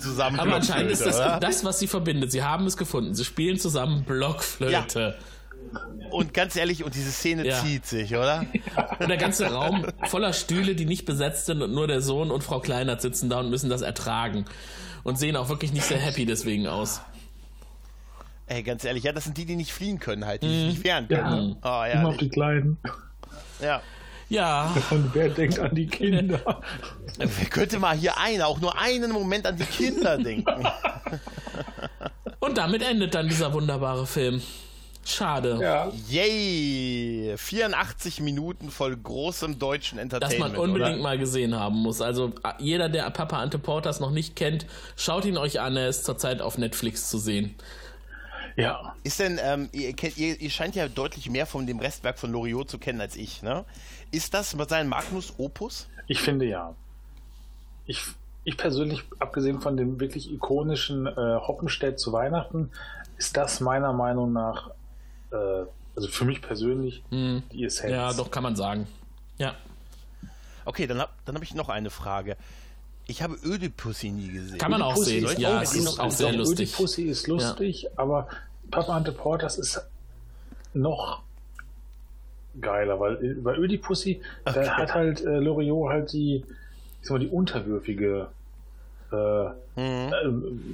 zusammen. 0.00 0.38
Aber 0.40 0.54
anscheinend 0.54 0.90
ist 0.90 1.04
das 1.04 1.16
oder? 1.16 1.38
das, 1.40 1.64
was 1.64 1.78
sie 1.78 1.86
verbindet. 1.86 2.30
Sie 2.32 2.42
haben 2.42 2.66
es 2.66 2.76
gefunden. 2.76 3.14
Sie 3.14 3.24
spielen 3.24 3.58
zusammen 3.58 4.04
Blockflöte. 4.04 5.16
Und 6.10 6.32
ganz 6.34 6.54
ehrlich, 6.56 6.84
und 6.84 6.94
diese 6.94 7.10
Szene 7.10 7.46
Ja. 7.46 7.60
zieht 7.62 7.86
sich, 7.86 8.14
oder? 8.14 8.46
Und 9.00 9.08
der 9.08 9.16
ganze 9.16 9.46
Raum 9.52 9.86
voller 10.04 10.32
Stühle, 10.32 10.74
die 10.74 10.84
nicht 10.84 11.04
besetzt 11.06 11.46
sind 11.46 11.60
und 11.62 11.72
nur 11.72 11.86
der 11.88 12.00
Sohn 12.00 12.30
und 12.30 12.44
Frau 12.44 12.60
Kleinert 12.60 13.00
sitzen 13.02 13.28
da 13.28 13.40
und 13.40 13.50
müssen 13.50 13.68
das 13.70 13.82
ertragen. 13.82 14.44
Und 15.02 15.18
sehen 15.18 15.36
auch 15.36 15.48
wirklich 15.48 15.72
nicht 15.72 15.84
sehr 15.84 15.98
happy 15.98 16.24
deswegen 16.26 16.66
aus. 16.68 17.00
Ey, 18.46 18.62
ganz 18.62 18.84
ehrlich, 18.84 19.04
ja, 19.04 19.12
das 19.12 19.24
sind 19.24 19.36
die, 19.38 19.44
die 19.46 19.56
nicht 19.56 19.72
fliehen 19.72 19.98
können 19.98 20.24
halt, 20.26 20.42
die 20.42 20.48
sich 20.48 20.66
nicht 20.68 20.84
wehren 20.84 21.08
können. 21.08 21.56
Ja, 21.62 21.80
ne? 21.84 21.92
Oh, 21.96 21.98
immer 21.98 22.08
auf 22.08 22.14
ja, 22.14 22.20
die 22.20 22.28
Kleinen. 22.28 22.78
ja. 23.60 23.82
Ja, 24.30 24.74
Und 24.90 25.14
wer 25.14 25.28
denkt 25.28 25.58
an 25.58 25.74
die 25.74 25.86
Kinder? 25.86 26.40
Wer 27.18 27.28
könnte 27.50 27.78
mal 27.78 27.94
hier 27.96 28.16
einer, 28.18 28.46
auch 28.46 28.58
nur 28.58 28.78
einen 28.78 29.12
Moment 29.12 29.46
an 29.46 29.56
die 29.56 29.64
Kinder 29.64 30.16
denken? 30.16 30.66
und 32.40 32.56
damit 32.58 32.82
endet 32.82 33.14
dann 33.14 33.28
dieser 33.28 33.52
wunderbare 33.52 34.06
Film. 34.06 34.40
Schade. 35.04 35.58
ja. 35.60 35.92
Yay! 36.08 37.34
84 37.36 38.20
Minuten 38.20 38.70
voll 38.70 38.96
großem 38.96 39.58
deutschen 39.58 39.96
dass 39.96 40.02
Entertainment. 40.02 40.54
man 40.54 40.60
unbedingt 40.60 40.94
oder? 40.94 41.02
mal 41.02 41.18
gesehen 41.18 41.54
haben 41.54 41.76
muss. 41.76 42.00
Also 42.00 42.32
jeder, 42.58 42.88
der 42.88 43.08
Papa 43.10 43.38
Ante 43.38 43.58
Portas 43.58 44.00
noch 44.00 44.10
nicht 44.10 44.36
kennt, 44.36 44.66
schaut 44.96 45.24
ihn 45.24 45.36
euch 45.36 45.60
an. 45.60 45.76
Er 45.76 45.88
ist 45.88 46.04
zurzeit 46.04 46.40
auf 46.40 46.58
Netflix 46.58 47.08
zu 47.10 47.18
sehen. 47.18 47.54
ja. 48.56 48.94
Ist 49.02 49.20
denn, 49.20 49.38
ähm, 49.42 49.68
ihr, 49.72 49.92
kennt, 49.94 50.16
ihr, 50.16 50.40
ihr 50.40 50.50
scheint 50.50 50.74
ja 50.74 50.88
deutlich 50.88 51.28
mehr 51.28 51.46
von 51.46 51.66
dem 51.66 51.78
Restwerk 51.78 52.18
von 52.18 52.32
Loriot 52.32 52.70
zu 52.70 52.78
kennen 52.78 53.00
als 53.00 53.16
ich, 53.16 53.42
ne? 53.42 53.64
Ist 54.10 54.32
das 54.32 54.56
sein 54.68 54.88
Magnus 54.88 55.34
Opus? 55.38 55.88
Ich 56.06 56.20
finde 56.20 56.46
ja. 56.46 56.74
Ich, 57.86 58.02
ich 58.44 58.56
persönlich, 58.56 59.04
abgesehen 59.18 59.60
von 59.60 59.76
dem 59.76 60.00
wirklich 60.00 60.32
ikonischen 60.32 61.06
äh, 61.06 61.10
Hoppenstedt 61.16 61.98
zu 61.98 62.12
Weihnachten, 62.12 62.70
ist 63.16 63.36
das 63.36 63.60
meiner 63.60 63.92
Meinung 63.92 64.32
nach, 64.32 64.70
äh, 65.34 65.66
also 65.96 66.08
für 66.08 66.24
mich 66.24 66.40
persönlich, 66.42 67.02
die 67.10 67.64
Essenz. 67.64 67.90
Ja, 67.92 68.12
doch, 68.12 68.30
kann 68.30 68.42
man 68.42 68.56
sagen. 68.56 68.86
Ja. 69.38 69.54
Okay, 70.64 70.86
dann 70.86 70.98
habe 71.00 71.12
dann 71.24 71.34
hab 71.34 71.42
ich 71.42 71.54
noch 71.54 71.68
eine 71.68 71.90
Frage. 71.90 72.36
Ich 73.06 73.22
habe 73.22 73.36
Ödipussy 73.44 74.10
nie 74.10 74.28
gesehen. 74.28 74.58
Kann 74.58 74.70
man 74.70 74.80
auch 74.82 74.96
sehen. 74.96 75.24
ist 75.26 75.38
Ja, 75.38 75.58
auch- 75.58 75.62
es 75.62 75.74
ist 75.74 75.84
noch- 75.84 75.98
auch 75.98 76.10
sehr 76.10 76.32
lustig. 76.32 76.70
Die 76.70 76.76
Pussy 76.76 77.02
ist 77.02 77.26
lustig, 77.26 77.86
aber 77.96 78.28
Papa 78.70 78.96
Ante 78.96 79.12
Portas 79.12 79.58
ist 79.58 79.80
noch 80.72 81.22
geiler, 82.60 82.98
weil 83.00 83.34
bei 83.42 83.56
Ödipussy, 83.56 84.22
Okay. 84.44 84.64
da 84.64 84.76
hat 84.78 84.94
halt 84.94 85.20
äh, 85.22 85.38
Loriot 85.38 85.90
halt 85.90 86.12
die, 86.12 86.36
ich 87.02 87.08
sag 87.08 87.10
mal, 87.12 87.18
die 87.18 87.28
unterwürfige 87.28 88.28
äh, 89.76 89.80
äh, 89.80 90.10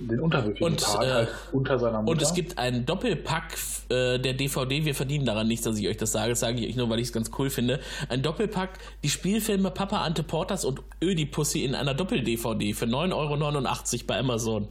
den 0.09 0.21
unterwürfigen 0.21 0.67
Und, 0.73 0.83
Part 0.85 1.05
äh, 1.05 1.11
halt 1.13 1.29
unter 1.53 1.79
seiner 1.79 2.03
Mutter. 2.03 2.11
Und 2.13 2.23
es 2.23 2.35
gibt 2.35 2.59
einen 2.59 2.87
Doppelpack 2.87 3.57
äh, 3.89 4.19
der 4.19 4.35
DVD. 4.35 4.85
Wir 4.85 4.95
verdienen 4.95 5.25
daran 5.25 5.49
nichts, 5.49 5.65
dass 5.65 5.79
ich 5.79 5.89
euch 5.89 5.97
das 5.97 6.13
sage. 6.13 6.31
Das 6.31 6.41
sage 6.41 6.59
ich 6.61 6.69
euch 6.69 6.77
nur, 6.77 6.89
weil 6.91 6.99
ich 6.99 7.09
es 7.09 7.13
ganz 7.13 7.31
cool 7.39 7.51
finde. 7.51 7.81
Ein 8.09 8.23
Doppelpack, 8.23 8.79
die 9.03 9.09
Spielfilme 9.11 9.71
Papa 9.71 10.03
Ante 10.03 10.23
Portas 10.23 10.65
und 10.65 10.81
Ödipussy 11.03 11.65
in 11.65 11.75
einer 11.75 11.95
Doppel-DVD 11.95 12.73
für 12.75 12.85
9,89 12.87 13.15
Euro 13.15 14.05
bei 14.07 14.19
Amazon. 14.19 14.69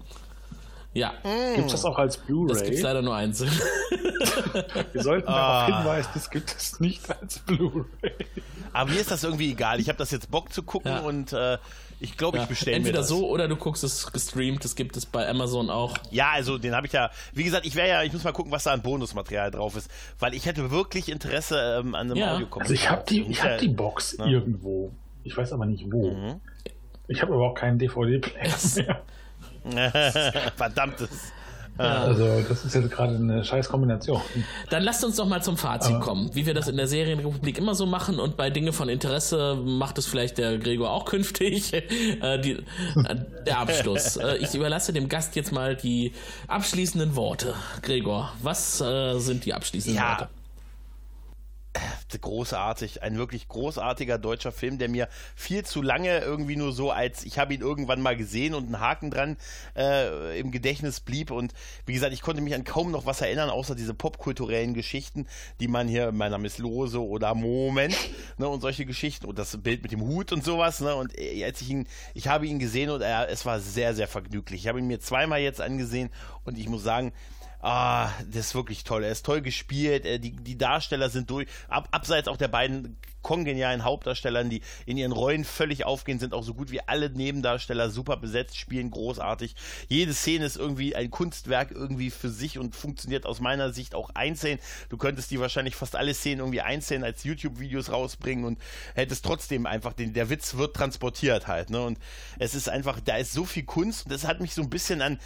Ja, 0.91 1.13
Gibt's 1.55 1.71
das 1.73 1.85
auch 1.85 1.99
als 1.99 2.15
das 2.17 2.25
gibt 2.25 2.39
es 2.49 2.61
Blu-ray? 2.63 2.81
leider 2.81 3.01
nur 3.03 3.15
einzeln. 3.15 3.51
Wir 4.93 5.03
sollten 5.03 5.27
Ah. 5.27 5.67
darauf 5.67 5.77
hinweisen, 5.77 6.09
das 6.15 6.29
gibt 6.31 6.55
es 6.57 6.79
nicht 6.79 7.09
als 7.21 7.39
Blu-ray. 7.39 7.85
Aber 8.73 8.89
mir 8.91 8.99
ist 8.99 9.11
das 9.11 9.23
irgendwie 9.23 9.51
egal. 9.51 9.79
Ich 9.79 9.87
habe 9.87 9.99
das 9.99 10.09
jetzt 10.09 10.31
Bock 10.31 10.51
zu 10.51 10.63
gucken 10.63 10.91
Ja. 10.91 10.99
und 11.01 11.31
äh, 11.31 11.57
ich 11.99 12.15
glaube, 12.17 12.37
ich 12.37 12.43
Ja, 12.43 12.47
bestelle 12.47 12.71
mir 12.71 12.77
Entweder 12.77 12.99
das. 12.99 13.07
so 13.09 13.27
oder 13.27 13.47
du 13.47 13.55
guckst 13.55 13.83
es 13.83 14.11
gestreamt. 14.11 14.63
Das 14.63 14.75
gibt 14.75 14.95
es 14.97 15.05
bei 15.05 15.27
Amazon 15.27 15.69
auch. 15.69 15.97
Ja, 16.11 16.31
also 16.31 16.57
den 16.57 16.73
habe 16.75 16.87
ich 16.87 16.93
ja. 16.93 17.11
Wie 17.33 17.43
gesagt, 17.43 17.65
ich 17.65 17.75
wäre 17.75 17.87
ja, 17.89 18.03
ich 18.03 18.13
muss 18.13 18.23
mal 18.23 18.31
gucken, 18.31 18.51
was 18.51 18.63
da 18.63 18.71
an 18.71 18.81
Bonusmaterial 18.81 19.51
drauf 19.51 19.75
ist, 19.75 19.89
weil 20.19 20.33
ich 20.33 20.45
hätte 20.45 20.71
wirklich 20.71 21.09
Interesse 21.09 21.79
ähm, 21.81 21.95
an 21.95 22.07
einem 22.11 22.15
Ja. 22.17 22.33
Audiokommentar. 22.35 22.61
Also 22.61 22.73
ich 22.73 22.89
habe 22.89 23.03
die, 23.09 23.21
ich 23.23 23.43
hab 23.43 23.51
Ja. 23.51 23.57
die 23.57 23.67
Box 23.69 24.17
Ne? 24.17 24.29
irgendwo. 24.31 24.91
Ich 25.23 25.35
weiß 25.35 25.51
aber 25.53 25.65
nicht 25.65 25.85
wo. 25.91 26.11
Mhm. 26.11 26.41
Ich 27.07 27.21
habe 27.21 27.33
aber 27.33 27.49
auch 27.51 27.55
keinen 27.55 27.77
DVD-Player 27.79 28.55
mehr. 29.65 30.51
Verdammtes. 30.55 31.09
Also 31.79 32.43
das 32.47 32.65
ist 32.65 32.75
jetzt 32.75 32.91
gerade 32.91 33.15
eine 33.15 33.43
scheiß 33.43 33.69
Kombination. 33.69 34.21
Dann 34.69 34.83
lasst 34.83 35.03
uns 35.05 35.15
doch 35.15 35.27
mal 35.27 35.41
zum 35.41 35.57
Fazit 35.57 35.95
Aber- 35.95 36.05
kommen, 36.05 36.29
wie 36.33 36.45
wir 36.45 36.53
das 36.53 36.67
in 36.67 36.77
der 36.77 36.87
Serienrepublik 36.87 37.57
immer 37.57 37.75
so 37.75 37.85
machen 37.85 38.19
und 38.19 38.35
bei 38.37 38.49
Dinge 38.49 38.73
von 38.73 38.89
Interesse 38.89 39.55
macht 39.55 39.97
es 39.97 40.05
vielleicht 40.05 40.37
der 40.37 40.57
Gregor 40.57 40.91
auch 40.91 41.05
künftig. 41.05 41.73
äh, 42.21 42.39
die, 42.39 42.51
äh, 42.53 43.15
der 43.45 43.59
Abschluss. 43.59 44.17
äh, 44.17 44.37
ich 44.37 44.53
überlasse 44.53 44.93
dem 44.93 45.07
Gast 45.09 45.35
jetzt 45.35 45.51
mal 45.51 45.75
die 45.75 46.13
abschließenden 46.47 47.15
Worte. 47.15 47.53
Gregor, 47.81 48.31
was 48.41 48.81
äh, 48.81 49.17
sind 49.19 49.45
die 49.45 49.53
abschließenden 49.53 49.97
Ja. 49.97 50.11
Worte? 50.19 50.29
Großartig, 52.21 53.03
ein 53.03 53.17
wirklich 53.17 53.47
großartiger 53.47 54.17
deutscher 54.17 54.51
Film, 54.51 54.77
der 54.77 54.89
mir 54.89 55.07
viel 55.35 55.63
zu 55.63 55.81
lange 55.81 56.19
irgendwie 56.19 56.55
nur 56.55 56.71
so 56.71 56.91
als 56.91 57.23
ich 57.23 57.37
habe 57.37 57.53
ihn 57.53 57.61
irgendwann 57.61 58.01
mal 58.01 58.17
gesehen 58.17 58.53
und 58.53 58.65
einen 58.65 58.79
Haken 58.79 59.11
dran 59.11 59.37
äh, 59.75 60.39
im 60.39 60.51
Gedächtnis 60.51 60.99
blieb 60.99 61.31
und 61.31 61.53
wie 61.85 61.93
gesagt, 61.93 62.13
ich 62.13 62.21
konnte 62.21 62.41
mich 62.41 62.55
an 62.55 62.63
kaum 62.63 62.91
noch 62.91 63.05
was 63.05 63.21
erinnern, 63.21 63.49
außer 63.49 63.75
diese 63.75 63.93
popkulturellen 63.93 64.73
Geschichten, 64.73 65.27
die 65.59 65.67
man 65.67 65.87
hier, 65.87 66.11
mein 66.11 66.31
Name 66.31 66.47
ist 66.47 66.57
Lose 66.57 67.01
oder 67.01 67.35
Moment 67.35 67.95
ne, 68.37 68.47
und 68.47 68.61
solche 68.61 68.85
Geschichten 68.85 69.25
und 69.25 69.37
das 69.37 69.55
Bild 69.57 69.83
mit 69.83 69.91
dem 69.91 70.01
Hut 70.01 70.31
und 70.31 70.43
sowas 70.43 70.81
ne, 70.81 70.95
und 70.95 71.17
äh, 71.17 71.43
als 71.45 71.61
ich 71.61 71.69
ihn, 71.69 71.87
ich 72.13 72.27
habe 72.27 72.47
ihn 72.47 72.59
gesehen 72.59 72.89
und 72.89 73.01
er, 73.01 73.29
es 73.29 73.45
war 73.45 73.59
sehr, 73.59 73.93
sehr 73.93 74.07
vergnüglich. 74.07 74.61
Ich 74.61 74.67
habe 74.67 74.79
ihn 74.79 74.87
mir 74.87 74.99
zweimal 74.99 75.39
jetzt 75.39 75.61
angesehen 75.61 76.09
und 76.43 76.57
ich 76.57 76.67
muss 76.67 76.83
sagen, 76.83 77.13
Ah, 77.61 78.11
das 78.31 78.47
ist 78.47 78.55
wirklich 78.55 78.85
toll. 78.85 79.03
Er 79.03 79.11
ist 79.11 79.25
toll 79.25 79.41
gespielt. 79.41 80.05
äh, 80.05 80.17
Die, 80.19 80.31
die 80.31 80.57
Darsteller 80.57 81.09
sind 81.09 81.29
durch. 81.29 81.47
Ab, 81.67 81.89
abseits 81.91 82.29
auch 82.29 82.37
der 82.37 82.47
beiden 82.47 82.95
kongenialen 83.21 83.83
Hauptdarstellern, 83.83 84.49
die 84.49 84.61
in 84.85 84.95
ihren 84.95 85.11
Rollen 85.11 85.43
völlig 85.43 85.83
aufgehen, 85.83 86.19
sind 86.19 86.33
auch 86.33 86.43
so 86.43 86.53
gut 86.53 86.71
wie 86.71 86.79
alle 86.87 87.09
Nebendarsteller 87.09 87.89
super 87.89 88.15
besetzt, 88.15 88.57
spielen 88.57 88.91
großartig. 88.91 89.55
Jede 89.89 90.13
Szene 90.13 90.45
ist 90.45 90.55
irgendwie 90.55 90.95
ein 90.95 91.11
Kunstwerk 91.11 91.71
irgendwie 91.71 92.11
für 92.11 92.29
sich 92.29 92.57
und 92.57 92.77
funktioniert 92.77 93.25
aus 93.25 93.41
meiner 93.41 93.73
Sicht 93.73 93.93
auch 93.93 94.09
einzeln. 94.13 94.57
Du 94.87 94.95
könntest 94.95 95.31
die 95.31 95.39
wahrscheinlich 95.41 95.75
fast 95.75 95.97
alle 95.97 96.13
Szenen 96.13 96.39
irgendwie 96.39 96.61
einzeln 96.61 97.03
als 97.03 97.25
YouTube-Videos 97.25 97.91
rausbringen 97.91 98.45
und 98.45 98.57
hättest 98.95 99.25
trotzdem 99.25 99.65
einfach 99.65 99.91
den, 99.91 100.13
der 100.13 100.29
Witz 100.29 100.55
wird 100.55 100.77
transportiert 100.77 101.47
halt, 101.47 101.71
ne? 101.71 101.81
Und 101.83 101.99
es 102.39 102.55
ist 102.55 102.69
einfach, 102.69 103.01
da 103.01 103.17
ist 103.17 103.33
so 103.33 103.43
viel 103.43 103.63
Kunst 103.63 104.05
und 104.05 104.13
das 104.13 104.25
hat 104.25 104.39
mich 104.39 104.53
so 104.53 104.61
ein 104.61 104.69
bisschen 104.69 105.01
an 105.01 105.19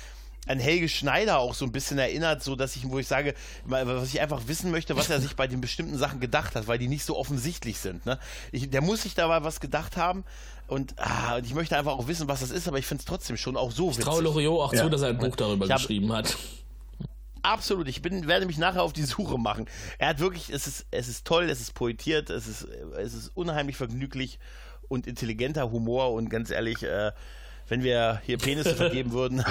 an 0.47 0.59
Helge 0.59 0.89
Schneider 0.89 1.39
auch 1.39 1.53
so 1.53 1.65
ein 1.65 1.71
bisschen 1.71 1.97
erinnert, 1.97 2.43
so 2.43 2.55
dass 2.55 2.75
ich, 2.75 2.89
wo 2.89 2.99
ich 2.99 3.07
sage, 3.07 3.33
was 3.65 4.13
ich 4.13 4.19
einfach 4.19 4.41
wissen 4.47 4.71
möchte, 4.71 4.95
was 4.95 5.09
er 5.09 5.21
sich 5.21 5.35
bei 5.35 5.47
den 5.47 5.61
bestimmten 5.61 5.97
Sachen 5.97 6.19
gedacht 6.19 6.55
hat, 6.55 6.67
weil 6.67 6.77
die 6.77 6.87
nicht 6.87 7.05
so 7.05 7.17
offensichtlich 7.17 7.79
sind. 7.79 8.05
Ne? 8.05 8.19
Ich, 8.51 8.69
der 8.69 8.81
muss 8.81 9.03
sich 9.03 9.15
dabei 9.15 9.43
was 9.43 9.59
gedacht 9.59 9.95
haben 9.95 10.25
und, 10.67 10.95
ah, 10.97 11.37
und 11.37 11.45
ich 11.45 11.53
möchte 11.53 11.77
einfach 11.77 11.93
auch 11.93 12.07
wissen, 12.07 12.27
was 12.27 12.41
das 12.41 12.51
ist, 12.51 12.67
aber 12.67 12.77
ich 12.77 12.85
finde 12.85 13.01
es 13.01 13.05
trotzdem 13.05 13.37
schon 13.37 13.55
auch 13.55 13.71
so 13.71 13.87
witzig. 13.87 13.99
Ich 13.99 14.05
traue 14.05 14.21
Loriot 14.21 14.59
auch 14.59 14.73
ja. 14.73 14.83
zu, 14.83 14.89
dass 14.89 15.01
er 15.01 15.09
ein 15.09 15.17
Buch 15.17 15.35
darüber 15.35 15.67
hab, 15.67 15.77
geschrieben 15.77 16.11
hat. 16.11 16.35
Absolut, 17.41 17.87
ich 17.87 18.01
bin, 18.01 18.27
werde 18.27 18.45
mich 18.45 18.57
nachher 18.57 18.83
auf 18.83 18.93
die 18.93 19.03
Suche 19.03 19.37
machen. 19.37 19.67
Er 19.97 20.09
hat 20.09 20.19
wirklich, 20.19 20.49
es 20.49 20.67
ist, 20.67 20.85
es 20.91 21.07
ist 21.07 21.25
toll, 21.25 21.49
es 21.49 21.61
ist 21.61 21.73
poetiert, 21.73 22.29
es 22.29 22.47
ist, 22.47 22.67
es 22.97 23.13
ist 23.13 23.31
unheimlich 23.35 23.77
vergnüglich 23.77 24.39
und 24.87 25.07
intelligenter 25.07 25.71
Humor 25.71 26.13
und 26.13 26.29
ganz 26.29 26.51
ehrlich, 26.51 26.83
äh, 26.83 27.11
wenn 27.69 27.83
wir 27.83 28.21
hier 28.25 28.37
Penisse 28.37 28.75
vergeben 28.75 29.11
würden, 29.11 29.39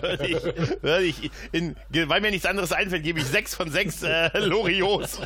würde 0.00 0.26
ich, 0.26 0.82
würde 0.82 1.04
ich 1.04 1.30
in, 1.52 1.76
weil 2.08 2.20
mir 2.20 2.30
nichts 2.30 2.46
anderes 2.46 2.72
einfällt, 2.72 3.02
gebe 3.02 3.18
ich 3.18 3.26
sechs 3.26 3.54
von 3.54 3.70
sechs 3.70 4.02
äh, 4.02 4.30
Loriots. 4.38 5.20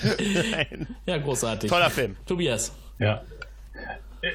ja, 1.07 1.19
großartig. 1.19 1.71
Toller 1.71 1.91
Film. 1.91 2.17
Tobias. 2.27 2.73
Ja. 2.99 3.23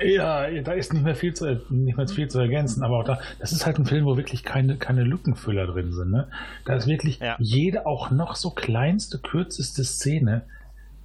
Ja, 0.06 0.49
da 0.61 0.73
ist 0.73 0.94
nicht 0.94 1.03
mehr 1.03 1.15
viel 1.15 1.34
zu, 1.34 1.61
nicht 1.69 1.98
mehr 1.98 2.07
viel 2.07 2.30
zu 2.30 2.40
ergänzen, 2.40 2.84
aber 2.84 2.99
auch 2.99 3.03
da, 3.03 3.19
das 3.40 3.52
ist 3.52 3.65
halt 3.65 3.78
ein 3.78 3.86
Film, 3.86 4.06
wo 4.06 4.15
wirklich 4.15 4.44
keine, 4.44 4.78
keine 4.78 5.03
Lückenfüller 5.03 5.68
drin 5.68 5.91
sind. 5.91 6.11
Ne? 6.11 6.28
Da 6.65 6.76
ist 6.76 6.88
wirklich 6.88 7.19
ja. 7.19 7.36
jede 7.40 7.86
auch 7.86 8.10
noch 8.10 8.36
so 8.36 8.52
kleinste, 8.52 9.18
kürzeste 9.18 9.84
Szene 9.84 10.44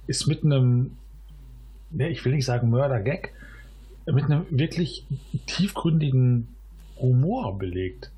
ist 0.05 0.27
mit 0.27 0.43
einem, 0.43 0.95
ne, 1.91 2.09
ich 2.09 2.23
will 2.23 2.33
nicht 2.33 2.45
sagen 2.45 2.69
Mörder-Gag, 2.69 3.33
mit 4.05 4.25
einem 4.25 4.45
wirklich 4.49 5.05
tiefgründigen 5.47 6.47
Humor 6.99 7.57
belegt. 7.57 8.11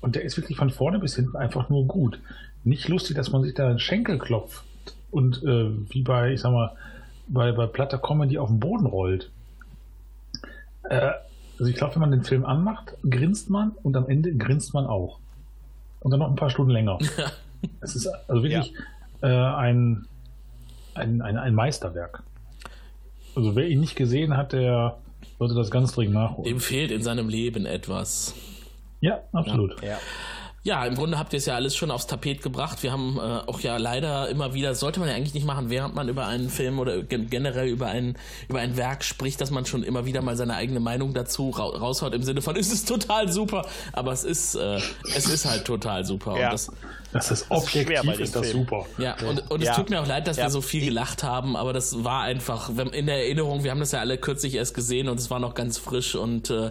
Und 0.00 0.16
der 0.16 0.22
ist 0.22 0.36
wirklich 0.36 0.58
von 0.58 0.70
vorne 0.70 0.98
bis 0.98 1.16
hinten 1.16 1.36
einfach 1.36 1.68
nur 1.70 1.86
gut. 1.86 2.20
Nicht 2.62 2.88
lustig, 2.88 3.16
dass 3.16 3.30
man 3.30 3.42
sich 3.42 3.54
da 3.54 3.68
einen 3.68 3.78
Schenkel 3.78 4.18
klopft 4.18 4.64
und 5.10 5.42
äh, 5.42 5.70
wie 5.90 6.02
bei, 6.02 6.32
ich 6.32 6.40
sag 6.40 6.52
mal, 6.52 6.72
bei, 7.28 7.52
bei 7.52 7.66
platter 7.66 7.98
Comedy 7.98 8.38
auf 8.38 8.48
den 8.48 8.60
Boden 8.60 8.86
rollt. 8.86 9.30
Äh, 10.84 11.12
also 11.58 11.70
ich 11.70 11.76
glaube, 11.76 11.94
wenn 11.94 12.00
man 12.00 12.10
den 12.10 12.24
Film 12.24 12.44
anmacht, 12.44 12.94
grinst 13.08 13.48
man 13.48 13.72
und 13.82 13.96
am 13.96 14.08
Ende 14.08 14.34
grinst 14.34 14.74
man 14.74 14.86
auch. 14.86 15.18
Und 16.00 16.10
dann 16.10 16.20
noch 16.20 16.28
ein 16.28 16.36
paar 16.36 16.50
Stunden 16.50 16.72
länger. 16.72 16.98
es 17.80 17.96
ist 17.96 18.06
also 18.06 18.42
wirklich 18.42 18.72
ja. 19.22 19.28
äh, 19.28 19.56
ein, 19.56 20.06
ein, 20.94 21.22
ein, 21.22 21.38
ein 21.38 21.54
Meisterwerk. 21.54 22.22
Also 23.36 23.56
wer 23.56 23.68
ihn 23.68 23.80
nicht 23.80 23.96
gesehen 23.96 24.36
hat, 24.36 24.52
der 24.52 24.98
sollte 25.46 25.60
das 25.60 25.70
ganz 25.70 25.92
dringend 25.92 26.14
nachholen. 26.14 26.44
Dem 26.44 26.60
fehlt 26.60 26.90
in 26.90 27.02
seinem 27.02 27.28
Leben 27.28 27.66
etwas. 27.66 28.34
Ja, 29.00 29.20
absolut. 29.32 29.82
Ja. 29.82 29.98
Ja, 30.66 30.86
im 30.86 30.94
Grunde 30.94 31.18
habt 31.18 31.34
ihr 31.34 31.36
es 31.36 31.44
ja 31.44 31.56
alles 31.56 31.76
schon 31.76 31.90
aufs 31.90 32.06
Tapet 32.06 32.40
gebracht. 32.40 32.82
Wir 32.82 32.90
haben 32.90 33.18
äh, 33.18 33.20
auch 33.20 33.60
ja 33.60 33.76
leider 33.76 34.30
immer 34.30 34.54
wieder, 34.54 34.74
sollte 34.74 34.98
man 34.98 35.10
ja 35.10 35.14
eigentlich 35.14 35.34
nicht 35.34 35.44
machen, 35.44 35.68
während 35.68 35.94
man 35.94 36.08
über 36.08 36.26
einen 36.26 36.48
Film 36.48 36.78
oder 36.78 37.02
generell 37.02 37.68
über 37.68 37.88
ein, 37.88 38.16
über 38.48 38.60
ein 38.60 38.78
Werk 38.78 39.04
spricht, 39.04 39.42
dass 39.42 39.50
man 39.50 39.66
schon 39.66 39.82
immer 39.82 40.06
wieder 40.06 40.22
mal 40.22 40.38
seine 40.38 40.54
eigene 40.54 40.80
Meinung 40.80 41.12
dazu 41.12 41.50
ra 41.50 41.64
raushaut 41.64 42.14
im 42.14 42.22
Sinne 42.22 42.40
von, 42.40 42.56
es 42.58 42.72
ist 42.72 42.88
total 42.88 43.30
super, 43.30 43.66
aber 43.92 44.12
es 44.12 44.24
ist, 44.24 44.54
äh, 44.54 44.80
es 45.14 45.26
ist 45.26 45.44
halt 45.44 45.66
total 45.66 46.06
super. 46.06 46.38
Ja. 46.38 46.46
Und 46.46 46.52
das, 46.54 46.72
das 47.14 47.30
ist 47.30 47.46
objektiv, 47.48 48.00
das 48.02 48.14
ist, 48.14 48.20
ist 48.20 48.36
das 48.36 48.50
super. 48.50 48.86
Ja, 48.98 49.16
und, 49.28 49.48
und 49.48 49.62
ja. 49.62 49.70
es 49.70 49.76
tut 49.76 49.88
mir 49.88 50.00
auch 50.00 50.06
leid, 50.06 50.26
dass 50.26 50.36
ja. 50.36 50.46
wir 50.46 50.50
so 50.50 50.60
viel 50.60 50.84
gelacht 50.84 51.22
haben, 51.22 51.54
aber 51.54 51.72
das 51.72 52.02
war 52.02 52.22
einfach, 52.22 52.70
in 52.92 53.06
der 53.06 53.18
Erinnerung, 53.18 53.62
wir 53.62 53.70
haben 53.70 53.78
das 53.78 53.92
ja 53.92 54.00
alle 54.00 54.18
kürzlich 54.18 54.56
erst 54.56 54.74
gesehen 54.74 55.08
und 55.08 55.20
es 55.20 55.30
war 55.30 55.38
noch 55.38 55.54
ganz 55.54 55.78
frisch 55.78 56.16
und 56.16 56.50
äh, 56.50 56.70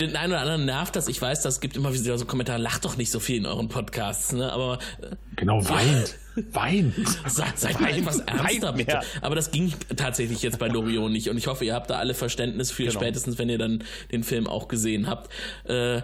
den 0.00 0.14
einen 0.14 0.34
oder 0.34 0.42
anderen 0.42 0.66
nervt 0.66 0.94
das. 0.94 1.08
Ich 1.08 1.20
weiß, 1.20 1.42
das 1.42 1.60
gibt 1.60 1.76
immer 1.76 1.92
wieder 1.92 2.16
so 2.16 2.26
Kommentare, 2.26 2.58
lacht 2.58 2.84
doch 2.84 2.96
nicht 2.96 3.10
so 3.10 3.18
viel 3.18 3.38
in 3.38 3.46
euren 3.46 3.68
Podcasts, 3.68 4.32
ne? 4.32 4.52
aber... 4.52 4.78
Äh, 5.00 5.16
genau, 5.34 5.68
weint. 5.68 6.16
Wein. 6.52 6.94
Seid, 7.26 7.80
mal 7.80 7.90
etwas 7.90 8.20
ernster, 8.20 8.72
bitte. 8.72 9.00
Aber 9.20 9.34
das 9.34 9.50
ging 9.50 9.72
tatsächlich 9.96 10.42
jetzt 10.42 10.58
bei 10.58 10.68
Loriot 10.68 11.10
nicht. 11.10 11.28
Und 11.28 11.36
ich 11.36 11.46
hoffe, 11.46 11.64
ihr 11.64 11.74
habt 11.74 11.90
da 11.90 11.98
alle 11.98 12.14
Verständnis 12.14 12.70
für, 12.70 12.84
genau. 12.84 13.00
spätestens 13.00 13.38
wenn 13.38 13.48
ihr 13.48 13.58
dann 13.58 13.84
den 14.10 14.24
Film 14.24 14.46
auch 14.46 14.68
gesehen 14.68 15.06
habt. 15.06 15.30
Äh, 15.64 16.02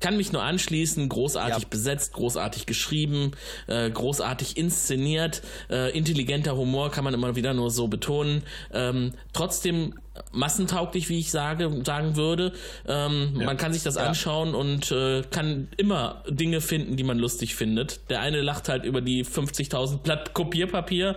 kann 0.00 0.16
mich 0.16 0.32
nur 0.32 0.42
anschließen. 0.42 1.08
Großartig 1.08 1.62
ja. 1.62 1.68
besetzt, 1.68 2.12
großartig 2.12 2.66
geschrieben, 2.66 3.32
äh, 3.66 3.90
großartig 3.90 4.56
inszeniert. 4.56 5.42
Äh, 5.70 5.96
intelligenter 5.96 6.56
Humor 6.56 6.90
kann 6.90 7.04
man 7.04 7.14
immer 7.14 7.36
wieder 7.36 7.54
nur 7.54 7.70
so 7.70 7.88
betonen. 7.88 8.42
Ähm, 8.72 9.12
trotzdem 9.32 9.94
massentauglich, 10.32 11.08
wie 11.08 11.18
ich 11.18 11.30
sage, 11.30 11.70
sagen 11.84 12.16
würde. 12.16 12.52
Ähm, 12.86 13.36
ja. 13.38 13.46
Man 13.46 13.56
kann 13.56 13.72
sich 13.72 13.82
das 13.82 13.96
ja. 13.96 14.02
anschauen 14.02 14.54
und 14.54 14.90
äh, 14.92 15.22
kann 15.30 15.68
immer 15.76 16.22
Dinge 16.28 16.60
finden, 16.60 16.96
die 16.96 17.04
man 17.04 17.18
lustig 17.18 17.54
findet. 17.54 18.10
Der 18.10 18.20
eine 18.20 18.40
lacht 18.40 18.68
halt 18.68 18.84
über 18.84 19.00
die 19.00 19.24
50.000 19.24 19.98
Blatt 19.98 20.34
Kopierpapier 20.34 21.16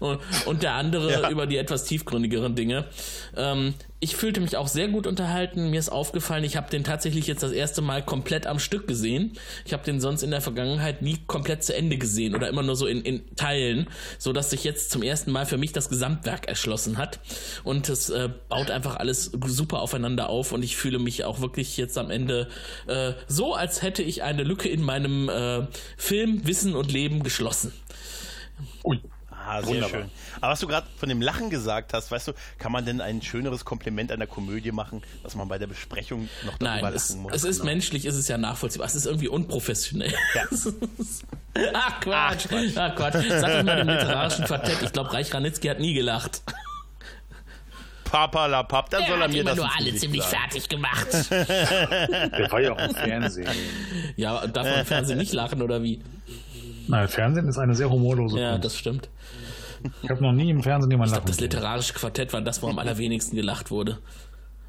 und, 0.00 0.20
und 0.46 0.62
der 0.62 0.74
andere 0.74 1.10
ja. 1.22 1.30
über 1.30 1.46
die 1.46 1.56
etwas 1.56 1.84
tiefgründigeren 1.84 2.54
Dinge. 2.54 2.86
Ähm, 3.36 3.74
ich 4.00 4.14
fühlte 4.14 4.40
mich 4.40 4.56
auch 4.56 4.68
sehr 4.68 4.88
gut 4.88 5.08
unterhalten. 5.08 5.70
Mir 5.70 5.80
ist 5.80 5.88
aufgefallen, 5.88 6.44
ich 6.44 6.56
habe 6.56 6.70
den 6.70 6.84
tatsächlich 6.84 7.26
jetzt 7.26 7.42
das 7.42 7.50
erste 7.50 7.82
Mal 7.82 8.04
komplett 8.04 8.46
am 8.46 8.60
Stück 8.60 8.86
gesehen. 8.86 9.32
Ich 9.64 9.72
habe 9.72 9.82
den 9.82 10.00
sonst 10.00 10.22
in 10.22 10.30
der 10.30 10.40
Vergangenheit 10.40 11.02
nie 11.02 11.18
komplett 11.26 11.64
zu 11.64 11.74
Ende 11.74 11.98
gesehen 11.98 12.36
oder 12.36 12.48
immer 12.48 12.62
nur 12.62 12.76
so 12.76 12.86
in, 12.86 13.02
in 13.02 13.34
Teilen, 13.34 13.88
so 14.18 14.32
dass 14.32 14.50
sich 14.50 14.62
jetzt 14.62 14.92
zum 14.92 15.02
ersten 15.02 15.32
Mal 15.32 15.46
für 15.46 15.58
mich 15.58 15.72
das 15.72 15.88
Gesamtwerk 15.88 16.46
erschlossen 16.46 16.96
hat. 16.96 17.18
Und 17.64 17.88
es 17.88 18.08
äh, 18.08 18.28
baut 18.48 18.70
einfach 18.70 18.96
alles 18.96 19.32
super 19.46 19.80
aufeinander 19.80 20.28
auf 20.28 20.52
und 20.52 20.62
ich 20.62 20.76
fühle 20.76 21.00
mich 21.00 21.24
auch 21.24 21.40
wirklich 21.40 21.76
jetzt 21.76 21.98
am 21.98 22.10
Ende 22.10 22.48
äh, 22.86 23.14
so, 23.26 23.54
als 23.54 23.82
hätte 23.82 24.04
ich 24.04 24.22
eine 24.22 24.44
Lücke 24.44 24.68
in 24.68 24.82
meinem 24.82 25.28
äh, 25.28 25.66
Film 25.96 26.46
Wissen 26.46 26.76
und 26.76 26.92
Leben 26.92 27.24
geschlossen. 27.24 27.72
Ui. 28.84 29.00
Ah, 29.48 29.62
sehr 29.62 29.68
Wunderbar. 29.76 30.00
schön. 30.00 30.10
Aber 30.40 30.52
was 30.52 30.60
du 30.60 30.66
gerade 30.66 30.86
von 30.98 31.08
dem 31.08 31.22
Lachen 31.22 31.48
gesagt 31.48 31.94
hast, 31.94 32.10
weißt 32.10 32.28
du, 32.28 32.32
kann 32.58 32.70
man 32.70 32.84
denn 32.84 33.00
ein 33.00 33.22
schöneres 33.22 33.64
Kompliment 33.64 34.12
einer 34.12 34.26
Komödie 34.26 34.72
machen, 34.72 35.02
dass 35.22 35.34
man 35.36 35.48
bei 35.48 35.58
der 35.58 35.66
Besprechung 35.68 36.28
noch 36.44 36.58
darüber 36.58 36.82
Nein, 36.82 36.94
es, 36.94 37.08
lachen 37.10 37.22
muss? 37.22 37.32
Es 37.32 37.44
ist 37.44 37.60
genau. 37.60 37.70
menschlich, 37.70 38.04
es 38.04 38.14
ist 38.16 38.28
ja 38.28 38.36
nachvollziehbar. 38.36 38.86
Es 38.86 38.94
ist 38.94 39.06
irgendwie 39.06 39.28
unprofessionell. 39.28 40.12
Ja. 40.34 40.44
Ach 41.74 42.00
Quatsch. 42.00 42.46
Ach 42.46 42.48
Quatsch. 42.50 42.76
Ach 42.76 42.94
Quatsch. 42.94 43.24
Sag 43.28 43.52
doch 43.58 43.62
mal 43.64 43.76
dem 43.76 43.88
literarischen 43.88 44.44
Quartett. 44.44 44.82
Ich 44.82 44.92
glaube, 44.92 45.12
Reich 45.12 45.32
Ranitzky 45.32 45.68
hat 45.68 45.80
nie 45.80 45.94
gelacht. 45.94 46.42
Papa 48.04 48.46
la 48.46 48.62
Papp, 48.62 48.88
dann 48.90 49.00
Der 49.02 49.08
soll 49.10 49.20
er 49.20 49.28
mir 49.28 49.44
das 49.44 49.56
nur 49.56 49.70
alle 49.76 49.94
ziemlich 49.94 50.22
sagen. 50.22 50.36
fertig 50.50 50.68
gemacht. 50.68 51.08
Der 51.30 52.48
war 52.50 52.60
ja 52.60 52.72
auch 52.72 52.78
im 52.78 52.94
Fernsehen. 52.94 53.48
Ja, 54.16 54.46
darf 54.46 54.66
man 54.66 54.80
im 54.80 54.86
Fernsehen 54.86 55.18
nicht 55.18 55.32
lachen 55.34 55.60
oder 55.60 55.82
wie? 55.82 56.00
Nein, 56.88 57.08
Fernsehen 57.08 57.48
ist 57.48 57.58
eine 57.58 57.74
sehr 57.74 57.90
humorlose 57.90 58.38
Ja, 58.40 58.52
Kunst. 58.52 58.64
das 58.64 58.76
stimmt. 58.76 59.08
Ich 60.02 60.10
habe 60.10 60.22
noch 60.22 60.32
nie 60.32 60.50
im 60.50 60.62
Fernsehen 60.62 60.90
jemanden 60.90 61.14
lachen. 61.14 61.28
Ich 61.28 61.36
glaube, 61.36 61.48
das 61.48 61.60
literarische 61.60 61.92
Quartett 61.94 62.32
war 62.32 62.40
das, 62.40 62.62
wo 62.62 62.68
am 62.68 62.78
allerwenigsten 62.78 63.36
gelacht 63.36 63.70
wurde. 63.70 63.98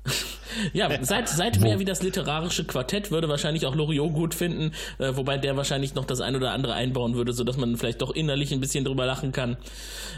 ja, 0.73 0.89
seit, 1.03 1.29
seit 1.29 1.61
wer 1.61 1.79
wie 1.79 1.85
das 1.85 2.01
literarische 2.01 2.65
Quartett 2.65 3.11
würde 3.11 3.27
wahrscheinlich 3.29 3.65
auch 3.65 3.75
Loriot 3.75 4.13
gut 4.13 4.33
finden, 4.33 4.71
äh, 4.97 5.15
wobei 5.15 5.37
der 5.37 5.57
wahrscheinlich 5.57 5.95
noch 5.95 6.05
das 6.05 6.21
ein 6.21 6.35
oder 6.35 6.51
andere 6.51 6.73
einbauen 6.73 7.15
würde, 7.15 7.33
sodass 7.33 7.57
man 7.57 7.75
vielleicht 7.77 8.01
doch 8.01 8.11
innerlich 8.11 8.51
ein 8.53 8.59
bisschen 8.59 8.85
drüber 8.85 9.05
lachen 9.05 9.31
kann. 9.31 9.57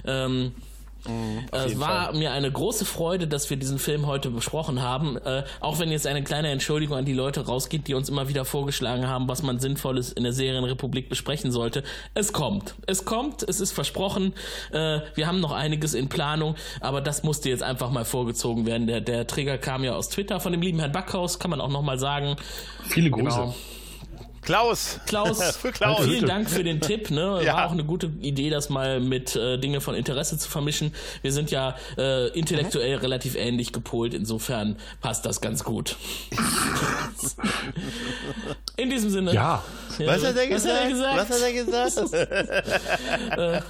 Ähm, 0.06 0.54
Mhm, 1.08 1.46
es 1.52 1.80
war 1.80 2.06
Fall. 2.06 2.14
mir 2.16 2.32
eine 2.32 2.52
große 2.52 2.86
Freude, 2.86 3.28
dass 3.28 3.50
wir 3.50 3.58
diesen 3.58 3.80
Film 3.80 4.06
heute 4.06 4.30
besprochen 4.30 4.82
haben. 4.82 5.18
Äh, 5.18 5.44
auch 5.60 5.80
wenn 5.80 5.92
jetzt 5.92 6.08
eine 6.08 6.24
kleine 6.24 6.50
Entschuldigung 6.50 6.98
an 6.98 7.06
die 7.06 7.14
Leute 7.14 7.46
rausgeht, 7.46 7.88
die 7.88 7.94
uns 7.94 8.10
immer 8.10 8.28
wieder 8.28 8.46
vorgeschlagen 8.46 9.08
haben, 9.08 9.28
was 9.28 9.42
man 9.42 9.60
Sinnvolles 9.60 10.12
in 10.12 10.24
der 10.24 10.34
Serienrepublik 10.34 11.10
besprechen 11.10 11.52
sollte. 11.52 11.84
Es 12.14 12.34
kommt. 12.34 12.76
Es 12.86 13.06
kommt. 13.06 13.44
Es 13.44 13.60
ist 13.60 13.72
versprochen. 13.72 14.34
Äh, 14.72 15.00
wir 15.16 15.28
haben 15.28 15.40
noch 15.40 15.52
einiges 15.52 15.94
in 15.94 16.10
Planung, 16.10 16.56
aber 16.80 17.02
das 17.02 17.24
musste 17.24 17.50
jetzt 17.50 17.64
einfach 17.64 17.90
mal 17.90 18.06
vorgezogen 18.06 18.66
werden. 18.66 18.88
Der, 18.88 19.02
der 19.02 19.28
Trigger 19.28 19.58
kam 19.58 19.84
ja 19.84 19.96
aus 19.96 20.10
Twitter 20.10 20.40
von 20.40 20.52
dem 20.52 20.62
lieben 20.62 20.80
Herrn 20.80 20.92
Backhaus, 20.92 21.40
kann 21.40 21.52
man 21.52 21.62
auch 21.62 21.70
nochmal 21.70 21.98
sagen. 21.98 22.36
Viele 22.84 23.10
Grüße. 23.10 23.40
Genau. 23.40 23.56
Klaus. 24.42 25.00
Klaus, 25.06 25.56
für 25.58 25.72
Klaus. 25.72 26.04
vielen 26.04 26.26
Dank 26.26 26.50
für 26.50 26.64
den 26.64 26.82
Tipp. 26.82 27.12
Ne? 27.12 27.42
Ja. 27.44 27.56
War 27.56 27.68
auch 27.68 27.72
eine 27.72 27.84
gute 27.84 28.08
Idee, 28.22 28.50
das 28.50 28.70
mal 28.70 29.00
mit 29.00 29.36
äh, 29.36 29.58
Dinge 29.58 29.82
von 29.82 29.96
Interesse 29.96 30.38
zu 30.38 30.50
vermischen. 30.50 30.94
Wir 31.22 31.32
sind 31.32 31.52
ja 31.52 31.76
äh, 31.98 32.30
intellektuell 32.30 32.96
mhm. 32.96 33.02
relativ 33.02 33.36
ähnlich 33.36 33.72
gepolt, 33.72 34.14
insofern 34.14 34.78
passt 35.02 35.26
das 35.26 35.42
ganz 35.42 35.64
gut. 35.64 35.96
In 38.78 38.90
diesem 38.90 39.10
Sinne. 39.10 39.34
Ja. 39.34 39.64
ja 40.00 40.08
was, 40.08 40.26
hat 40.26 40.36
er 40.36 40.48
gesagt? 40.48 40.94
Was 41.00 41.30
hat 41.30 41.42
er 41.42 41.54
gesagt? 41.54 42.14
äh, 43.38 43.62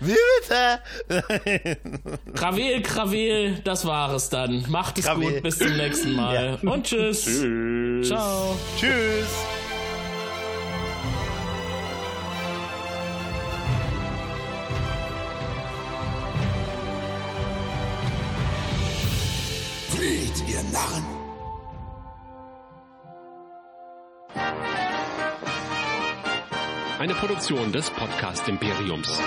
Wie 0.00 0.16
bitte? 0.40 1.78
Krawel, 2.34 2.82
Krawel, 2.82 3.60
das 3.62 3.84
war 3.84 4.14
es 4.14 4.30
dann. 4.30 4.64
Macht 4.68 4.98
es 4.98 5.04
Krawel. 5.04 5.34
gut, 5.34 5.42
bis 5.42 5.58
zum 5.58 5.76
nächsten 5.76 6.14
Mal. 6.14 6.58
Ja. 6.62 6.70
Und 6.70 6.86
tschüss. 6.86 7.24
Tschüss. 7.24 8.08
Ciao. 8.08 8.56
Tschüss. 8.78 9.28
Spielt, 20.02 20.48
ihr 20.48 20.60
Narren! 20.72 21.04
Eine 26.98 27.14
Produktion 27.14 27.70
des 27.70 27.88
Podcast 27.90 28.48
Imperiums. 28.48 29.20